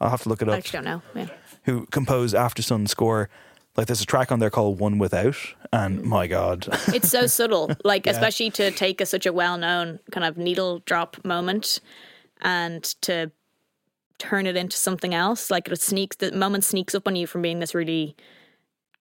I'll 0.00 0.10
have 0.10 0.22
to 0.24 0.28
look 0.28 0.42
it 0.42 0.48
up. 0.48 0.54
I 0.54 0.58
actually 0.58 0.84
don't 0.84 0.84
know. 0.84 1.02
Yeah. 1.14 1.26
Who 1.64 1.86
composed 1.86 2.34
Aftersun 2.34 2.86
score? 2.88 3.30
Like, 3.76 3.86
there's 3.88 4.00
a 4.02 4.06
track 4.06 4.30
on 4.30 4.38
there 4.40 4.50
called 4.50 4.78
"One 4.80 4.98
Without," 4.98 5.36
and 5.72 6.02
my 6.02 6.26
god, 6.26 6.68
It's 6.88 7.08
so 7.08 7.26
subtle, 7.38 7.70
like 7.84 8.06
Yeah. 8.06 8.12
especially 8.12 8.50
to 8.50 8.70
take 8.72 9.00
a, 9.00 9.06
such 9.06 9.24
a 9.24 9.32
well-known 9.32 10.00
kind 10.10 10.24
of 10.26 10.36
needle 10.36 10.82
drop 10.84 11.24
moment 11.24 11.80
and 12.42 12.82
to 13.02 13.30
turn 14.18 14.46
it 14.46 14.56
into 14.56 14.76
something 14.76 15.14
else. 15.14 15.50
Like 15.50 15.68
it 15.68 15.80
sneaks, 15.80 16.16
the 16.16 16.32
moment 16.32 16.64
sneaks 16.64 16.94
up 16.94 17.06
on 17.08 17.16
you 17.16 17.26
from 17.26 17.42
being 17.42 17.58
this 17.60 17.74
really 17.74 18.14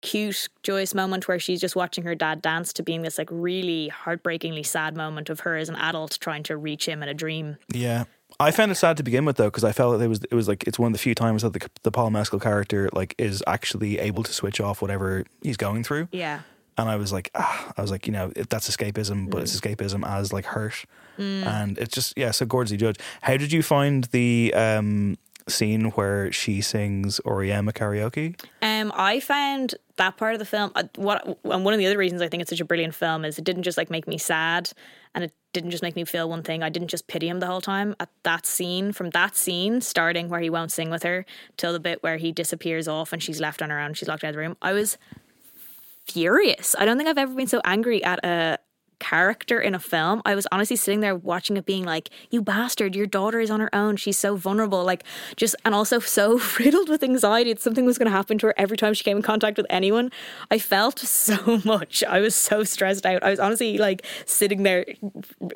cute, 0.04 0.50
joyous 0.62 0.94
moment 0.94 1.28
where 1.28 1.40
she's 1.40 1.60
just 1.60 1.76
watching 1.76 2.04
her 2.04 2.14
dad 2.14 2.42
dance 2.42 2.72
to 2.74 2.84
being 2.84 3.02
this 3.02 3.18
like 3.18 3.30
really 3.32 3.88
heartbreakingly 3.88 4.62
sad 4.64 4.96
moment 4.96 5.30
of 5.32 5.40
her 5.40 5.56
as 5.56 5.70
an 5.70 5.76
adult 5.78 6.18
trying 6.22 6.44
to 6.44 6.56
reach 6.58 6.88
him 6.88 7.02
in 7.02 7.10
a 7.10 7.14
dream. 7.16 7.58
Yeah. 7.74 8.04
I 8.40 8.52
found 8.52 8.72
it 8.72 8.76
sad 8.76 8.98
to 8.98 9.04
begin 9.04 9.26
with 9.26 9.38
though 9.38 9.46
because 9.48 9.64
I 9.64 9.72
felt 9.72 9.98
that 9.98 10.04
it 10.04 10.08
was 10.08 10.24
it 10.24 10.34
was 10.34 10.48
like 10.48 10.64
it's 10.66 10.78
one 10.78 10.88
of 10.88 10.94
the 10.94 11.00
few 11.00 11.16
times 11.16 11.44
that 11.44 11.54
the 11.54 11.70
the 11.84 11.92
Paul 11.92 12.10
Mescal 12.10 12.40
character 12.40 12.90
like 12.92 13.16
is 13.18 13.44
actually 13.48 14.00
able 14.00 14.24
to 14.24 14.34
switch 14.34 14.60
off 14.60 14.82
whatever 14.82 15.24
he's 15.42 15.58
going 15.58 15.84
through. 15.84 16.08
Yeah. 16.12 16.42
And 16.76 16.90
I 16.90 16.96
was 16.96 17.14
like, 17.14 17.30
ah, 17.36 17.72
I 17.78 17.82
was 17.82 17.92
like, 17.92 18.08
you 18.08 18.14
know, 18.14 18.32
that's 18.50 18.68
escapism, 18.70 19.30
but 19.30 19.44
it's 19.44 19.56
escapism 19.60 20.06
as 20.08 20.34
like 20.34 20.46
hurt, 20.46 20.86
Mm. 21.20 21.46
and 21.46 21.78
it's 21.78 21.94
just 21.94 22.18
yeah, 22.18 22.32
so 22.32 22.44
gorgeously 22.48 22.78
judged. 22.78 23.00
How 23.22 23.38
did 23.38 23.52
you 23.52 23.62
find 23.62 24.06
the 24.06 24.52
um, 24.56 25.16
scene 25.48 25.86
where 25.92 26.32
she 26.32 26.62
sings 26.62 27.20
R.E.M. 27.26 27.68
karaoke? 27.72 28.40
Um, 28.62 28.92
I 28.96 29.20
found 29.20 29.76
that 29.98 30.18
part 30.18 30.34
of 30.34 30.40
the 30.40 30.46
film. 30.46 30.72
uh, 30.76 30.84
What 30.96 31.26
and 31.44 31.64
one 31.66 31.74
of 31.74 31.78
the 31.78 31.86
other 31.86 31.98
reasons 31.98 32.22
I 32.22 32.28
think 32.28 32.42
it's 32.42 32.50
such 32.50 32.60
a 32.62 32.66
brilliant 32.66 32.96
film 32.96 33.26
is 33.26 33.38
it 33.38 33.44
didn't 33.46 33.64
just 33.64 33.78
like 33.78 33.90
make 33.90 34.08
me 34.08 34.18
sad, 34.18 34.72
and 35.14 35.24
it 35.24 35.34
didn't 35.54 35.72
just 35.72 35.84
make 35.84 35.96
me 35.96 36.04
feel 36.06 36.28
one 36.30 36.42
thing. 36.44 36.64
I 36.64 36.70
didn't 36.70 36.88
just 36.88 37.08
pity 37.08 37.28
him 37.30 37.40
the 37.40 37.46
whole 37.48 37.62
time. 37.62 37.96
At 38.00 38.10
that 38.24 38.46
scene, 38.46 38.92
from 38.92 39.12
that 39.12 39.36
scene 39.36 39.82
starting 39.82 40.30
where 40.30 40.40
he 40.40 40.50
won't 40.50 40.72
sing 40.72 40.90
with 40.90 41.04
her 41.04 41.26
till 41.58 41.74
the 41.74 41.80
bit 41.80 42.02
where 42.02 42.18
he 42.18 42.32
disappears 42.32 42.88
off 42.88 43.14
and 43.14 43.22
she's 43.22 43.40
left 43.40 43.62
on 43.62 43.70
her 43.70 43.80
own, 43.80 43.94
she's 43.94 44.08
locked 44.08 44.24
out 44.24 44.30
of 44.30 44.34
the 44.36 44.40
room. 44.40 44.58
I 44.62 44.74
was 44.74 44.98
furious. 46.08 46.76
I 46.78 46.86
don't 46.86 46.98
think 46.98 47.10
I've 47.10 47.18
ever 47.18 47.34
been 47.34 47.48
so 47.48 47.62
angry 47.64 48.04
at 48.04 48.24
a 48.26 48.58
character 49.04 49.60
in 49.60 49.76
a 49.76 49.80
film. 49.80 50.22
I 50.26 50.34
was 50.36 50.48
honestly 50.52 50.76
sitting 50.78 51.02
there 51.02 51.16
watching 51.16 51.58
it 51.58 51.66
being 51.66 51.84
like, 51.84 52.10
you 52.32 52.42
bastard, 52.42 52.96
your 52.96 53.06
daughter 53.06 53.40
is 53.40 53.52
on 53.52 53.60
her 53.60 53.74
own. 53.76 53.98
She's 53.98 54.18
so 54.18 54.36
vulnerable. 54.36 54.84
Like 54.84 55.04
just 55.36 55.56
and 55.66 55.76
also 55.76 56.00
so 56.18 56.40
riddled 56.60 56.90
with 56.90 57.04
anxiety 57.04 57.52
that 57.54 57.62
something 57.62 57.86
was 57.86 57.98
gonna 57.98 58.10
happen 58.12 58.38
to 58.40 58.48
her 58.48 58.54
every 58.58 58.78
time 58.78 58.94
she 58.94 59.04
came 59.04 59.18
in 59.18 59.24
contact 59.24 59.58
with 59.58 59.68
anyone. 59.70 60.12
I 60.50 60.58
felt 60.60 61.00
so 61.24 61.62
much. 61.66 62.04
I 62.08 62.20
was 62.22 62.34
so 62.36 62.64
stressed 62.64 63.06
out. 63.06 63.22
I 63.24 63.30
was 63.30 63.40
honestly 63.40 63.78
like 63.78 64.06
sitting 64.26 64.64
there 64.64 64.86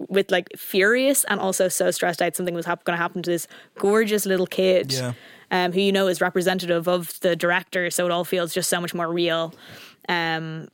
with 0.10 0.30
like 0.32 0.48
furious 0.58 1.24
and 1.26 1.40
also 1.40 1.68
so 1.70 1.90
stressed 1.92 2.22
out 2.22 2.36
something 2.36 2.54
was 2.56 2.66
hap- 2.66 2.84
gonna 2.84 2.98
happen 2.98 3.22
to 3.24 3.30
this 3.30 3.48
gorgeous 3.80 4.26
little 4.26 4.48
kid 4.48 4.92
Yeah. 4.94 5.14
um, 5.52 5.72
who 5.72 5.80
you 5.82 5.92
know 5.92 6.08
is 6.08 6.20
representative 6.22 6.88
of 6.88 7.20
the 7.22 7.36
director, 7.36 7.90
so 7.92 8.06
it 8.06 8.12
all 8.12 8.26
feels 8.26 8.54
just 8.54 8.70
so 8.70 8.82
much 8.82 8.94
more 8.94 9.12
real. 9.12 9.54
Um, 10.10 10.68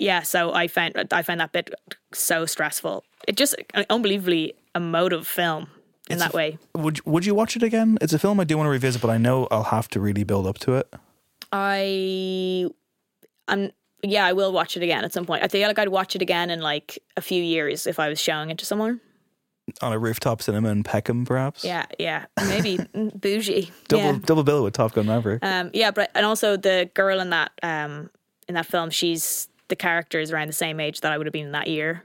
yeah, 0.00 0.22
so 0.22 0.52
I 0.52 0.66
found 0.66 0.94
I 1.12 1.22
found 1.22 1.40
that 1.40 1.52
bit 1.52 1.72
so 2.12 2.46
stressful. 2.46 3.04
It 3.28 3.36
just 3.36 3.54
an 3.74 3.84
unbelievably 3.90 4.54
emotive 4.74 5.26
film 5.26 5.68
in 6.08 6.14
It's 6.14 6.22
that 6.22 6.34
a- 6.34 6.36
way. 6.36 6.58
Would 6.74 7.04
would 7.06 7.26
you 7.26 7.34
watch 7.34 7.54
it 7.54 7.62
again? 7.62 7.98
It's 8.00 8.12
a 8.12 8.18
film 8.18 8.40
I 8.40 8.44
do 8.44 8.56
want 8.56 8.66
to 8.66 8.70
revisit, 8.70 9.02
but 9.02 9.10
I 9.10 9.18
know 9.18 9.46
I'll 9.50 9.64
have 9.64 9.88
to 9.88 10.00
really 10.00 10.24
build 10.24 10.46
up 10.46 10.58
to 10.60 10.74
it. 10.76 10.92
I, 11.52 12.68
I'm 13.48 13.70
yeah, 14.02 14.24
I 14.24 14.32
will 14.32 14.52
watch 14.52 14.76
it 14.76 14.82
again 14.82 15.04
at 15.04 15.12
some 15.12 15.26
point. 15.26 15.44
I 15.44 15.48
feel 15.48 15.68
like 15.68 15.78
I'd 15.78 15.88
watch 15.88 16.16
it 16.16 16.22
again 16.22 16.48
in 16.48 16.60
like 16.60 16.98
a 17.18 17.20
few 17.20 17.42
years 17.42 17.86
if 17.86 18.00
I 18.00 18.08
was 18.08 18.18
showing 18.18 18.50
it 18.50 18.56
to 18.58 18.64
someone. 18.64 19.00
On 19.82 19.92
a 19.92 19.98
rooftop 19.98 20.40
cinema 20.40 20.70
in 20.70 20.82
Peckham, 20.82 21.26
perhaps. 21.26 21.62
Yeah, 21.62 21.84
yeah, 21.98 22.24
maybe 22.48 22.78
mm, 22.78 23.20
bougie. 23.20 23.70
Double 23.88 24.14
yeah. 24.14 24.18
double 24.24 24.44
bill 24.44 24.64
with 24.64 24.72
Top 24.72 24.94
Gun 24.94 25.06
Maverick. 25.06 25.44
Um, 25.44 25.70
yeah, 25.74 25.90
but 25.90 26.10
and 26.14 26.24
also 26.24 26.56
the 26.56 26.90
girl 26.94 27.20
in 27.20 27.30
that 27.30 27.52
um 27.62 28.08
in 28.48 28.54
that 28.54 28.66
film, 28.66 28.90
she's 28.90 29.48
the 29.70 29.76
character 29.76 30.20
is 30.20 30.30
around 30.30 30.48
the 30.48 30.52
same 30.52 30.78
age 30.78 31.00
that 31.00 31.12
I 31.12 31.18
would 31.18 31.26
have 31.26 31.32
been 31.32 31.46
in 31.46 31.52
that 31.52 31.68
year. 31.68 32.04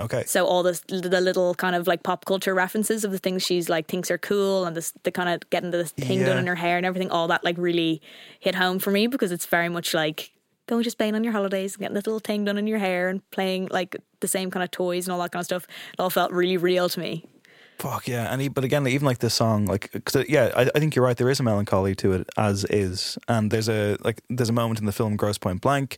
Okay. 0.00 0.22
So 0.26 0.46
all 0.46 0.62
the 0.62 0.80
the 0.88 1.20
little 1.20 1.54
kind 1.54 1.74
of 1.74 1.86
like 1.88 2.02
pop 2.04 2.24
culture 2.24 2.54
references 2.54 3.04
of 3.04 3.10
the 3.10 3.18
things 3.18 3.42
she's 3.42 3.68
like 3.68 3.88
thinks 3.88 4.10
are 4.10 4.18
cool 4.18 4.64
and 4.64 4.76
this 4.76 4.92
the 5.02 5.10
kind 5.10 5.28
of 5.28 5.48
getting 5.50 5.72
the 5.72 5.84
thing 5.84 6.24
done 6.24 6.38
in 6.38 6.46
her 6.46 6.54
hair 6.54 6.76
and 6.76 6.86
everything, 6.86 7.10
all 7.10 7.26
that 7.28 7.42
like 7.42 7.58
really 7.58 8.00
hit 8.38 8.54
home 8.54 8.78
for 8.78 8.92
me 8.92 9.08
because 9.08 9.32
it's 9.32 9.46
very 9.46 9.68
much 9.68 9.94
like 9.94 10.30
going 10.66 10.84
to 10.84 10.90
Spain 10.90 11.14
on 11.14 11.24
your 11.24 11.32
holidays 11.32 11.74
and 11.74 11.80
getting 11.80 11.94
this 11.94 12.06
little 12.06 12.20
thing 12.20 12.44
done 12.44 12.58
in 12.58 12.66
your 12.66 12.78
hair 12.78 13.08
and 13.08 13.28
playing 13.30 13.68
like 13.72 13.96
the 14.20 14.28
same 14.28 14.50
kind 14.50 14.62
of 14.62 14.70
toys 14.70 15.06
and 15.06 15.12
all 15.12 15.20
that 15.20 15.32
kind 15.32 15.40
of 15.40 15.46
stuff. 15.46 15.64
It 15.64 16.00
all 16.00 16.10
felt 16.10 16.30
really 16.30 16.56
real 16.56 16.88
to 16.90 17.00
me. 17.00 17.24
Fuck 17.78 18.08
yeah, 18.08 18.32
and 18.32 18.42
he, 18.42 18.48
but 18.48 18.64
again, 18.64 18.84
even 18.88 19.06
like 19.06 19.18
this 19.18 19.34
song, 19.34 19.66
like 19.66 19.92
cause, 20.04 20.16
uh, 20.16 20.24
yeah, 20.28 20.50
I, 20.56 20.62
I 20.62 20.80
think 20.80 20.96
you're 20.96 21.04
right. 21.04 21.16
There 21.16 21.30
is 21.30 21.38
a 21.38 21.44
melancholy 21.44 21.94
to 21.96 22.12
it, 22.12 22.28
as 22.36 22.64
is, 22.64 23.16
and 23.28 23.52
there's 23.52 23.68
a 23.68 23.96
like 24.00 24.20
there's 24.28 24.48
a 24.48 24.52
moment 24.52 24.80
in 24.80 24.86
the 24.86 24.90
film 24.90 25.14
Grosse 25.14 25.38
Pointe 25.38 25.60
Blank 25.60 25.96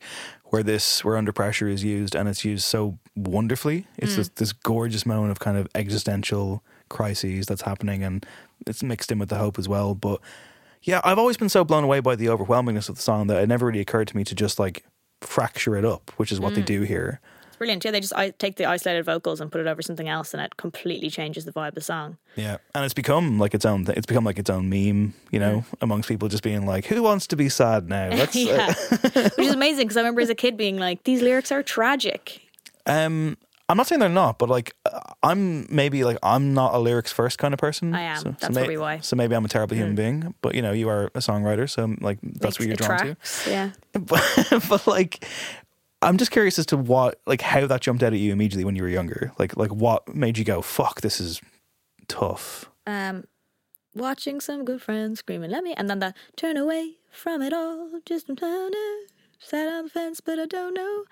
where 0.51 0.62
this 0.62 1.05
where 1.05 1.16
under 1.16 1.32
pressure 1.32 1.68
is 1.68 1.82
used, 1.82 2.14
and 2.14 2.28
it's 2.28 2.44
used 2.44 2.64
so 2.64 2.98
wonderfully. 3.16 3.86
It's 3.96 4.12
Mm. 4.12 4.16
this, 4.16 4.28
this 4.30 4.53
gorgeous 4.53 5.05
moment 5.07 5.30
of 5.32 5.38
kind 5.40 5.57
of 5.57 5.66
existential 5.74 6.62
crises 6.88 7.46
that's 7.46 7.62
happening, 7.62 8.03
and 8.05 8.24
it's 8.66 8.82
mixed 8.82 9.11
in 9.11 9.18
with 9.18 9.28
the 9.28 9.38
hope 9.38 9.59
as 9.59 9.68
well. 9.68 9.94
But 9.94 10.20
yeah, 10.82 11.01
I've 11.05 11.18
always 11.18 11.36
been 11.36 11.48
so 11.48 11.64
blown 11.64 11.84
away 11.84 12.01
by 12.01 12.16
the 12.16 12.26
overwhelmingness 12.26 12.88
of 12.88 12.96
the 12.96 13.03
song 13.03 13.26
that 13.28 13.42
it 13.42 13.46
never 13.48 13.66
really 13.66 13.80
occurred 13.80 14.09
to 14.09 14.16
me 14.16 14.24
to 14.24 14.34
just 14.34 14.59
like 14.59 14.84
fracture 15.20 15.76
it 15.76 15.84
up, 15.84 16.11
which 16.16 16.32
is 16.32 16.40
what 16.40 16.55
they 16.55 16.62
Mm. 16.62 16.66
do 16.66 16.82
here. 16.82 17.20
Brilliant. 17.61 17.85
Yeah, 17.85 17.91
they 17.91 18.01
just 18.01 18.15
I 18.15 18.31
take 18.31 18.57
the 18.57 18.65
isolated 18.65 19.05
vocals 19.05 19.39
and 19.39 19.53
put 19.53 19.61
it 19.61 19.67
over 19.67 19.83
something 19.83 20.09
else 20.09 20.33
and 20.33 20.43
it 20.43 20.57
completely 20.57 21.11
changes 21.11 21.45
the 21.45 21.53
vibe 21.53 21.69
of 21.69 21.75
the 21.75 21.83
song. 21.83 22.17
Yeah, 22.35 22.57
and 22.75 22.87
it's 22.87 22.95
become 22.95 23.39
like 23.39 23.53
its 23.53 23.67
own. 23.67 23.85
Thing. 23.85 23.97
It's 23.99 24.07
become 24.07 24.25
like 24.25 24.39
its 24.39 24.49
own 24.49 24.71
meme, 24.71 25.13
you 25.31 25.39
know, 25.39 25.65
amongst 25.83 26.09
people 26.09 26.29
just 26.29 26.43
being 26.43 26.65
like, 26.65 26.87
"Who 26.87 27.03
wants 27.03 27.27
to 27.27 27.37
be 27.37 27.51
sad 27.51 27.87
now?" 27.87 28.09
Yeah. 28.33 28.73
Which 29.03 29.39
is 29.47 29.53
amazing 29.53 29.85
because 29.89 29.99
I 29.99 30.01
remember 30.01 30.23
as 30.23 30.31
a 30.31 30.35
kid 30.35 30.57
being 30.57 30.79
like, 30.79 31.05
these 31.05 31.21
lyrics 31.21 31.53
are 31.53 31.63
tragic. 31.63 32.41
um, 32.87 33.37
I'm 33.69 33.77
not 33.77 33.87
saying 33.87 34.01
they're 34.01 34.09
not, 34.09 34.39
but 34.41 34.49
like 34.49 34.75
I'm 35.23 35.73
maybe 35.73 36.03
like 36.03 36.17
I'm 36.25 36.55
not 36.55 36.75
a 36.75 36.79
lyrics 36.79 37.13
first 37.13 37.39
kind 37.39 37.55
of 37.55 37.61
person. 37.61 37.95
I 37.95 38.01
am. 38.01 38.17
So, 38.17 38.31
That's 38.41 38.49
may- 38.53 38.63
probably 38.63 38.79
why. 38.79 38.99
So 38.99 39.15
maybe 39.15 39.37
I'm 39.37 39.45
a 39.45 39.49
terrible 39.49 39.77
human 39.77 39.93
Mm. 39.93 39.97
being. 39.97 40.35
But 40.43 40.57
you 40.57 40.63
know, 40.63 40.73
you 40.73 40.89
are 40.89 41.05
a 41.15 41.21
songwriter, 41.21 41.71
so 41.71 41.95
like 42.01 42.19
that's 42.23 42.59
what 42.59 42.67
you're 42.67 42.77
drawn 42.77 42.99
to. 42.99 43.17
Yeah. 43.49 43.71
but, 43.93 44.25
but 44.69 44.87
like 44.89 45.25
I'm 46.03 46.16
just 46.16 46.30
curious 46.30 46.59
as 46.59 46.66
to 46.66 46.76
what 46.76 47.20
like 47.26 47.40
how 47.42 47.66
that 47.66 47.80
jumped 47.82 48.03
out 48.03 48.12
at 48.12 48.18
you 48.18 48.32
immediately 48.32 48.64
when 48.64 48.76
you 48.76 48.82
were 48.82 48.88
younger. 48.88 49.32
Like 49.38 49.57
like 49.57 49.70
what 49.72 50.14
made 50.14 50.38
you 50.38 50.44
go, 50.44 50.62
fuck, 50.62 51.01
this 51.03 51.20
is 51.20 51.40
tough. 52.09 52.70
Um, 52.86 53.24
watching 53.94 54.40
some 54.40 54.64
good 54.64 54.80
friends 54.80 55.18
screaming, 55.20 55.51
"Let 55.51 55.62
me!" 55.64 55.74
and 55.76 55.90
then 55.90 55.98
the 55.98 56.14
turn 56.36 56.57
away 56.57 56.94
from 57.11 57.42
it 57.42 57.53
all. 57.53 57.90
Just 58.07 58.26
sat 59.42 59.68
on 59.68 59.84
the 59.84 59.90
fence, 59.90 60.20
but 60.20 60.38
I 60.38 60.46
don't 60.46 60.74
know. 60.74 61.05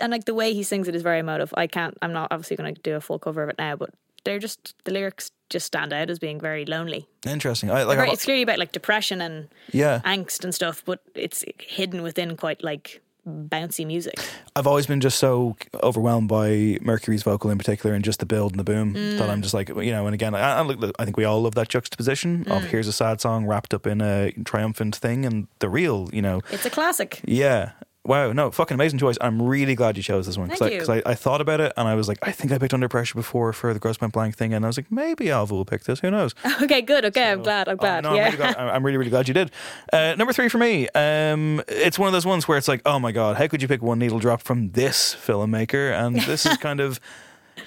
And 0.00 0.10
like 0.12 0.24
the 0.24 0.34
way 0.34 0.52
he 0.54 0.62
sings 0.62 0.88
it 0.88 0.94
is 0.94 1.02
very 1.02 1.20
emotive. 1.20 1.52
I 1.56 1.66
can't. 1.66 1.96
I'm 2.02 2.12
not 2.12 2.28
obviously 2.30 2.56
going 2.56 2.74
to 2.74 2.80
do 2.82 2.96
a 2.96 3.00
full 3.00 3.18
cover 3.18 3.42
of 3.42 3.48
it 3.48 3.56
now, 3.58 3.76
but 3.76 3.90
they're 4.24 4.38
just 4.38 4.74
the 4.84 4.92
lyrics 4.92 5.30
just 5.48 5.64
stand 5.66 5.92
out 5.94 6.10
as 6.10 6.18
being 6.18 6.38
very 6.40 6.66
lonely. 6.66 7.08
Interesting. 7.26 7.70
I 7.70 7.84
like 7.84 7.96
very- 7.96 8.10
it's 8.10 8.24
clearly 8.24 8.42
about 8.42 8.58
like 8.58 8.72
depression 8.72 9.22
and 9.22 9.48
Yeah. 9.72 10.00
angst 10.04 10.44
and 10.44 10.54
stuff, 10.54 10.82
but 10.84 11.00
it's 11.14 11.44
hidden 11.60 12.02
within 12.02 12.36
quite 12.36 12.62
like 12.62 13.00
bouncy 13.28 13.86
music. 13.86 14.14
I've 14.56 14.66
always 14.66 14.86
been 14.86 15.00
just 15.00 15.18
so 15.18 15.56
overwhelmed 15.82 16.28
by 16.28 16.78
Mercury's 16.80 17.22
vocal 17.22 17.50
in 17.50 17.58
particular 17.58 17.94
and 17.94 18.04
just 18.04 18.20
the 18.20 18.26
build 18.26 18.52
and 18.52 18.58
the 18.60 18.64
boom 18.64 18.94
Mm. 18.94 19.18
that 19.18 19.30
I'm 19.30 19.42
just 19.42 19.54
like, 19.54 19.68
you 19.68 19.92
know, 19.92 20.06
and 20.06 20.14
again, 20.14 20.34
I, 20.34 20.60
I, 20.60 20.90
I 20.98 21.04
think 21.04 21.16
we 21.16 21.24
all 21.24 21.42
love 21.42 21.54
that 21.56 21.68
juxtaposition 21.68 22.42
of 22.50 22.62
Mm. 22.62 22.66
here's 22.66 22.88
a 22.88 22.92
sad 22.92 23.20
song 23.20 23.46
wrapped 23.46 23.72
up 23.74 23.86
in 23.86 24.00
a 24.00 24.32
triumphant 24.44 24.96
thing 24.96 25.24
and 25.26 25.46
the 25.60 25.68
real, 25.68 26.08
you 26.12 26.22
know, 26.22 26.40
It's 26.50 26.66
a 26.66 26.70
classic. 26.70 27.20
yeah. 27.24 27.70
Wow, 28.06 28.32
no, 28.32 28.50
fucking 28.50 28.74
amazing 28.74 28.98
choice. 28.98 29.18
I'm 29.20 29.42
really 29.42 29.74
glad 29.74 29.98
you 29.98 30.02
chose 30.02 30.24
this 30.24 30.38
one 30.38 30.48
Thank 30.48 30.62
I, 30.62 30.68
you. 30.70 30.78
'cause 30.78 30.88
I, 30.88 31.02
I 31.04 31.14
thought 31.14 31.42
about 31.42 31.60
it 31.60 31.74
and 31.76 31.86
I 31.86 31.94
was 31.94 32.08
like, 32.08 32.18
I 32.22 32.32
think 32.32 32.52
I 32.52 32.58
picked 32.58 32.72
Under 32.72 32.88
Pressure 32.88 33.14
before 33.14 33.52
for 33.52 33.74
the 33.74 33.78
Grosse 33.80 33.98
Pointe 33.98 34.14
Blank 34.14 34.34
thing, 34.34 34.54
and 34.54 34.64
I 34.64 34.68
was 34.68 34.78
like, 34.78 34.90
maybe 34.90 35.26
Ailbhe 35.26 35.50
will 35.50 35.66
pick 35.66 35.84
this. 35.84 36.00
Who 36.00 36.10
knows? 36.10 36.34
Okay, 36.62 36.80
good. 36.82 37.04
Okay, 37.06 37.30
I'm 37.30 37.42
glad. 37.42 37.68
I'm 37.68 37.76
glad. 37.76 38.04
No, 38.04 38.14
yeah. 38.14 38.22
I'm, 38.22 38.24
really 38.26 38.36
glad, 38.36 38.56
I'm 38.56 38.86
really, 38.86 38.98
really 38.98 39.10
glad 39.10 39.28
you 39.28 39.34
did. 39.34 39.50
Uh, 39.92 40.14
number 40.16 40.32
three 40.32 40.48
for 40.48 40.58
me. 40.58 40.88
Um, 40.94 41.62
it's 41.68 41.98
one 41.98 42.06
of 42.08 42.12
those 42.12 42.26
ones 42.26 42.48
where 42.48 42.56
it's 42.58 42.68
like, 42.68 42.82
oh 42.86 42.98
my 42.98 43.12
god, 43.12 43.36
how 43.36 43.46
could 43.46 43.60
you 43.62 43.68
pick 43.68 43.82
one 43.82 43.98
needle 43.98 44.18
drop 44.18 44.42
from 44.42 44.70
this 44.72 45.14
filmmaker? 45.14 45.92
And 45.92 46.16
this 46.22 46.46
is 46.46 46.56
kind 46.58 46.80
of. 46.80 47.00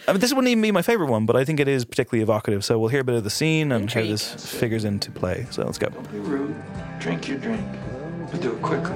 I 0.08 0.14
mean, 0.14 0.22
this 0.22 0.34
wouldn't 0.34 0.50
even 0.50 0.62
be 0.62 0.72
my 0.72 0.82
favorite 0.82 1.10
one, 1.10 1.26
but 1.26 1.36
I 1.36 1.44
think 1.46 1.60
it 1.60 1.68
is 1.68 1.86
particularly 1.86 2.24
evocative. 2.24 2.64
So 2.66 2.80
we'll 2.80 2.90
hear 2.90 3.02
a 3.02 3.04
bit 3.04 3.16
of 3.16 3.24
the 3.24 3.30
scene 3.30 3.72
and 3.72 3.92
how 3.92 4.02
this 4.02 4.34
figures 4.50 4.86
into 4.86 5.12
play. 5.12 5.46
So 5.52 5.64
let's 5.64 5.78
go. 5.78 5.90
Be 5.90 6.20
rude. 6.20 6.56
Drink 7.00 7.28
your 7.28 7.38
drink, 7.38 7.66
but 8.32 8.42
do 8.42 8.54
it 8.54 8.62
quickly. 8.62 8.96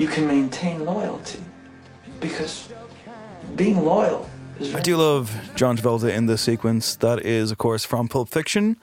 you 0.00 0.08
can 0.08 0.26
maintain 0.26 0.86
loyalty. 0.86 1.38
Because 2.20 2.72
being 3.54 3.84
loyal 3.84 4.28
is 4.58 4.74
I 4.74 4.80
do 4.80 4.96
love 4.96 5.50
John 5.54 5.76
Travolta 5.76 6.10
in 6.10 6.24
this 6.24 6.40
sequence. 6.40 6.96
That 6.96 7.24
is, 7.24 7.50
of 7.50 7.58
course, 7.58 7.84
from 7.84 8.08
Pulp 8.08 8.30
Fiction. 8.30 8.78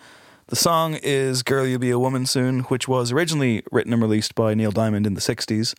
The 0.47 0.55
song 0.55 0.93
is 1.01 1.41
Girl 1.41 1.65
You'll 1.65 1.79
Be 1.79 1.89
a 1.89 1.97
Woman 1.97 2.27
Soon, 2.27 2.59
which 2.65 2.87
was 2.87 3.11
originally 3.11 3.63
written 3.71 3.93
and 3.93 4.01
released 4.01 4.35
by 4.35 4.53
Neil 4.53 4.71
Diamond 4.71 5.07
in 5.07 5.15
the 5.15 5.19
60s. 5.19 5.73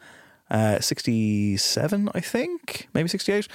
Uh, 0.51 0.80
67, 0.80 2.09
I 2.14 2.20
think, 2.20 2.88
maybe 2.94 3.09
68. 3.09 3.49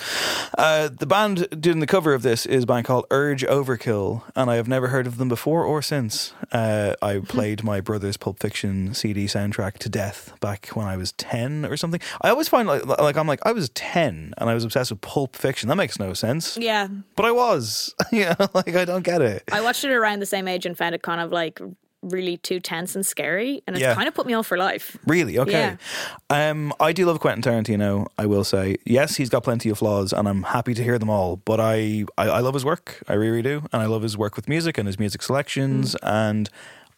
Uh, 0.57 0.89
the 0.89 1.05
band 1.05 1.47
doing 1.59 1.79
the 1.79 1.87
cover 1.87 2.13
of 2.13 2.21
this 2.21 2.45
is 2.45 2.63
a 2.63 2.67
band 2.67 2.85
called 2.85 3.05
Urge 3.09 3.43
Overkill, 3.43 4.23
and 4.35 4.49
I 4.49 4.55
have 4.55 4.67
never 4.67 4.89
heard 4.89 5.07
of 5.07 5.17
them 5.17 5.27
before 5.27 5.63
or 5.63 5.81
since. 5.81 6.33
Uh, 6.51 6.95
I 7.01 7.19
played 7.19 7.63
my 7.63 7.81
brother's 7.81 8.17
Pulp 8.17 8.39
Fiction 8.39 8.93
CD 8.93 9.25
soundtrack 9.25 9.79
to 9.79 9.89
death 9.89 10.33
back 10.39 10.67
when 10.69 10.85
I 10.85 10.97
was 10.97 11.13
10 11.13 11.65
or 11.65 11.77
something. 11.77 11.99
I 12.21 12.29
always 12.29 12.47
find 12.47 12.67
like, 12.67 12.85
like 12.85 13.17
I'm 13.17 13.27
like, 13.27 13.39
I 13.45 13.51
was 13.53 13.69
10 13.69 14.33
and 14.37 14.49
I 14.49 14.53
was 14.53 14.63
obsessed 14.63 14.91
with 14.91 15.01
Pulp 15.01 15.35
Fiction. 15.35 15.69
That 15.69 15.75
makes 15.75 15.99
no 15.99 16.13
sense. 16.13 16.57
Yeah. 16.57 16.87
But 17.15 17.25
I 17.25 17.31
was. 17.31 17.95
you 18.11 18.25
know, 18.25 18.47
like 18.53 18.75
I 18.75 18.85
don't 18.85 19.03
get 19.03 19.21
it. 19.21 19.43
I 19.51 19.61
watched 19.61 19.83
it 19.83 19.91
around 19.91 20.19
the 20.19 20.25
same 20.25 20.47
age 20.47 20.65
and 20.65 20.77
found 20.77 20.95
it 20.95 21.01
kind 21.01 21.21
of 21.21 21.31
like 21.31 21.59
really 22.03 22.37
too 22.37 22.59
tense 22.59 22.95
and 22.95 23.05
scary, 23.05 23.63
and 23.65 23.75
it's 23.75 23.81
Yeah. 23.81 23.95
kind 23.95 24.07
of 24.07 24.13
put 24.13 24.27
me 24.27 24.33
off 24.33 24.47
for 24.47 24.57
life. 24.57 24.97
Really? 25.07 25.39
Okay. 25.39 25.51
Yeah. 25.51 26.49
Um, 26.49 26.73
I 26.79 26.91
do 26.93 27.05
love 27.05 27.19
Quentin 27.19 27.41
Tarantino. 27.41 28.07
I 28.17 28.25
will 28.25 28.43
say, 28.43 28.77
yes, 28.85 29.15
he's 29.15 29.29
got 29.29 29.43
plenty 29.43 29.69
of 29.69 29.77
flaws, 29.77 30.13
and 30.13 30.27
I'm 30.27 30.43
happy 30.43 30.73
to 30.73 30.83
hear 30.83 30.99
them 30.99 31.09
all. 31.09 31.37
But 31.37 31.59
I, 31.59 32.05
I, 32.17 32.27
I 32.27 32.39
love 32.39 32.53
his 32.53 32.65
work. 32.65 33.01
I 33.07 33.13
really 33.13 33.41
do, 33.41 33.63
and 33.71 33.81
I 33.81 33.85
love 33.85 34.01
his 34.03 34.17
work 34.17 34.35
with 34.35 34.47
music 34.49 34.77
and 34.77 34.87
his 34.87 34.99
music 34.99 35.21
selections. 35.21 35.95
And 36.03 36.49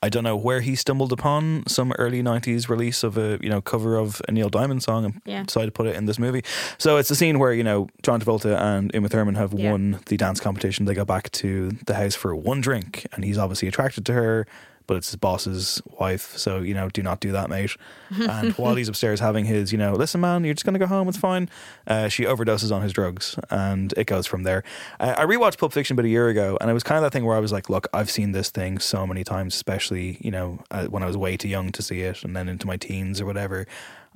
I 0.03 0.09
don't 0.09 0.23
know 0.23 0.35
where 0.35 0.59
he 0.61 0.75
stumbled 0.75 1.11
upon 1.11 1.63
some 1.67 1.91
early 1.97 2.21
'90s 2.21 2.69
release 2.69 3.01
of 3.03 3.17
a 3.17 3.39
you 3.41 3.49
know 3.49 3.59
cover 3.61 3.97
of 3.97 4.21
a 4.27 4.31
Neil 4.31 4.49
Diamond 4.49 4.83
song 4.83 5.03
and 5.05 5.21
Yeah. 5.25 5.43
decided 5.43 5.67
to 5.67 5.71
put 5.71 5.87
it 5.87 5.95
in 5.95 6.05
this 6.05 6.19
movie. 6.19 6.43
So 6.77 6.97
it's 6.97 7.09
the 7.09 7.15
scene 7.15 7.39
where 7.39 7.53
you 7.53 7.63
know 7.63 7.87
John 8.03 8.21
Travolta 8.21 8.59
and 8.59 8.91
Uma 8.93 9.09
Thurman 9.09 9.33
have 9.35 9.53
Yeah. 9.53 9.71
won 9.71 9.99
the 10.05 10.17
dance 10.17 10.39
competition. 10.39 10.85
They 10.85 10.93
go 10.93 11.05
back 11.05 11.31
to 11.31 11.71
the 11.87 11.95
house 11.95 12.13
for 12.13 12.35
one 12.35 12.61
drink, 12.61 13.07
and 13.13 13.23
he's 13.25 13.37
obviously 13.39 13.67
attracted 13.67 14.05
to 14.07 14.13
her. 14.13 14.45
But 14.87 14.97
it's 14.97 15.07
his 15.07 15.15
boss's 15.15 15.81
wife, 15.99 16.37
so 16.37 16.59
you 16.59 16.73
know, 16.73 16.89
do 16.89 17.01
not 17.01 17.19
do 17.19 17.31
that, 17.31 17.49
mate. 17.49 17.75
and 18.29 18.53
while 18.53 18.75
he's 18.75 18.87
upstairs 18.87 19.19
having 19.19 19.45
his, 19.45 19.71
you 19.71 19.77
know, 19.77 19.93
listen, 19.93 20.21
man, 20.21 20.43
you're 20.43 20.53
just 20.53 20.65
gonna 20.65 20.79
go 20.79 20.87
home, 20.87 21.07
it's 21.07 21.17
fine. 21.17 21.49
Uh, 21.87 22.07
she 22.07 22.23
overdoses 22.23 22.71
on 22.71 22.81
his 22.81 22.93
drugs, 22.93 23.37
and 23.49 23.93
it 23.97 24.05
goes 24.05 24.27
from 24.27 24.43
there. 24.43 24.63
Uh, 24.99 25.15
I 25.17 25.25
rewatched 25.25 25.57
Pulp 25.57 25.73
Fiction 25.73 25.95
about 25.95 26.05
a 26.05 26.09
year 26.09 26.29
ago, 26.29 26.57
and 26.61 26.69
it 26.69 26.73
was 26.73 26.83
kind 26.83 26.97
of 26.97 27.03
that 27.03 27.11
thing 27.11 27.25
where 27.25 27.35
I 27.35 27.39
was 27.39 27.51
like, 27.51 27.69
look, 27.69 27.87
I've 27.93 28.11
seen 28.11 28.31
this 28.31 28.49
thing 28.49 28.79
so 28.79 29.07
many 29.07 29.23
times, 29.23 29.55
especially 29.55 30.17
you 30.21 30.31
know 30.31 30.59
uh, 30.71 30.85
when 30.85 31.03
I 31.03 31.07
was 31.07 31.17
way 31.17 31.37
too 31.37 31.49
young 31.49 31.71
to 31.71 31.81
see 31.81 32.01
it, 32.01 32.23
and 32.23 32.35
then 32.35 32.49
into 32.49 32.67
my 32.67 32.77
teens 32.77 33.21
or 33.21 33.25
whatever. 33.25 33.65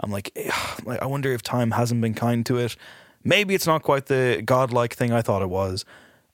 I'm 0.01 0.11
like, 0.11 0.31
like 0.85 1.01
I 1.01 1.05
wonder 1.05 1.31
if 1.33 1.41
time 1.41 1.71
hasn't 1.71 2.01
been 2.01 2.13
kind 2.13 2.45
to 2.45 2.57
it. 2.57 2.75
Maybe 3.23 3.53
it's 3.53 3.67
not 3.67 3.83
quite 3.83 4.05
the 4.05 4.41
godlike 4.45 4.93
thing 4.93 5.11
I 5.11 5.21
thought 5.21 5.41
it 5.41 5.49
was. 5.49 5.83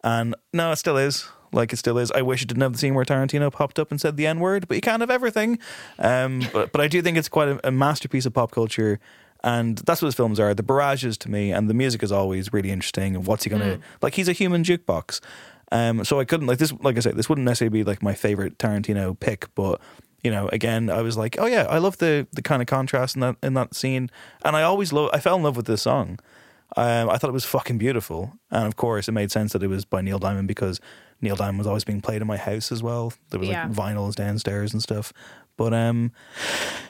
And 0.03 0.35
no, 0.53 0.71
it 0.71 0.75
still 0.75 0.97
is. 0.97 1.27
Like 1.55 1.73
it 1.73 1.77
still 1.77 1.97
is. 1.97 2.11
I 2.11 2.21
wish 2.21 2.41
it 2.43 2.47
didn't 2.47 2.61
have 2.61 2.73
the 2.73 2.77
scene 2.77 2.93
where 2.93 3.05
Tarantino 3.05 3.51
popped 3.51 3.79
up 3.79 3.89
and 3.91 3.99
said 3.99 4.17
the 4.17 4.27
N 4.27 4.39
word, 4.39 4.67
but 4.67 4.75
you 4.75 4.81
can't 4.81 5.01
have 5.01 5.09
everything. 5.09 5.57
Um, 5.97 6.41
but 6.53 6.71
but 6.71 6.81
I 6.81 6.87
do 6.87 7.01
think 7.01 7.17
it's 7.17 7.29
quite 7.29 7.47
a, 7.49 7.67
a 7.67 7.71
masterpiece 7.71 8.25
of 8.25 8.33
pop 8.33 8.51
culture, 8.51 8.99
and 9.43 9.77
that's 9.79 10.01
what 10.01 10.07
his 10.07 10.15
films 10.15 10.39
are. 10.39 10.53
The 10.53 10.63
barrages 10.63 11.17
to 11.19 11.31
me, 11.31 11.51
and 11.51 11.69
the 11.69 11.73
music 11.73 12.03
is 12.03 12.11
always 12.11 12.53
really 12.53 12.69
interesting. 12.71 13.15
And 13.15 13.25
what's 13.25 13.43
he 13.45 13.49
gonna 13.49 13.77
Mm. 13.77 13.81
like? 14.01 14.13
He's 14.15 14.27
a 14.27 14.33
human 14.33 14.63
jukebox. 14.63 15.21
Um, 15.71 16.03
so 16.05 16.19
I 16.19 16.25
couldn't 16.25 16.45
like 16.47 16.59
this. 16.59 16.71
Like 16.81 16.97
I 16.97 16.99
said, 16.99 17.15
this 17.17 17.27
wouldn't 17.27 17.45
necessarily 17.45 17.79
be 17.79 17.83
like 17.83 18.03
my 18.03 18.13
favorite 18.13 18.57
Tarantino 18.59 19.19
pick, 19.19 19.47
but 19.55 19.81
you 20.23 20.31
know, 20.31 20.47
again, 20.49 20.89
I 20.89 21.01
was 21.01 21.17
like, 21.17 21.37
oh 21.39 21.45
yeah, 21.45 21.65
I 21.69 21.77
love 21.79 21.97
the 21.97 22.27
the 22.33 22.41
kind 22.41 22.61
of 22.61 22.67
contrast 22.67 23.15
in 23.15 23.21
that 23.21 23.35
in 23.41 23.53
that 23.55 23.73
scene, 23.75 24.09
and 24.43 24.55
I 24.55 24.61
always 24.63 24.91
love. 24.93 25.09
I 25.13 25.19
fell 25.19 25.35
in 25.37 25.43
love 25.43 25.55
with 25.57 25.65
this 25.67 25.81
song. 25.83 26.19
Um, 26.77 27.09
I 27.09 27.17
thought 27.17 27.29
it 27.29 27.33
was 27.33 27.45
fucking 27.45 27.77
beautiful, 27.77 28.33
and 28.51 28.65
of 28.67 28.75
course, 28.75 29.07
it 29.07 29.11
made 29.13 29.31
sense 29.31 29.53
that 29.53 29.63
it 29.63 29.67
was 29.67 29.85
by 29.85 30.01
Neil 30.01 30.19
Diamond 30.19 30.47
because 30.47 30.79
Neil 31.21 31.35
Diamond 31.35 31.57
was 31.59 31.67
always 31.67 31.83
being 31.83 32.01
played 32.01 32.21
in 32.21 32.27
my 32.27 32.37
house 32.37 32.71
as 32.71 32.83
well. 32.83 33.13
There 33.29 33.39
was 33.39 33.49
Yeah. 33.49 33.63
like 33.67 33.71
vinyls 33.73 34.15
downstairs 34.15 34.73
and 34.73 34.81
stuff. 34.83 35.11
But 35.57 35.73
um, 35.73 36.11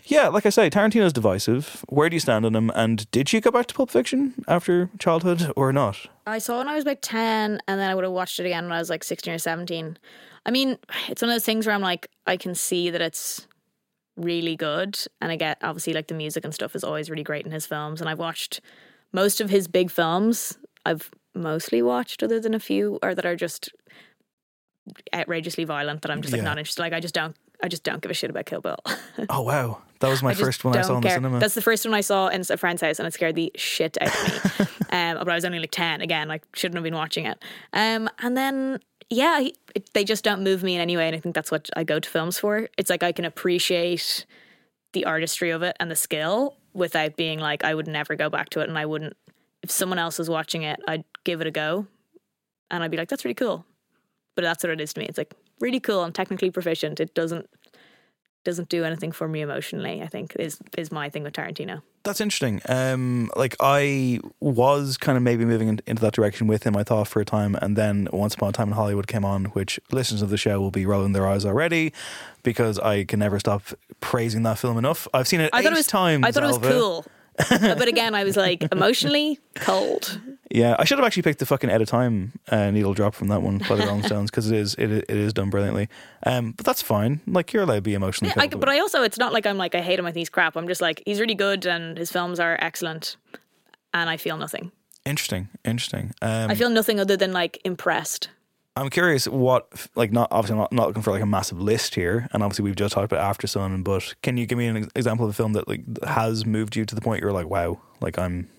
yeah, 0.06 0.28
like 0.28 0.46
I 0.46 0.50
say, 0.50 0.70
Tarantino's 0.72 1.14
divisive. 1.14 1.86
Where 1.88 2.10
do 2.10 2.16
you 2.16 2.20
stand 2.20 2.46
on 2.46 2.56
him? 2.56 2.72
And 2.74 3.10
did 3.12 3.32
you 3.32 3.40
go 3.40 3.52
back 3.52 3.68
to 3.68 3.76
Pulp 3.76 3.92
Fiction 3.92 4.34
after 4.48 4.90
childhood 4.98 5.52
or 5.56 5.72
not? 5.72 6.08
I 6.26 6.40
saw 6.40 6.56
it 6.56 6.58
when 6.60 6.70
I 6.70 6.74
was 6.76 6.84
about 6.84 7.04
10, 7.04 7.60
and 7.68 7.80
then 7.80 7.90
I 7.90 7.94
would 7.94 8.04
have 8.04 8.14
watched 8.14 8.40
it 8.40 8.46
again 8.48 8.64
when 8.64 8.74
I 8.74 8.80
was 8.80 8.90
like 8.90 9.04
16 9.04 9.34
or 9.34 9.38
17. 9.38 9.98
I 10.48 10.52
mean, 10.52 10.78
it's 11.08 11.22
one 11.22 11.30
of 11.30 11.36
those 11.36 11.46
things 11.46 11.68
where 11.68 11.76
I'm 11.76 11.82
like, 11.82 12.08
I 12.26 12.38
can 12.38 12.56
see 12.56 12.90
that 12.90 13.02
it's 13.02 13.48
really 14.18 14.56
good. 14.56 14.98
And 15.22 15.32
I 15.32 15.36
get, 15.36 15.60
obviously, 15.62 15.94
like 15.94 16.08
the 16.08 16.16
music 16.16 16.44
and 16.44 16.54
stuff 16.54 16.76
is 16.76 16.84
always 16.84 17.10
really 17.10 17.24
great 17.24 17.46
in 17.46 17.52
his 17.52 17.68
films. 17.68 18.02
And 18.02 18.10
I've 18.10 18.20
watched 18.20 18.62
most 19.14 19.42
of 19.42 19.52
his 19.52 19.68
big 19.68 19.92
films, 19.92 20.58
I've 20.86 21.12
mostly 21.36 21.82
watched, 21.84 22.24
other 22.24 22.40
than 22.40 22.54
a 22.56 22.60
few, 22.60 22.98
or 23.04 23.14
that 23.14 23.26
are 23.26 23.36
just 23.36 23.70
outrageously 25.14 25.64
violent 25.64 26.02
that 26.04 26.12
I'm 26.12 26.22
just 26.22 26.32
like 26.32 26.40
Yeah. 26.40 26.46
not 26.46 26.58
interested. 26.58 26.82
Like, 26.82 26.94
I 26.94 27.00
just 27.00 27.14
don't. 27.14 27.36
I 27.64 27.68
just 27.70 27.84
don't 27.84 28.02
give 28.02 28.12
a 28.12 28.14
shit 28.14 28.30
about 28.30 28.46
Kill 28.46 28.62
Bill. 28.62 28.78
Oh 29.30 29.42
wow, 29.42 29.82
that 30.02 30.10
was 30.10 30.22
my 30.22 30.34
first 30.34 30.66
one 30.66 30.78
I 30.78 30.82
saw 30.82 30.96
in 30.98 31.02
the 31.02 31.10
cinema. 31.10 31.40
That's 31.40 31.56
the 31.56 31.62
first 31.62 31.86
one 31.86 31.94
I 31.94 32.02
saw 32.02 32.28
in 32.28 32.42
a 32.50 32.58
friend's 32.58 32.82
house, 32.82 33.00
and 33.00 33.08
it 33.08 33.14
scared 33.14 33.36
the 33.36 33.52
shit 33.56 33.98
out 34.02 34.10
of 34.10 34.60
me. 34.60 34.66
um, 34.92 35.18
but 35.20 35.30
I 35.30 35.36
was 35.36 35.46
only 35.46 35.60
like 35.60 35.72
ten 35.72 36.02
again, 36.02 36.28
like 36.28 36.44
shouldn't 36.54 36.76
have 36.76 36.84
been 36.84 36.94
watching 36.96 37.26
it. 37.26 37.42
Um, 37.72 38.10
and 38.20 38.36
then 38.36 38.80
yeah, 39.10 39.40
he- 39.40 39.56
it, 39.74 39.90
they 39.94 40.04
just 40.04 40.24
don't 40.24 40.44
move 40.44 40.64
me 40.64 40.76
in 40.76 40.82
any 40.82 40.98
way, 40.98 41.08
and 41.08 41.16
I 41.16 41.20
think 41.20 41.34
that's 41.34 41.50
what 41.50 41.70
I 41.78 41.84
go 41.86 42.00
to 42.00 42.10
films 42.10 42.38
for. 42.38 42.68
It's 42.78 42.90
like 42.90 43.04
I 43.04 43.14
can 43.14 43.24
appreciate 43.26 44.26
the 44.94 45.06
artistry 45.06 45.50
of 45.52 45.62
it 45.64 45.76
and 45.80 45.90
the 45.90 45.96
skill 45.96 46.58
without 46.74 47.16
being 47.16 47.40
like 47.40 47.64
I 47.64 47.74
would 47.74 47.88
never 47.88 48.16
go 48.16 48.30
back 48.30 48.50
to 48.50 48.60
it, 48.60 48.68
and 48.70 48.78
I 48.78 48.86
wouldn't. 48.86 49.16
If 49.64 49.72
someone 49.72 49.98
else 49.98 50.20
was 50.20 50.30
watching 50.30 50.64
it, 50.64 50.80
I'd 50.90 51.06
give 51.24 51.40
it 51.40 51.48
a 51.48 51.52
go, 51.52 51.88
and 52.70 52.84
I'd 52.84 52.92
be 52.92 52.98
like, 52.98 53.08
"That's 53.08 53.24
really 53.24 53.34
cool," 53.34 53.66
but 54.36 54.44
that's 54.44 54.64
what 54.64 54.72
it 54.72 54.82
is 54.82 54.94
to 54.94 55.00
me. 55.00 55.06
It's 55.08 55.18
like 55.18 55.34
really 55.60 55.80
cool. 55.80 56.02
I'm 56.02 56.12
technically 56.12 56.52
proficient. 56.52 57.00
It 57.00 57.14
doesn't 57.14 57.50
doesn't 58.44 58.70
do 58.70 58.84
anything 58.84 59.12
for 59.12 59.28
me 59.28 59.42
emotionally. 59.42 60.04
I 60.04 60.08
think 60.08 60.36
is 60.38 60.60
is 60.78 60.92
my 60.92 61.10
thing 61.10 61.24
with 61.24 61.34
Tarantino. 61.34 61.82
That's 62.04 62.22
interesting. 62.22 62.62
Um, 62.70 63.32
like 63.36 63.56
I 63.60 64.20
was 64.40 64.96
kind 64.98 65.18
of 65.18 65.24
maybe 65.24 65.44
moving 65.44 65.68
in, 65.70 65.80
into 65.88 66.02
that 66.04 66.14
direction 66.14 66.46
with 66.46 66.64
him. 66.64 66.78
I 66.78 66.84
thought 66.84 67.08
for 67.08 67.20
a 67.20 67.26
time, 67.26 67.56
and 67.56 67.76
then 67.76 68.08
Once 68.14 68.36
Upon 68.36 68.50
a 68.50 68.52
Time 68.52 68.68
in 68.68 68.74
Hollywood 68.76 69.08
came 69.08 69.26
on, 69.26 69.46
which 69.46 69.80
listeners 69.92 70.22
of 70.22 70.30
the 70.30 70.38
show 70.38 70.62
will 70.62 70.70
be 70.70 70.86
rolling 70.86 71.14
their 71.14 71.28
eyes 71.28 71.44
already 71.46 71.92
because 72.44 72.78
I 72.78 73.06
can 73.06 73.18
never 73.20 73.40
stop 73.40 73.64
praising 74.02 74.44
that 74.44 74.60
film 74.60 74.78
enough. 74.78 75.08
I've 75.16 75.28
seen 75.28 75.42
it 75.42 75.50
I 75.52 75.60
eight 75.60 75.64
thought 75.64 75.74
it 75.74 75.78
was 75.78 75.88
times. 75.88 76.24
I 76.26 76.32
thought 76.32 76.44
it 76.44 76.48
was 76.48 76.58
Alva. 76.58 76.72
cool, 76.72 77.06
but 77.50 77.88
again, 77.88 78.16
I 78.16 78.24
was 78.24 78.38
like 78.38 78.64
emotionally 78.72 79.40
cold. 79.56 80.20
Yeah, 80.52 80.76
I 80.80 80.86
should 80.86 80.98
have 81.00 81.06
actually 81.06 81.24
picked 81.24 81.40
the 81.40 81.46
fucking 81.46 81.70
Out 81.70 81.82
of 81.82 81.88
Time 81.90 82.32
uh, 82.50 82.72
needle 82.72 82.94
drop 82.94 83.14
from 83.14 83.28
that 83.30 83.42
one 83.42 83.58
by 83.58 83.76
the 83.76 83.86
Rolling 83.86 84.04
Stones 84.04 84.32
because 84.32 84.50
it 84.52 84.58
is 84.58 84.76
it, 84.76 84.92
it 84.92 85.10
is 85.10 85.34
done 85.34 85.50
brilliantly. 85.50 85.90
Um, 86.26 86.52
but 86.52 86.66
that's 86.66 86.82
fine. 86.82 87.20
Like 87.28 87.52
you're 87.52 87.64
allowed 87.64 87.76
to 87.76 87.82
be 87.82 87.94
emotionally. 87.94 88.34
I, 88.38 88.48
cold. 88.48 88.62
but 88.62 88.70
I 88.70 88.80
also, 88.80 89.04
it's 89.04 89.18
not 89.18 89.34
like 89.34 89.46
I'm 89.46 89.58
like 89.58 89.76
I 89.76 89.82
hate 89.82 90.00
him. 90.00 90.06
I 90.06 90.10
think 90.12 90.22
he's 90.22 90.30
crap. 90.30 90.56
I'm 90.56 90.68
just 90.68 90.82
like 90.82 91.02
he's 91.06 91.20
really 91.20 91.36
good 91.36 91.66
and 91.66 91.98
his 91.98 92.12
films 92.12 92.40
are 92.40 92.58
excellent, 92.62 93.18
and 93.94 94.10
I 94.10 94.18
feel 94.18 94.38
nothing. 94.38 94.72
interesting, 95.06 95.50
interesting. 95.66 96.14
Um, 96.22 96.50
I 96.50 96.56
feel 96.56 96.70
nothing 96.70 97.00
other 97.00 97.18
than 97.18 97.34
like 97.34 97.60
impressed. 97.66 98.30
I'm 98.78 98.90
curious 98.90 99.26
what, 99.28 99.68
like, 99.96 100.12
not 100.12 100.28
obviously 100.32 100.56
I'm 100.56 100.60
not, 100.60 100.74
not 100.74 100.88
looking 100.88 101.02
for 101.02 101.12
like 101.12 101.22
a 101.22 101.26
massive 101.26 101.62
list 101.62 101.96
here, 101.96 102.28
and 102.34 102.44
obviously 102.44 102.64
we've 102.64 102.76
just 102.76 102.94
talked 102.94 103.12
about 103.12 103.38
Aftersun, 103.38 103.84
but 103.84 104.16
can 104.22 104.36
you 104.36 104.46
give 104.46 104.58
me 104.58 104.68
an 104.68 104.90
example 104.96 105.26
of 105.26 105.30
a 105.30 105.34
film 105.34 105.54
that 105.54 105.68
like 105.68 105.84
has 106.04 106.46
moved 106.46 106.76
you 106.76 106.86
to 106.86 106.94
the 106.96 107.02
point 107.02 107.22
you're 107.22 107.32
like, 107.32 107.48
wow, 107.48 107.80
like 108.02 108.20
I'm 108.20 108.50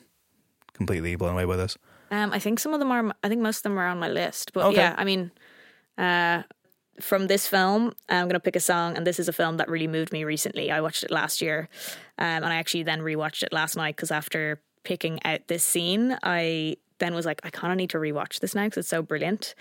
completely 0.73 1.17
blown 1.17 1.35
away 1.35 1.45
by 1.45 1.57
this? 1.57 1.77
Um, 2.11 2.33
I 2.33 2.39
think 2.39 2.61
some 2.61 2.73
of 2.73 2.79
them 2.79 2.91
are. 2.93 3.15
I 3.23 3.29
think 3.29 3.43
most 3.43 3.59
of 3.59 3.63
them 3.65 3.79
are 3.79 3.87
on 3.89 3.99
my 3.99 4.09
list. 4.09 4.53
But 4.53 4.67
Okay. 4.67 4.77
yeah, 4.77 4.95
I 4.97 5.05
mean, 5.05 5.33
uh, 5.99 6.45
from 7.01 7.27
this 7.27 7.47
film, 7.47 7.93
I'm 8.09 8.29
gonna 8.29 8.41
pick 8.41 8.57
a 8.57 8.61
song, 8.61 8.97
and 8.97 9.07
this 9.07 9.19
is 9.19 9.29
a 9.29 9.33
film 9.33 9.59
that 9.59 9.69
really 9.69 9.89
moved 9.89 10.13
me 10.13 10.25
recently. 10.25 10.71
I 10.71 10.81
watched 10.81 11.03
it 11.03 11.11
last 11.11 11.43
year, 11.43 11.69
um, 12.19 12.25
and 12.43 12.47
I 12.47 12.57
actually 12.57 12.85
then 12.85 13.01
rewatched 13.01 13.43
it 13.43 13.53
last 13.53 13.77
night 13.77 13.97
because 13.97 14.11
after 14.11 14.61
picking 14.83 15.19
out 15.25 15.49
this 15.49 15.65
scene, 15.65 16.17
I 16.23 16.77
then 16.99 17.13
was 17.13 17.27
like, 17.27 17.41
I 17.45 17.51
kind 17.51 17.73
of 17.73 17.77
need 17.77 17.91
to 17.91 17.99
rewatch 17.99 18.39
this 18.41 18.55
now 18.55 18.65
because 18.65 18.79
it's 18.79 18.89
so 18.89 19.03
brilliant. 19.03 19.55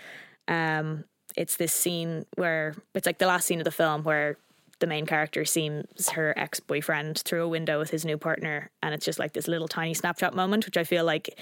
Um, 0.48 1.04
it's 1.36 1.56
this 1.56 1.72
scene 1.72 2.24
where 2.36 2.74
it's 2.94 3.06
like 3.06 3.18
the 3.18 3.26
last 3.26 3.46
scene 3.46 3.60
of 3.60 3.64
the 3.64 3.70
film 3.70 4.02
where 4.04 4.38
the 4.78 4.86
main 4.86 5.06
character 5.06 5.44
sees 5.44 6.08
her 6.10 6.34
ex 6.36 6.60
boyfriend 6.60 7.18
through 7.20 7.42
a 7.44 7.48
window 7.48 7.78
with 7.78 7.90
his 7.90 8.04
new 8.04 8.18
partner, 8.18 8.70
and 8.82 8.94
it's 8.94 9.04
just 9.04 9.18
like 9.18 9.32
this 9.32 9.48
little 9.48 9.68
tiny 9.68 9.94
snapshot 9.94 10.34
moment, 10.34 10.66
which 10.66 10.76
I 10.76 10.84
feel 10.84 11.04
like 11.04 11.38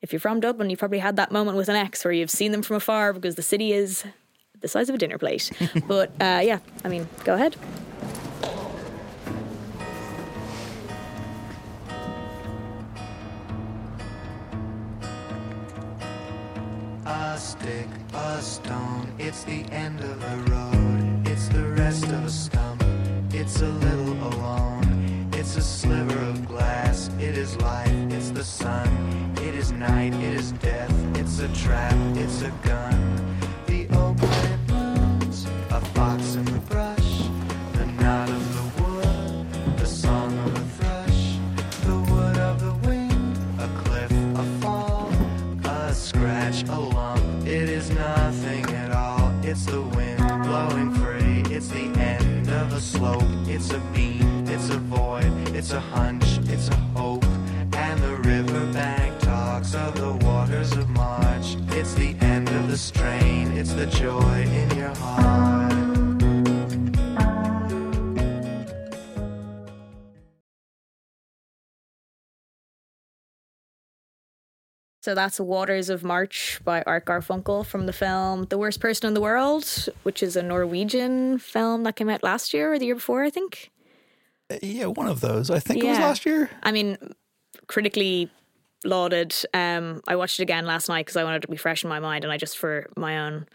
if 0.00 0.12
you're 0.12 0.20
from 0.20 0.40
Dublin, 0.40 0.70
you've 0.70 0.78
probably 0.78 0.98
had 0.98 1.16
that 1.16 1.32
moment 1.32 1.56
with 1.56 1.68
an 1.68 1.76
ex 1.76 2.04
where 2.04 2.12
you've 2.12 2.30
seen 2.30 2.52
them 2.52 2.62
from 2.62 2.76
afar 2.76 3.12
because 3.12 3.34
the 3.34 3.42
city 3.42 3.72
is 3.72 4.04
the 4.60 4.68
size 4.68 4.88
of 4.88 4.94
a 4.94 4.98
dinner 4.98 5.18
plate. 5.18 5.50
but 5.86 6.10
uh, 6.20 6.40
yeah, 6.42 6.60
I 6.84 6.88
mean, 6.88 7.08
go 7.24 7.34
ahead. 7.34 7.56
A 17.08 17.38
stick, 17.38 17.86
a 18.12 18.42
stone, 18.42 19.10
it's 19.18 19.42
the 19.44 19.64
end 19.72 19.98
of 20.00 20.20
the 20.20 20.52
road. 20.52 21.26
It's 21.26 21.48
the 21.48 21.64
rest 21.68 22.04
of 22.04 22.26
a 22.26 22.30
stump, 22.30 22.84
it's 23.32 23.62
a 23.62 23.68
little 23.68 24.12
alone. 24.28 25.30
It's 25.32 25.56
a 25.56 25.62
sliver 25.62 26.18
of 26.18 26.46
glass, 26.46 27.08
it 27.18 27.38
is 27.38 27.56
life, 27.62 27.90
it's 28.12 28.28
the 28.28 28.44
sun. 28.44 29.32
It 29.38 29.54
is 29.54 29.72
night, 29.72 30.12
it 30.12 30.34
is 30.34 30.52
death, 30.52 30.92
it's 31.16 31.38
a 31.38 31.48
trap, 31.54 31.96
it's 32.14 32.42
a 32.42 32.50
gun. 32.62 33.17
It's 49.58 49.66
the 49.66 49.82
wind 49.82 50.44
blowing 50.44 50.94
free. 50.94 51.42
It's 51.52 51.66
the 51.66 51.90
end 51.98 52.48
of 52.48 52.72
a 52.72 52.80
slope. 52.80 53.24
It's 53.48 53.72
a 53.72 53.80
beam. 53.92 54.46
It's 54.46 54.68
a 54.70 54.78
void. 54.78 55.32
It's 55.48 55.72
a 55.72 55.80
hunch. 55.80 56.38
It's 56.44 56.68
a 56.68 56.76
hope. 56.94 57.24
And 57.72 58.00
the 58.00 58.14
riverbank 58.18 59.18
talks 59.18 59.74
of 59.74 59.96
the 59.96 60.12
waters 60.24 60.70
of 60.76 60.88
March. 60.90 61.56
It's 61.70 61.92
the 61.94 62.14
end 62.20 62.48
of 62.50 62.70
the 62.70 62.78
strain. 62.78 63.50
It's 63.58 63.72
the 63.72 63.86
joy 63.86 64.42
in 64.42 64.78
your 64.78 64.94
heart. 64.94 65.57
So 75.08 75.14
that's 75.14 75.40
Waters 75.40 75.88
of 75.88 76.04
March 76.04 76.60
by 76.66 76.82
Art 76.82 77.06
Garfunkel 77.06 77.64
from 77.64 77.86
the 77.86 77.94
film 77.94 78.44
The 78.50 78.58
Worst 78.58 78.78
Person 78.78 79.06
in 79.06 79.14
the 79.14 79.22
World, 79.22 79.88
which 80.02 80.22
is 80.22 80.36
a 80.36 80.42
Norwegian 80.42 81.38
film 81.38 81.84
that 81.84 81.96
came 81.96 82.10
out 82.10 82.22
last 82.22 82.52
year 82.52 82.74
or 82.74 82.78
the 82.78 82.84
year 82.84 82.94
before, 82.94 83.24
I 83.24 83.30
think. 83.30 83.70
Uh, 84.50 84.58
yeah, 84.62 84.84
one 84.84 85.08
of 85.08 85.22
those. 85.22 85.48
I 85.48 85.60
think 85.60 85.82
it 85.82 85.88
was 85.88 85.98
last 85.98 86.26
year. 86.26 86.50
I 86.62 86.72
mean, 86.72 86.98
critically 87.68 88.30
lauded. 88.84 89.34
Um, 89.54 90.02
I 90.06 90.14
watched 90.16 90.40
it 90.40 90.42
again 90.42 90.66
last 90.66 90.90
night 90.90 91.06
because 91.06 91.16
I 91.16 91.24
wanted 91.24 91.40
to 91.40 91.48
be 91.48 91.56
fresh 91.56 91.84
in 91.84 91.88
my 91.88 92.00
mind, 92.00 92.24
and 92.24 92.30
I 92.30 92.36
just 92.36 92.58
for 92.58 92.90
my 92.94 93.18
own 93.18 93.46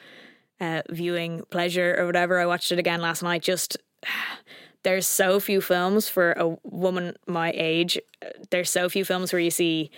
uh, 0.59 0.81
viewing 0.89 1.43
pleasure 1.51 1.95
or 1.99 2.07
whatever, 2.07 2.39
I 2.39 2.47
watched 2.47 2.71
it 2.71 2.79
again 2.79 2.99
last 2.99 3.21
night. 3.21 3.43
Just 3.43 3.77
there's 4.81 5.05
so 5.05 5.39
few 5.39 5.61
films 5.61 6.09
for 6.09 6.31
a 6.31 6.57
woman 6.63 7.15
my 7.27 7.51
age. 7.55 7.99
uh, 8.23 8.29
There's 8.49 8.71
so 8.71 8.89
few 8.89 9.05
films 9.05 9.31
where 9.31 9.39
you 9.39 9.51
see 9.51 9.91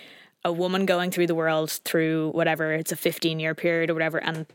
a 0.46 0.52
woman 0.52 0.86
going 0.86 1.10
through 1.10 1.26
the 1.26 1.34
world 1.34 1.70
through 1.84 2.30
whatever 2.30 2.72
it's 2.72 2.92
a 2.92 2.96
15 2.96 3.40
year 3.40 3.54
period 3.54 3.90
or 3.90 3.94
whatever, 3.94 4.18
and 4.18 4.46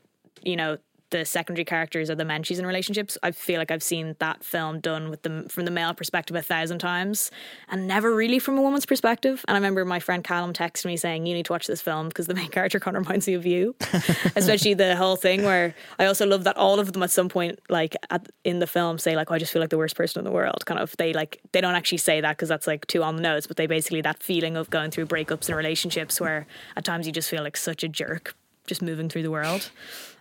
you 0.41 0.55
know 0.55 0.77
the 1.11 1.25
secondary 1.25 1.65
characters 1.65 2.09
are 2.09 2.15
the 2.15 2.25
men 2.25 2.43
she's 2.43 2.59
in 2.59 2.65
relationships. 2.65 3.17
I 3.21 3.31
feel 3.31 3.59
like 3.59 3.69
I've 3.69 3.83
seen 3.83 4.15
that 4.19 4.43
film 4.43 4.79
done 4.79 5.09
with 5.09 5.21
the 5.21 5.45
from 5.49 5.65
the 5.65 5.71
male 5.71 5.93
perspective 5.93 6.35
a 6.35 6.41
thousand 6.41 6.79
times, 6.79 7.31
and 7.69 7.87
never 7.87 8.13
really 8.15 8.39
from 8.39 8.57
a 8.57 8.61
woman's 8.61 8.85
perspective. 8.85 9.45
And 9.47 9.55
I 9.55 9.59
remember 9.59 9.85
my 9.85 9.99
friend 9.99 10.23
Callum 10.23 10.53
texted 10.53 10.85
me 10.85 10.97
saying, 10.97 11.25
"You 11.25 11.33
need 11.33 11.45
to 11.45 11.53
watch 11.53 11.67
this 11.67 11.81
film 11.81 12.07
because 12.07 12.27
the 12.27 12.33
main 12.33 12.47
character 12.57 12.79
kind 12.79 12.97
of 12.97 13.03
reminds 13.03 13.27
me 13.27 13.35
of 13.35 13.45
you." 13.45 13.75
Especially 14.35 14.73
the 14.73 14.95
whole 14.95 15.15
thing 15.15 15.43
where 15.43 15.75
I 15.99 16.05
also 16.05 16.25
love 16.25 16.43
that 16.45 16.57
all 16.57 16.79
of 16.79 16.93
them 16.93 17.03
at 17.03 17.11
some 17.11 17.29
point, 17.29 17.59
like 17.69 17.95
at, 18.09 18.27
in 18.43 18.59
the 18.59 18.67
film, 18.67 18.97
say 18.97 19.15
like, 19.15 19.29
oh, 19.29 19.35
"I 19.35 19.39
just 19.39 19.53
feel 19.53 19.61
like 19.61 19.69
the 19.69 19.77
worst 19.77 19.95
person 19.95 20.19
in 20.19 20.25
the 20.25 20.31
world." 20.31 20.65
Kind 20.65 20.79
of 20.79 20.95
they 20.97 21.13
like 21.13 21.41
they 21.51 21.61
don't 21.61 21.75
actually 21.75 21.99
say 21.99 22.21
that 22.21 22.37
because 22.37 22.49
that's 22.49 22.67
like 22.67 22.87
too 22.87 23.03
on 23.03 23.15
the 23.17 23.21
nose, 23.21 23.47
but 23.47 23.57
they 23.57 23.67
basically 23.67 24.01
that 24.01 24.23
feeling 24.23 24.57
of 24.57 24.69
going 24.69 24.91
through 24.91 25.05
breakups 25.05 25.47
and 25.47 25.57
relationships 25.57 26.19
where 26.19 26.47
at 26.75 26.85
times 26.85 27.05
you 27.05 27.11
just 27.11 27.29
feel 27.29 27.43
like 27.43 27.57
such 27.57 27.83
a 27.83 27.87
jerk 27.87 28.35
just 28.67 28.81
moving 28.81 29.09
through 29.09 29.23
the 29.23 29.31
world. 29.31 29.69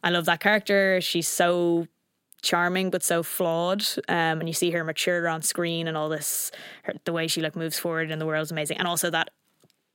I 0.02 0.10
love 0.10 0.24
that 0.26 0.40
character. 0.40 1.00
She's 1.00 1.28
so 1.28 1.86
charming 2.42 2.90
but 2.90 3.02
so 3.02 3.22
flawed 3.22 3.82
um, 4.08 4.40
and 4.40 4.48
you 4.48 4.52
see 4.52 4.70
her 4.70 4.82
mature 4.84 5.28
on 5.28 5.42
screen 5.42 5.86
and 5.86 5.96
all 5.96 6.08
this 6.08 6.50
her, 6.84 6.94
the 7.04 7.12
way 7.12 7.26
she 7.26 7.40
like 7.40 7.56
moves 7.56 7.78
forward 7.78 8.10
in 8.10 8.18
the 8.18 8.26
world 8.26 8.42
is 8.42 8.50
amazing. 8.50 8.78
And 8.78 8.88
also 8.88 9.10
that 9.10 9.30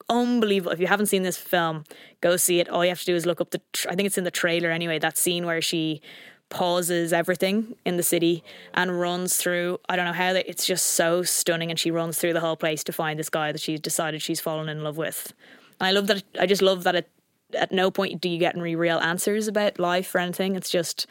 unbelievable 0.10 0.72
if 0.72 0.80
you 0.80 0.88
haven't 0.88 1.08
seen 1.08 1.24
this 1.24 1.38
film 1.38 1.84
go 2.22 2.38
see 2.38 2.60
it. 2.60 2.70
All 2.70 2.84
you 2.86 2.90
have 2.90 3.00
to 3.00 3.06
do 3.06 3.16
is 3.16 3.26
look 3.26 3.42
up 3.42 3.52
the 3.52 3.62
tr- 3.74 3.90
i 3.90 3.96
think 3.96 4.06
it's 4.06 4.18
in 4.18 4.24
the 4.24 4.32
trailer 4.32 4.70
anyway 4.70 5.00
that 5.00 5.18
scene 5.18 5.46
where 5.46 5.62
she 5.62 6.02
pauses 6.50 7.12
everything 7.12 7.76
in 7.86 7.98
the 7.98 8.04
city 8.04 8.44
and 8.76 9.00
runs 9.00 9.36
through 9.36 9.80
i 9.90 9.96
don't 9.96 10.06
know 10.06 10.14
how 10.14 10.32
that 10.32 10.48
it's 10.48 10.68
just 10.68 10.86
so 10.86 11.24
stunning 11.24 11.72
and 11.72 11.80
she 11.80 11.90
runs 11.90 12.20
through 12.20 12.34
the 12.34 12.40
whole 12.40 12.56
place 12.56 12.84
to 12.84 12.94
find 12.94 13.18
this 13.18 13.32
guy 13.32 13.52
that 13.52 13.60
she's 13.60 13.80
decided 13.80 14.22
she's 14.22 14.40
fallen 14.40 14.70
in 14.70 14.84
love 14.84 14.96
with. 14.96 15.34
And 15.80 15.88
i 15.88 15.92
love 15.92 16.06
that 16.06 16.24
i 16.40 16.46
just 16.46 16.62
love 16.62 16.84
that 16.84 16.94
it 16.94 17.10
at 17.54 17.72
no 17.72 17.92
point 17.92 18.22
do 18.22 18.30
you 18.30 18.38
get 18.38 18.56
any 18.56 18.76
real 18.76 18.98
answers 19.00 19.48
about 19.48 19.80
life 19.80 20.14
or 20.16 20.20
anything. 20.20 20.56
It's 20.56 20.70
just 20.70 21.08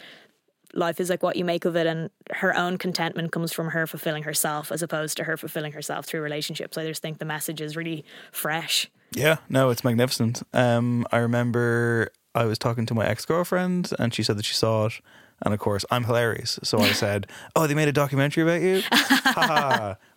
life 0.75 1.01
is 1.01 1.09
like 1.09 1.23
what 1.23 1.37
you 1.37 1.45
make 1.45 1.65
of 1.65 1.77
it 1.77 1.87
and 1.87 2.11
her 2.33 2.57
own 2.57 2.77
contentment 2.79 3.33
comes 3.33 3.53
from 3.53 3.69
her 3.69 3.87
fulfilling 3.87 4.25
herself 4.25 4.73
as 4.73 4.83
opposed 4.83 5.17
to 5.17 5.25
her 5.25 5.37
fulfilling 5.37 5.73
herself 5.73 6.07
through 6.07 6.21
relationships. 6.21 6.77
I 6.77 6.87
just 6.87 7.01
think 7.01 7.19
the 7.19 7.25
message 7.25 7.61
is 7.61 7.77
really 7.77 8.05
fresh. 8.33 8.91
Yeah, 9.13 9.37
no, 9.49 9.71
it's 9.71 9.85
magnificent. 9.85 10.43
Um, 10.53 11.07
I 11.13 11.19
remember 11.19 12.11
I 12.35 12.45
was 12.47 12.59
talking 12.59 12.87
to 12.87 12.95
my 12.95 13.07
ex 13.07 13.25
girlfriend, 13.25 13.93
and 13.99 14.13
she 14.13 14.25
said 14.25 14.37
that 14.39 14.45
she 14.45 14.55
saw 14.55 14.87
it, 14.87 14.95
and 15.43 15.53
of 15.55 15.61
course 15.61 15.85
I'm 15.91 16.05
hilarious. 16.05 16.59
So 16.63 16.79
I 16.79 16.93
said, 16.93 17.27
"Oh, 17.57 17.67
they 17.67 17.75
made 17.75 17.89
a 17.89 17.93
documentary 17.93 18.43
about 18.45 18.61
you? 18.63 18.83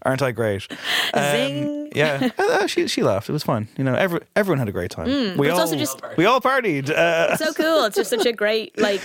Aren't 0.04 0.22
I 0.22 0.32
great?" 0.32 0.68
Um, 1.14 1.24
Zing. 1.32 1.92
Yeah, 1.96 2.30
Uh, 2.38 2.68
she 2.68 2.88
she 2.88 3.02
laughed. 3.02 3.30
It 3.30 3.32
was 3.34 3.44
fun. 3.44 3.70
You 3.78 3.84
know, 3.86 3.96
every, 3.96 4.20
everyone 4.36 4.60
had 4.60 4.68
a 4.68 4.74
great 4.74 4.92
time. 4.92 5.08
Mm, 5.08 5.38
we 5.38 5.50
all 5.50 5.60
also 5.62 5.76
just- 5.78 6.02
we 6.18 6.26
all 6.26 6.42
partied. 6.42 6.90
Uh, 6.90 7.36
so 7.38 7.54
cool 7.54 7.86
it's 7.86 7.96
just 7.96 8.10
such 8.10 8.26
a 8.26 8.34
great 8.34 8.78
like 8.78 9.02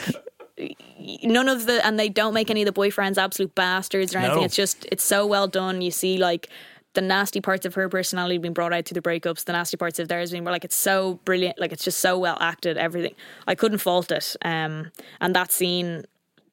none 1.22 1.48
of 1.48 1.66
the 1.66 1.84
and 1.86 1.98
they 1.98 2.08
don't 2.08 2.34
make 2.34 2.50
any 2.50 2.62
of 2.62 2.66
the 2.66 2.72
boyfriends 2.72 3.18
absolute 3.18 3.54
bastards 3.54 4.14
or 4.14 4.18
anything. 4.18 4.38
No. 4.38 4.44
It's 4.44 4.56
just 4.56 4.86
it's 4.92 5.04
so 5.04 5.26
well 5.26 5.46
done. 5.48 5.80
You 5.80 5.90
see 5.90 6.18
like 6.18 6.48
the 6.94 7.00
nasty 7.00 7.40
parts 7.40 7.64
of 7.64 7.74
her 7.74 7.88
personality 7.88 8.38
being 8.38 8.52
brought 8.52 8.72
out 8.72 8.84
through 8.86 9.00
the 9.00 9.02
breakups, 9.02 9.44
the 9.44 9.52
nasty 9.52 9.76
parts 9.76 9.98
of 9.98 10.08
theirs 10.08 10.30
being 10.30 10.44
like 10.44 10.64
it's 10.64 10.76
so 10.76 11.14
brilliant, 11.24 11.58
like 11.58 11.72
it's 11.72 11.84
just 11.84 11.98
so 12.00 12.18
well 12.18 12.36
acted, 12.40 12.76
everything. 12.76 13.14
I 13.46 13.54
couldn't 13.54 13.78
fault 13.78 14.10
it. 14.10 14.36
Um 14.44 14.90
and 15.20 15.34
that 15.34 15.50
scene 15.52 16.04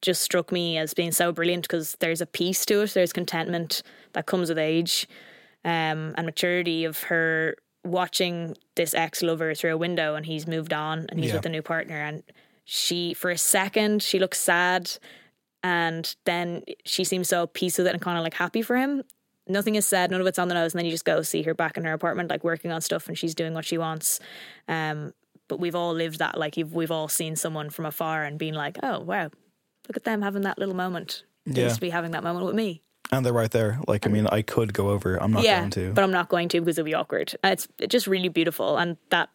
just 0.02 0.22
struck 0.22 0.50
me 0.50 0.78
as 0.78 0.94
being 0.94 1.12
so 1.12 1.30
brilliant 1.30 1.64
because 1.64 1.94
there's 2.00 2.22
a 2.22 2.26
peace 2.26 2.64
to 2.66 2.80
it, 2.82 2.94
there's 2.94 3.12
contentment 3.12 3.82
that 4.14 4.24
comes 4.24 4.48
with 4.48 4.56
age, 4.58 5.06
um, 5.62 6.14
and 6.16 6.24
maturity 6.24 6.86
of 6.86 7.02
her 7.04 7.54
watching 7.84 8.56
this 8.76 8.94
ex 8.94 9.22
lover 9.22 9.54
through 9.54 9.74
a 9.74 9.76
window 9.76 10.14
and 10.14 10.24
he's 10.24 10.46
moved 10.46 10.72
on 10.72 11.04
and 11.10 11.20
he's 11.20 11.28
Yeah. 11.30 11.36
with 11.36 11.46
a 11.46 11.50
new 11.50 11.60
partner 11.62 11.96
and 12.00 12.22
she 12.64 13.12
for 13.14 13.30
a 13.30 13.36
second 13.38 14.02
she 14.02 14.18
looks 14.18 14.38
sad 14.40 14.90
and 15.62 16.14
then 16.24 16.62
she 16.86 17.04
seems 17.04 17.28
so 17.28 17.46
peace 17.46 17.76
with 17.76 17.86
it 17.86 17.92
and 17.92 18.00
kind 18.00 18.16
of 18.16 18.24
like 18.24 18.34
happy 18.34 18.62
for 18.62 18.76
him. 18.76 19.02
Nothing 19.50 19.74
is 19.74 19.86
said, 19.86 20.10
none 20.10 20.20
of 20.20 20.26
it's 20.26 20.38
on 20.38 20.48
the 20.48 20.54
nose, 20.54 20.72
and 20.72 20.78
then 20.78 20.86
you 20.86 20.92
just 20.92 21.04
go 21.04 21.22
see 21.22 21.42
her 21.42 21.54
back 21.54 21.76
in 21.76 21.84
her 21.84 21.92
apartment, 21.92 22.30
like 22.30 22.44
working 22.44 22.70
on 22.72 22.80
stuff, 22.80 23.08
and 23.08 23.18
she's 23.18 23.34
doing 23.34 23.52
what 23.54 23.64
she 23.64 23.76
wants. 23.78 24.20
Um, 24.68 25.12
but 25.48 25.58
we've 25.60 25.74
all 25.74 25.92
lived 25.92 26.18
that, 26.20 26.38
like 26.38 26.56
you've, 26.56 26.72
we've 26.74 26.90
all 26.92 27.08
seen 27.08 27.34
someone 27.36 27.70
from 27.70 27.84
afar 27.86 28.24
and 28.24 28.38
been 28.38 28.54
like, 28.54 28.78
"Oh 28.82 29.00
wow, 29.00 29.24
look 29.88 29.96
at 29.96 30.04
them 30.04 30.22
having 30.22 30.42
that 30.42 30.58
little 30.58 30.76
moment." 30.76 31.24
They 31.46 31.60
Yeah. 31.60 31.66
used 31.68 31.76
to 31.76 31.80
be 31.80 31.90
having 31.90 32.12
that 32.12 32.22
moment 32.22 32.46
with 32.46 32.54
me. 32.54 32.82
And 33.12 33.26
they're 33.26 33.32
right 33.32 33.50
there. 33.50 33.80
Like, 33.88 34.06
I 34.06 34.10
mean, 34.10 34.28
I 34.28 34.42
could 34.42 34.72
go 34.72 34.90
over. 34.90 35.16
I'm 35.20 35.32
not 35.32 35.42
yeah, 35.42 35.60
going 35.60 35.70
to. 35.70 35.92
but 35.92 36.04
I'm 36.04 36.12
not 36.12 36.28
going 36.28 36.48
to 36.50 36.60
because 36.60 36.78
it'll 36.78 36.86
be 36.86 36.94
awkward. 36.94 37.34
It's 37.42 37.66
it's 37.78 37.90
just 37.90 38.06
really 38.06 38.28
beautiful, 38.28 38.76
and 38.76 38.96
that 39.10 39.30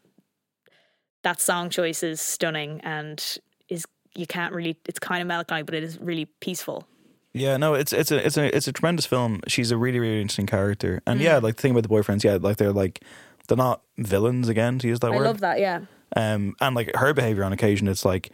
that 1.24 1.42
song 1.42 1.70
choice 1.70 2.04
is 2.04 2.22
stunning, 2.22 2.80
and 2.84 3.22
is 3.68 3.86
you 4.16 4.28
can't 4.28 4.54
really. 4.54 4.78
It's 4.86 5.00
kind 5.00 5.22
of 5.22 5.28
melancholy, 5.28 5.64
but 5.64 5.76
it 5.76 5.84
is 5.84 6.00
really 6.00 6.26
peaceful. 6.40 6.88
Yeah, 7.36 7.58
no, 7.58 7.74
it's 7.74 7.92
it's 7.94 8.12
a 8.12 8.26
it's 8.26 8.38
a 8.38 8.56
it's 8.56 8.68
a 8.68 8.72
tremendous 8.72 9.06
film. 9.06 9.42
She's 9.48 9.72
a 9.72 9.78
really 9.78 10.00
really 10.00 10.22
interesting 10.22 10.46
character, 10.48 11.02
and 11.06 11.20
Mm. 11.20 11.24
yeah, 11.24 11.38
like 11.38 11.56
the 11.58 11.62
thing 11.62 11.72
about 11.72 11.84
the 11.84 11.90
boyfriends, 11.90 12.24
yeah, 12.24 12.38
like 12.40 12.58
they're 12.58 12.72
like 12.72 13.02
they're 13.48 13.58
not 13.58 13.82
villains 13.98 14.48
again 14.50 14.80
to 14.80 14.88
use 14.88 15.00
that 15.02 15.12
I 15.12 15.16
word. 15.16 15.24
I 15.26 15.28
love 15.28 15.40
that. 15.42 15.60
Yeah. 15.60 15.82
Um, 16.16 16.56
and 16.62 16.76
like 16.76 16.96
her 16.96 17.14
behavior 17.14 17.44
on 17.44 17.52
occasion, 17.54 17.88
it's 17.88 18.06
like 18.06 18.32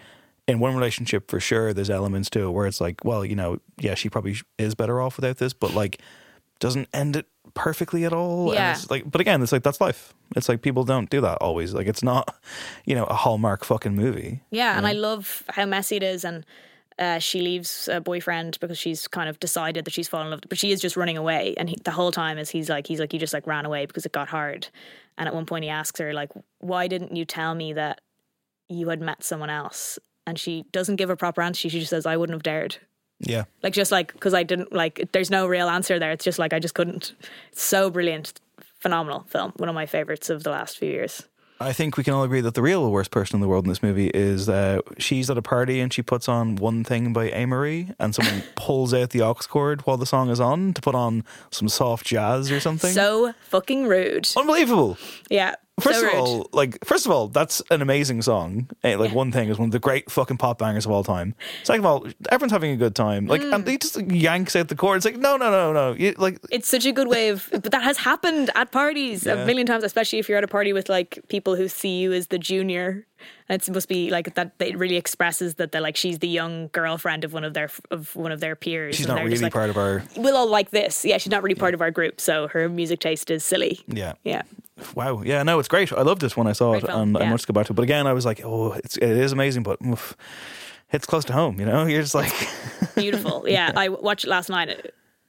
in 0.47 0.59
one 0.59 0.75
relationship 0.75 1.29
for 1.31 1.39
sure, 1.39 1.73
there's 1.73 1.89
elements 1.89 2.29
to 2.31 2.47
it 2.47 2.51
where 2.51 2.67
it's 2.67 2.79
like, 2.81 3.03
well, 3.03 3.25
you 3.25 3.35
know, 3.35 3.59
yeah, 3.79 3.95
she 3.95 4.09
probably 4.09 4.35
is 4.57 4.75
better 4.75 5.01
off 5.01 5.17
without 5.17 5.37
this, 5.37 5.53
but 5.53 5.73
like 5.73 5.99
doesn't 6.59 6.87
end 6.93 7.15
it 7.15 7.25
perfectly 7.55 8.05
at 8.05 8.13
all. 8.13 8.53
Yeah. 8.53 8.77
like, 8.89 9.09
but 9.09 9.19
again, 9.19 9.41
it's 9.41 9.51
like 9.51 9.63
that's 9.63 9.81
life. 9.81 10.13
It's 10.35 10.47
like 10.47 10.61
people 10.61 10.83
don't 10.83 11.09
do 11.09 11.19
that 11.21 11.39
always. 11.41 11.73
Like 11.73 11.87
it's 11.87 12.03
not, 12.03 12.35
you 12.85 12.93
know, 12.95 13.05
a 13.05 13.15
hallmark 13.15 13.65
fucking 13.65 13.95
movie. 13.95 14.41
Yeah, 14.51 14.77
and 14.77 14.85
I 14.85 14.93
love 14.93 15.43
how 15.49 15.65
messy 15.65 15.95
it 15.97 16.03
is. 16.03 16.23
And 16.23 16.45
uh, 16.99 17.19
she 17.19 17.41
leaves 17.41 17.89
a 17.91 17.99
boyfriend 18.01 18.57
because 18.59 18.77
she's 18.77 19.07
kind 19.07 19.29
of 19.29 19.39
decided 19.39 19.85
that 19.85 19.93
she's 19.93 20.07
fallen 20.07 20.27
in 20.27 20.31
love, 20.31 20.41
but 20.47 20.57
she 20.57 20.71
is 20.71 20.81
just 20.81 20.97
running 20.97 21.17
away. 21.17 21.53
And 21.57 21.69
he, 21.69 21.77
the 21.83 21.91
whole 21.91 22.11
time 22.11 22.37
is 22.37 22.49
he's 22.49 22.69
like, 22.69 22.87
he's 22.87 22.99
like, 22.99 23.13
you 23.13 23.19
just 23.19 23.33
like 23.33 23.47
ran 23.47 23.65
away 23.65 23.85
because 23.85 24.05
it 24.05 24.11
got 24.11 24.27
hard. 24.27 24.67
And 25.17 25.27
at 25.27 25.35
one 25.35 25.45
point, 25.45 25.63
he 25.63 25.69
asks 25.69 25.99
her 25.99 26.13
like, 26.13 26.31
"Why 26.59 26.87
didn't 26.87 27.15
you 27.15 27.25
tell 27.25 27.53
me 27.53 27.73
that 27.73 28.01
you 28.69 28.89
had 28.89 29.01
met 29.01 29.23
someone 29.23 29.49
else?" 29.49 29.99
And 30.25 30.39
she 30.39 30.65
doesn't 30.71 30.95
give 30.95 31.09
a 31.09 31.15
proper 31.15 31.41
answer. 31.41 31.69
She 31.69 31.79
just 31.79 31.89
says, 31.89 32.05
"I 32.05 32.17
wouldn't 32.17 32.35
have 32.35 32.43
dared." 32.43 32.77
Yeah. 33.19 33.43
Like 33.61 33.73
just 33.73 33.91
like 33.91 34.13
because 34.13 34.33
I 34.33 34.43
didn't 34.43 34.73
like. 34.73 35.09
There's 35.11 35.29
no 35.29 35.47
real 35.47 35.69
answer 35.69 35.99
there. 35.99 36.11
It's 36.11 36.23
just 36.23 36.39
like 36.39 36.53
I 36.53 36.59
just 36.59 36.73
couldn't. 36.73 37.13
It's 37.51 37.61
so 37.61 37.89
brilliant, 37.89 38.39
phenomenal 38.79 39.25
film. 39.27 39.53
One 39.57 39.69
of 39.69 39.75
my 39.75 39.85
favorites 39.85 40.29
of 40.29 40.43
the 40.43 40.49
last 40.49 40.77
few 40.77 40.89
years. 40.89 41.27
I 41.61 41.73
think 41.73 41.97
we 41.97 42.03
can 42.03 42.13
all 42.13 42.23
agree 42.23 42.41
that 42.41 42.55
the 42.55 42.61
real 42.61 42.91
worst 42.91 43.11
person 43.11 43.37
in 43.37 43.41
the 43.41 43.47
world 43.47 43.65
in 43.65 43.69
this 43.69 43.83
movie 43.83 44.07
is 44.07 44.49
uh, 44.49 44.79
she's 44.97 45.29
at 45.29 45.37
a 45.37 45.41
party 45.41 45.79
and 45.79 45.93
she 45.93 46.01
puts 46.01 46.27
on 46.27 46.55
one 46.55 46.83
thing 46.83 47.13
by 47.13 47.29
Amerie 47.29 47.93
and 47.99 48.15
someone 48.15 48.43
pulls 48.55 48.93
out 48.93 49.11
the 49.11 49.21
aux 49.21 49.35
cord 49.47 49.81
while 49.85 49.97
the 49.97 50.05
song 50.05 50.29
is 50.29 50.39
on 50.39 50.73
to 50.73 50.81
put 50.81 50.95
on 50.95 51.23
some 51.51 51.69
soft 51.69 52.05
jazz 52.05 52.51
or 52.51 52.59
something. 52.59 52.91
So 52.91 53.33
fucking 53.43 53.87
rude. 53.87 54.27
Unbelievable. 54.35 54.97
Yeah. 55.29 55.55
First 55.81 55.99
so 55.99 56.07
of 56.07 56.13
rude. 56.13 56.19
all, 56.19 56.49
like 56.53 56.83
first 56.85 57.05
of 57.05 57.11
all, 57.11 57.27
that's 57.27 57.61
an 57.71 57.81
amazing 57.81 58.21
song. 58.21 58.69
Eh, 58.83 58.95
Like 58.95 59.13
one 59.13 59.31
thing 59.31 59.49
is 59.49 59.57
one 59.59 59.67
of 59.67 59.71
the 59.71 59.79
great 59.79 60.09
fucking 60.11 60.37
pop 60.37 60.59
bangers 60.59 60.85
of 60.85 60.91
all 60.91 61.03
time. 61.03 61.35
Second 61.63 61.81
of 61.81 61.85
all, 61.85 62.07
everyone's 62.29 62.51
having 62.51 62.71
a 62.71 62.77
good 62.77 62.95
time. 62.95 63.27
Like 63.27 63.41
Mm. 63.41 63.53
and 63.55 63.67
he 63.67 63.77
just 63.77 63.95
like, 63.95 64.11
yanks 64.11 64.55
out 64.55 64.67
the 64.67 64.75
cord. 64.75 64.97
It's 64.97 65.05
like 65.05 65.17
no, 65.17 65.37
no, 65.37 65.49
no, 65.51 65.73
no. 65.73 65.93
You, 65.93 66.13
like 66.17 66.39
It's 66.51 66.67
such 66.67 66.85
a 66.85 66.91
good 66.91 67.07
way 67.07 67.29
of, 67.29 67.49
but 67.51 67.71
that 67.71 67.83
has 67.83 67.97
happened 67.97 68.49
at 68.55 68.71
parties 68.71 69.25
Yeah. 69.25 69.33
a 69.35 69.45
million 69.45 69.65
times, 69.67 69.83
especially 69.83 70.19
if 70.19 70.29
you're 70.29 70.37
at 70.37 70.43
a 70.43 70.47
party 70.47 70.73
with 70.73 70.89
like 70.89 71.19
people 71.27 71.55
who 71.55 71.67
see 71.67 71.99
you 71.99 72.13
as 72.13 72.27
the 72.27 72.37
junior. 72.39 73.05
It 73.49 73.69
must 73.69 73.87
be 73.89 74.09
like 74.09 74.33
that. 74.33 74.53
It 74.59 74.77
really 74.77 74.95
expresses 74.95 75.55
that 75.55 75.71
they're 75.71 75.81
like 75.81 75.95
she's 75.95 76.19
the 76.19 76.27
young 76.27 76.69
girlfriend 76.71 77.23
of 77.23 77.33
one 77.33 77.43
of 77.43 77.53
their 77.53 77.69
of 77.91 78.15
one 78.15 78.31
of 78.31 78.39
their 78.39 78.55
peers. 78.55 78.95
she's 78.95 79.05
and 79.05 79.15
not 79.15 79.23
really 79.23 79.37
like, 79.37 79.53
part 79.53 79.69
of 79.69 79.77
our. 79.77 80.01
We'll 80.17 80.37
all 80.37 80.47
like 80.49 80.71
this. 80.71 81.05
Yeah, 81.05 81.17
she's 81.17 81.29
not 81.29 81.43
really 81.43 81.53
part 81.55 81.73
of 81.75 81.81
our 81.81 81.91
group, 81.91 82.19
so 82.21 82.47
her 82.47 82.67
music 82.69 82.99
taste 82.99 83.29
is 83.29 83.43
silly. 83.43 83.81
Yeah. 83.87 84.13
Yeah. 84.23 84.41
Wow. 84.95 85.21
Yeah. 85.23 85.43
No, 85.43 85.59
it's 85.59 85.67
great. 85.67 85.91
I 85.93 86.01
loved 86.01 86.21
this 86.21 86.35
when 86.35 86.47
I 86.47 86.53
saw 86.53 86.71
Great 86.71 86.83
it, 86.83 86.87
film, 86.87 87.15
and 87.15 87.23
I 87.23 87.25
yeah. 87.27 87.31
must 87.31 87.47
go 87.47 87.53
back 87.53 87.67
to 87.67 87.73
it. 87.73 87.75
But 87.75 87.83
again, 87.83 88.07
I 88.07 88.13
was 88.13 88.25
like, 88.25 88.41
oh, 88.43 88.73
it's 88.73 88.97
it 88.97 89.03
is 89.09 89.31
amazing, 89.31 89.63
but 89.63 89.79
oof, 89.85 90.15
it's 90.91 91.05
close 91.05 91.25
to 91.25 91.33
home. 91.33 91.59
You 91.59 91.65
know, 91.65 91.85
you're 91.87 92.01
just 92.01 92.15
like, 92.15 92.33
Beautiful. 92.95 93.45
Yeah, 93.47 93.71
I 93.75 93.89
watched 93.89 94.25
it 94.25 94.29
last 94.29 94.49
night, 94.49 94.69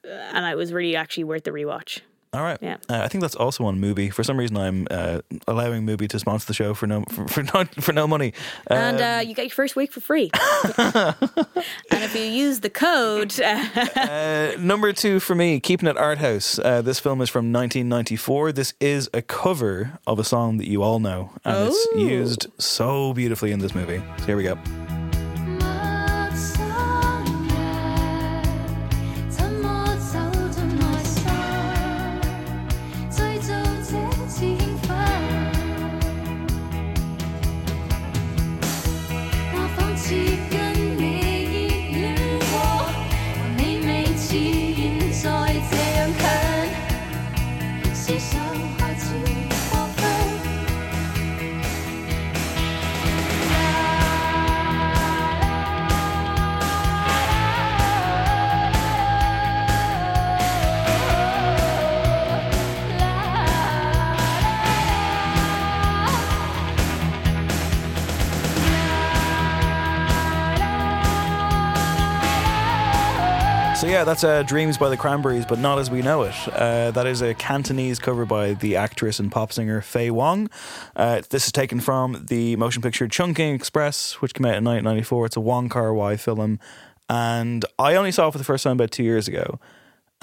uh, 0.05 0.07
and 0.09 0.45
it 0.45 0.55
was 0.57 0.71
really 0.73 0.95
actually 0.95 1.25
worth 1.25 1.43
the 1.43 1.51
rewatch. 1.51 2.01
All 2.33 2.41
right. 2.41 2.57
Yeah. 2.61 2.77
Uh, 2.89 3.01
I 3.03 3.07
think 3.07 3.21
that's 3.21 3.35
also 3.35 3.63
on 3.65 3.79
Mubi. 3.79 4.11
For 4.11 4.23
some 4.23 4.37
reason, 4.37 4.57
I'm 4.57 4.87
uh, 4.89 5.19
allowing 5.47 5.85
Mubi 5.85 6.09
to 6.09 6.17
sponsor 6.19 6.47
the 6.47 6.53
show 6.53 6.73
for 6.73 6.87
no 6.87 7.03
for, 7.09 7.27
for 7.27 7.43
no 7.43 7.65
for 7.79 7.93
no 7.93 8.07
money. 8.07 8.33
and 8.67 8.97
Um, 8.97 9.03
uh, 9.03 9.19
you 9.21 9.35
get 9.35 9.43
your 9.43 9.49
first 9.51 9.75
week 9.75 9.91
for 9.91 10.01
free. 10.01 10.31
and 10.77 11.15
if 11.91 12.15
you 12.15 12.23
use 12.23 12.61
the 12.61 12.69
code, 12.69 13.33
Uh, 13.95 14.55
number 14.59 14.91
two 14.93 15.19
for 15.19 15.35
me, 15.35 15.59
keeping 15.59 15.87
it 15.87 15.97
art 15.97 16.17
house. 16.17 16.57
Uh, 16.59 16.81
this 16.81 16.99
film 16.99 17.21
is 17.21 17.29
from 17.29 17.51
1994. 17.53 18.51
This 18.51 18.73
is 18.79 19.09
a 19.13 19.21
cover 19.21 19.99
of 20.07 20.19
a 20.19 20.23
song 20.23 20.57
that 20.57 20.67
you 20.67 20.81
all 20.83 20.99
know, 20.99 21.31
and 21.45 21.67
it's 21.69 21.87
Oh. 21.93 21.97
used 21.99 22.47
so 22.59 23.13
beautifully 23.13 23.51
in 23.51 23.59
this 23.59 23.75
movie. 23.75 24.01
So 24.19 24.25
here 24.25 24.37
we 24.37 24.43
go. 24.43 24.57
Yeah, 73.93 74.03
that's 74.03 74.23
uh, 74.23 74.41
"Dreams" 74.41 74.79
by 74.79 74.89
the 74.89 74.97
Cranberries, 74.97 75.45
but 75.45 75.59
not 75.59 75.77
as 75.77 75.91
we 75.91 76.01
know 76.01 76.23
it. 76.23 76.33
Uh, 76.51 76.89
that 76.89 77.05
is 77.05 77.21
a 77.21 77.35
Cantonese 77.35 77.99
cover 77.99 78.25
by 78.25 78.55
the 78.55 78.75
actress 78.75 79.19
and 79.19 79.31
pop 79.31 79.53
singer 79.53 79.81
Faye 79.81 80.09
Wong. 80.09 80.49
Uh, 80.95 81.21
this 81.29 81.45
is 81.45 81.51
taken 81.51 81.79
from 81.79 82.25
the 82.27 82.55
motion 82.55 82.81
picture 82.81 83.07
Chungking 83.07 83.53
Express, 83.53 84.13
which 84.13 84.33
came 84.33 84.47
out 84.47 84.55
in 84.55 84.63
1994. 84.63 85.27
It's 85.27 85.35
a 85.35 85.41
Wong 85.41 85.69
Kar 85.69 85.93
Wai 85.93 86.17
film, 86.17 86.59
and 87.07 87.65
I 87.77 87.93
only 87.93 88.11
saw 88.11 88.29
it 88.29 88.31
for 88.31 88.39
the 88.39 88.43
first 88.43 88.63
time 88.63 88.77
about 88.77 88.89
two 88.89 89.03
years 89.03 89.27
ago, 89.27 89.59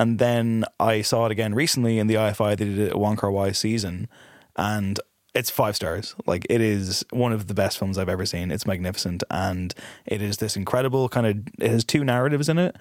and 0.01 0.19
then 0.19 0.65
I 0.81 1.03
saw 1.03 1.27
it 1.27 1.31
again 1.31 1.55
recently 1.55 2.01
in 2.01 2.09
the 2.09 2.15
IFI. 2.15 2.57
They 2.57 2.65
did 2.65 2.93
a 2.93 2.99
Wong 2.99 3.15
Kar 3.15 3.31
Wai 3.31 3.53
season, 3.53 4.09
and 4.57 4.99
it's 5.33 5.49
five 5.49 5.77
stars. 5.77 6.17
Like 6.27 6.45
it 6.51 6.61
is 6.61 7.05
one 7.11 7.33
of 7.33 7.47
the 7.47 7.55
best 7.55 7.79
films 7.79 7.99
I've 7.99 8.09
ever 8.09 8.27
seen. 8.27 8.51
It's 8.51 8.67
magnificent, 8.67 9.23
and 9.31 9.73
it 10.07 10.21
is 10.21 10.39
this 10.39 10.57
incredible 10.57 11.09
kind 11.09 11.27
of. 11.29 11.37
It 11.61 11.71
has 11.71 11.85
two 11.85 12.03
narratives 12.03 12.49
in 12.49 12.59
it, 12.59 12.75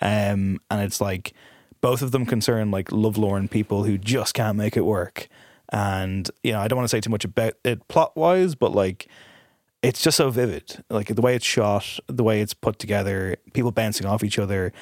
um, 0.00 0.60
and 0.70 0.80
it's 0.82 1.00
like 1.00 1.32
both 1.80 2.02
of 2.02 2.12
them 2.12 2.26
concern 2.26 2.70
like 2.70 2.92
lovelorn 2.92 3.48
people 3.48 3.84
who 3.84 3.98
just 3.98 4.34
can't 4.34 4.56
make 4.56 4.76
it 4.76 4.84
work. 4.84 5.28
And 5.72 6.30
you 6.42 6.52
know, 6.52 6.60
I 6.60 6.68
don't 6.68 6.76
want 6.76 6.88
to 6.88 6.96
say 6.96 7.00
too 7.00 7.10
much 7.10 7.24
about 7.24 7.54
it 7.64 7.86
plot 7.88 8.16
wise, 8.16 8.54
but 8.54 8.72
like 8.72 9.08
it's 9.82 10.02
just 10.02 10.16
so 10.16 10.30
vivid. 10.30 10.84
Like 10.90 11.08
the 11.08 11.22
way 11.22 11.34
it's 11.34 11.46
shot, 11.46 11.98
the 12.06 12.24
way 12.24 12.40
it's 12.40 12.54
put 12.54 12.78
together, 12.78 13.36
people 13.52 13.70
bouncing 13.70 14.06
off 14.06 14.24
each 14.24 14.38
other, 14.38 14.72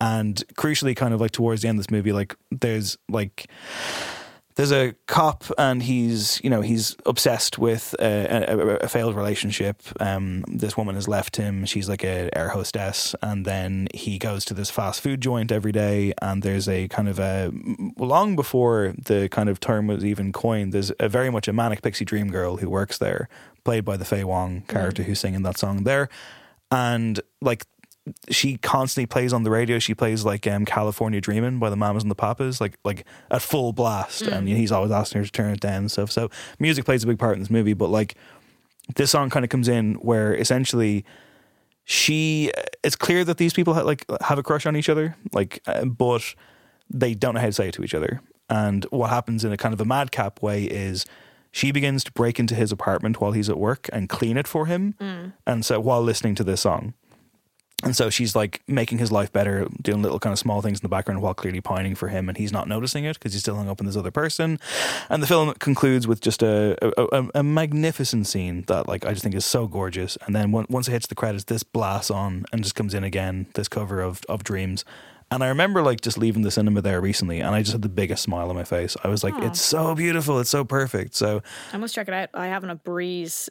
and 0.00 0.42
crucially, 0.54 0.96
kind 0.96 1.12
of 1.12 1.20
like 1.20 1.32
towards 1.32 1.62
the 1.62 1.68
end 1.68 1.78
of 1.78 1.84
this 1.84 1.90
movie, 1.90 2.12
like 2.12 2.36
there's 2.50 2.96
like 3.08 3.48
there's 4.58 4.72
a 4.72 4.92
cop 5.06 5.44
and 5.56 5.84
he's 5.84 6.40
you 6.42 6.50
know 6.50 6.62
he's 6.62 6.96
obsessed 7.06 7.58
with 7.58 7.94
a, 8.00 8.50
a, 8.50 8.76
a 8.78 8.88
failed 8.88 9.14
relationship. 9.14 9.80
Um, 10.00 10.44
this 10.48 10.76
woman 10.76 10.96
has 10.96 11.06
left 11.06 11.36
him. 11.36 11.64
She's 11.64 11.88
like 11.88 12.02
a 12.02 12.28
air 12.36 12.48
hostess. 12.48 13.14
And 13.22 13.44
then 13.44 13.86
he 13.94 14.18
goes 14.18 14.44
to 14.46 14.54
this 14.54 14.68
fast 14.68 15.00
food 15.00 15.20
joint 15.20 15.52
every 15.52 15.70
day. 15.70 16.12
And 16.20 16.42
there's 16.42 16.68
a 16.68 16.88
kind 16.88 17.08
of 17.08 17.20
a 17.20 17.52
long 17.98 18.34
before 18.34 18.94
the 19.00 19.28
kind 19.28 19.48
of 19.48 19.60
term 19.60 19.86
was 19.86 20.04
even 20.04 20.32
coined 20.32 20.72
there's 20.72 20.90
a 20.98 21.08
very 21.08 21.30
much 21.30 21.46
a 21.46 21.52
manic 21.52 21.80
pixie 21.80 22.04
dream 22.04 22.28
girl 22.28 22.56
who 22.56 22.68
works 22.68 22.98
there 22.98 23.28
played 23.62 23.84
by 23.84 23.96
the 23.96 24.04
Faye 24.04 24.24
Wong 24.24 24.62
character 24.62 25.04
who's 25.04 25.20
singing 25.20 25.44
that 25.44 25.56
song 25.56 25.84
there. 25.84 26.08
And 26.72 27.20
like 27.40 27.64
she 28.30 28.56
constantly 28.58 29.06
plays 29.06 29.32
on 29.32 29.42
the 29.42 29.50
radio. 29.50 29.78
She 29.78 29.94
plays 29.94 30.24
like 30.24 30.46
um, 30.46 30.64
California 30.64 31.20
Dreaming 31.20 31.58
by 31.58 31.70
the 31.70 31.76
Mamas 31.76 32.02
and 32.02 32.10
the 32.10 32.14
Papas, 32.16 32.60
like 32.60 32.78
like 32.84 33.04
at 33.30 33.42
full 33.42 33.72
blast, 33.72 34.22
Mm. 34.24 34.32
and 34.32 34.48
he's 34.48 34.72
always 34.72 34.90
asking 34.90 35.20
her 35.20 35.24
to 35.26 35.32
turn 35.32 35.52
it 35.52 35.60
down 35.60 35.74
and 35.78 35.90
stuff. 35.90 36.10
So 36.10 36.30
music 36.58 36.84
plays 36.84 37.04
a 37.04 37.06
big 37.06 37.18
part 37.18 37.34
in 37.34 37.40
this 37.40 37.50
movie, 37.50 37.74
but 37.74 37.88
like 37.88 38.14
this 38.96 39.10
song 39.10 39.30
kind 39.30 39.44
of 39.44 39.50
comes 39.50 39.68
in 39.68 39.94
where 39.96 40.34
essentially 40.34 41.04
she 41.84 42.50
it's 42.82 42.96
clear 42.96 43.24
that 43.24 43.38
these 43.38 43.52
people 43.52 43.74
ha- 43.74 43.82
like 43.82 44.04
have 44.22 44.38
a 44.38 44.42
crush 44.42 44.66
on 44.66 44.76
each 44.76 44.88
other, 44.88 45.16
like 45.32 45.60
uh, 45.66 45.84
but 45.84 46.34
they 46.90 47.14
don't 47.14 47.34
know 47.34 47.40
how 47.40 47.46
to 47.46 47.52
say 47.52 47.68
it 47.68 47.74
to 47.74 47.82
each 47.84 47.94
other. 47.94 48.20
And 48.50 48.84
what 48.86 49.10
happens 49.10 49.44
in 49.44 49.52
a 49.52 49.56
kind 49.56 49.74
of 49.74 49.80
a 49.80 49.84
madcap 49.84 50.42
way 50.42 50.64
is 50.64 51.04
she 51.52 51.70
begins 51.72 52.04
to 52.04 52.12
break 52.12 52.38
into 52.38 52.54
his 52.54 52.72
apartment 52.72 53.20
while 53.20 53.32
he's 53.32 53.48
at 53.50 53.58
work 53.58 53.88
and 53.92 54.08
clean 54.08 54.36
it 54.36 54.46
for 54.48 54.66
him. 54.66 54.94
Mm. 55.00 55.32
And 55.46 55.64
so 55.66 55.80
while 55.80 56.02
listening 56.02 56.34
to 56.36 56.44
this 56.44 56.60
song. 56.62 56.94
And 57.84 57.94
so 57.94 58.10
she's 58.10 58.34
like 58.34 58.60
making 58.66 58.98
his 58.98 59.12
life 59.12 59.32
better, 59.32 59.68
doing 59.80 60.02
little 60.02 60.18
kind 60.18 60.32
of 60.32 60.38
small 60.38 60.60
things 60.62 60.80
in 60.80 60.82
the 60.82 60.88
background 60.88 61.22
while 61.22 61.32
clearly 61.32 61.60
pining 61.60 61.94
for 61.94 62.08
him, 62.08 62.28
and 62.28 62.36
he's 62.36 62.50
not 62.50 62.66
noticing 62.66 63.04
it 63.04 63.14
because 63.14 63.32
he's 63.32 63.42
still 63.42 63.54
hung 63.54 63.68
up 63.68 63.80
on 63.80 63.86
this 63.86 63.96
other 63.96 64.10
person. 64.10 64.58
And 65.08 65.22
the 65.22 65.28
film 65.28 65.54
concludes 65.54 66.06
with 66.08 66.20
just 66.20 66.42
a 66.42 66.76
a, 66.98 67.28
a, 67.34 67.42
magnificent 67.42 68.26
scene 68.26 68.64
that 68.66 68.88
like 68.88 69.06
I 69.06 69.10
just 69.10 69.22
think 69.22 69.36
is 69.36 69.44
so 69.44 69.68
gorgeous. 69.68 70.18
And 70.26 70.34
then 70.34 70.52
on- 70.54 70.66
once 70.68 70.88
it 70.88 70.92
hits 70.92 71.06
the 71.06 71.14
credits, 71.14 71.44
this 71.44 71.62
blasts 71.62 72.10
on 72.10 72.46
and 72.52 72.64
just 72.64 72.74
comes 72.74 72.94
in 72.94 73.04
again. 73.04 73.46
This 73.54 73.68
cover 73.68 74.00
of 74.00 74.22
of 74.28 74.42
Dreams. 74.42 74.84
And 75.30 75.44
I 75.44 75.48
remember 75.48 75.82
like 75.82 76.00
just 76.00 76.18
leaving 76.18 76.42
the 76.42 76.50
cinema 76.50 76.80
there 76.80 77.00
recently, 77.00 77.40
and 77.40 77.54
I 77.54 77.60
just 77.60 77.72
had 77.72 77.82
the 77.82 77.88
biggest 77.88 78.22
smile 78.24 78.48
on 78.48 78.56
my 78.56 78.64
face. 78.64 78.96
I 79.04 79.08
was 79.08 79.22
like, 79.22 79.34
Aw. 79.34 79.46
"It's 79.46 79.60
so 79.60 79.94
beautiful, 79.94 80.40
it's 80.40 80.50
so 80.50 80.64
perfect." 80.64 81.14
So 81.14 81.42
I 81.72 81.76
must 81.76 81.94
check 81.94 82.08
it 82.08 82.14
out. 82.14 82.30
I 82.34 82.46
haven't 82.48 82.70
a 82.70 82.76
breeze. 82.76 83.50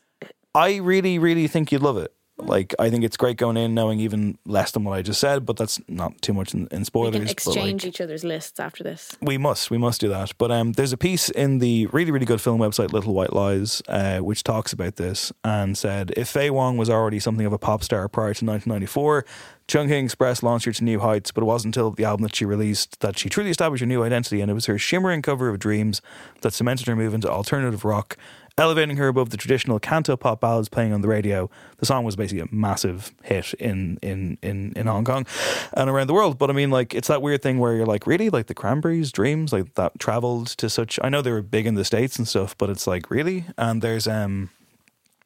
I 0.53 0.77
really, 0.77 1.19
really 1.19 1.47
think 1.47 1.71
you'd 1.71 1.83
love 1.83 1.97
it. 1.97 2.11
Like, 2.39 2.75
I 2.77 2.89
think 2.89 3.03
it's 3.03 3.17
great 3.17 3.37
going 3.37 3.57
in 3.57 3.73
knowing 3.73 3.99
even 3.99 4.37
less 4.45 4.71
than 4.71 4.83
what 4.83 4.97
I 4.97 5.01
just 5.01 5.19
said, 5.19 5.45
but 5.45 5.57
that's 5.57 5.79
not 5.87 6.21
too 6.21 6.33
much 6.33 6.53
in, 6.53 6.67
in 6.71 6.79
We 6.79 6.85
spoilers. 6.85 7.13
can 7.13 7.21
but, 7.23 7.27
like, 7.27 7.31
exchange 7.31 7.85
each 7.85 7.99
other's 7.99 8.23
lists 8.23 8.59
after 8.59 8.83
this. 8.83 9.17
we 9.21 9.37
must, 9.37 9.71
we 9.71 9.77
must 9.77 9.99
do 10.01 10.09
that. 10.09 10.31
But 10.37 10.51
um, 10.51 10.73
there's 10.73 10.93
a 10.93 10.97
piece 10.97 11.29
in 11.29 11.57
the 11.59 11.87
really, 11.87 12.11
really 12.11 12.25
good 12.25 12.41
film 12.41 12.59
website 12.59 12.93
Little 12.93 13.13
White 13.13 13.33
Lies, 13.33 13.81
uh, 13.87 14.19
which 14.19 14.43
talks 14.43 14.71
about 14.71 14.97
this 14.97 15.31
and 15.43 15.77
said 15.77 16.13
if 16.15 16.29
Faye 16.29 16.51
Wong 16.51 16.77
was 16.77 16.89
already 16.89 17.19
something 17.19 17.45
of 17.45 17.53
a 17.53 17.57
pop 17.57 17.83
star 17.83 18.07
prior 18.07 18.33
to 18.33 18.45
1994, 18.45 19.25
Chung 19.67 19.87
Chungking 19.87 20.05
Express 20.05 20.43
launched 20.43 20.65
her 20.65 20.71
to 20.71 20.83
new 20.83 20.99
heights. 20.99 21.31
But 21.31 21.41
it 21.41 21.45
wasn't 21.45 21.75
until 21.75 21.91
the 21.91 22.05
album 22.05 22.23
that 22.23 22.35
she 22.35 22.45
released 22.45 22.99
that 23.01 23.17
she 23.17 23.29
truly 23.29 23.49
established 23.49 23.81
her 23.81 23.87
new 23.87 24.03
identity, 24.03 24.41
and 24.41 24.49
it 24.49 24.53
was 24.53 24.65
her 24.67 24.77
shimmering 24.77 25.21
cover 25.21 25.49
of 25.49 25.59
Dreams 25.59 26.01
that 26.41 26.53
cemented 26.53 26.87
her 26.87 26.95
move 26.95 27.13
into 27.13 27.29
alternative 27.29 27.83
rock. 27.83 28.17
Elevating 28.59 28.97
her 28.97 29.07
above 29.07 29.29
the 29.29 29.37
traditional 29.37 29.79
canto 29.79 30.17
pop 30.17 30.41
ballads 30.41 30.67
playing 30.67 30.91
on 30.91 31.01
the 31.01 31.07
radio, 31.07 31.47
the 31.77 31.85
song 31.85 32.03
was 32.03 32.15
basically 32.15 32.41
a 32.41 32.47
massive 32.51 33.13
hit 33.23 33.53
in 33.55 33.99
in 34.01 34.39
in 34.41 34.73
in 34.75 34.87
Hong 34.87 35.05
Kong 35.05 35.27
and 35.73 35.91
around 35.91 36.07
the 36.07 36.13
world. 36.15 36.39
But 36.39 36.49
I 36.49 36.53
mean, 36.53 36.71
like, 36.71 36.95
it's 36.95 37.07
that 37.07 37.21
weird 37.21 37.43
thing 37.43 37.59
where 37.59 37.75
you're 37.75 37.85
like, 37.85 38.07
really, 38.07 38.31
like 38.31 38.47
the 38.47 38.55
Cranberries, 38.55 39.11
Dreams, 39.11 39.53
like 39.53 39.75
that 39.75 39.99
traveled 39.99 40.47
to 40.57 40.71
such. 40.71 40.99
I 41.03 41.09
know 41.09 41.21
they 41.21 41.31
were 41.31 41.43
big 41.43 41.67
in 41.67 41.75
the 41.75 41.85
states 41.85 42.17
and 42.17 42.27
stuff, 42.27 42.57
but 42.57 42.71
it's 42.71 42.87
like 42.87 43.11
really. 43.11 43.45
And 43.59 43.83
there's 43.83 44.07
um 44.07 44.49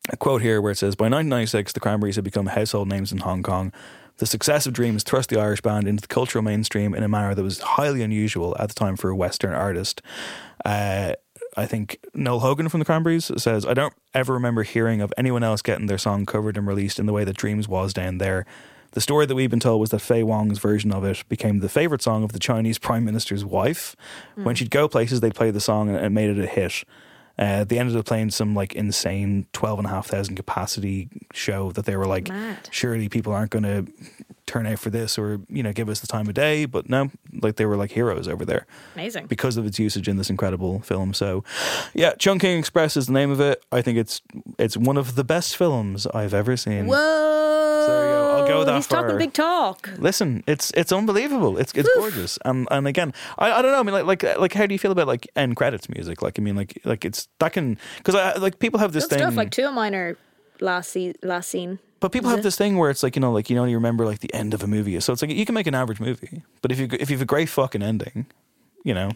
a 0.10 0.18
quote 0.18 0.42
here 0.42 0.62
where 0.62 0.74
it 0.74 0.78
says, 0.78 0.96
"By 0.96 1.06
1996, 1.06 1.72
the 1.72 1.80
Cranberries 1.80 2.16
had 2.16 2.26
become 2.26 2.48
household 2.48 2.90
names 2.90 3.14
in 3.14 3.20
Hong 3.20 3.44
Kong." 3.44 3.72
The 4.18 4.26
success 4.26 4.68
of 4.68 4.74
Dreams 4.74 5.04
thrust 5.04 5.30
the 5.30 5.40
Irish 5.40 5.62
band 5.62 5.88
into 5.88 6.02
the 6.02 6.08
cultural 6.08 6.44
mainstream 6.44 6.94
in 6.94 7.02
a 7.02 7.08
manner 7.08 7.34
that 7.34 7.42
was 7.42 7.60
highly 7.60 8.04
unusual 8.04 8.56
at 8.60 8.68
the 8.68 8.76
time 8.76 8.96
for 8.98 9.10
a 9.10 9.16
Western 9.16 9.54
artist. 9.54 10.02
Uh, 10.64 11.14
I 11.58 11.66
think 11.66 12.00
Noel 12.14 12.40
Hogan 12.40 12.70
from 12.70 12.80
the 12.80 12.86
Cranberries 12.86 13.32
says, 13.42 13.66
I 13.66 13.74
don't 13.74 13.94
ever 14.14 14.34
remember 14.34 14.64
hearing 14.64 15.02
of 15.02 15.14
anyone 15.18 15.44
else 15.44 15.62
getting 15.62 15.88
their 15.88 15.98
song 15.98 16.26
covered 16.26 16.56
and 16.58 16.66
released 16.66 16.98
in 17.00 17.06
the 17.06 17.14
way 17.14 17.24
that 17.26 17.36
Dreams 17.36 17.68
was 17.68 17.94
down 17.94 18.20
there. 18.20 18.46
The 18.94 19.02
story 19.02 19.26
that 19.26 19.36
we've 19.36 19.50
been 19.50 19.60
told 19.62 19.80
was 19.82 19.90
that 19.92 20.00
Faye 20.00 20.24
Wong's 20.24 20.60
version 20.60 20.92
of 20.92 21.04
it 21.06 21.24
became 21.30 21.60
the 21.60 21.70
favorite 21.70 22.02
song 22.02 22.24
of 22.24 22.34
the 22.34 22.40
Chinese 22.40 22.78
Prime 22.78 23.06
Minister's 23.06 23.44
wife. 23.46 23.96
When 24.36 24.56
Mm. 24.56 24.58
she'd 24.58 24.72
go 24.72 24.88
places, 24.88 25.20
they'd 25.22 25.36
play 25.36 25.52
the 25.52 25.62
song 25.62 25.90
and 25.90 25.98
it 26.06 26.10
made 26.10 26.30
it 26.30 26.40
a 26.44 26.48
hit. 26.48 26.84
Uh, 27.40 27.64
they 27.64 27.80
ended 27.80 27.96
up 27.96 28.06
playing 28.06 28.30
some 28.32 28.54
like 28.54 28.74
insane 28.74 29.46
12,500 29.54 30.36
capacity 30.36 31.08
show 31.34 31.72
that 31.72 31.86
they 31.86 31.96
were 31.96 32.06
like, 32.06 32.28
Mad. 32.30 32.68
surely 32.72 33.08
people 33.10 33.34
aren't 33.34 33.52
going 33.52 33.64
to 33.64 33.92
turn 34.52 34.68
out 34.68 34.80
for 34.80 34.90
this 34.90 35.18
or, 35.18 35.40
you 35.50 35.64
know, 35.64 35.72
give 35.72 35.88
us 35.90 36.00
the 36.02 36.08
time 36.08 36.28
of 36.28 36.34
day. 36.34 36.66
But 36.66 36.90
no, 36.90 37.10
like 37.42 37.56
they 37.56 37.66
were 37.66 37.78
like 37.78 37.92
heroes 37.92 38.28
over 38.28 38.44
there 38.46 38.66
Amazing. 38.96 39.28
because 39.28 39.56
of 39.58 39.66
its 39.66 39.80
usage 39.80 40.08
in 40.08 40.18
this 40.18 40.30
incredible 40.30 40.82
film. 40.82 41.14
So, 41.14 41.44
yeah, 41.94 42.14
Chungking 42.16 42.60
Express 42.60 42.98
is 42.98 43.08
the 43.08 43.14
name 43.14 43.32
of 43.32 43.40
it. 43.40 43.64
I 43.72 43.82
think 43.82 43.98
it's 43.98 44.22
it's 44.58 44.76
one 44.76 44.98
of 44.98 45.16
the 45.16 45.24
best 45.24 45.56
films 45.56 46.06
I've 46.08 46.34
ever 46.34 46.58
seen. 46.58 46.88
Whoa! 46.88 47.86
there 47.88 48.10
go. 48.12 48.38
I'll 48.38 48.48
go 48.48 48.64
that 48.66 48.76
He's 48.76 48.88
far. 48.88 49.04
talking 49.04 49.18
big 49.18 49.34
talk. 49.34 49.90
Listen, 49.98 50.44
it's 50.48 50.72
it's 50.76 50.92
unbelievable. 50.92 51.58
It's 51.58 51.72
it's 51.74 51.90
gorgeous. 51.96 52.38
And 52.46 52.68
and 52.72 52.88
again, 52.88 53.14
I, 53.38 53.52
I 53.54 53.62
don't 53.62 53.72
know. 53.72 53.80
I 53.80 53.84
mean, 53.84 54.06
like 54.08 54.24
like 54.24 54.38
like 54.40 54.54
how 54.54 54.66
do 54.66 54.74
you 54.76 54.80
feel 54.80 54.92
about 54.92 55.08
like 55.08 55.28
end 55.36 55.56
credits 55.56 55.90
music? 55.90 56.22
Like 56.22 56.38
I 56.38 56.42
mean, 56.42 56.56
like 56.56 56.80
like 56.86 57.06
it's 57.06 57.28
that 57.40 57.54
can 57.54 57.78
because 57.98 58.16
I 58.16 58.34
like 58.38 58.60
people 58.60 58.80
have 58.80 58.92
this 58.94 59.06
Good 59.06 59.12
thing. 59.12 59.20
stuff. 59.20 59.36
Like 59.36 59.52
two 59.52 59.66
of 59.66 59.74
mine 59.74 59.96
are 59.96 60.18
last 60.60 60.92
se- 60.92 61.16
last 61.24 61.50
scene. 61.50 61.80
But 62.02 62.12
people 62.12 62.30
have 62.32 62.44
this 62.44 62.58
thing 62.58 62.78
where 62.78 62.90
it's 62.90 63.04
like 63.04 63.16
you 63.16 63.22
know, 63.22 63.32
like 63.32 63.50
you 63.50 63.58
only 63.58 63.74
remember 63.76 64.06
like 64.06 64.20
the 64.20 64.34
end 64.34 64.54
of 64.54 64.62
a 64.64 64.68
movie. 64.68 65.00
So 65.00 65.14
it's 65.14 65.22
like 65.22 65.32
you 65.32 65.46
can 65.46 65.56
make 65.56 65.68
an 65.68 65.76
average 65.76 66.00
movie, 66.02 66.42
but 66.62 66.72
if 66.72 66.80
you 66.80 66.88
if 67.00 67.10
you 67.10 67.16
have 67.16 67.22
a 67.22 67.26
great 67.26 67.48
fucking 67.48 67.82
ending, 67.82 68.26
you 68.84 68.94
know, 68.94 69.12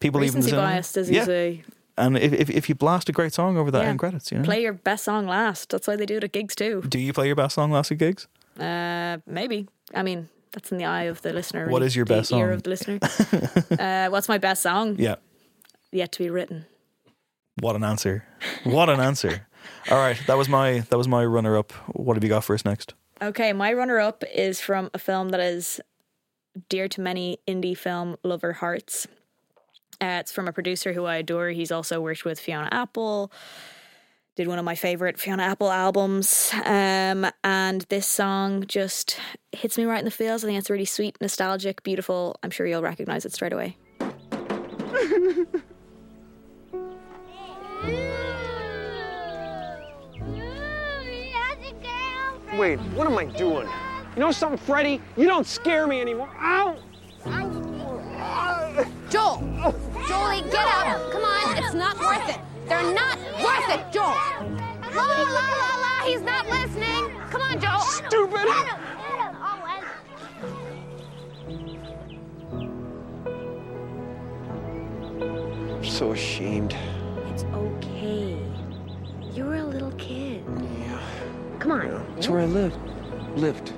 people 0.00 0.22
even 0.24 0.36
Recency 0.40 0.56
bias, 0.56 0.96
as 0.96 1.10
you 1.10 1.24
say. 1.24 1.64
And 1.96 2.16
if, 2.16 2.32
if 2.32 2.48
if 2.48 2.68
you 2.68 2.74
blast 2.76 3.08
a 3.08 3.12
great 3.12 3.34
song 3.34 3.56
over 3.58 3.70
that 3.72 3.82
Yeah. 3.82 3.88
end 3.90 3.98
credits, 3.98 4.30
you 4.30 4.38
know, 4.38 4.44
Play 4.44 4.62
your 4.62 4.72
best 4.72 5.02
song 5.04 5.26
last. 5.26 5.70
That's 5.70 5.88
why 5.88 5.96
they 5.96 6.06
do 6.06 6.16
it 6.18 6.24
at 6.24 6.32
gigs 6.32 6.54
too. 6.54 6.80
do 6.88 6.98
you 6.98 7.12
play 7.12 7.26
your 7.26 7.34
best 7.36 7.56
song 7.56 7.72
last 7.72 7.90
at 7.90 7.98
gigs? 7.98 8.28
Uh, 8.58 9.18
maybe. 9.26 9.66
I 9.92 10.02
mean, 10.04 10.28
that's 10.52 10.70
in 10.70 10.78
the 10.78 10.84
eye 10.84 11.04
of 11.10 11.22
the 11.22 11.32
listener. 11.32 11.68
What 11.68 11.82
is 11.82 11.96
your 11.96 12.04
the 12.04 12.14
best 12.14 12.30
ear 12.32 12.46
song? 12.46 12.52
of 12.54 12.62
the 12.62 12.70
listener. 12.70 12.98
uh, 13.80 14.10
what's 14.10 14.28
my 14.28 14.38
best 14.38 14.62
song? 14.62 14.94
Yeah. 14.96 15.16
Yet 15.90 16.12
to 16.12 16.18
be 16.20 16.30
written. 16.30 16.66
What 17.60 17.74
an 17.74 17.82
answer! 17.82 18.24
What 18.62 18.88
an 18.88 19.00
answer! 19.00 19.47
All 19.90 19.96
right, 19.96 20.20
that 20.26 20.36
was 20.36 20.50
my 20.50 20.80
that 20.80 20.98
was 20.98 21.08
my 21.08 21.24
runner 21.24 21.56
up. 21.56 21.72
What 21.94 22.16
have 22.16 22.22
you 22.22 22.28
got 22.28 22.44
for 22.44 22.52
us 22.54 22.64
next? 22.64 22.92
Okay, 23.22 23.54
my 23.54 23.72
runner 23.72 23.98
up 23.98 24.22
is 24.34 24.60
from 24.60 24.90
a 24.92 24.98
film 24.98 25.30
that 25.30 25.40
is 25.40 25.80
dear 26.68 26.88
to 26.88 27.00
many 27.00 27.38
indie 27.48 27.76
film 27.76 28.16
lover 28.22 28.52
hearts. 28.52 29.06
Uh, 30.00 30.18
it's 30.20 30.30
from 30.30 30.46
a 30.46 30.52
producer 30.52 30.92
who 30.92 31.06
I 31.06 31.16
adore. 31.16 31.48
He's 31.48 31.72
also 31.72 32.02
worked 32.02 32.24
with 32.26 32.38
Fiona 32.38 32.68
Apple, 32.70 33.32
did 34.36 34.46
one 34.46 34.58
of 34.58 34.64
my 34.64 34.74
favorite 34.74 35.18
Fiona 35.18 35.44
Apple 35.44 35.70
albums. 35.70 36.52
Um, 36.64 37.26
and 37.42 37.80
this 37.88 38.06
song 38.06 38.64
just 38.66 39.18
hits 39.52 39.78
me 39.78 39.84
right 39.84 39.98
in 39.98 40.04
the 40.04 40.10
feels. 40.10 40.44
I 40.44 40.48
think 40.48 40.58
it's 40.58 40.70
really 40.70 40.84
sweet, 40.84 41.16
nostalgic, 41.20 41.82
beautiful. 41.82 42.36
I'm 42.42 42.50
sure 42.50 42.66
you'll 42.66 42.82
recognize 42.82 43.24
it 43.24 43.32
straight 43.32 43.54
away. 43.54 43.78
Wait, 52.58 52.80
what 52.96 53.06
am 53.06 53.16
I 53.16 53.24
doing? 53.24 53.68
You 54.16 54.20
know 54.20 54.32
something, 54.32 54.58
Freddy? 54.58 55.00
You 55.16 55.28
don't 55.28 55.46
scare 55.46 55.86
me 55.86 56.00
anymore. 56.00 56.28
Ow! 56.40 56.76
Joel! 59.08 59.38
Jolie, 60.08 60.42
get 60.50 60.66
up! 60.66 61.12
Come 61.12 61.22
on, 61.22 61.56
it's 61.56 61.72
not 61.72 61.96
worth 62.00 62.28
it. 62.28 62.40
They're 62.66 62.92
not 62.92 63.16
worth 63.40 63.68
it, 63.68 63.92
Joel! 63.92 64.16
La 64.92 65.04
la 65.04 65.22
la 65.22 65.44
la, 65.84 66.02
he's 66.04 66.20
not 66.20 66.48
listening. 66.48 67.12
Come 67.30 67.42
on, 67.42 67.60
Joel. 67.60 67.78
Stupid! 67.78 68.48
Oh, 75.20 75.76
I'm 75.76 75.84
so 75.84 76.10
ashamed. 76.10 76.74
It's 77.28 77.44
okay. 77.44 78.36
You 79.32 79.44
were 79.44 79.58
a 79.58 79.64
little 79.64 79.92
kid. 79.92 80.27
Yeah. 81.68 81.80
Come 81.80 81.92
on. 81.94 82.14
It's 82.16 82.28
where 82.28 82.40
I 82.40 82.46
lived. 82.46 82.76
Lived. 83.36 83.72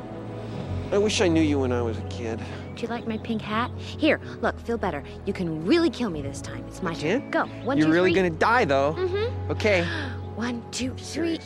I 0.92 0.98
wish 0.98 1.20
I 1.20 1.28
knew 1.28 1.42
you 1.42 1.58
when 1.60 1.72
I 1.72 1.82
was 1.82 1.98
a 1.98 2.02
kid. 2.02 2.40
Do 2.74 2.82
you 2.82 2.88
like 2.88 3.06
my 3.06 3.18
pink 3.18 3.42
hat? 3.42 3.70
Here, 3.76 4.20
look, 4.40 4.58
feel 4.60 4.78
better. 4.78 5.04
You 5.26 5.32
can 5.32 5.64
really 5.64 5.90
kill 5.90 6.10
me 6.10 6.22
this 6.22 6.40
time. 6.40 6.64
It's 6.66 6.82
my 6.82 6.94
turn. 6.94 7.30
Go. 7.30 7.44
One, 7.64 7.78
You're 7.78 7.86
two, 7.88 7.92
really 7.92 8.10
three. 8.10 8.22
gonna 8.22 8.30
die, 8.30 8.64
though. 8.64 8.94
Mm-hmm. 8.94 9.50
Okay. 9.52 9.84
One, 10.34 10.62
two, 10.70 10.94
three. 10.94 11.38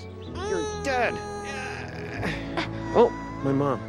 You're 0.49 0.85
dead. 0.85 1.15
Oh, 2.97 3.11
my 3.43 3.51
mom. 3.51 3.81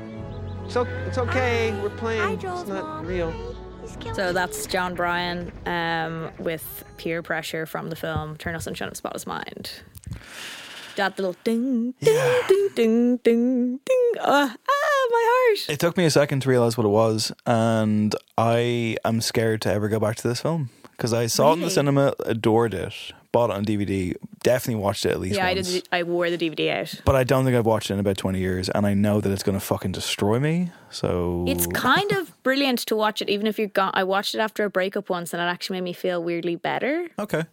It's, 0.66 0.76
it's 0.76 1.20
okay. 1.20 1.80
We're 1.80 1.92
playing. 1.92 2.40
it's 2.42 2.68
not 2.68 3.06
real. 3.06 3.32
So 4.16 4.34
that's 4.34 4.66
Jon 4.66 4.96
Brion 4.96 5.52
um, 5.68 6.32
with 6.40 6.84
peer 6.98 7.22
pressure 7.22 7.68
from 7.68 7.92
the 7.92 7.96
film 7.96 8.32
Eternal 8.34 8.60
Sunshine 8.60 8.88
of 8.88 8.94
the 8.94 8.98
Spotless 8.98 9.28
Mind. 9.28 9.70
That 10.96 11.20
little 11.20 11.36
ding, 11.44 11.94
ding, 12.00 12.42
ding, 12.48 12.70
ding, 12.74 13.18
ding, 13.18 13.80
ding. 13.86 14.12
Oh, 14.22 14.56
ah, 14.56 15.08
my 15.12 15.24
heart. 15.28 15.70
It 15.70 15.78
took 15.80 15.98
me 15.98 16.06
a 16.06 16.10
second 16.10 16.40
to 16.44 16.50
realize 16.50 16.78
what 16.78 16.86
it 16.86 16.90
was, 16.90 17.34
and 17.46 18.16
I 18.38 18.96
am 19.04 19.20
scared 19.20 19.62
to 19.64 19.72
ever 19.74 19.90
go 19.90 20.00
back 20.00 20.16
to 20.18 20.28
this 20.28 20.40
film 20.42 20.70
because 20.92 21.12
I 21.12 21.26
saw 21.28 21.50
it 21.50 21.54
in 21.56 21.60
the 21.60 21.66
Really? 21.66 21.74
cinema, 21.74 22.14
adored 22.26 22.74
it, 22.74 22.94
bought 23.36 23.50
it 23.52 23.56
on 23.58 23.66
DVD, 23.66 24.16
definitely 24.44 24.82
watched 24.82 25.06
it 25.06 25.12
at 25.12 25.20
least 25.20 25.36
Yeah, 25.36 25.46
I 25.46 25.54
did. 25.56 25.88
I 25.92 26.04
wore 26.04 26.30
the 26.30 26.38
DVD 26.38 26.62
out. 26.80 27.02
But 27.04 27.16
I 27.16 27.24
don't 27.26 27.44
think 27.46 27.56
I've 27.58 27.66
watched 27.66 27.90
it 27.90 27.96
in 27.96 28.00
about 28.00 28.18
20 28.18 28.40
years, 28.40 28.70
and 28.70 28.86
I 28.88 28.94
know 28.94 29.20
that 29.22 29.30
it's 29.32 29.44
going 29.44 29.60
to 29.60 29.66
fucking 29.74 29.92
destroy 29.92 30.40
me. 30.40 30.72
So 30.90 31.44
It's 31.48 31.68
kind 31.68 32.12
of 32.14 32.32
brilliant 32.44 32.80
to 32.90 32.96
watch 32.96 33.22
it, 33.22 33.30
even 33.30 33.46
if 33.48 33.60
you're 33.60 33.68
gone. 33.82 33.92
I 33.94 34.04
watched 34.06 34.34
it 34.36 34.40
after 34.40 34.64
a 34.64 34.70
breakup 34.70 35.10
once, 35.10 35.34
and 35.34 35.42
it 35.42 35.46
actually 35.46 35.78
made 35.78 35.84
me 35.84 35.94
feel 35.94 36.24
weirdly 36.24 36.56
better. 36.56 37.10
Okay. 37.20 37.44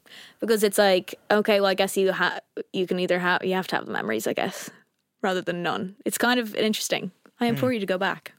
Because 0.40 0.62
it's 0.62 0.78
like, 0.78 1.14
okay, 1.30 1.60
well, 1.60 1.70
I 1.70 1.74
guess 1.74 1.96
you 1.96 2.12
have 2.12 2.40
you 2.72 2.86
can 2.86 2.98
either 3.00 3.18
have 3.18 3.44
you 3.44 3.54
have 3.54 3.66
to 3.68 3.76
have 3.76 3.86
the 3.86 3.92
memories, 3.92 4.26
I 4.28 4.34
guess, 4.34 4.70
rather 5.22 5.40
than 5.42 5.62
none. 5.62 5.96
It's 6.04 6.18
kind 6.18 6.38
of 6.38 6.54
interesting. 6.54 7.10
I 7.40 7.46
implore 7.46 7.70
Hmm. 7.70 7.74
you 7.74 7.80
to 7.80 7.86
go 7.86 7.98
back. 7.98 8.32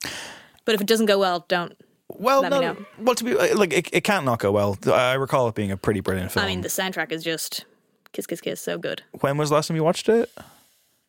But 0.65 0.75
if 0.75 0.81
it 0.81 0.87
doesn't 0.87 1.07
go 1.07 1.19
well, 1.19 1.43
don't. 1.49 1.73
Well, 2.15 2.41
let 2.41 2.51
no, 2.51 2.77
well, 2.99 3.15
to 3.15 3.23
be 3.23 3.37
uh, 3.37 3.57
like, 3.57 3.73
it, 3.73 3.89
it 3.93 4.03
can't 4.03 4.25
not 4.25 4.39
go 4.39 4.51
well. 4.51 4.77
I 4.85 5.13
recall 5.13 5.47
it 5.47 5.55
being 5.55 5.71
a 5.71 5.77
pretty 5.77 5.99
brilliant 5.99 6.31
film. 6.31 6.45
I 6.45 6.47
mean, 6.49 6.61
the 6.61 6.67
soundtrack 6.69 7.11
is 7.11 7.23
just 7.23 7.65
kiss, 8.11 8.25
kiss, 8.27 8.41
kiss, 8.41 8.61
so 8.61 8.77
good. 8.77 9.01
when 9.21 9.37
was 9.37 9.49
the 9.49 9.55
last 9.55 9.67
time 9.67 9.77
you 9.77 9.83
watched 9.83 10.09
it? 10.09 10.29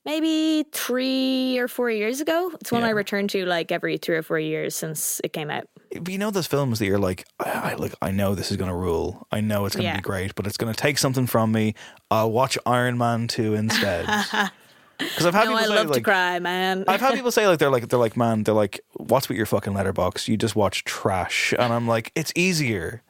Maybe 0.07 0.67
three 0.73 1.57
or 1.59 1.67
four 1.67 1.91
years 1.91 2.21
ago. 2.21 2.51
It's 2.61 2.71
one 2.71 2.85
I 2.85 2.91
return 2.91 3.27
to 3.29 3.47
like 3.47 3.73
every 3.73 3.97
three 3.97 4.17
or 4.17 4.23
four 4.23 4.39
years 4.39 4.75
since 4.75 5.19
it 5.25 5.33
came 5.33 5.51
out. 5.51 5.65
But 5.93 6.09
you 6.13 6.19
know 6.19 6.31
those 6.31 6.47
films 6.47 6.79
that 6.79 6.85
you're 6.87 6.99
like, 6.99 7.25
I, 7.41 7.71
I 7.71 7.75
like, 7.77 7.95
I 8.03 8.11
know 8.11 8.35
this 8.35 8.51
is 8.51 8.59
going 8.59 8.69
to 8.69 8.77
rule. 8.77 9.27
I 9.33 9.41
know 9.41 9.65
it's 9.65 9.75
going 9.75 9.85
to 9.85 9.91
Yeah. 9.93 9.97
be 9.97 10.03
great, 10.03 10.35
but 10.35 10.47
it's 10.47 10.59
going 10.59 10.71
to 10.73 10.79
take 10.79 10.99
something 10.99 11.27
from 11.27 11.53
me. 11.53 11.75
I'll 12.11 12.31
watch 12.31 12.59
Iron 12.67 12.99
Man 12.99 13.29
two 13.29 13.55
instead. 13.55 14.07
Because 14.99 15.27
I've 15.27 15.35
had 15.35 15.45
no, 15.45 15.57
people 15.57 15.73
I 15.73 15.77
say 15.77 15.85
love 15.85 15.93
to 15.93 16.01
cry, 16.01 16.39
man. 16.39 16.85
I've 16.87 17.01
had 17.01 17.15
people 17.15 17.31
say 17.33 17.47
like 17.47 17.59
they're 17.59 17.71
like 17.71 17.89
they're 17.89 17.99
like 17.99 18.17
man 18.17 18.45
they're 18.45 18.55
like 18.55 18.81
what's 18.95 19.29
with 19.29 19.37
your 19.37 19.47
fucking 19.47 19.73
letterboxd 19.73 20.29
you 20.29 20.37
just 20.37 20.57
watch 20.57 20.85
trash 20.85 21.53
and 21.59 21.73
I'm 21.73 21.87
like 21.89 22.13
it's 22.15 22.33
easier. 22.35 23.03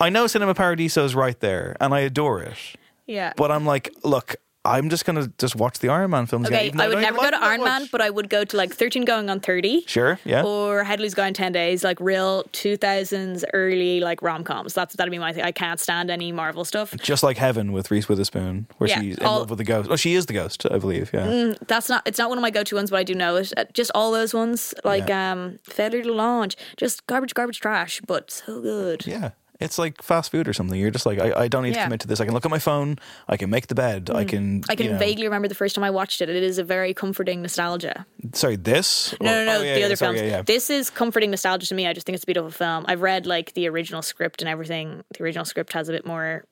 I 0.00 0.10
know 0.10 0.26
Cinema 0.26 0.54
Paradiso 0.54 1.04
is 1.04 1.14
right 1.14 1.38
there 1.40 1.76
and 1.80 1.94
I 1.94 2.00
adore 2.00 2.42
it, 2.42 2.58
yeah. 3.06 3.32
but 3.36 3.50
I'm 3.50 3.64
like 3.64 3.94
look 4.02 4.36
I'm 4.66 4.88
just 4.88 5.04
gonna 5.04 5.30
just 5.38 5.56
watch 5.56 5.78
the 5.80 5.90
Iron 5.90 6.10
Man 6.12 6.24
films. 6.26 6.46
Okay, 6.46 6.70
though 6.70 6.84
I 6.84 6.86
would 6.88 6.92
don't 6.94 7.02
never 7.02 7.18
go 7.18 7.30
to 7.30 7.42
Iron 7.44 7.62
Man, 7.62 7.82
much. 7.82 7.90
but 7.90 8.00
I 8.00 8.08
would 8.08 8.30
go 8.30 8.44
to 8.44 8.56
like 8.56 8.72
13 8.72 9.04
going 9.04 9.28
on 9.28 9.40
30. 9.40 9.84
Sure, 9.86 10.18
yeah. 10.24 10.42
Or 10.42 10.84
Headley's 10.84 11.12
Gone 11.14 11.34
10 11.34 11.52
Days, 11.52 11.84
like 11.84 12.00
real 12.00 12.44
2000s 12.52 13.44
early 13.52 14.00
like 14.00 14.22
rom 14.22 14.42
coms. 14.44 14.72
That's 14.74 14.94
that'd 14.96 15.10
be 15.10 15.18
my 15.18 15.32
thing. 15.32 15.44
I 15.44 15.52
can't 15.52 15.78
stand 15.78 16.10
any 16.10 16.32
Marvel 16.32 16.64
stuff. 16.64 16.94
Just 16.96 17.22
like 17.22 17.36
Heaven 17.36 17.72
with 17.72 17.90
Reese 17.90 18.08
Witherspoon, 18.08 18.66
where 18.78 18.88
Yeah, 18.88 19.00
she's 19.00 19.18
in 19.18 19.26
all- 19.26 19.40
love 19.40 19.50
with 19.50 19.58
the 19.58 19.64
ghost. 19.64 19.88
Oh, 19.90 19.96
she 19.96 20.14
is 20.14 20.26
the 20.26 20.32
ghost, 20.32 20.64
I 20.70 20.78
believe. 20.78 21.10
Yeah. 21.12 21.26
Mm, 21.26 21.58
that's 21.66 21.88
not. 21.88 22.02
It's 22.06 22.18
not 22.18 22.28
one 22.30 22.38
of 22.38 22.42
my 22.42 22.50
go-to 22.50 22.76
ones, 22.76 22.90
but 22.90 22.96
I 22.98 23.02
do 23.04 23.14
know 23.14 23.36
it. 23.36 23.52
Uh, 23.56 23.64
Just 23.74 23.90
all 23.94 24.12
those 24.12 24.32
ones, 24.32 24.72
like 24.84 25.10
um, 25.10 25.58
Failure 25.64 26.02
to 26.02 26.12
Launch, 26.12 26.56
just 26.76 27.06
garbage, 27.06 27.34
garbage, 27.34 27.60
trash, 27.60 28.00
but 28.06 28.30
so 28.30 28.60
good. 28.60 29.06
Yeah. 29.06 29.30
It's 29.64 29.78
like 29.78 30.02
fast 30.02 30.30
food 30.30 30.46
or 30.48 30.52
something. 30.52 30.78
You're 30.78 30.90
just 30.90 31.06
like, 31.06 31.18
I, 31.18 31.44
I 31.44 31.48
don't 31.48 31.62
need 31.62 31.72
to 31.72 31.78
Yeah. 31.78 31.84
commit 31.84 32.00
to 32.00 32.06
this. 32.06 32.20
I 32.20 32.24
can 32.24 32.34
look 32.34 32.44
at 32.44 32.50
my 32.50 32.58
phone. 32.58 32.98
I 33.28 33.36
can 33.36 33.50
make 33.50 33.66
the 33.66 33.74
bed. 33.74 34.10
I 34.12 34.24
mm. 34.24 34.28
can. 34.28 34.64
I 34.68 34.76
can 34.76 34.86
you 34.86 34.92
know- 34.92 34.98
vaguely 34.98 35.24
remember 35.24 35.48
the 35.48 35.54
first 35.54 35.74
time 35.74 35.84
I 35.84 35.90
watched 35.90 36.20
it. 36.20 36.28
It 36.28 36.42
is 36.42 36.58
a 36.58 36.64
very 36.64 36.94
comforting 36.94 37.42
nostalgia. 37.42 38.06
Sorry, 38.32 38.56
this? 38.56 39.14
No, 39.20 39.26
no, 39.26 39.40
oh, 39.40 39.44
no. 39.44 39.58
oh, 39.58 39.62
the 39.62 39.84
other 39.84 39.96
films. 39.96 40.20
This 40.46 40.70
is 40.70 40.90
comforting 40.90 41.30
nostalgia 41.30 41.66
to 41.66 41.74
me. 41.74 41.86
I 41.86 41.92
just 41.92 42.06
think 42.06 42.14
it's 42.14 42.24
a 42.24 42.26
beautiful 42.26 42.50
film. 42.50 42.84
I've 42.88 43.02
read 43.02 43.26
like 43.26 43.54
the 43.54 43.68
original 43.68 44.02
script 44.02 44.42
and 44.42 44.48
everything. 44.48 45.04
The 45.16 45.24
original 45.24 45.44
script 45.44 45.72
has 45.72 45.88
a 45.88 45.92
bit 45.92 46.06
more 46.06 46.44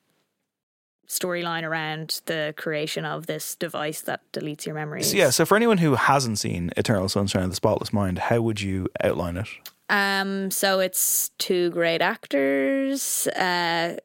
storyline 1.07 1.63
around 1.63 2.21
the 2.25 2.53
creation 2.57 3.05
of 3.05 3.27
this 3.27 3.55
device 3.55 4.01
that 4.01 4.21
deletes 4.31 4.65
your 4.65 4.75
memories. 4.75 5.11
So, 5.11 5.17
yeah, 5.17 5.29
so 5.29 5.45
for 5.45 5.55
anyone 5.55 5.77
who 5.77 5.95
hasn't 5.95 6.39
seen 6.39 6.71
Eternal 6.77 7.09
Sunshine 7.09 7.43
of 7.43 7.49
the 7.49 7.55
Spotless 7.55 7.93
Mind, 7.93 8.19
how 8.19 8.41
would 8.41 8.61
you 8.61 8.87
outline 9.03 9.37
it? 9.37 9.47
Um. 9.89 10.51
So 10.51 10.79
it's 10.79 11.29
two 11.37 11.69
great 11.71 12.01
actors, 12.01 13.27
uh, 13.27 13.97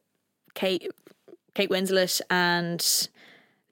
Kate 0.55 0.89
Kate 1.55 1.71
Winslet 1.71 2.21
and 2.31 3.09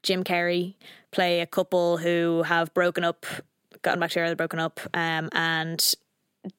Jim 0.03 0.25
Carrey 0.25 0.75
play 1.11 1.41
a 1.41 1.47
couple 1.47 1.99
who 1.99 2.43
have 2.43 2.73
broken 2.75 3.05
up, 3.05 3.27
gotten 3.83 4.01
back 4.01 4.11
together, 4.11 4.37
broken 4.37 4.59
up, 4.59 4.81
um, 4.95 5.29
and 5.33 5.95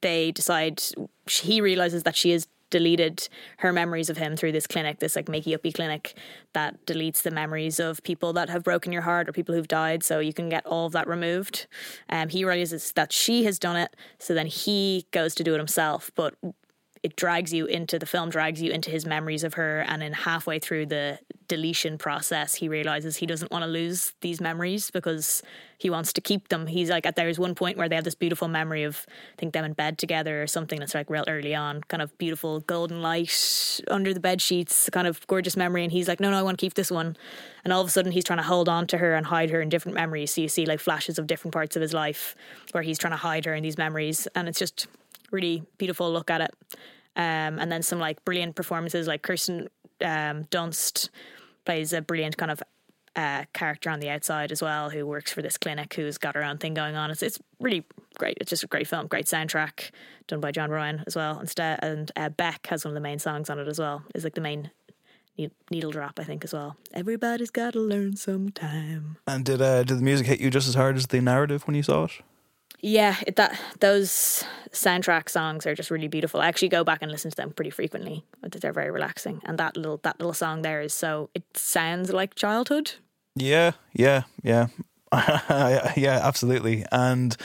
they 0.01 0.31
decide 0.31 0.81
he 1.29 1.61
realizes 1.61 2.03
that 2.03 2.15
she 2.15 2.31
has 2.31 2.47
deleted 2.69 3.27
her 3.57 3.71
memories 3.71 4.09
of 4.09 4.17
him 4.17 4.35
through 4.35 4.51
this 4.51 4.67
clinic, 4.67 4.99
this 4.99 5.15
like 5.15 5.27
makey 5.27 5.53
uppy 5.53 5.71
clinic 5.71 6.17
that 6.53 6.85
deletes 6.85 7.21
the 7.21 7.31
memories 7.31 7.79
of 7.79 8.03
people 8.03 8.33
that 8.33 8.49
have 8.49 8.63
broken 8.63 8.91
your 8.91 9.03
heart 9.03 9.29
or 9.29 9.31
people 9.31 9.55
who've 9.55 9.67
died. 9.67 10.03
So 10.03 10.19
you 10.19 10.33
can 10.33 10.49
get 10.49 10.65
all 10.65 10.85
of 10.85 10.93
that 10.93 11.07
removed. 11.07 11.67
Um, 12.09 12.29
he 12.29 12.43
realizes 12.43 12.91
that 12.93 13.13
she 13.13 13.43
has 13.45 13.59
done 13.59 13.75
it, 13.75 13.95
so 14.19 14.33
then 14.33 14.47
he 14.47 15.05
goes 15.11 15.35
to 15.35 15.43
do 15.43 15.53
it 15.53 15.57
himself, 15.57 16.11
but 16.15 16.35
it 17.03 17.15
drags 17.15 17.53
you 17.53 17.65
into 17.65 17.99
the 17.99 18.05
film 18.05 18.29
drags 18.29 18.61
you 18.61 18.71
into 18.71 18.89
his 18.89 19.05
memories 19.05 19.43
of 19.43 19.55
her. 19.55 19.81
And 19.87 20.01
then 20.01 20.13
halfway 20.13 20.59
through 20.59 20.87
the 20.87 21.19
deletion 21.47 21.97
process 21.97 22.55
he 22.55 22.67
realizes 22.67 23.15
he 23.15 23.25
doesn't 23.25 23.51
want 23.51 23.63
to 23.63 23.67
lose 23.67 24.13
these 24.19 24.41
memories 24.41 24.91
because 24.91 25.41
he 25.77 25.89
wants 25.89 26.11
to 26.11 26.21
keep 26.21 26.49
them. 26.49 26.67
He's 26.67 26.89
like 26.89 27.05
at 27.05 27.15
there's 27.15 27.39
one 27.39 27.55
point 27.55 27.77
where 27.77 27.87
they 27.87 27.95
have 27.95 28.03
this 28.03 28.15
beautiful 28.15 28.47
memory 28.47 28.83
of 28.83 29.05
i 29.07 29.35
think 29.37 29.53
them 29.53 29.63
in 29.63 29.73
bed 29.73 29.97
together 29.97 30.41
or 30.41 30.47
something 30.47 30.79
that's 30.79 30.95
like 30.95 31.09
real 31.09 31.23
early 31.27 31.55
on. 31.55 31.81
Kind 31.87 32.01
of 32.01 32.17
beautiful 32.17 32.59
golden 32.61 33.01
light 33.01 33.79
under 33.89 34.13
the 34.13 34.19
bed 34.19 34.41
sheets 34.41 34.89
kind 34.89 35.07
of 35.07 35.25
gorgeous 35.27 35.55
memory. 35.55 35.83
And 35.83 35.91
he's 35.91 36.07
like 36.07 36.19
no 36.19 36.31
no 36.31 36.37
i 36.37 36.41
want 36.41 36.57
to 36.57 36.65
keep 36.65 36.73
this 36.73 36.91
one. 36.91 37.15
And 37.63 37.71
all 37.71 37.81
of 37.81 37.87
a 37.87 37.91
sudden 37.91 38.11
he's 38.11 38.23
trying 38.23 38.39
to 38.39 38.43
hold 38.43 38.67
on 38.67 38.87
to 38.87 38.97
her 38.97 39.13
and 39.13 39.25
hide 39.25 39.49
her 39.51 39.61
in 39.61 39.69
different 39.69 39.95
memories. 39.95 40.33
So 40.33 40.41
you 40.41 40.49
see 40.49 40.65
like 40.65 40.79
flashes 40.79 41.19
of 41.19 41.27
different 41.27 41.53
parts 41.53 41.75
of 41.75 41.81
his 41.81 41.93
life 41.93 42.35
where 42.71 42.83
he's 42.83 42.97
trying 42.97 43.11
to 43.11 43.17
hide 43.17 43.45
her 43.45 43.53
in 43.53 43.63
these 43.63 43.77
memories. 43.77 44.27
And 44.35 44.47
it's 44.49 44.59
just 44.59 44.87
really 45.31 45.63
beautiful 45.77 46.11
look 46.11 46.29
at 46.29 46.41
it. 46.41 46.51
Um, 47.15 47.59
and 47.59 47.71
then 47.71 47.81
some 47.81 47.99
like 47.99 48.23
brilliant 48.25 48.55
performances, 48.55 49.07
like 49.07 49.23
Kirsten 49.23 49.69
um, 50.01 50.45
Dunst 50.45 51.09
plays 51.65 51.93
a 51.93 52.01
brilliant 52.01 52.37
kind 52.37 52.51
of 52.51 52.61
uh, 53.15 53.45
character 53.53 53.89
on 53.89 53.99
the 53.99 54.09
outside 54.09 54.51
as 54.51 54.61
well, 54.61 54.91
who 54.91 55.05
works 55.05 55.33
for 55.33 55.41
this 55.41 55.57
clinic, 55.57 55.95
who's 55.95 56.19
got 56.19 56.35
her 56.35 56.43
own 56.43 56.59
thing 56.59 56.75
going 56.75 56.95
on. 56.95 57.09
It's 57.09 57.23
it's 57.23 57.39
really 57.59 57.83
great. 58.19 58.37
It's 58.39 58.51
just 58.51 58.63
a 58.63 58.67
great 58.67 58.87
film, 58.87 59.07
great 59.07 59.25
soundtrack 59.25 59.89
done 60.27 60.39
by 60.39 60.51
Jon 60.51 60.69
Brion 60.69 61.03
as 61.07 61.15
well. 61.15 61.39
Instead, 61.39 61.79
and 61.81 62.11
uh, 62.15 62.29
Beck 62.29 62.67
has 62.67 62.85
one 62.85 62.91
of 62.91 62.95
the 62.95 63.01
main 63.01 63.17
songs 63.17 63.49
on 63.49 63.57
it 63.57 63.67
as 63.67 63.79
well. 63.79 64.03
Is 64.13 64.23
like 64.23 64.35
the 64.35 64.41
main 64.41 64.69
needle 65.71 65.91
drop, 65.91 66.19
I 66.19 66.23
think, 66.23 66.43
as 66.43 66.53
well. 66.53 66.77
Everybody's 66.93 67.51
got 67.51 67.73
to 67.73 67.79
learn 67.79 68.15
sometime. 68.15 69.17
And 69.25 69.43
did 69.43 69.61
uh, 69.61 69.83
did 69.83 69.97
the 69.97 70.03
music 70.03 70.27
hit 70.27 70.39
you 70.39 70.49
just 70.49 70.67
as 70.67 70.75
hard 70.75 70.95
as 70.95 71.07
the 71.07 71.21
narrative 71.21 71.65
when 71.65 71.75
you 71.75 71.83
saw 71.83 72.05
it? 72.05 72.11
Yeah, 72.79 73.15
it, 73.25 73.35
that 73.37 73.59
those 73.79 74.43
soundtrack 74.71 75.29
songs 75.29 75.65
are 75.65 75.73
just 75.73 75.89
really 75.89 76.07
beautiful. 76.07 76.41
I 76.41 76.47
actually 76.47 76.69
go 76.69 76.83
back 76.83 77.01
and 77.01 77.11
listen 77.11 77.31
to 77.31 77.37
them 77.37 77.51
pretty 77.51 77.71
frequently. 77.71 78.23
They're 78.43 78.73
very 78.73 78.91
relaxing, 78.91 79.41
and 79.45 79.57
that 79.57 79.75
little 79.75 79.99
that 80.03 80.19
little 80.19 80.33
song 80.33 80.61
there 80.61 80.81
is 80.81 80.93
so 80.93 81.29
it 81.33 81.43
sounds 81.55 82.13
like 82.13 82.35
childhood. 82.35 82.93
Yeah, 83.35 83.71
yeah, 83.93 84.23
yeah. 84.43 84.67
yeah, 85.97 86.19
absolutely. 86.23 86.85
And 86.91 87.35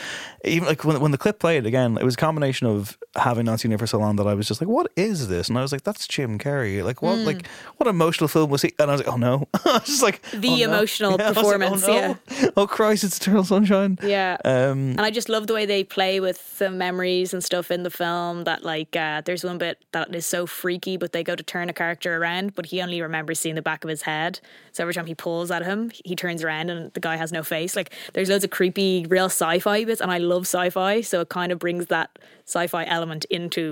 even 0.43 0.67
like 0.67 0.83
when 0.83 0.99
when 0.99 1.11
the 1.11 1.17
clip 1.17 1.39
played 1.39 1.65
again, 1.65 1.97
it 1.97 2.03
was 2.03 2.15
a 2.15 2.17
combination 2.17 2.67
of 2.67 2.97
having 3.15 3.45
not 3.45 3.59
seen 3.59 3.71
it 3.71 3.79
for 3.79 3.87
so 3.87 3.97
long 3.99 4.17
that 4.17 4.27
I 4.27 4.33
was 4.33 4.47
just 4.47 4.59
like, 4.59 4.67
"What 4.67 4.91
is 4.95 5.27
this?" 5.29 5.47
And 5.47 5.57
I 5.57 5.61
was 5.61 5.71
like, 5.71 5.83
"That's 5.83 6.07
Jim 6.07 6.37
Carrey." 6.37 6.83
Like, 6.83 7.01
what? 7.01 7.19
Mm. 7.19 7.25
Like, 7.25 7.47
what 7.77 7.87
emotional 7.87 8.27
film 8.27 8.49
was 8.49 8.61
he? 8.63 8.73
And 8.79 8.89
I 8.91 8.93
was 8.95 9.05
like, 9.05 9.13
"Oh 9.13 9.17
no!" 9.17 9.47
I 9.65 9.73
was 9.73 9.83
just 9.85 10.03
like, 10.03 10.21
The 10.31 10.49
"Oh, 10.49 10.55
no." 10.57 10.63
emotional 10.73 11.15
Yeah, 11.17 11.25
I 11.25 11.29
was 11.29 11.37
like, 11.37 11.45
performance, 11.45 11.83
oh, 11.87 12.17
no. 12.41 12.49
Oh 12.57 12.67
Christ! 12.67 13.03
It's 13.03 13.17
Eternal 13.17 13.43
Sunshine. 13.45 13.97
Yeah. 14.03 14.37
Um, 14.43 14.91
And 14.91 15.01
I 15.01 15.09
just 15.11 15.29
love 15.29 15.47
the 15.47 15.53
way 15.53 15.65
they 15.65 15.83
play 15.83 16.19
with 16.19 16.59
the 16.59 16.69
memories 16.69 17.33
and 17.33 17.43
stuff 17.43 17.71
in 17.71 17.83
the 17.83 17.89
film. 17.91 18.43
That 18.43 18.63
like, 18.63 18.95
uh, 18.95 19.21
there's 19.23 19.43
one 19.43 19.57
bit 19.57 19.83
that 19.93 20.13
is 20.13 20.25
so 20.25 20.45
freaky, 20.45 20.97
but 20.97 21.13
they 21.13 21.23
go 21.23 21.35
to 21.35 21.43
turn 21.43 21.69
a 21.69 21.73
character 21.73 22.17
around, 22.17 22.55
but 22.55 22.67
he 22.67 22.81
only 22.81 23.01
remembers 23.01 23.39
seeing 23.39 23.55
the 23.55 23.61
back 23.61 23.83
of 23.83 23.89
his 23.89 24.01
head. 24.01 24.39
So 24.73 24.83
every 24.83 24.93
time 24.93 25.05
he 25.05 25.15
pulls 25.15 25.51
at 25.51 25.63
him, 25.63 25.91
he 26.03 26.15
turns 26.15 26.43
around 26.43 26.69
and 26.69 26.91
the 26.93 26.99
guy 26.99 27.15
has 27.15 27.31
no 27.31 27.43
face. 27.55 27.75
Like, 27.79 27.89
there's 28.13 28.29
loads 28.29 28.43
of 28.47 28.51
creepy, 28.57 29.05
real 29.15 29.29
sci-fi 29.39 29.85
bits, 29.85 30.01
and 30.03 30.11
I 30.11 30.19
love 30.33 30.43
sci-fi, 30.53 31.01
so 31.01 31.15
it 31.23 31.29
kind 31.29 31.51
of 31.53 31.57
brings 31.59 31.85
that 31.87 32.09
sci-fi 32.45 32.83
element 32.85 33.23
into 33.29 33.63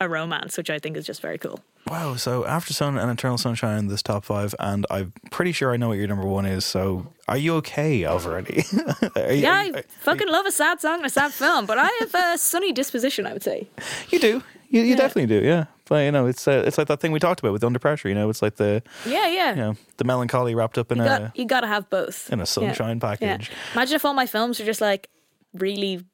a 0.00 0.06
romance, 0.08 0.56
which 0.58 0.70
I 0.76 0.78
think 0.82 0.96
is 0.96 1.04
just 1.10 1.20
very 1.28 1.38
cool. 1.38 1.58
Wow. 1.88 2.16
So 2.16 2.42
Aftersun 2.44 2.92
and 3.00 3.10
Eternal 3.10 3.38
Sunshine 3.38 3.78
in 3.78 3.86
this 3.88 4.02
top 4.02 4.22
five, 4.24 4.54
and 4.58 4.86
I'm 4.90 5.12
pretty 5.30 5.52
sure 5.52 5.72
I 5.74 5.76
know 5.76 5.88
what 5.88 5.98
your 5.98 6.08
number 6.08 6.26
one 6.26 6.46
is. 6.56 6.64
So 6.64 6.82
are 7.26 7.38
you 7.44 7.54
okay 7.60 8.04
already? 8.06 8.58
Are 9.16 9.32
you- 9.32 9.42
Yeah, 9.46 9.58
I 9.76 9.82
fucking 10.08 10.28
love 10.28 10.46
a 10.46 10.52
sad 10.52 10.80
song 10.80 10.96
and 11.00 11.06
a 11.06 11.10
sad 11.20 11.32
film, 11.32 11.66
but 11.66 11.78
I 11.78 11.88
have 12.00 12.14
a 12.14 12.38
sunny 12.38 12.72
disposition, 12.72 13.26
I 13.26 13.32
would 13.32 13.42
say. 13.42 13.66
You 14.10 14.18
do. 14.28 14.42
You, 14.72 14.82
you 14.82 14.94
definitely 14.96 15.26
do. 15.40 15.44
Yeah. 15.44 15.64
But 15.90 16.04
you 16.04 16.12
know, 16.12 16.26
it's 16.26 16.46
uh, 16.46 16.62
it's 16.66 16.78
like 16.78 16.86
that 16.86 17.00
thing 17.00 17.10
we 17.10 17.18
talked 17.18 17.40
about 17.40 17.52
with 17.52 17.64
Under 17.64 17.80
Pressure. 17.80 18.08
You 18.08 18.14
know, 18.14 18.30
it's 18.30 18.40
like 18.42 18.56
the 18.56 18.80
Yeah, 19.04 19.26
yeah. 19.26 19.50
you 19.50 19.56
know 19.56 19.74
the 19.96 20.04
melancholy 20.04 20.54
wrapped 20.54 20.78
up 20.78 20.92
in 20.92 20.98
you 20.98 21.04
a 21.04 21.06
got 21.06 21.36
you 21.36 21.44
got 21.44 21.60
to 21.62 21.66
have 21.66 21.90
both 21.90 22.32
in 22.32 22.40
a 22.40 22.46
sunshine 22.46 22.98
Yeah. 23.02 23.08
package. 23.16 23.50
Imagine 23.74 23.96
if 23.96 24.04
all 24.04 24.14
my 24.14 24.26
films 24.26 24.60
were 24.60 24.64
just 24.66 24.80
like 24.80 25.10
really 25.52 26.04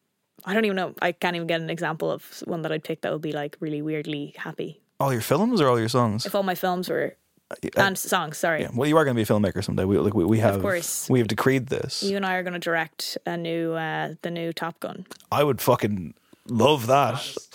I 0.46 0.54
don't 0.54 0.64
even 0.64 0.76
know. 0.76 0.94
I 1.02 1.12
can't 1.12 1.36
even 1.36 1.46
get 1.46 1.60
an 1.60 1.68
example 1.70 2.10
of 2.10 2.42
one 2.46 2.62
that 2.62 2.72
I'd 2.72 2.84
pick 2.84 3.02
that 3.02 3.12
would 3.12 3.20
be 3.22 3.32
like 3.32 3.56
really 3.60 3.82
weirdly 3.82 4.34
happy. 4.38 4.80
All 4.98 5.12
your 5.12 5.20
films 5.22 5.60
or 5.60 5.68
all 5.68 5.78
your 5.78 5.90
songs? 5.90 6.24
If 6.24 6.34
all 6.34 6.42
my 6.42 6.54
films 6.54 6.88
were 6.88 7.14
Uh, 7.50 7.56
and 7.76 7.98
songs, 7.98 8.38
sorry. 8.38 8.62
yeah. 8.62 8.70
Well, 8.74 8.88
you 8.88 8.96
are 8.96 9.04
going 9.04 9.14
to 9.14 9.18
be 9.18 9.22
a 9.22 9.26
filmmaker 9.26 9.62
someday. 9.62 9.84
We 9.84 9.98
like 9.98 10.14
we, 10.14 10.24
we 10.24 10.38
have 10.40 10.56
of 10.56 10.62
course. 10.62 11.06
we 11.10 11.18
have 11.20 11.28
decreed 11.28 11.66
this. 11.68 12.02
You 12.02 12.16
and 12.16 12.24
I 12.24 12.34
are 12.36 12.42
going 12.42 12.54
to 12.60 12.64
direct 12.70 13.18
a 13.26 13.36
new 13.36 13.72
uh 13.74 14.14
the 14.22 14.30
new 14.30 14.52
Top 14.54 14.80
Gun. 14.80 15.04
I 15.30 15.44
would 15.44 15.60
fucking 15.60 16.14
love 16.48 16.86
that. 16.88 17.36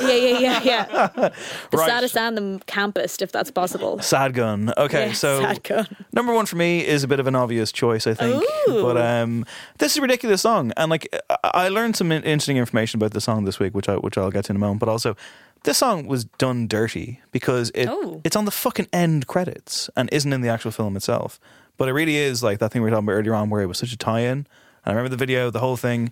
Yeah, 0.00 0.08
yeah, 0.14 0.38
yeah, 0.38 0.60
yeah. 0.64 1.06
the 1.70 1.76
Right. 1.76 1.86
saddest 1.86 2.16
and 2.16 2.36
the 2.36 2.64
campest, 2.66 3.20
if 3.22 3.30
that's 3.32 3.50
possible. 3.50 3.98
Sad 4.00 4.32
gun. 4.34 4.72
Okay, 4.76 5.08
Yeah, 5.08 5.12
so 5.12 5.40
sad 5.40 5.62
gun. 5.62 5.86
number 6.12 6.32
one 6.34 6.46
for 6.46 6.56
me 6.56 6.84
is 6.84 7.04
a 7.04 7.08
bit 7.08 7.20
of 7.20 7.26
an 7.26 7.34
obvious 7.36 7.70
choice, 7.70 8.06
I 8.06 8.14
think. 8.14 8.42
Ooh. 8.68 8.82
But 8.82 8.96
um, 8.96 9.44
this 9.78 9.92
is 9.92 9.98
a 9.98 10.02
ridiculous 10.02 10.40
song, 10.42 10.72
and 10.76 10.90
like 10.90 11.06
I- 11.30 11.50
I 11.66 11.68
learned 11.68 11.96
some 11.96 12.10
in- 12.10 12.22
interesting 12.24 12.56
information 12.56 12.98
about 12.98 13.12
the 13.12 13.20
song 13.20 13.44
this 13.44 13.58
week, 13.60 13.74
which 13.74 13.88
I 13.88 13.96
which 13.96 14.16
I'll 14.18 14.30
get 14.30 14.46
to 14.46 14.52
in 14.52 14.56
a 14.56 14.58
moment. 14.58 14.80
But 14.80 14.88
also, 14.88 15.16
this 15.64 15.78
song 15.78 16.06
was 16.06 16.24
done 16.24 16.66
dirty 16.66 17.20
because 17.30 17.70
it 17.74 17.88
Oh. 17.88 18.20
it's 18.24 18.36
on 18.36 18.44
the 18.46 18.50
fucking 18.50 18.88
end 18.92 19.26
credits 19.26 19.88
and 19.96 20.08
isn't 20.12 20.32
in 20.32 20.40
the 20.40 20.48
actual 20.48 20.70
film 20.72 20.96
itself. 20.96 21.38
But 21.76 21.88
it 21.88 21.92
really 21.92 22.16
is 22.16 22.42
like 22.42 22.58
that 22.58 22.72
thing 22.72 22.82
we 22.82 22.86
were 22.86 22.90
talking 22.94 23.06
about 23.06 23.12
earlier 23.18 23.34
on, 23.34 23.50
where 23.50 23.62
it 23.62 23.66
was 23.66 23.78
such 23.78 23.92
a 23.92 23.98
tie-in. 23.98 24.38
And 24.38 24.46
I 24.86 24.90
remember 24.90 25.10
the 25.10 25.16
video, 25.18 25.50
the 25.50 25.60
whole 25.60 25.76
thing. 25.76 26.10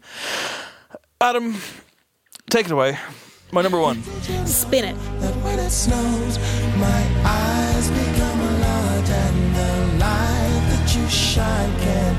Adam, 1.20 1.56
take 2.50 2.66
it 2.66 2.72
away. 2.72 2.98
My 3.52 3.62
number 3.62 3.80
one. 3.80 4.02
Spin 4.46 4.84
it. 4.84 4.96
that 5.20 5.34
when 5.44 5.58
it 5.58 5.70
snows, 5.70 6.38
my 6.76 7.02
eyes 7.24 7.88
become 7.90 8.40
large 8.60 9.10
and 9.10 9.54
the 9.54 9.98
light 9.98 10.62
that 10.70 10.96
you 10.96 11.08
shine 11.08 11.78
can't 11.78 12.13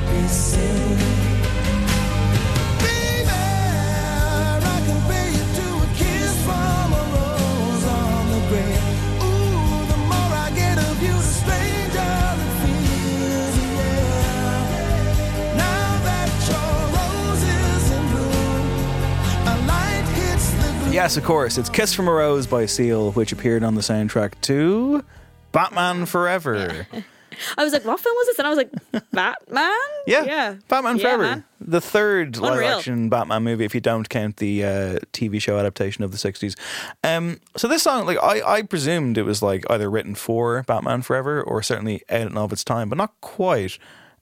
Yes, 20.96 21.18
of 21.18 21.26
course. 21.26 21.58
It's 21.58 21.68
Kiss 21.70 21.94
from 21.94 22.08
a 22.08 22.12
Rose 22.12 22.48
by 22.48 22.66
Seal, 22.68 23.12
which 23.12 23.34
appeared 23.34 23.64
on 23.66 23.76
the 23.76 23.82
soundtrack 23.82 24.40
to 24.44 25.04
Batman 25.52 26.06
Forever. 26.06 26.88
I 27.58 27.66
was 27.66 27.74
like, 27.74 27.84
what 27.84 28.00
film 28.00 28.16
was 28.16 28.28
this? 28.28 28.40
And 28.40 28.48
I 28.48 28.50
was 28.50 28.58
like, 28.58 29.12
Batman? 29.12 29.74
Yeah. 30.08 30.24
Yeah. 30.24 30.56
Batman 30.70 30.96
Yeah, 30.98 31.02
Forever. 31.04 31.24
man. 31.24 31.44
The 31.60 31.82
third 31.82 32.38
live 32.38 32.62
action 32.62 33.10
Batman 33.10 33.44
movie, 33.44 33.66
if 33.66 33.76
you 33.76 33.82
don't 33.82 34.08
count 34.08 34.38
the 34.38 34.64
uh, 34.64 35.00
TV 35.12 35.42
show 35.42 35.58
adaptation 35.60 36.06
of 36.06 36.12
the 36.12 36.18
60s. 36.18 36.56
Um, 37.04 37.42
so 37.58 37.68
this 37.68 37.84
song, 37.84 38.06
like, 38.06 38.20
I, 38.24 38.42
I 38.60 38.62
presumed 38.62 39.18
it 39.18 39.24
was 39.24 39.42
like 39.42 39.70
either 39.70 39.90
written 39.92 40.16
for 40.16 40.64
Batman 40.64 41.02
Forever 41.02 41.44
or 41.44 41.62
certainly 41.62 42.04
out 42.10 42.22
and 42.28 42.38
of 42.38 42.54
its 42.54 42.64
time, 42.64 42.88
but 42.88 42.98
not 42.98 43.12
quite. 43.20 43.78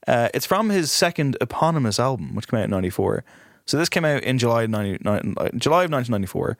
Uh, 0.08 0.28
it's 0.34 0.46
from 0.46 0.70
his 0.70 0.90
second 0.90 1.36
eponymous 1.40 2.00
album, 2.00 2.34
which 2.34 2.48
came 2.48 2.58
out 2.58 2.64
in 2.64 2.70
94. 2.70 3.22
So 3.66 3.76
this 3.78 3.88
came 3.88 4.04
out 4.04 4.22
in 4.22 4.38
July, 4.38 4.66
90, 4.66 5.06
uh, 5.06 5.18
July 5.56 5.84
of 5.84 5.90
1994 5.90 6.58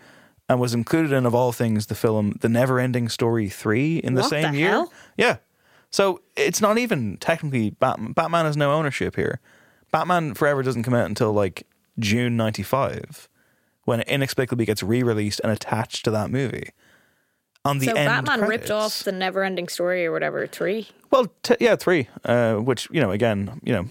and 0.49 0.61
was 0.61 0.75
included 0.75 1.13
in, 1.13 1.27
of 1.27 1.35
all 1.35 1.53
things, 1.53 1.87
the 1.87 1.95
film 1.95 2.37
The 2.41 2.49
Never 2.49 2.79
Ending 2.79 3.09
Story 3.09 3.49
3 3.49 3.99
in 3.99 4.15
the 4.15 4.23
What 4.23 4.31
same 4.31 4.53
the 4.53 4.59
year. 4.59 4.71
hell? 4.71 4.93
Yeah. 5.17 5.37
So 5.91 6.21
it's 6.37 6.61
not 6.61 6.77
even 6.79 7.17
technically 7.19 7.71
Batman. 7.71 8.13
Batman 8.13 8.45
has 8.47 8.57
no 8.57 8.73
ownership 8.73 9.17
here. 9.17 9.41
Batman 9.93 10.35
Forever 10.35 10.63
doesn't 10.63 10.83
come 10.83 10.95
out 10.95 11.07
until 11.07 11.33
like 11.33 11.67
June 11.99 12.37
95 12.37 13.29
when 13.85 14.01
it 14.01 14.09
inexplicably 14.09 14.65
gets 14.65 14.83
re 14.83 15.03
released 15.03 15.41
and 15.45 15.53
attached 15.53 16.05
to 16.07 16.11
that 16.11 16.31
movie. 16.31 16.71
On 17.67 17.79
the 17.79 17.87
so 17.87 17.95
end 17.95 18.27
Batman 18.27 18.49
ripped 18.49 18.71
off 18.71 19.05
the 19.05 19.13
never 19.13 19.43
ending 19.43 19.69
story 19.69 20.05
or 20.05 20.13
whatever, 20.13 20.47
three. 20.47 20.89
Well, 21.11 21.33
t- 21.43 21.57
yeah, 21.61 21.77
three. 21.77 22.09
Uh, 22.25 22.57
which, 22.57 22.89
you 22.91 23.01
know, 23.01 23.11
again, 23.11 23.61
you 23.65 23.73
know, 23.73 23.87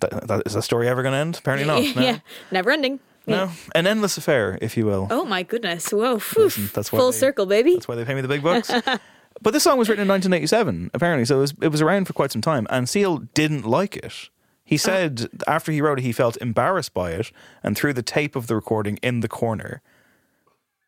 that, 0.00 0.28
that, 0.28 0.42
is 0.46 0.54
that 0.54 0.62
story 0.62 0.88
ever 0.88 1.02
going 1.02 1.12
to 1.12 1.18
end? 1.18 1.38
Apparently 1.38 1.66
not. 1.66 1.80
No. 1.96 2.02
yeah. 2.02 2.18
Never 2.50 2.70
ending. 2.70 3.00
No. 3.26 3.50
An 3.74 3.86
endless 3.86 4.16
affair, 4.18 4.58
if 4.60 4.76
you 4.76 4.86
will. 4.86 5.08
Oh 5.10 5.24
my 5.24 5.42
goodness. 5.42 5.90
Whoa. 5.90 6.14
Listen, 6.14 6.42
mm-hmm, 6.42 6.74
that's 6.74 6.92
why 6.92 6.98
Full 6.98 7.12
they- 7.12 7.18
circle, 7.18 7.46
baby. 7.46 7.74
That's 7.74 7.88
why 7.88 7.94
they 7.94 8.04
pay 8.04 8.14
me 8.14 8.20
the 8.20 8.28
big 8.28 8.42
bucks. 8.42 8.70
but 9.42 9.52
this 9.52 9.62
song 9.62 9.78
was 9.78 9.88
written 9.88 10.02
in 10.02 10.08
1987, 10.08 10.90
apparently, 10.94 11.24
so 11.24 11.36
it 11.36 11.40
was, 11.40 11.54
it 11.62 11.68
was 11.68 11.80
around 11.80 12.06
for 12.06 12.12
quite 12.12 12.32
some 12.32 12.42
time. 12.42 12.66
And 12.70 12.88
Seal 12.88 13.18
didn't 13.34 13.64
like 13.64 13.96
it. 13.96 14.30
He 14.64 14.76
oh. 14.76 14.78
said 14.78 15.28
after 15.46 15.72
he 15.72 15.80
wrote 15.80 15.98
it, 15.98 16.02
he 16.02 16.12
felt 16.12 16.36
embarrassed 16.38 16.94
by 16.94 17.12
it 17.12 17.32
and 17.62 17.76
threw 17.76 17.92
the 17.92 18.02
tape 18.02 18.36
of 18.36 18.46
the 18.46 18.54
recording 18.54 18.98
in 19.02 19.20
the 19.20 19.28
corner. 19.28 19.82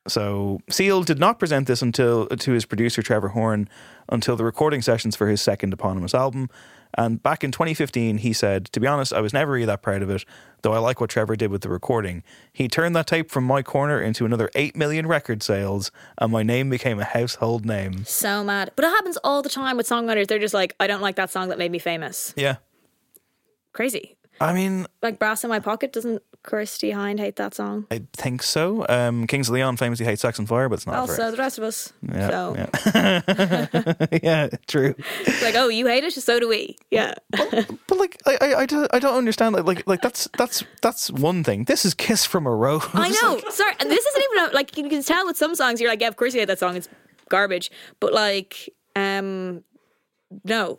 So 0.09 0.61
Seal 0.69 1.03
did 1.03 1.19
not 1.19 1.39
present 1.39 1.67
this 1.67 1.83
until 1.83 2.27
to 2.27 2.53
his 2.53 2.65
producer 2.65 3.03
Trevor 3.03 3.29
Horn 3.29 3.69
until 4.09 4.37
the 4.37 4.45
recording 4.45 4.83
sessions 4.83 5.15
for 5.15 5.29
his 5.29 5.41
second 5.41 5.73
eponymous 5.73 6.15
album. 6.15 6.51
And 6.95 7.23
back 7.23 7.43
in 7.43 7.53
2015, 7.53 8.19
he 8.19 8.33
said, 8.33 8.67
"To 8.67 8.81
be 8.81 8.87
honest, 8.87 9.13
I 9.13 9.21
was 9.21 9.33
never 9.33 9.53
really 9.53 9.67
that 9.67 9.83
proud 9.83 10.03
of 10.03 10.11
it, 10.11 10.25
though 10.63 10.73
I 10.73 10.79
like 10.79 11.01
what 11.01 11.11
Trevor 11.11 11.37
did 11.37 11.51
with 11.51 11.63
the 11.63 11.69
recording. 11.69 12.23
He 12.53 12.69
turned 12.69 12.95
that 12.97 13.07
tape 13.07 13.31
from 13.31 13.45
my 13.45 13.63
corner 13.63 14.01
into 14.01 14.25
another 14.25 14.51
eight 14.55 14.77
million 14.77 15.07
record 15.07 15.43
sales, 15.43 15.91
and 16.19 16.31
my 16.31 16.43
name 16.43 16.69
became 16.71 17.01
a 17.01 17.05
household 17.05 17.65
name." 17.65 18.05
So 18.05 18.45
mad. 18.45 18.73
But 18.77 18.85
it 18.85 18.89
happens 18.89 19.17
all 19.25 19.43
the 19.43 19.49
time 19.49 19.77
with 19.77 19.89
songwriters. 19.89 20.27
They're 20.27 20.39
just 20.39 20.55
like, 20.55 20.75
I 20.79 20.87
don't 20.87 21.01
like 21.01 21.17
that 21.17 21.31
song 21.31 21.49
that 21.49 21.59
made 21.59 21.73
me 21.73 21.79
famous. 21.79 22.35
Yeah, 22.37 22.57
Crazy. 23.73 24.17
I 24.43 24.53
mean, 24.53 24.87
Like 25.03 25.19
Brass 25.19 25.45
in 25.45 25.51
My 25.51 25.61
Pocket, 25.61 25.93
doesn't 25.93 26.23
Kirsty 26.43 26.91
Hynde 26.91 27.21
hate 27.21 27.37
that 27.37 27.55
song? 27.55 27.87
I 27.91 28.03
think 28.13 28.43
so. 28.43 28.85
Um, 28.89 29.27
Kings 29.27 29.49
of 29.49 29.55
Leon 29.55 29.77
famously 29.77 30.05
hates 30.05 30.23
Sex 30.23 30.39
on 30.41 30.47
Fire, 30.47 30.69
but 30.69 30.77
it's 30.77 30.87
not. 30.87 30.97
Also, 30.97 31.31
the 31.31 31.37
rest 31.37 31.59
of 31.59 31.65
us. 31.65 31.93
yeah, 32.03 32.29
so, 32.29 32.55
yeah. 32.57 34.07
yeah, 34.23 34.49
true. 34.67 34.95
it's 35.21 35.43
like, 35.43 35.55
oh, 35.55 35.69
you 35.69 35.87
hate 35.87 36.05
it? 36.05 36.13
So 36.13 36.41
do 36.41 36.49
we. 36.49 36.77
Yeah. 36.91 37.15
But 37.31 37.99
like, 37.99 38.21
I, 38.27 38.37
I, 38.41 38.61
I, 38.61 38.67
don't, 38.67 38.95
I 38.95 38.99
don't 38.99 39.17
understand. 39.17 39.55
Like, 39.55 39.67
like, 39.67 39.87
like 39.87 40.03
that's 40.03 40.29
that's 40.37 40.65
that's 40.81 41.11
one 41.11 41.45
thing. 41.45 41.65
This 41.65 41.85
is 41.85 41.95
"Kiss 41.95 42.25
from 42.25 42.47
a 42.47 42.55
Rose." 42.55 42.83
I 42.95 43.09
know. 43.09 43.41
Sorry. 43.51 43.75
And 43.79 43.91
this 43.91 44.05
isn't 44.05 44.25
even 44.33 44.51
a, 44.51 44.55
like, 44.55 44.77
you 44.77 44.89
can 44.89 45.03
tell 45.03 45.27
with 45.27 45.37
some 45.37 45.55
songs, 45.55 45.81
you're 45.81 45.91
like, 45.91 46.01
yeah, 46.01 46.09
of 46.09 46.17
course 46.17 46.35
you 46.35 46.41
hate 46.41 46.47
that 46.47 46.59
song. 46.59 46.77
It's 46.77 46.89
garbage. 47.29 47.71
But 48.01 48.13
like, 48.13 48.73
um, 48.97 49.63
no. 50.45 50.79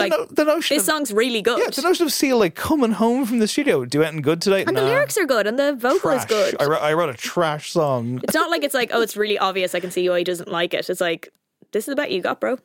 Like, 0.00 0.28
the 0.30 0.44
notion 0.44 0.76
this 0.76 0.82
of- 0.88 0.92
song's 0.92 1.12
really 1.12 1.42
good. 1.42 1.58
Yeah, 1.58 1.70
the 1.70 1.82
notion 1.82 2.06
of 2.06 2.12
Seal 2.12 2.38
like 2.38 2.54
coming 2.54 2.92
home 2.92 3.26
from 3.26 3.38
the 3.38 3.46
studio, 3.48 3.84
duetting 3.84 4.22
good 4.22 4.40
today. 4.40 4.64
and 4.64 4.76
the 4.76 4.82
lyrics 4.82 5.16
are 5.18 5.26
good 5.26 5.46
and 5.46 5.58
the 5.58 5.74
vocal 5.74 6.10
is 6.10 6.24
good. 6.24 6.56
I 6.60 6.64
wrote, 6.66 6.82
I 6.82 6.92
wrote 6.94 7.10
a 7.10 7.14
trash 7.14 7.72
song. 7.72 8.20
It's 8.24 8.34
not 8.34 8.50
like 8.50 8.64
it's 8.64 8.74
like, 8.74 8.90
oh, 8.92 9.00
it's 9.02 9.16
really 9.16 9.38
obvious. 9.38 9.74
I 9.74 9.80
can 9.80 9.90
see 9.90 10.08
why 10.08 10.18
he 10.18 10.24
doesn't 10.24 10.48
like 10.50 10.74
it. 10.74 10.88
It's 10.88 11.00
like, 11.00 11.28
this 11.72 11.84
is 11.86 11.92
the 11.92 11.96
bet 11.96 12.10
you 12.10 12.20
got, 12.22 12.40
bro. 12.40 12.58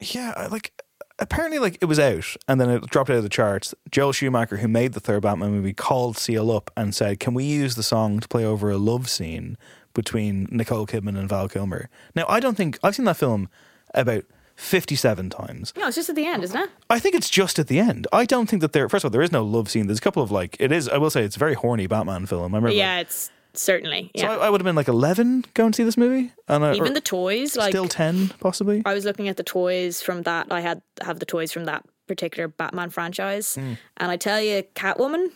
Yeah, 0.00 0.48
like 0.50 0.72
apparently, 1.18 1.58
like 1.58 1.78
it 1.80 1.86
was 1.86 1.98
out 1.98 2.36
and 2.48 2.60
then 2.60 2.68
it 2.70 2.86
dropped 2.90 3.10
out 3.10 3.16
of 3.16 3.22
the 3.22 3.28
charts. 3.28 3.74
Joel 3.90 4.12
Schumacher, 4.12 4.58
who 4.58 4.68
made 4.68 4.92
the 4.92 5.00
third 5.00 5.22
Batman 5.22 5.52
movie, 5.52 5.72
called 5.72 6.18
Seal 6.18 6.50
up 6.50 6.70
and 6.76 6.94
said, 6.94 7.20
"Can 7.20 7.34
we 7.34 7.44
use 7.44 7.74
the 7.76 7.82
song 7.82 8.20
to 8.20 8.28
play 8.28 8.44
over 8.44 8.70
a 8.70 8.76
love 8.76 9.08
scene 9.08 9.56
between 9.94 10.48
Nicole 10.50 10.86
Kidman 10.86 11.18
and 11.18 11.28
Val 11.28 11.48
Kilmer?" 11.48 11.88
Now, 12.14 12.26
I 12.28 12.40
don't 12.40 12.56
think 12.56 12.78
I've 12.82 12.94
seen 12.96 13.04
that 13.06 13.16
film 13.16 13.48
about. 13.94 14.24
57 14.56 15.30
times. 15.30 15.72
No, 15.76 15.86
it's 15.88 15.96
just 15.96 16.08
at 16.10 16.16
the 16.16 16.26
end, 16.26 16.44
isn't 16.44 16.60
it? 16.60 16.70
I 16.88 16.98
think 16.98 17.14
it's 17.14 17.30
just 17.30 17.58
at 17.58 17.66
the 17.68 17.78
end. 17.78 18.06
I 18.12 18.24
don't 18.24 18.48
think 18.48 18.62
that 18.62 18.72
there, 18.72 18.88
first 18.88 19.04
of 19.04 19.08
all, 19.08 19.12
there 19.12 19.22
is 19.22 19.32
no 19.32 19.44
love 19.44 19.70
scene. 19.70 19.86
There's 19.86 19.98
a 19.98 20.02
couple 20.02 20.22
of 20.22 20.30
like, 20.30 20.56
it 20.60 20.72
is, 20.72 20.88
I 20.88 20.98
will 20.98 21.10
say, 21.10 21.22
it's 21.24 21.36
a 21.36 21.38
very 21.38 21.54
horny 21.54 21.86
Batman 21.86 22.26
film. 22.26 22.54
I 22.54 22.58
remember. 22.58 22.70
yeah, 22.70 22.98
it's 23.00 23.30
certainly. 23.54 24.10
So 24.16 24.26
I, 24.26 24.46
I 24.46 24.50
would 24.50 24.60
have 24.60 24.64
been 24.64 24.74
like 24.76 24.88
11 24.88 25.44
going 25.54 25.72
to 25.72 25.76
see 25.76 25.84
this 25.84 25.96
movie. 25.96 26.32
And 26.48 26.64
I, 26.64 26.74
Even 26.74 26.94
the 26.94 27.00
toys, 27.00 27.56
like 27.56 27.70
still 27.72 27.88
10, 27.88 28.28
possibly. 28.40 28.82
I 28.84 28.94
was 28.94 29.04
looking 29.04 29.28
at 29.28 29.36
the 29.36 29.42
toys 29.44 30.00
from 30.02 30.22
that. 30.22 30.48
I 30.50 30.60
had 30.60 30.82
have 31.02 31.18
the 31.18 31.26
toys 31.26 31.52
from 31.52 31.64
that 31.66 31.84
particular 32.06 32.48
Batman 32.48 32.90
franchise, 32.90 33.54
Hmm. 33.54 33.74
and 33.96 34.10
I 34.10 34.16
tell 34.18 34.38
you, 34.40 34.62
Catwoman, 34.74 35.30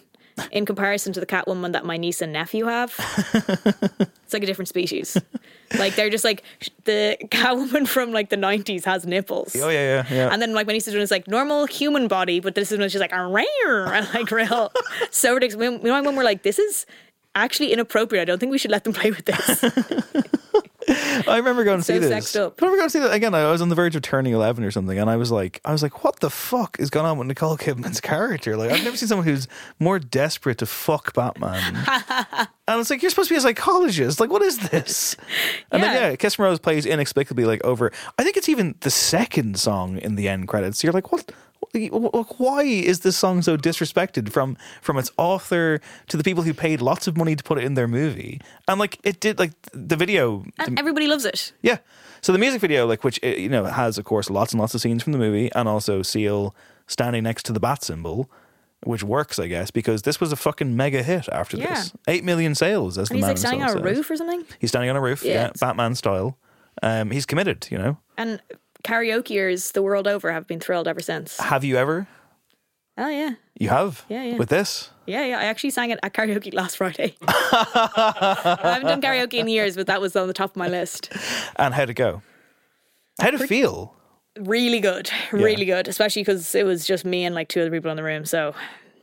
in 0.50 0.64
comparison 0.66 1.12
to 1.12 1.20
the 1.20 1.26
Catwoman 1.26 1.72
that 1.72 1.84
my 1.84 1.96
niece 1.96 2.20
and 2.22 2.32
nephew 2.32 2.66
have, 2.66 2.94
it's 3.34 4.32
like 4.32 4.42
a 4.42 4.46
different 4.46 4.68
species. 4.68 5.16
Like 5.78 5.94
they're 5.96 6.10
just 6.10 6.24
like 6.24 6.42
the 6.84 7.16
Catwoman 7.26 7.86
from 7.86 8.12
like 8.12 8.30
the 8.30 8.36
nineties 8.36 8.84
has 8.84 9.06
nipples. 9.06 9.54
Oh, 9.56 9.68
yeah, 9.68 10.02
yeah, 10.08 10.14
yeah. 10.14 10.28
And 10.32 10.40
then 10.40 10.52
like 10.54 10.66
my 10.66 10.72
niece 10.72 10.86
is 10.88 10.92
doing 10.94 11.02
this 11.02 11.10
like 11.10 11.28
normal 11.28 11.66
human 11.66 12.08
body, 12.08 12.40
but 12.40 12.54
this 12.54 12.72
is 12.72 12.78
when 12.78 12.88
she's 12.88 13.00
like 13.00 13.12
a 13.12 13.26
rare 13.26 13.86
and 13.92 14.08
like 14.14 14.30
real 14.30 14.72
so 15.10 15.34
ridiculous. 15.34 15.60
We- 15.82 15.90
When, 15.90 16.04
when 16.04 16.16
we're 16.16 16.24
like, 16.24 16.42
this 16.42 16.58
is 16.58 16.86
actually 17.34 17.72
inappropriate. 17.72 18.22
I 18.22 18.24
don't 18.24 18.38
think 18.38 18.50
we 18.52 18.58
should 18.58 18.70
let 18.70 18.84
them 18.84 18.92
play 18.92 19.10
with 19.10 19.24
this. 19.26 19.64
I 20.88 21.36
remember 21.36 21.64
going 21.64 21.78
to 21.78 21.84
So 21.84 21.94
see 21.94 21.98
this. 21.98 22.34
I 22.36 22.40
remember 22.40 22.76
going 22.76 22.86
to 22.86 22.90
see 22.90 22.98
that 23.00 23.12
again. 23.12 23.34
I 23.34 23.50
was 23.50 23.60
on 23.60 23.68
the 23.68 23.74
verge 23.74 23.94
of 23.96 24.02
turning 24.02 24.32
11 24.32 24.64
or 24.64 24.70
something. 24.70 24.98
And 24.98 25.08
I 25.10 25.16
was 25.16 25.30
like, 25.30 25.60
I 25.64 25.72
was 25.72 25.82
like, 25.82 26.04
what 26.04 26.20
the 26.20 26.30
fuck 26.30 26.76
is 26.78 26.90
going 26.90 27.06
on 27.06 27.18
with 27.18 27.28
Nicole 27.28 27.56
Kidman's 27.56 28.00
character? 28.02 28.56
Like, 28.56 28.70
I've 28.70 28.84
never 28.84 28.96
seen 28.96 29.08
someone 29.08 29.26
who's 29.26 29.48
more 29.78 29.98
desperate 29.98 30.58
to 30.58 30.66
fuck 30.66 31.12
Batman. 31.14 31.74
and 32.68 32.80
it's 32.80 32.90
like, 32.90 33.02
you're 33.02 33.10
supposed 33.10 33.28
to 33.28 33.34
be 33.34 33.38
a 33.38 33.42
psychologist. 33.42 34.20
Like, 34.20 34.30
what 34.30 34.42
is 34.42 34.58
this? 34.70 35.16
And 35.70 35.82
then, 35.82 35.94
Yeah. 35.94 36.08
yeah, 36.10 36.16
Kiss 36.16 36.34
from 36.34 36.46
Rose 36.46 36.58
plays 36.58 36.86
inexplicably 36.86 37.44
like 37.44 37.62
over, 37.64 37.92
I 38.18 38.24
think 38.24 38.36
it's 38.36 38.48
even 38.48 38.74
the 38.80 38.90
second 38.90 39.58
song 39.58 39.98
in 39.98 40.14
the 40.14 40.28
end 40.28 40.48
credits. 40.48 40.82
You're 40.84 40.92
like, 40.92 41.12
what? 41.12 41.30
Why 41.72 42.62
is 42.62 43.00
this 43.00 43.16
song 43.16 43.42
so 43.42 43.56
disrespected 43.56 44.30
from 44.30 44.56
from 44.80 44.96
its 44.98 45.10
author 45.16 45.80
to 46.08 46.16
the 46.16 46.24
people 46.24 46.42
who 46.42 46.54
paid 46.54 46.80
lots 46.80 47.06
of 47.06 47.16
money 47.16 47.36
to 47.36 47.42
put 47.44 47.58
it 47.58 47.64
in 47.64 47.74
their 47.74 47.88
movie? 47.88 48.40
And 48.66 48.78
like 48.80 48.98
it 49.04 49.20
did, 49.20 49.38
like 49.38 49.52
the 49.72 49.96
video. 49.96 50.44
And 50.58 50.78
everybody 50.78 51.06
loves 51.06 51.24
it. 51.24 51.52
Yeah. 51.62 51.78
So 52.20 52.32
the 52.32 52.38
music 52.38 52.60
video, 52.60 52.86
like 52.86 53.04
which 53.04 53.20
you 53.22 53.48
know 53.48 53.64
has 53.64 53.98
of 53.98 54.04
course 54.04 54.30
lots 54.30 54.52
and 54.52 54.60
lots 54.60 54.74
of 54.74 54.80
scenes 54.80 55.02
from 55.02 55.12
the 55.12 55.18
movie, 55.18 55.50
and 55.54 55.68
also 55.68 56.02
Seal 56.02 56.54
standing 56.86 57.22
next 57.24 57.44
to 57.46 57.52
the 57.52 57.60
bat 57.60 57.82
symbol, 57.84 58.30
which 58.84 59.02
works, 59.02 59.38
I 59.38 59.46
guess, 59.46 59.70
because 59.70 60.02
this 60.02 60.20
was 60.20 60.32
a 60.32 60.36
fucking 60.36 60.74
mega 60.76 61.02
hit 61.02 61.28
after 61.30 61.56
Yeah. 61.58 61.74
this. 61.74 61.92
Eight 62.08 62.24
million 62.24 62.54
sales, 62.54 62.96
as 62.98 63.10
And 63.10 63.16
the 63.16 63.18
he's 63.18 63.22
man 63.22 63.30
like 63.30 63.38
standing 63.38 63.62
on 63.62 63.68
a 63.68 63.72
says. 63.72 63.82
roof 63.82 64.10
or 64.10 64.16
something. 64.16 64.44
He's 64.58 64.70
standing 64.70 64.90
on 64.90 64.96
a 64.96 65.00
roof, 65.00 65.22
Yeah, 65.24 65.32
yeah, 65.34 65.50
Batman 65.60 65.94
style. 65.94 66.38
Um, 66.82 67.10
he's 67.10 67.26
committed, 67.26 67.66
you 67.70 67.76
know. 67.78 67.98
And 68.16 68.40
karaokeers 68.84 69.72
the 69.72 69.82
world 69.82 70.06
over 70.06 70.32
have 70.32 70.46
been 70.46 70.60
thrilled 70.60 70.88
ever 70.88 71.00
since. 71.00 71.38
Have 71.38 71.64
you 71.64 71.76
ever? 71.76 72.06
Oh 72.96 73.08
yeah. 73.08 73.34
You 73.58 73.68
have? 73.68 74.04
Yeah, 74.08 74.24
yeah. 74.24 74.36
With 74.36 74.48
this? 74.48 74.90
Yeah, 75.06 75.24
yeah. 75.24 75.38
I 75.38 75.44
actually 75.44 75.70
sang 75.70 75.90
it 75.90 75.98
at 76.02 76.12
karaoke 76.14 76.52
last 76.52 76.76
Friday. 76.76 77.16
I 77.28 78.58
haven't 78.62 78.88
done 78.88 79.00
karaoke 79.00 79.34
in 79.34 79.48
years, 79.48 79.76
but 79.76 79.86
that 79.86 80.00
was 80.00 80.14
on 80.16 80.26
the 80.26 80.34
top 80.34 80.50
of 80.50 80.56
my 80.56 80.68
list. 80.68 81.12
And 81.56 81.74
how'd 81.74 81.90
it 81.90 81.94
go? 81.94 82.22
How'd 83.20 83.34
it 83.34 83.48
feel? 83.48 83.94
Really 84.38 84.80
good, 84.80 85.10
really 85.32 85.64
good, 85.64 85.88
especially 85.88 86.22
because 86.22 86.54
it 86.54 86.64
was 86.64 86.86
just 86.86 87.04
me 87.04 87.24
and 87.24 87.34
like 87.34 87.48
two 87.48 87.60
other 87.60 87.70
people 87.70 87.90
in 87.90 87.96
the 87.96 88.04
room. 88.04 88.24
So 88.24 88.54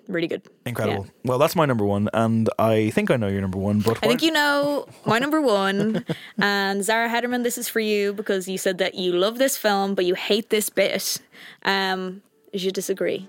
really 0.07 0.27
good. 0.27 0.41
Incredible. 0.65 1.07
Well, 1.23 1.37
that's 1.37 1.55
my 1.55 1.65
number 1.65 1.85
one, 1.85 2.09
and 2.13 2.49
I 2.59 2.89
think 2.91 3.11
I 3.11 3.17
know 3.17 3.27
your 3.27 3.41
number 3.41 3.57
one, 3.57 3.79
but 3.79 3.97
I 4.03 4.07
think 4.07 4.21
you 4.21 4.31
know 4.31 4.87
my 5.05 5.19
number 5.19 5.41
one. 5.41 6.05
and 6.37 6.83
Zara 6.83 7.09
Hedderman, 7.09 7.43
this 7.43 7.57
is 7.57 7.67
for 7.67 7.79
you 7.79 8.13
because 8.13 8.47
you 8.47 8.57
said 8.57 8.77
that 8.79 8.95
you 8.95 9.13
love 9.13 9.37
this 9.37 9.57
film, 9.57 9.95
but 9.95 10.05
you 10.05 10.15
hate 10.15 10.49
this 10.49 10.69
bit. 10.69 11.17
Um, 11.63 12.21
you 12.53 12.71
disagree. 12.71 13.27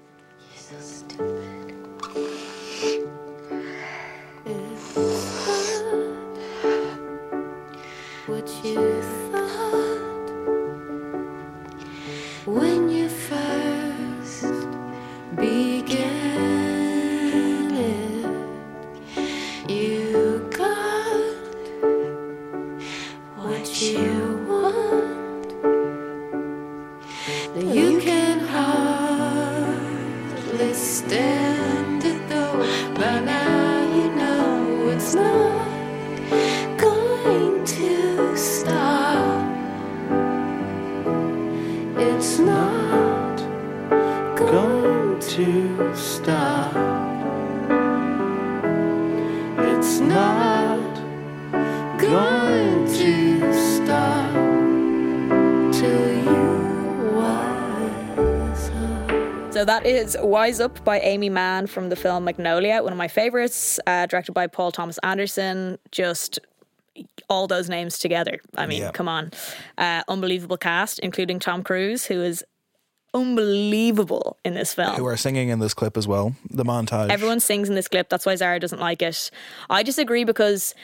That 59.67 59.85
is 59.85 60.17
Wise 60.21 60.61
Up 60.61 60.85
by 60.85 61.01
Aimee 61.01 61.29
Mann 61.29 61.67
from 61.67 61.89
the 61.89 61.97
film 61.97 62.25
Magnolia, 62.25 62.85
one 62.85 62.93
of 62.93 62.99
my 62.99 63.09
favorites, 63.09 63.81
uh, 63.87 64.07
directed 64.07 64.31
by 64.33 64.47
Paul 64.47 64.71
Thomas 64.71 64.97
Anderson. 64.99 65.79
Just 65.91 66.39
all 67.29 67.49
those 67.49 67.69
names 67.69 67.99
together. 67.99 68.39
I 68.57 68.67
mean, 68.67 68.83
Yeah. 68.83 68.93
come 68.93 69.09
on. 69.09 69.33
Uh, 69.77 70.03
unbelievable 70.07 70.57
cast, 70.57 71.01
including 71.01 71.41
Tom 71.41 71.65
Cruise, 71.65 72.07
who 72.07 72.23
is 72.23 72.45
unbelievable 73.13 74.37
in 74.45 74.55
this 74.55 74.73
film. 74.73 74.95
who 74.95 75.07
are 75.07 75.17
singing 75.17 75.49
in 75.49 75.59
this 75.59 75.75
clip 75.75 75.97
as 75.97 76.07
well. 76.07 76.37
The 76.49 76.65
montage. 76.65 77.11
Everyone 77.11 77.41
sings 77.41 77.69
in 77.69 77.75
this 77.75 77.89
clip. 77.89 78.09
That's 78.09 78.25
why 78.25 78.37
Zara 78.37 78.61
doesn't 78.61 78.81
like 78.81 79.03
it. 79.03 79.31
I 79.69 79.83
disagree 79.83 80.23
because 80.23 80.75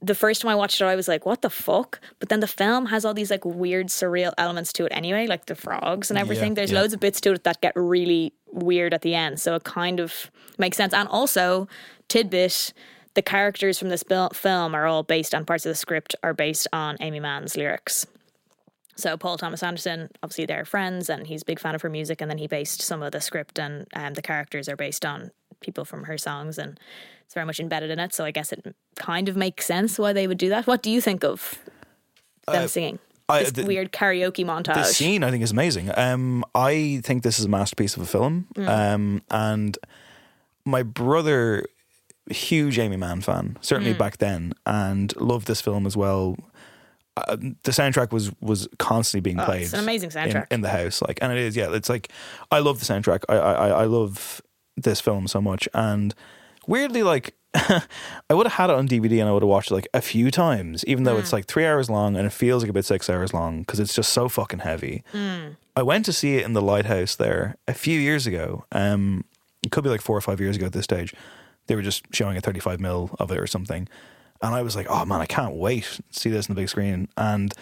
the 0.00 0.14
first 0.14 0.42
time 0.42 0.50
I 0.50 0.54
watched 0.54 0.80
it, 0.80 0.84
I 0.84 0.94
was 0.94 1.08
like, 1.08 1.26
what 1.26 1.42
the 1.42 1.50
fuck? 1.50 2.00
But 2.20 2.28
then 2.28 2.40
the 2.40 2.46
film 2.46 2.86
has 2.86 3.04
all 3.04 3.14
these 3.14 3.30
like 3.30 3.44
weird, 3.44 3.88
surreal 3.88 4.32
elements 4.38 4.72
to 4.74 4.86
it 4.86 4.92
anyway, 4.94 5.26
like 5.26 5.46
the 5.46 5.54
frogs 5.54 6.10
and 6.10 6.18
everything. 6.18 6.52
Yeah, 6.52 6.56
There's 6.56 6.72
yeah. 6.72 6.80
loads 6.80 6.94
of 6.94 7.00
bits 7.00 7.20
to 7.22 7.32
it 7.32 7.44
that 7.44 7.60
get 7.60 7.72
really 7.74 8.32
weird 8.52 8.94
at 8.94 9.02
the 9.02 9.14
end. 9.14 9.40
So 9.40 9.54
it 9.54 9.64
kind 9.64 9.98
of 9.98 10.30
makes 10.56 10.76
sense. 10.76 10.92
And 10.94 11.08
also, 11.08 11.68
tidbit. 12.08 12.72
The 13.14 13.22
characters 13.22 13.80
from 13.80 13.88
this 13.88 14.04
bil- 14.04 14.30
film 14.32 14.76
are 14.76 14.86
all 14.86 15.02
based 15.02 15.34
on 15.34 15.44
parts 15.44 15.66
of 15.66 15.70
the 15.70 15.74
script 15.74 16.14
are 16.22 16.34
based 16.34 16.68
on 16.72 16.96
Aimee 17.00 17.18
Mann's 17.18 17.56
lyrics. 17.56 18.06
So 18.94 19.16
Paul 19.16 19.38
Thomas 19.38 19.62
Anderson, 19.62 20.10
obviously 20.22 20.46
they're 20.46 20.64
friends, 20.64 21.10
and 21.10 21.26
he's 21.26 21.42
a 21.42 21.44
big 21.44 21.58
fan 21.58 21.74
of 21.74 21.82
her 21.82 21.88
music. 21.88 22.20
And 22.20 22.30
then 22.30 22.38
he 22.38 22.46
based 22.46 22.80
some 22.80 23.02
of 23.02 23.10
the 23.10 23.20
script, 23.20 23.58
and 23.58 23.88
um, 23.94 24.14
the 24.14 24.22
characters 24.22 24.68
are 24.68 24.76
based 24.76 25.04
on 25.04 25.32
people 25.60 25.84
from 25.84 26.04
her 26.04 26.18
songs, 26.18 26.58
and 26.58 26.78
it's 27.28 27.34
very 27.34 27.44
much 27.44 27.60
embedded 27.60 27.90
in 27.90 27.98
it. 27.98 28.14
So 28.14 28.24
I 28.24 28.30
guess 28.30 28.52
it 28.54 28.74
kind 28.96 29.28
of 29.28 29.36
makes 29.36 29.66
sense 29.66 29.98
why 29.98 30.14
they 30.14 30.26
would 30.26 30.38
do 30.38 30.48
that. 30.48 30.66
What 30.66 30.82
do 30.82 30.90
you 30.90 31.02
think 31.02 31.22
of 31.24 31.58
them 32.46 32.64
Uh, 32.64 32.66
singing 32.66 32.98
I- 33.28 33.40
this 33.40 33.52
the- 33.52 33.64
weird 33.66 33.92
karaoke 33.92 34.46
montage? 34.46 34.76
This 34.76 34.96
scene, 34.96 35.22
I 35.22 35.30
think, 35.30 35.42
is 35.42 35.50
amazing. 35.50 35.90
Um, 35.94 36.42
I 36.54 37.02
think 37.04 37.24
this 37.24 37.38
is 37.38 37.44
a 37.44 37.48
masterpiece 37.48 37.96
of 37.96 38.02
a 38.02 38.06
film. 38.06 38.46
Mm. 38.56 38.66
Um, 38.68 39.22
and 39.30 39.76
my 40.64 40.82
brother, 40.82 41.66
huge 42.30 42.78
Aimee 42.78 42.96
Mann 42.96 43.20
fan, 43.20 43.58
certainly 43.60 43.92
Mm. 43.92 43.98
back 43.98 44.16
then, 44.16 44.54
and 44.64 45.14
loved 45.20 45.48
this 45.48 45.60
film 45.60 45.86
as 45.86 45.98
well. 45.98 46.34
Uh, 47.18 47.36
the 47.64 47.72
soundtrack 47.72 48.10
was 48.10 48.30
was 48.40 48.68
constantly 48.78 49.20
being 49.20 49.38
Oh, 49.38 49.44
played. 49.44 49.64
it's 49.64 49.74
an 49.74 49.80
amazing 49.80 50.10
in- 50.12 50.16
soundtrack. 50.16 50.46
in, 50.50 50.62
the 50.62 50.70
house, 50.70 51.02
like, 51.02 51.18
and 51.20 51.30
it 51.30 51.38
is. 51.38 51.56
Yeah, 51.56 51.74
it's 51.74 51.90
like 51.90 52.10
I 52.50 52.60
love 52.60 52.80
the 52.80 52.86
soundtrack. 52.86 53.24
I 53.28 53.34
I, 53.36 53.68
I 53.82 53.84
love 53.84 54.40
this 54.78 55.00
film 55.02 55.28
so 55.28 55.42
much, 55.42 55.68
and 55.74 56.14
weirdly, 56.68 57.02
like. 57.02 57.34
I 57.54 58.34
would 58.34 58.46
have 58.46 58.52
had 58.52 58.68
it 58.70 58.76
on 58.76 58.86
DVD 58.86 59.20
and 59.20 59.28
I 59.28 59.32
would 59.32 59.42
have 59.42 59.48
watched 59.48 59.70
it 59.70 59.74
like 59.74 59.88
a 59.94 60.02
few 60.02 60.30
times, 60.30 60.84
even 60.84 61.04
though 61.04 61.16
it's 61.16 61.30
Mm. 61.30 61.32
like 61.32 61.46
three 61.46 61.64
hours 61.64 61.88
long 61.88 62.14
and 62.14 62.26
it 62.26 62.30
feels 62.30 62.62
like 62.62 62.68
about 62.68 62.84
six 62.84 63.08
hours 63.08 63.32
long 63.32 63.60
because 63.60 63.80
it's 63.80 63.94
just 63.94 64.12
so 64.12 64.28
fucking 64.28 64.58
heavy. 64.60 65.02
Mm. 65.14 65.56
I 65.74 65.82
went 65.82 66.04
to 66.04 66.12
see 66.12 66.36
it 66.36 66.44
in 66.44 66.52
the 66.52 66.60
lighthouse 66.60 67.16
there 67.16 67.56
a 67.66 67.72
few 67.72 67.98
years 67.98 68.26
ago. 68.26 68.66
Um, 68.70 69.24
it 69.62 69.72
could 69.72 69.82
be 69.82 69.88
like 69.90 70.02
four 70.02 70.16
or 70.16 70.20
five 70.20 70.40
years 70.40 70.56
ago 70.56 70.66
at 70.66 70.72
this 70.74 70.84
stage. 70.84 71.14
They 71.68 71.74
were 71.74 71.82
just 71.82 72.04
showing 72.12 72.36
a 72.36 72.40
35 72.42 72.80
mil 72.80 73.16
of 73.18 73.30
it 73.32 73.38
or 73.38 73.46
something. 73.46 73.88
And 74.42 74.54
I 74.54 74.60
was 74.60 74.76
like, 74.76 74.86
oh 74.90 75.06
man, 75.06 75.22
I 75.22 75.26
can't 75.26 75.54
wait 75.54 75.84
to 75.84 76.02
see 76.20 76.28
this 76.28 76.50
on 76.50 76.54
the 76.54 76.60
big 76.60 76.68
screen. 76.68 77.08
And 77.16 77.54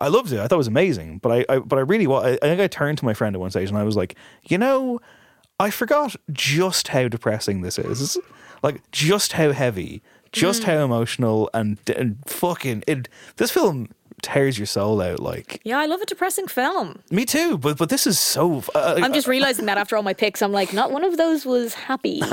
I 0.00 0.08
loved 0.08 0.32
it. 0.32 0.40
I 0.40 0.48
thought 0.48 0.56
it 0.56 0.58
was 0.58 0.66
amazing. 0.66 1.18
But 1.18 1.30
I, 1.48 1.54
I 1.54 1.58
but 1.60 1.78
I 1.78 1.82
really 1.82 2.08
I, 2.08 2.32
I 2.34 2.38
think 2.38 2.60
I 2.60 2.66
turned 2.66 2.98
to 2.98 3.04
my 3.04 3.14
friend 3.14 3.36
at 3.36 3.40
one 3.40 3.50
stage 3.50 3.68
and 3.68 3.78
I 3.78 3.84
was 3.84 3.96
like, 3.96 4.16
you 4.48 4.58
know, 4.58 4.98
I 5.60 5.70
forgot 5.70 6.16
just 6.32 6.88
how 6.88 7.06
depressing 7.06 7.62
this 7.62 7.78
is. 7.78 8.18
Like 8.62 8.82
just 8.92 9.32
how 9.34 9.52
heavy, 9.52 10.02
just 10.32 10.62
Mm. 10.62 10.66
how 10.66 10.84
emotional 10.84 11.50
and, 11.54 11.78
and 11.96 12.16
fucking 12.26 12.84
it. 12.86 13.08
This 13.36 13.50
film 13.50 13.88
tears 14.20 14.58
your 14.58 14.66
soul 14.66 15.00
out. 15.00 15.20
Like 15.20 15.60
Yeah, 15.64 15.78
I 15.78 15.86
love 15.86 16.00
a 16.00 16.06
depressing 16.06 16.48
film. 16.48 17.02
me 17.10 17.24
too, 17.24 17.56
but 17.56 17.78
but 17.78 17.88
this 17.88 18.06
is 18.06 18.18
so. 18.18 18.62
Uh, 18.74 18.98
I'm 19.02 19.12
just 19.12 19.28
realizing 19.28 19.66
that 19.66 19.78
after 19.78 19.96
all 19.96 20.02
my 20.02 20.14
picks, 20.14 20.42
I'm 20.42 20.52
like, 20.52 20.72
not 20.72 20.90
one 20.90 21.04
of 21.04 21.16
those 21.16 21.46
was 21.46 21.74
happy. 21.74 22.20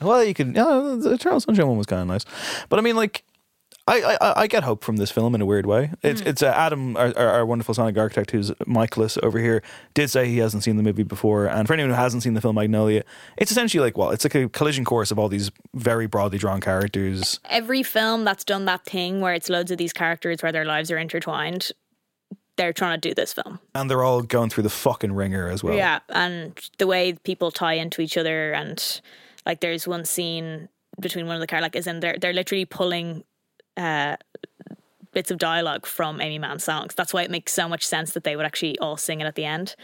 well, 0.00 0.24
you 0.24 0.34
can. 0.34 0.54
Yeah, 0.54 0.96
the 1.00 1.12
Eternal 1.14 1.40
Sunshine 1.40 1.68
one 1.68 1.78
was 1.78 1.86
kind 1.86 2.02
of 2.02 2.08
nice, 2.08 2.24
but 2.68 2.78
I 2.78 2.82
mean, 2.82 2.96
like, 2.96 3.22
I, 3.88 4.16
I 4.20 4.42
I 4.42 4.46
get 4.48 4.64
hope 4.64 4.82
from 4.82 4.96
this 4.96 5.12
film 5.12 5.34
in 5.36 5.40
a 5.40 5.46
weird 5.46 5.64
way. 5.64 5.92
It's 6.02 6.20
Hmm. 6.20 6.26
it's 6.28 6.42
uh, 6.42 6.46
Adam, 6.46 6.96
our, 6.96 7.16
our, 7.16 7.28
our 7.28 7.46
wonderful 7.46 7.72
sonic 7.72 7.96
architect, 7.96 8.32
who's 8.32 8.50
Michaelis 8.66 9.16
over 9.22 9.38
here, 9.38 9.62
did 9.94 10.10
say 10.10 10.26
he 10.26 10.38
hasn't 10.38 10.64
seen 10.64 10.76
the 10.76 10.82
movie 10.82 11.04
before, 11.04 11.46
and 11.46 11.68
for 11.68 11.74
anyone 11.74 11.90
who 11.90 11.96
hasn't 11.96 12.24
seen 12.24 12.34
the 12.34 12.40
film 12.40 12.56
Magnolia, 12.56 13.04
it's 13.36 13.52
essentially 13.52 13.80
like 13.80 13.96
well, 13.96 14.10
it's 14.10 14.24
like 14.24 14.34
a 14.34 14.48
collision 14.48 14.84
course 14.84 15.12
of 15.12 15.18
all 15.20 15.28
these 15.28 15.52
very 15.74 16.06
broadly 16.08 16.36
drawn 16.38 16.60
characters. 16.60 17.38
Every 17.48 17.84
film 17.84 18.24
that's 18.24 18.44
done 18.44 18.64
that 18.64 18.84
thing 18.84 19.20
where 19.20 19.34
it's 19.34 19.48
loads 19.48 19.70
of 19.70 19.78
these 19.78 19.92
characters 19.92 20.42
where 20.42 20.50
their 20.50 20.64
lives 20.64 20.90
are 20.90 20.98
intertwined, 20.98 21.70
they're 22.56 22.72
trying 22.72 23.00
to 23.00 23.08
do 23.08 23.14
this 23.14 23.32
film. 23.34 23.60
And 23.72 23.88
they're 23.88 24.02
all 24.02 24.22
going 24.22 24.50
through 24.50 24.64
the 24.64 24.70
fucking 24.70 25.12
ringer 25.12 25.48
as 25.48 25.62
well. 25.62 25.76
Yeah, 25.76 26.00
and 26.08 26.58
the 26.78 26.88
way 26.88 27.12
people 27.22 27.52
tie 27.52 27.74
into 27.74 28.02
each 28.02 28.16
other, 28.16 28.52
and 28.52 29.00
like 29.44 29.60
there's 29.60 29.86
one 29.86 30.04
scene 30.04 30.68
between 30.98 31.26
one 31.28 31.36
of 31.36 31.40
the 31.40 31.46
characters 31.46 31.62
like, 31.66 31.76
is 31.76 31.86
in 31.86 32.00
they're 32.00 32.16
they're 32.20 32.32
literally 32.32 32.64
pulling 32.64 33.22
uh, 33.76 34.16
bits 35.12 35.30
of 35.30 35.38
dialogue 35.38 35.86
from 35.86 36.20
Aimee 36.20 36.38
Mann's 36.38 36.64
songs. 36.64 36.94
That's 36.94 37.12
why 37.14 37.22
it 37.22 37.30
makes 37.30 37.52
so 37.52 37.68
much 37.68 37.86
sense 37.86 38.12
that 38.12 38.24
they 38.24 38.36
would 38.36 38.44
actually 38.46 38.78
all 38.78 38.96
sing 38.96 39.20
it 39.20 39.24
at 39.24 39.34
the 39.34 39.44
end. 39.44 39.74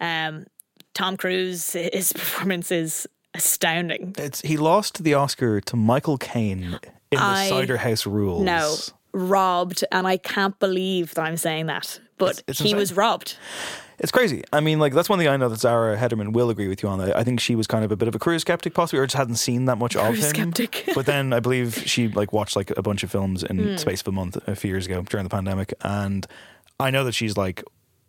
Um, 0.00 0.46
Tom 0.94 1.16
Cruise, 1.16 1.72
his 1.92 2.12
performance 2.12 2.70
is 2.72 3.06
astounding. 3.34 4.14
It's 4.18 4.40
he 4.40 4.56
lost 4.56 5.04
the 5.04 5.14
Oscar 5.14 5.60
to 5.62 5.76
Michael 5.76 6.18
Caine 6.18 6.78
in 7.10 7.18
I- 7.18 7.44
the 7.44 7.48
Cider 7.50 7.76
House 7.78 8.06
Rules. 8.06 8.42
No, 8.44 8.76
robbed, 9.12 9.84
and 9.92 10.06
I 10.06 10.16
can't 10.16 10.58
believe 10.58 11.14
that 11.14 11.22
I'm 11.22 11.36
saying 11.36 11.66
that, 11.66 12.00
but 12.16 12.30
It's- 12.30 12.44
it's 12.48 12.58
he 12.60 12.64
insane. 12.70 12.76
was 12.78 12.92
robbed. 12.94 13.36
It's 14.00 14.12
crazy. 14.12 14.44
I 14.52 14.60
mean, 14.60 14.78
like 14.78 14.92
that's 14.94 15.08
one 15.08 15.18
thing 15.18 15.28
I 15.28 15.36
know 15.36 15.48
that 15.48 15.58
Zara 15.60 15.96
Hedderman 15.96 16.32
will 16.32 16.50
agree 16.50 16.68
with 16.68 16.82
you 16.82 16.88
on. 16.88 17.00
I 17.00 17.18
I 17.20 17.24
think 17.24 17.40
she 17.40 17.54
was 17.56 17.66
kind 17.66 17.84
of 17.84 17.90
a 17.92 17.96
bit 17.96 18.06
of 18.08 18.14
a 18.14 18.18
career 18.18 18.38
skeptic, 18.38 18.74
possibly, 18.74 19.00
or 19.00 19.06
just 19.06 19.16
hadn't 19.16 19.36
seen 19.36 19.64
that 19.64 19.76
much 19.78 19.96
of 19.96 20.14
him. 20.14 20.22
skeptic. 20.22 20.84
but 20.94 21.06
then 21.06 21.32
I 21.32 21.40
believe 21.40 21.82
she 21.86 22.08
like 22.08 22.32
watched 22.32 22.54
like 22.56 22.70
a 22.76 22.82
bunch 22.82 23.02
of 23.02 23.10
films 23.10 23.42
in 23.42 23.58
Mm. 23.58 23.78
space 23.78 24.00
of 24.02 24.08
a 24.08 24.12
month 24.12 24.36
a 24.46 24.54
few 24.54 24.70
years 24.70 24.86
ago 24.86 25.02
during 25.02 25.24
the 25.24 25.30
pandemic, 25.30 25.74
and 25.82 26.26
I 26.78 26.90
know 26.90 27.02
that 27.04 27.14
she's 27.14 27.36
like, 27.36 27.64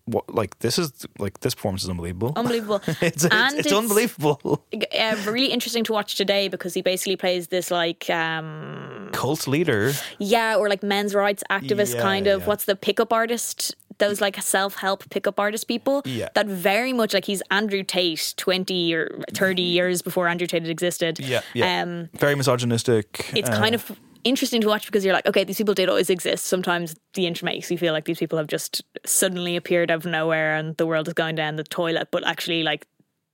what, 0.06 0.34
like 0.34 0.58
this 0.60 0.78
is 0.80 0.92
like 1.18 1.40
this 1.42 1.56
performance 1.56 1.84
is 1.84 1.90
unbelievable. 1.90 2.34
Unbelievable. 2.36 2.82
it's, 2.88 3.02
it's, 3.02 3.26
it's 3.26 3.54
it's- 3.66 3.74
unbelievable. 3.74 4.64
Uh, 4.98 5.16
really 5.26 5.48
interesting 5.52 5.84
to 5.86 5.94
watch 5.94 6.16
today 6.16 6.48
because 6.50 6.74
he 6.76 6.82
basically 6.84 7.16
plays 7.16 7.48
this 7.48 7.70
like 7.72 8.10
um 8.12 9.10
Cult 9.12 9.48
leader. 9.48 9.92
yeah 10.20 10.56
or 10.56 10.70
like 10.70 10.84
men's 10.84 11.14
rights 11.16 11.44
activist 11.50 11.96
Yeah, 11.96 12.02
kind 12.02 12.28
of 12.28 12.42
yeah. 12.42 12.46
what's 12.48 12.66
the 12.66 12.76
pickup 12.76 13.12
artist 13.12 13.76
those 14.00 14.20
like 14.22 14.42
self-help 14.42 15.10
pickup 15.10 15.40
artist 15.40 15.68
people 15.68 16.02
Yeah. 16.06 16.30
that 16.36 16.48
very 16.48 16.92
much 16.94 17.14
like 17.14 17.26
he's 17.26 17.42
Andrew 17.52 17.84
Tate 17.84 18.34
20 18.38 18.94
or 18.96 19.22
30 19.34 19.62
years 19.78 20.02
before 20.02 20.28
Andrew 20.28 20.48
Tate 20.48 20.64
had 20.64 20.72
existed 20.72 21.20
Yeah, 21.20 21.42
yeah. 21.54 21.82
um 21.84 22.10
Very 22.18 22.36
misogynistic. 22.36 23.32
it's 23.36 23.50
uh, 23.50 23.58
kind 23.58 23.76
of 23.76 23.92
interesting 24.26 24.60
to 24.62 24.68
watch 24.68 24.86
because 24.86 25.06
you're 25.06 25.14
like, 25.14 25.26
okay, 25.26 25.46
these 25.46 25.56
people 25.58 25.74
did 25.74 25.88
always 25.88 26.10
exist. 26.10 26.46
Sometimes 26.46 26.94
the 27.14 27.26
internet 27.26 27.56
makes 27.56 27.72
you 27.72 27.78
feel 27.78 27.94
like 27.94 28.04
these 28.06 28.20
people 28.20 28.38
have 28.38 28.48
just 28.48 28.82
suddenly 29.06 29.56
appeared 29.56 29.90
out 29.90 29.98
of 30.00 30.06
nowhere 30.06 30.56
and 30.56 30.76
the 30.76 30.86
world 30.86 31.08
is 31.08 31.14
going 31.14 31.36
down 31.36 31.56
the 31.56 31.64
toilet. 31.64 32.10
But 32.12 32.26
actually, 32.28 32.64
like, 32.64 32.86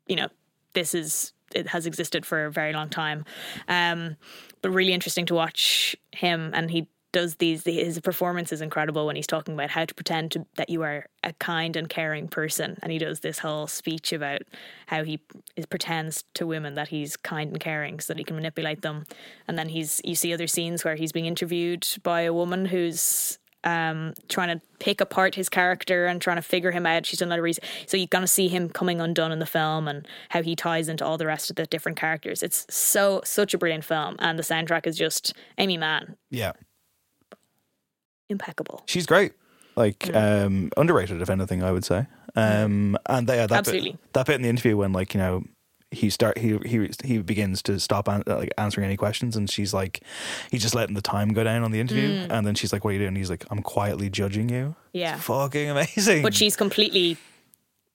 you 0.07 0.15
know, 0.15 0.27
this 0.73 0.93
is 0.93 1.33
it 1.55 1.67
has 1.69 1.85
existed 1.87 2.25
for 2.25 2.45
a 2.45 2.51
very 2.51 2.71
long 2.73 2.89
time. 2.89 3.25
Um, 3.67 4.15
but 4.61 4.69
really 4.71 4.93
interesting 4.93 5.25
to 5.27 5.33
watch 5.35 5.95
him, 6.11 6.51
and 6.53 6.69
he 6.69 6.87
does 7.15 7.35
these. 7.35 7.63
His 7.63 7.97
performance 8.01 8.51
is 8.51 8.59
incredible 8.59 9.05
when 9.05 9.15
he's 9.15 9.25
talking 9.25 9.53
about 9.53 9.69
how 9.69 9.85
to 9.85 9.95
pretend 9.95 10.31
to, 10.31 10.45
that 10.57 10.69
you 10.69 10.81
are 10.81 11.05
a 11.23 11.31
kind 11.31 11.77
and 11.77 11.87
caring 11.87 12.27
person, 12.27 12.77
and 12.83 12.91
he 12.91 12.97
does 12.97 13.21
this 13.21 13.39
whole 13.39 13.67
speech 13.67 14.11
about 14.11 14.41
how 14.87 15.05
he 15.05 15.21
is, 15.55 15.65
pretends 15.65 16.25
to 16.33 16.45
women 16.45 16.75
that 16.75 16.89
he's 16.89 17.15
kind 17.15 17.51
and 17.51 17.59
caring, 17.61 18.01
so 18.01 18.11
that 18.11 18.17
he 18.17 18.25
can 18.25 18.35
manipulate 18.35 18.81
them. 18.81 19.05
And 19.47 19.57
then 19.57 19.69
he's 19.69 20.01
you 20.03 20.13
see 20.13 20.33
other 20.33 20.45
scenes 20.45 20.83
where 20.83 20.95
he's 20.95 21.13
being 21.13 21.25
interviewed 21.25 21.87
by 22.03 22.21
a 22.21 22.33
woman 22.33 22.65
who's 22.65 23.39
um, 23.63 24.13
trying 24.27 24.49
to 24.49 24.61
pick 24.79 24.99
apart 24.99 25.35
his 25.35 25.47
character 25.47 26.07
and 26.07 26.21
trying 26.21 26.35
to 26.35 26.41
figure 26.41 26.71
him 26.71 26.85
out. 26.85 27.05
She's 27.05 27.19
done 27.19 27.29
a 27.29 27.31
lot 27.31 27.39
of 27.39 27.43
reason. 27.43 27.63
So 27.87 27.95
you're 27.95 28.07
going 28.07 28.23
to 28.23 28.27
see 28.27 28.49
him 28.49 28.69
coming 28.69 28.99
undone 28.99 29.31
in 29.31 29.39
the 29.39 29.45
film 29.45 29.87
and 29.87 30.05
how 30.29 30.43
he 30.43 30.53
ties 30.53 30.89
into 30.89 31.05
all 31.05 31.17
the 31.17 31.25
rest 31.25 31.49
of 31.49 31.55
the 31.55 31.65
different 31.65 31.97
characters. 31.97 32.43
It's 32.43 32.67
so, 32.69 33.21
such 33.23 33.53
a 33.53 33.57
brilliant 33.57 33.85
film. 33.85 34.17
And 34.19 34.37
the 34.37 34.43
soundtrack 34.43 34.85
is 34.85 34.97
just 34.97 35.33
Aimee 35.57 35.77
Mann, 35.77 36.17
yeah. 36.29 36.51
Impeccable. 38.29 38.83
She's 38.85 39.05
great. 39.05 39.33
Like 39.75 39.99
Mm. 39.99 40.45
um, 40.45 40.69
underrated, 40.77 41.21
if 41.21 41.29
anything, 41.29 41.61
I 41.63 41.71
would 41.71 41.83
say. 41.85 42.07
Um, 42.35 42.97
and 43.07 43.27
yeah, 43.29 43.47
that 43.47 43.51
Absolutely. 43.59 43.91
bit, 43.91 44.13
that 44.13 44.25
bit 44.25 44.35
in 44.35 44.41
the 44.41 44.49
interview 44.49 44.77
when 44.77 44.91
like 44.93 45.13
you 45.13 45.19
know 45.19 45.43
he 45.91 46.09
start 46.09 46.37
he 46.37 46.57
he 46.65 46.89
he 47.03 47.17
begins 47.19 47.61
to 47.63 47.79
stop 47.79 48.07
an, 48.07 48.23
like 48.25 48.51
answering 48.57 48.85
any 48.85 48.97
questions, 48.97 49.35
and 49.37 49.49
she's 49.49 49.73
like 49.73 50.01
he's 50.51 50.61
just 50.61 50.75
letting 50.75 50.95
the 50.95 51.01
time 51.01 51.29
go 51.33 51.43
down 51.43 51.63
on 51.63 51.71
the 51.71 51.79
interview, 51.79 52.09
Mm. 52.09 52.31
and 52.31 52.47
then 52.47 52.55
she's 52.55 52.73
like, 52.73 52.83
"What 52.83 52.91
are 52.91 52.93
you 52.93 52.99
doing?" 52.99 53.15
He's 53.15 53.29
like, 53.29 53.45
"I'm 53.51 53.61
quietly 53.61 54.09
judging 54.09 54.49
you." 54.49 54.75
Yeah. 54.93 55.17
Fucking 55.17 55.69
amazing. 55.75 56.21
But 56.23 56.33
she's 56.33 56.55
completely. 56.55 57.17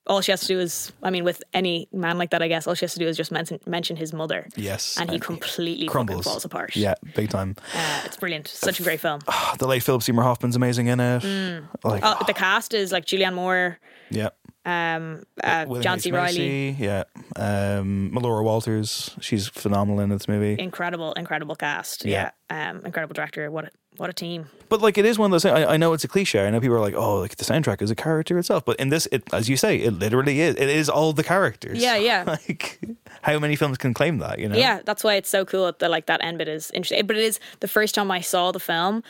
All 0.07 0.21
she 0.23 0.33
has 0.33 0.41
to 0.41 0.47
do 0.47 0.59
is, 0.59 0.93
I 1.03 1.11
mean, 1.11 1.25
with 1.25 1.43
any 1.53 1.87
man 1.93 2.19
like 2.19 2.31
that, 2.31 2.43
I 2.43 2.49
guess 2.49 2.67
all 2.67 2.75
she 2.75 2.85
has 2.85 2.95
to 2.95 2.99
do 2.99 3.07
is 3.07 3.17
just 3.17 3.31
mention, 3.31 3.61
mention 3.67 3.97
his 3.97 4.13
mother. 4.13 4.49
Yes, 4.57 4.97
And 4.99 5.11
he 5.11 5.21
completely 5.21 5.87
crumbles, 5.87 6.25
falls 6.25 6.45
apart. 6.45 6.75
Yeah, 6.75 6.95
big 7.15 7.29
time. 7.29 7.55
Uh, 7.75 8.03
it's 8.07 8.17
brilliant. 8.17 8.49
Such 8.49 8.81
a 8.81 8.83
great 8.83 8.99
film. 9.01 9.21
The 9.59 9.67
late 9.67 9.83
Philip 9.83 10.03
Seymour 10.03 10.25
Hoffman's 10.25 10.57
amazing 10.57 10.87
in 10.89 10.99
it. 11.01 11.23
Mm. 11.23 11.69
Like, 11.85 12.03
oh, 12.05 12.17
the 12.27 12.35
cast 12.35 12.75
is 12.75 12.93
like 12.93 13.05
Julianne 13.05 13.35
Moore, 13.35 13.79
yeah. 14.11 14.31
um, 14.65 15.23
uh, 15.45 15.67
John 15.81 15.99
H. 15.99 16.03
C. 16.05 16.13
Reilly. 16.13 16.71
Yeah. 16.71 17.05
Um, 17.37 18.11
Melora 18.13 18.43
Walters, 18.43 19.15
she's 19.21 19.49
phenomenal 19.49 20.01
in 20.01 20.09
this 20.09 20.27
movie. 20.27 20.61
Incredible, 20.61 21.13
incredible 21.13 21.55
cast. 21.55 22.05
Yeah. 22.05 22.31
Yeah. 22.51 22.71
Um, 22.71 22.85
incredible 22.87 23.15
director. 23.15 23.51
What 23.51 23.67
a, 23.67 23.71
what 24.01 24.09
a 24.09 24.15
team. 24.15 24.47
But 24.71 24.81
like, 24.81 24.97
it 24.97 25.05
is 25.05 25.19
one 25.19 25.27
of 25.27 25.33
those. 25.33 25.43
things- 25.43 25.55
I, 25.55 25.75
I 25.75 25.77
know 25.77 25.93
it's 25.93 26.05
a 26.05 26.09
cliche. 26.09 26.47
I 26.47 26.49
know 26.49 26.59
people 26.59 26.77
are 26.77 26.81
like, 26.81 26.95
"Oh, 26.95 27.17
like 27.19 27.37
the 27.37 27.45
soundtrack 27.45 27.83
is 27.83 27.91
a 27.91 27.95
character 27.95 28.39
itself." 28.39 28.65
But 28.65 28.81
in 28.81 28.89
this, 28.89 29.07
it, 29.13 29.23
as 29.31 29.47
you 29.51 29.59
say, 29.59 29.77
it 29.77 29.93
literally 29.99 30.41
is. 30.41 30.57
It 30.57 30.71
is 30.71 30.89
all 30.89 31.13
the 31.13 31.23
characters. 31.23 31.83
Yeah, 31.83 31.97
yeah. 31.97 32.25
like, 32.27 32.81
how 33.21 33.39
many 33.39 33.57
films 33.57 33.77
can 33.77 33.93
claim 33.93 34.17
that? 34.19 34.39
You 34.39 34.49
know? 34.49 34.57
Yeah, 34.57 34.81
that's 34.87 35.05
why 35.05 35.17
it's 35.17 35.29
so 35.29 35.45
cool 35.45 35.71
that 35.79 35.91
like 35.91 36.07
that 36.07 36.25
end 36.25 36.39
bit 36.39 36.49
is 36.49 36.71
interesting. 36.71 37.07
But 37.07 37.17
it 37.17 37.25
is 37.25 37.39
the 37.61 37.69
first 37.69 37.95
time 37.95 38.11
I 38.11 38.23
saw 38.23 38.53
the 38.53 38.61
film 38.61 39.03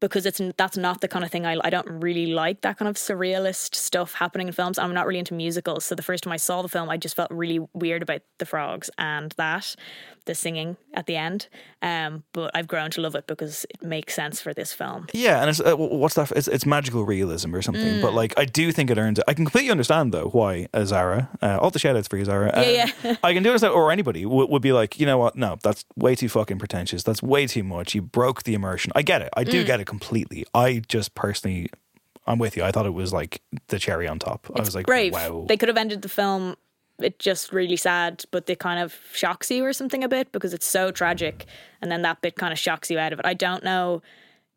because 0.00 0.26
it's 0.26 0.40
that's 0.56 0.76
not 0.76 1.00
the 1.00 1.06
kind 1.06 1.24
of 1.24 1.30
thing 1.30 1.46
I 1.46 1.56
I 1.62 1.70
don't 1.70 1.88
really 1.88 2.26
like 2.32 2.62
that 2.62 2.76
kind 2.78 2.88
of 2.88 2.96
surrealist 2.96 3.76
stuff 3.76 4.14
happening 4.14 4.48
in 4.48 4.52
films. 4.52 4.78
I'm 4.78 4.92
not 4.92 5.06
really 5.06 5.20
into 5.20 5.34
musicals, 5.34 5.84
so 5.84 5.94
the 5.94 6.02
first 6.02 6.24
time 6.24 6.32
I 6.32 6.38
saw 6.38 6.60
the 6.60 6.68
film, 6.68 6.90
I 6.90 6.96
just 6.96 7.14
felt 7.14 7.30
really 7.30 7.60
weird 7.72 8.02
about 8.02 8.22
the 8.38 8.46
frogs 8.46 8.90
and 8.98 9.32
that 9.36 9.76
the 10.24 10.34
singing 10.34 10.76
at 10.94 11.06
the 11.06 11.16
end. 11.16 11.48
Um, 11.82 12.22
but 12.32 12.50
I've 12.54 12.68
grown 12.68 12.90
to 12.92 13.00
love 13.00 13.14
it 13.14 13.26
because 13.26 13.66
it 13.70 13.82
makes 13.82 14.14
sense 14.14 14.40
for 14.40 14.54
this 14.54 14.72
film. 14.72 15.06
Yeah, 15.12 15.40
and 15.40 15.50
it's 15.50 15.60
uh, 15.60 15.74
what's 15.76 16.14
that? 16.14 16.30
It's, 16.32 16.48
it's 16.48 16.64
magical 16.66 17.04
realism 17.04 17.54
or 17.54 17.62
something. 17.62 18.00
But 18.00 18.12
Mm. 18.12 18.14
like, 18.14 18.34
I 18.38 18.44
do 18.44 18.70
think 18.72 18.90
it 18.90 18.98
earns 18.98 19.18
it. 19.18 19.24
I 19.28 19.34
can 19.34 19.44
completely 19.44 19.70
understand 19.70 20.12
though 20.12 20.28
why 20.28 20.68
uh, 20.72 20.84
Zara, 20.84 21.28
uh, 21.42 21.58
all 21.60 21.70
the 21.70 21.78
shout 21.78 21.96
outs 21.96 22.08
for 22.08 22.16
you, 22.18 22.24
Zara. 22.24 22.50
Uh, 22.56 22.60
Yeah, 22.62 22.90
yeah. 23.04 23.16
I 23.24 23.32
can 23.34 23.42
do 23.42 23.48
understand, 23.50 23.74
or 23.74 23.90
anybody 23.90 24.24
would, 24.26 24.48
would 24.50 24.62
be 24.62 24.72
like, 24.72 25.00
you 25.00 25.06
know 25.06 25.18
what? 25.18 25.36
No, 25.36 25.58
that's 25.62 25.84
way 25.96 26.14
too 26.14 26.28
fucking 26.28 26.58
pretentious. 26.58 27.02
That's 27.02 27.22
way 27.22 27.46
too 27.46 27.64
much. 27.64 27.94
You 27.94 28.02
broke 28.02 28.44
the 28.44 28.54
immersion. 28.54 28.92
I 28.94 29.02
get 29.02 29.22
it. 29.22 29.30
I 29.36 29.44
do 29.44 29.62
Mm. 29.62 29.66
get 29.66 29.80
it 29.80 29.86
completely. 29.86 30.44
I 30.54 30.82
just 30.88 31.14
personally, 31.14 31.68
I'm 32.26 32.38
with 32.38 32.56
you. 32.56 32.62
I 32.62 32.70
thought 32.70 32.86
it 32.86 32.94
was 32.94 33.12
like 33.12 33.42
the 33.68 33.78
cherry 33.78 34.06
on 34.06 34.18
top. 34.20 34.48
I 34.54 34.60
was 34.60 34.74
like, 34.74 34.86
brave. 34.86 35.12
wow. 35.12 35.44
They 35.48 35.56
could 35.56 35.68
have 35.68 35.76
ended 35.76 36.02
the 36.02 36.08
film 36.08 36.56
it 37.00 37.18
just 37.18 37.52
really 37.52 37.76
sad, 37.76 38.24
but 38.30 38.48
it 38.48 38.58
kind 38.58 38.80
of 38.80 38.94
shocks 39.12 39.50
you 39.50 39.64
or 39.64 39.72
something 39.72 40.04
a 40.04 40.08
bit 40.08 40.32
because 40.32 40.54
it's 40.54 40.66
so 40.66 40.90
tragic, 40.90 41.46
and 41.80 41.90
then 41.90 42.02
that 42.02 42.20
bit 42.20 42.36
kind 42.36 42.52
of 42.52 42.58
shocks 42.58 42.90
you 42.90 42.98
out 42.98 43.12
of 43.12 43.18
it. 43.18 43.26
I 43.26 43.34
don't 43.34 43.64
know 43.64 44.02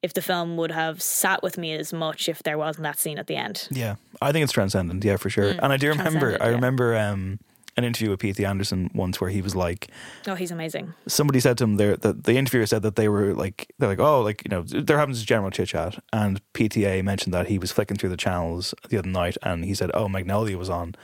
if 0.02 0.14
the 0.14 0.22
film 0.22 0.56
would 0.58 0.72
have 0.72 1.02
sat 1.02 1.42
with 1.42 1.58
me 1.58 1.74
as 1.74 1.92
much 1.92 2.30
if 2.30 2.44
there 2.44 2.58
wasn't 2.58 2.84
that 2.84 3.00
scene 3.00 3.18
at 3.18 3.28
the 3.28 3.36
end. 3.36 3.68
Yeah, 3.72 3.96
I 4.22 4.32
think 4.32 4.44
it's 4.44 4.54
transcendent. 4.54 5.04
Yeah, 5.04 5.18
for 5.18 5.30
sure. 5.30 5.54
Mm, 5.54 5.60
and 5.64 5.74
I 5.74 5.78
do 5.78 5.90
remember, 5.90 6.38
I 6.40 6.46
yeah. 6.46 6.52
remember 6.52 6.96
um, 6.96 7.40
an 7.76 7.84
interview 7.84 8.12
with 8.12 8.20
PT 8.20 8.42
Anderson 8.42 8.92
once 8.94 9.20
where 9.20 9.32
he 9.32 9.42
was 9.42 9.56
like, 9.56 9.90
Oh, 10.28 10.36
he's 10.36 10.52
amazing. 10.52 10.94
somebody 11.08 11.40
said 11.40 11.58
to 11.58 11.64
him 11.64 11.78
there 11.78 11.98
that 11.98 12.24
the 12.26 12.38
interviewer 12.38 12.68
said 12.68 12.84
that 12.84 12.96
they 12.98 13.10
were 13.10 13.34
like 13.34 13.74
they're 13.80 13.90
like 13.90 14.00
oh 14.00 14.22
like 14.22 14.44
you 14.46 14.50
know 14.50 14.62
there 14.62 14.98
happens 14.98 15.18
this 15.18 15.26
general 15.26 15.50
chit 15.52 15.70
chat 15.70 15.98
and 16.14 16.40
PTA 16.54 17.04
mentioned 17.04 17.34
that 17.34 17.48
he 17.48 17.58
was 17.58 17.72
flicking 17.72 17.98
through 17.98 18.10
the 18.10 18.18
channels 18.18 18.74
the 18.90 18.98
other 18.98 19.10
night 19.10 19.38
and 19.44 19.66
he 19.66 19.74
said 19.74 19.92
oh 19.94 20.08
Magnolia 20.08 20.58
was 20.58 20.70
on 20.70 20.96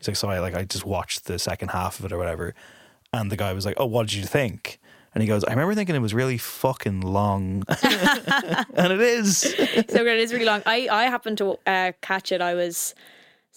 he's 0.00 0.08
like 0.08 0.16
sorry 0.16 0.40
like 0.40 0.54
I 0.54 0.64
just 0.64 0.84
watched 0.84 1.26
the 1.26 1.38
second 1.38 1.68
half 1.68 2.00
of 2.00 2.04
it 2.06 2.12
or 2.12 2.18
whatever 2.18 2.54
and 3.12 3.30
the 3.30 3.36
guy 3.36 3.52
was 3.52 3.64
like 3.64 3.76
oh 3.78 3.86
what 3.86 4.08
did 4.08 4.16
you 4.16 4.24
think 4.24 4.80
and 5.14 5.22
he 5.22 5.28
goes 5.28 5.44
I 5.44 5.50
remember 5.50 5.74
thinking 5.74 5.94
it 5.94 6.00
was 6.00 6.14
really 6.14 6.38
fucking 6.38 7.00
long 7.00 7.64
and 8.74 8.92
it 8.92 9.00
is 9.00 9.38
so 9.38 9.98
good. 10.04 10.18
It 10.18 10.20
is 10.20 10.32
really 10.32 10.44
long. 10.44 10.62
I, 10.66 10.88
I 10.90 11.04
happened 11.04 11.38
to 11.38 11.58
uh, 11.66 11.92
catch 12.00 12.32
it. 12.32 12.40
I 12.40 12.54
was 12.54 12.94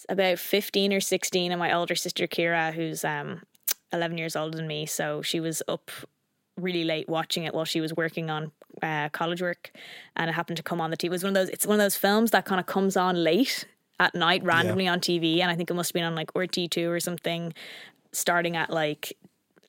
about 0.09 0.39
15 0.39 0.93
or 0.93 0.99
16, 0.99 1.51
and 1.51 1.59
my 1.59 1.73
older 1.73 1.95
sister, 1.95 2.27
Kira, 2.27 2.73
who's 2.73 3.05
um, 3.05 3.41
11 3.91 4.17
years 4.17 4.35
older 4.35 4.57
than 4.57 4.67
me, 4.67 4.85
so 4.85 5.21
she 5.21 5.39
was 5.39 5.61
up 5.67 5.91
really 6.57 6.83
late 6.83 7.09
watching 7.09 7.43
it 7.43 7.53
while 7.53 7.65
she 7.65 7.81
was 7.81 7.95
working 7.95 8.29
on 8.29 8.51
uh, 8.81 9.09
college 9.09 9.41
work, 9.41 9.71
and 10.15 10.29
it 10.29 10.33
happened 10.33 10.57
to 10.57 10.63
come 10.63 10.81
on 10.81 10.89
the 10.91 10.97
TV. 10.97 11.05
It 11.05 11.11
was 11.11 11.23
one 11.23 11.35
of 11.35 11.35
those. 11.35 11.49
It's 11.49 11.65
one 11.65 11.79
of 11.79 11.83
those 11.83 11.95
films 11.95 12.31
that 12.31 12.45
kind 12.45 12.59
of 12.59 12.65
comes 12.65 12.97
on 12.97 13.23
late 13.23 13.67
at 13.99 14.15
night, 14.15 14.43
randomly 14.43 14.87
on 14.87 14.99
TV, 14.99 15.39
and 15.39 15.51
I 15.51 15.55
think 15.55 15.69
it 15.69 15.73
must 15.73 15.89
have 15.89 15.93
been 15.93 16.03
on 16.03 16.15
like 16.15 16.33
RTÉ2 16.33 16.89
or 16.89 16.99
something, 16.99 17.53
starting 18.11 18.55
at 18.55 18.69
like 18.69 19.13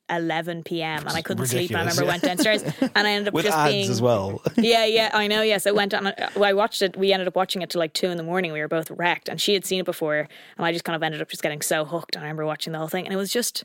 11 0.09 0.63
p.m. 0.63 0.99
and 1.07 1.11
I 1.11 1.21
couldn't 1.21 1.47
sleep. 1.47 1.71
And 1.71 1.77
I 1.77 1.81
remember 1.81 2.03
yeah. 2.03 2.07
Went 2.09 2.23
downstairs 2.43 2.63
and 2.63 3.07
I 3.07 3.11
ended 3.11 3.29
up 3.29 3.33
with 3.33 3.45
just 3.45 3.57
ads 3.57 3.73
being 3.73 3.89
as 3.89 4.01
well 4.01 4.41
yeah, 4.57 4.85
yeah, 4.85 5.09
I 5.13 5.27
know. 5.27 5.41
Yes, 5.41 5.65
I 5.65 5.71
went 5.71 5.93
on. 5.93 6.13
Well, 6.35 6.43
I 6.43 6.53
watched 6.53 6.81
it. 6.81 6.95
We 6.95 7.11
ended 7.11 7.27
up 7.27 7.35
watching 7.35 7.61
it 7.61 7.69
till 7.69 7.79
like 7.79 7.93
two 7.93 8.09
in 8.09 8.17
the 8.17 8.23
morning. 8.23 8.51
We 8.51 8.59
were 8.59 8.67
both 8.67 8.91
wrecked, 8.91 9.29
and 9.29 9.41
she 9.41 9.53
had 9.53 9.65
seen 9.65 9.79
it 9.79 9.85
before, 9.85 10.27
and 10.57 10.65
I 10.65 10.71
just 10.71 10.85
kind 10.85 10.95
of 10.95 11.03
ended 11.03 11.21
up 11.21 11.29
just 11.29 11.41
getting 11.41 11.61
so 11.61 11.85
hooked. 11.85 12.15
And 12.15 12.23
I 12.23 12.27
remember 12.27 12.45
watching 12.45 12.73
the 12.73 12.79
whole 12.79 12.87
thing, 12.87 13.05
and 13.05 13.13
it 13.13 13.17
was 13.17 13.31
just. 13.31 13.63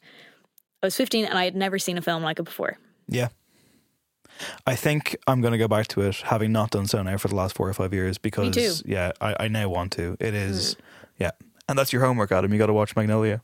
I 0.82 0.86
was 0.86 0.96
15, 0.96 1.26
and 1.26 1.38
I 1.38 1.44
had 1.44 1.54
never 1.54 1.78
seen 1.78 1.98
a 1.98 2.02
film 2.02 2.22
like 2.22 2.38
it 2.38 2.44
before. 2.44 2.78
yeah 3.06 3.28
I 4.66 4.74
think 4.76 5.16
I'm 5.26 5.40
going 5.40 5.52
to 5.52 5.58
go 5.58 5.68
back 5.68 5.88
to 5.88 6.02
it, 6.02 6.16
having 6.16 6.52
not 6.52 6.70
done 6.70 6.86
so 6.86 7.02
now 7.02 7.16
for 7.16 7.28
the 7.28 7.34
last 7.34 7.54
four 7.56 7.68
or 7.68 7.74
five 7.74 7.92
years, 7.92 8.18
because 8.18 8.82
yeah, 8.86 9.12
I, 9.20 9.36
I 9.40 9.48
now 9.48 9.68
want 9.68 9.92
to. 9.92 10.16
It 10.20 10.34
is, 10.34 10.76
yeah, 11.18 11.30
and 11.68 11.78
that's 11.78 11.92
your 11.92 12.04
homework, 12.04 12.32
Adam. 12.32 12.52
You 12.52 12.58
got 12.58 12.66
to 12.66 12.72
watch 12.72 12.96
Magnolia. 12.96 13.42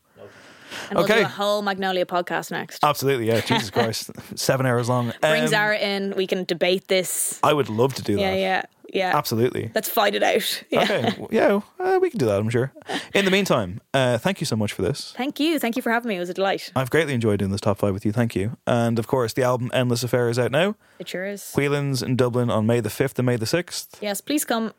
And 0.91 0.97
we'll 0.97 1.05
Okay. 1.05 1.21
do 1.21 1.25
a 1.25 1.29
whole 1.29 1.63
Magnolia 1.63 2.05
podcast 2.05 2.51
next. 2.51 2.83
Absolutely, 2.85 3.29
yeah. 3.29 3.41
Jesus 3.47 3.71
Christ, 3.71 4.11
seven 4.35 4.67
hours 4.67 4.89
long. 4.89 5.13
Bring 5.21 5.43
Um, 5.45 5.49
Zara 5.49 5.79
in. 5.79 6.13
We 6.17 6.27
can 6.27 6.45
debate 6.45 6.89
this. 6.89 7.39
I 7.43 7.53
would 7.53 7.69
love 7.71 7.95
to 7.95 8.03
do 8.03 8.17
that. 8.17 8.21
yeah, 8.21 8.35
yeah. 8.35 8.63
Absolutely. 8.95 9.71
Let's 9.75 9.89
fight 9.89 10.15
it 10.15 10.23
out. 10.23 10.63
Yeah. 10.71 10.83
Okay, 10.83 11.27
yeah, 11.31 11.61
uh, 11.81 11.99
we 12.01 12.11
can 12.11 12.19
do 12.19 12.27
that. 12.27 12.39
I'm 12.39 12.51
sure. 12.51 12.73
In 13.15 13.25
the 13.25 13.31
meantime, 13.31 13.81
uh, 13.95 14.19
thank 14.19 14.41
you 14.41 14.47
so 14.47 14.57
much 14.57 14.73
for 14.73 14.83
this. 14.83 15.13
Thank 15.17 15.41
you. 15.41 15.59
Thank 15.59 15.77
you 15.77 15.83
for 15.83 15.91
having 15.91 16.09
me. 16.09 16.17
It 16.17 16.21
was 16.21 16.29
a 16.31 16.35
delight. 16.35 16.71
I've 16.77 16.91
greatly 16.91 17.15
enjoyed 17.15 17.39
doing 17.39 17.51
this 17.51 17.61
top 17.61 17.79
five 17.79 17.95
with 17.95 18.05
you. 18.05 18.13
Thank 18.13 18.35
you. 18.37 18.57
And 18.67 18.99
of 18.99 19.07
course, 19.07 19.33
the 19.33 19.43
album 19.43 19.71
Endless 19.73 20.03
Affair 20.03 20.29
is 20.29 20.39
out 20.39 20.51
now. 20.51 20.77
It 20.99 21.09
sure 21.09 21.25
is. 21.27 21.53
Whelan's 21.55 22.03
in 22.03 22.17
Dublin 22.17 22.51
on 22.51 22.67
May 22.67 22.81
the 22.81 22.89
5th 22.89 23.19
and 23.19 23.27
May 23.27 23.37
the 23.37 23.47
6th. 23.47 23.97
Yes, 24.01 24.21
please 24.21 24.45
come. 24.45 24.73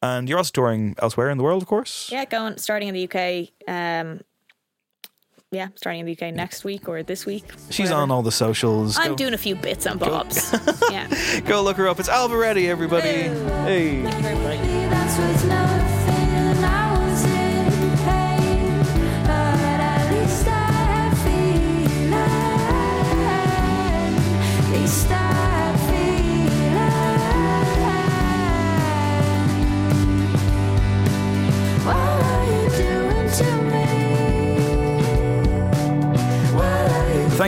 And 0.00 0.28
you're 0.28 0.38
also 0.38 0.52
touring 0.52 0.94
elsewhere 0.98 1.28
in 1.30 1.38
the 1.38 1.44
world, 1.44 1.62
of 1.62 1.68
course. 1.68 2.08
Yeah, 2.12 2.24
going 2.24 2.56
starting 2.58 2.88
in 2.88 2.94
the 2.94 3.04
UK. 3.08 3.48
Um, 3.68 4.20
yeah, 5.50 5.68
starting 5.76 6.00
in 6.00 6.06
the 6.06 6.12
UK 6.12 6.34
next 6.34 6.64
week 6.64 6.88
or 6.88 7.02
this 7.02 7.24
week. 7.24 7.44
She's 7.70 7.90
on 7.90 8.10
all 8.10 8.22
the 8.22 8.32
socials. 8.32 8.98
I'm 8.98 9.10
Go- 9.10 9.16
doing 9.16 9.34
a 9.34 9.38
few 9.38 9.54
bits 9.54 9.86
and 9.86 9.98
bobs. 9.98 10.54
yeah. 10.90 11.08
Go 11.40 11.62
look 11.62 11.76
her 11.78 11.88
up. 11.88 11.98
It's 11.98 12.08
Ailbhe 12.08 12.38
Reddy, 12.38 12.68
everybody. 12.68 13.08
Hey. 13.08 14.02
That's 14.02 15.97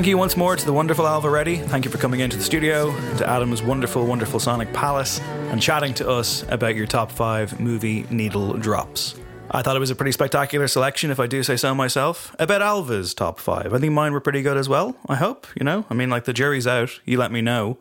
Thank 0.01 0.09
you 0.09 0.17
once 0.17 0.35
more 0.35 0.57
to 0.57 0.65
the 0.65 0.73
wonderful 0.73 1.05
Ailbhe 1.05 1.31
Reddy. 1.31 1.57
Thank 1.59 1.85
you 1.85 1.91
for 1.91 1.99
coming 1.99 2.21
into 2.21 2.39
the 2.39 2.43
studio, 2.43 2.91
to 3.19 3.29
Adam's 3.29 3.63
wonderful, 3.63 4.07
wonderful 4.07 4.41
Sonic 4.41 4.73
Palace, 4.73 5.21
and 5.21 5.61
chatting 5.61 5.93
to 5.93 6.09
us 6.09 6.43
about 6.49 6.75
your 6.75 6.87
top 6.87 7.13
five 7.13 7.61
movie 7.61 8.07
needle 8.09 8.55
drops. 8.55 9.21
I 9.51 9.61
thought 9.61 9.77
it 9.77 9.79
was 9.79 9.91
a 9.91 9.95
pretty 9.95 10.13
spectacular 10.13 10.69
selection, 10.69 11.11
if 11.11 11.21
I 11.21 11.27
do 11.27 11.43
say 11.43 11.59
so 11.59 11.75
myself. 11.75 12.35
About 12.39 12.63
Ailbhe's 12.63 13.13
top 13.13 13.39
five. 13.39 13.75
I 13.75 13.79
think 13.79 13.93
mine 13.93 14.15
were 14.15 14.23
pretty 14.23 14.41
good 14.41 14.57
as 14.57 14.71
well, 14.71 14.97
I 15.07 15.17
hope, 15.17 15.47
you 15.55 15.67
know? 15.67 15.85
I 15.91 15.93
mean, 15.93 16.09
like, 16.09 16.25
the 16.25 16.33
jury's 16.33 16.67
out. 16.67 16.99
You 17.05 17.19
let 17.19 17.31
me 17.31 17.43
know. 17.43 17.77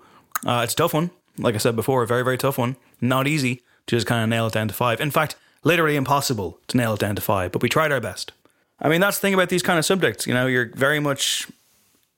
Uh, 0.45 0.59
it's 0.65 0.73
a 0.73 0.75
tough 0.75 0.93
one. 0.93 1.11
Like 1.37 1.55
I 1.55 1.59
said 1.59 1.77
before, 1.77 2.03
a 2.03 2.07
very, 2.07 2.25
very 2.25 2.37
tough 2.37 2.57
one. 2.57 2.75
Not 2.99 3.29
easy 3.29 3.63
to 3.87 3.95
just 3.95 4.07
kind 4.07 4.23
of 4.23 4.27
nail 4.27 4.47
it 4.47 4.51
down 4.51 4.67
to 4.67 4.73
five. 4.73 4.99
In 4.99 5.09
fact, 5.09 5.37
literally 5.63 5.95
impossible 5.95 6.59
to 6.67 6.75
nail 6.75 6.95
it 6.95 6.99
down 6.99 7.15
to 7.15 7.21
five, 7.21 7.53
but 7.53 7.61
we 7.61 7.69
tried 7.69 7.93
our 7.93 8.01
best. 8.01 8.33
I 8.81 8.89
mean, 8.89 8.99
that's 8.99 9.17
the 9.17 9.21
thing 9.21 9.33
about 9.33 9.47
these 9.47 9.63
kind 9.63 9.79
of 9.79 9.85
subjects. 9.85 10.27
You 10.27 10.33
know, 10.33 10.47
you're 10.47 10.69
very 10.73 10.99
much 10.99 11.47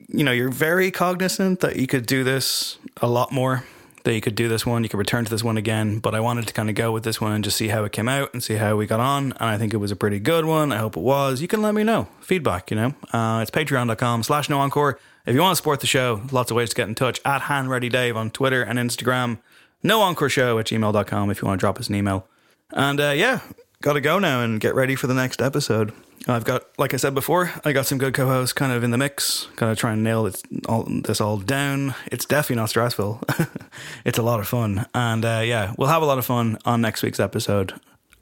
you 0.07 0.23
know, 0.23 0.31
you're 0.31 0.49
very 0.49 0.91
cognizant 0.91 1.59
that 1.61 1.75
you 1.75 1.87
could 1.87 2.05
do 2.05 2.23
this 2.23 2.77
a 3.01 3.07
lot 3.07 3.31
more. 3.31 3.63
That 4.03 4.15
you 4.15 4.21
could 4.21 4.33
do 4.33 4.49
this 4.49 4.65
one, 4.65 4.81
you 4.81 4.89
could 4.89 4.97
return 4.97 5.25
to 5.25 5.29
this 5.29 5.43
one 5.43 5.57
again. 5.57 5.99
But 5.99 6.15
I 6.15 6.19
wanted 6.21 6.47
to 6.47 6.53
kind 6.55 6.69
of 6.69 6.75
go 6.75 6.91
with 6.91 7.03
this 7.03 7.21
one 7.21 7.33
and 7.33 7.43
just 7.43 7.55
see 7.55 7.67
how 7.67 7.83
it 7.83 7.91
came 7.91 8.09
out 8.09 8.33
and 8.33 8.43
see 8.43 8.55
how 8.55 8.75
we 8.75 8.87
got 8.87 8.99
on. 8.99 9.25
And 9.33 9.49
I 9.49 9.59
think 9.59 9.75
it 9.75 9.77
was 9.77 9.91
a 9.91 9.95
pretty 9.95 10.19
good 10.19 10.45
one. 10.45 10.71
I 10.71 10.77
hope 10.77 10.97
it 10.97 11.03
was. 11.03 11.39
You 11.39 11.47
can 11.47 11.61
let 11.61 11.75
me 11.75 11.83
know 11.83 12.07
feedback. 12.19 12.71
You 12.71 12.77
know, 12.77 12.93
uh, 13.13 13.39
it's 13.43 13.51
patreon.com 13.51 14.23
slash 14.23 14.49
no 14.49 14.59
encore. 14.59 14.99
If 15.27 15.35
you 15.35 15.41
want 15.41 15.51
to 15.51 15.55
support 15.55 15.81
the 15.81 15.87
show, 15.87 16.21
lots 16.31 16.49
of 16.49 16.57
ways 16.57 16.69
to 16.69 16.75
get 16.75 16.87
in 16.87 16.95
touch. 16.95 17.21
At 17.23 17.43
Hanratty 17.43 17.91
Dave 17.91 18.17
on 18.17 18.31
Twitter 18.31 18.63
and 18.63 18.79
Instagram. 18.79 19.37
No 19.83 20.01
encore 20.01 20.29
show 20.29 20.57
at 20.57 20.65
gmail.com 20.65 21.29
if 21.29 21.41
you 21.41 21.47
want 21.47 21.59
to 21.59 21.63
drop 21.63 21.79
us 21.79 21.87
an 21.87 21.93
email. 21.95 22.27
And 22.71 22.99
uh, 22.99 23.11
yeah, 23.11 23.41
got 23.81 23.93
to 23.93 24.01
go 24.01 24.19
now 24.19 24.41
and 24.41 24.59
get 24.59 24.75
ready 24.75 24.95
for 24.95 25.07
the 25.07 25.13
next 25.13 25.41
episode. 25.41 25.91
I've 26.27 26.43
got, 26.43 26.67
like 26.77 26.93
I 26.93 26.97
said 26.97 27.15
before, 27.15 27.51
I 27.65 27.73
got 27.73 27.87
some 27.87 27.97
good 27.97 28.13
co-hosts 28.13 28.53
kind 28.53 28.71
of 28.71 28.83
in 28.83 28.91
the 28.91 28.97
mix. 28.97 29.47
Gotta 29.55 29.75
try 29.75 29.93
and 29.93 30.03
nail 30.03 30.27
it, 30.27 30.41
all, 30.69 30.83
this 30.83 31.19
all 31.19 31.37
down. 31.37 31.95
It's 32.11 32.25
definitely 32.25 32.57
not 32.57 32.69
stressful. 32.69 33.21
it's 34.05 34.19
a 34.19 34.23
lot 34.23 34.39
of 34.39 34.47
fun, 34.47 34.85
and 34.93 35.25
uh, 35.25 35.41
yeah, 35.43 35.73
we'll 35.77 35.87
have 35.87 36.03
a 36.03 36.05
lot 36.05 36.19
of 36.19 36.25
fun 36.25 36.59
on 36.63 36.81
next 36.81 37.01
week's 37.01 37.19
episode. 37.19 37.73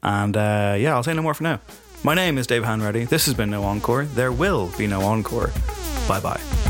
And 0.02 0.34
uh, 0.34 0.76
yeah, 0.78 0.94
I'll 0.94 1.02
say 1.02 1.12
no 1.12 1.22
more 1.22 1.34
for 1.34 1.42
now. 1.42 1.60
My 2.02 2.14
name 2.14 2.38
is 2.38 2.46
Dave 2.46 2.62
Hanratty. 2.62 3.06
This 3.06 3.26
has 3.26 3.34
been 3.34 3.50
No 3.50 3.64
Encore. 3.64 4.06
There 4.06 4.32
will 4.32 4.70
be 4.78 4.86
no 4.86 5.02
encore. 5.02 5.52
Bye 6.08 6.20
bye. 6.20 6.69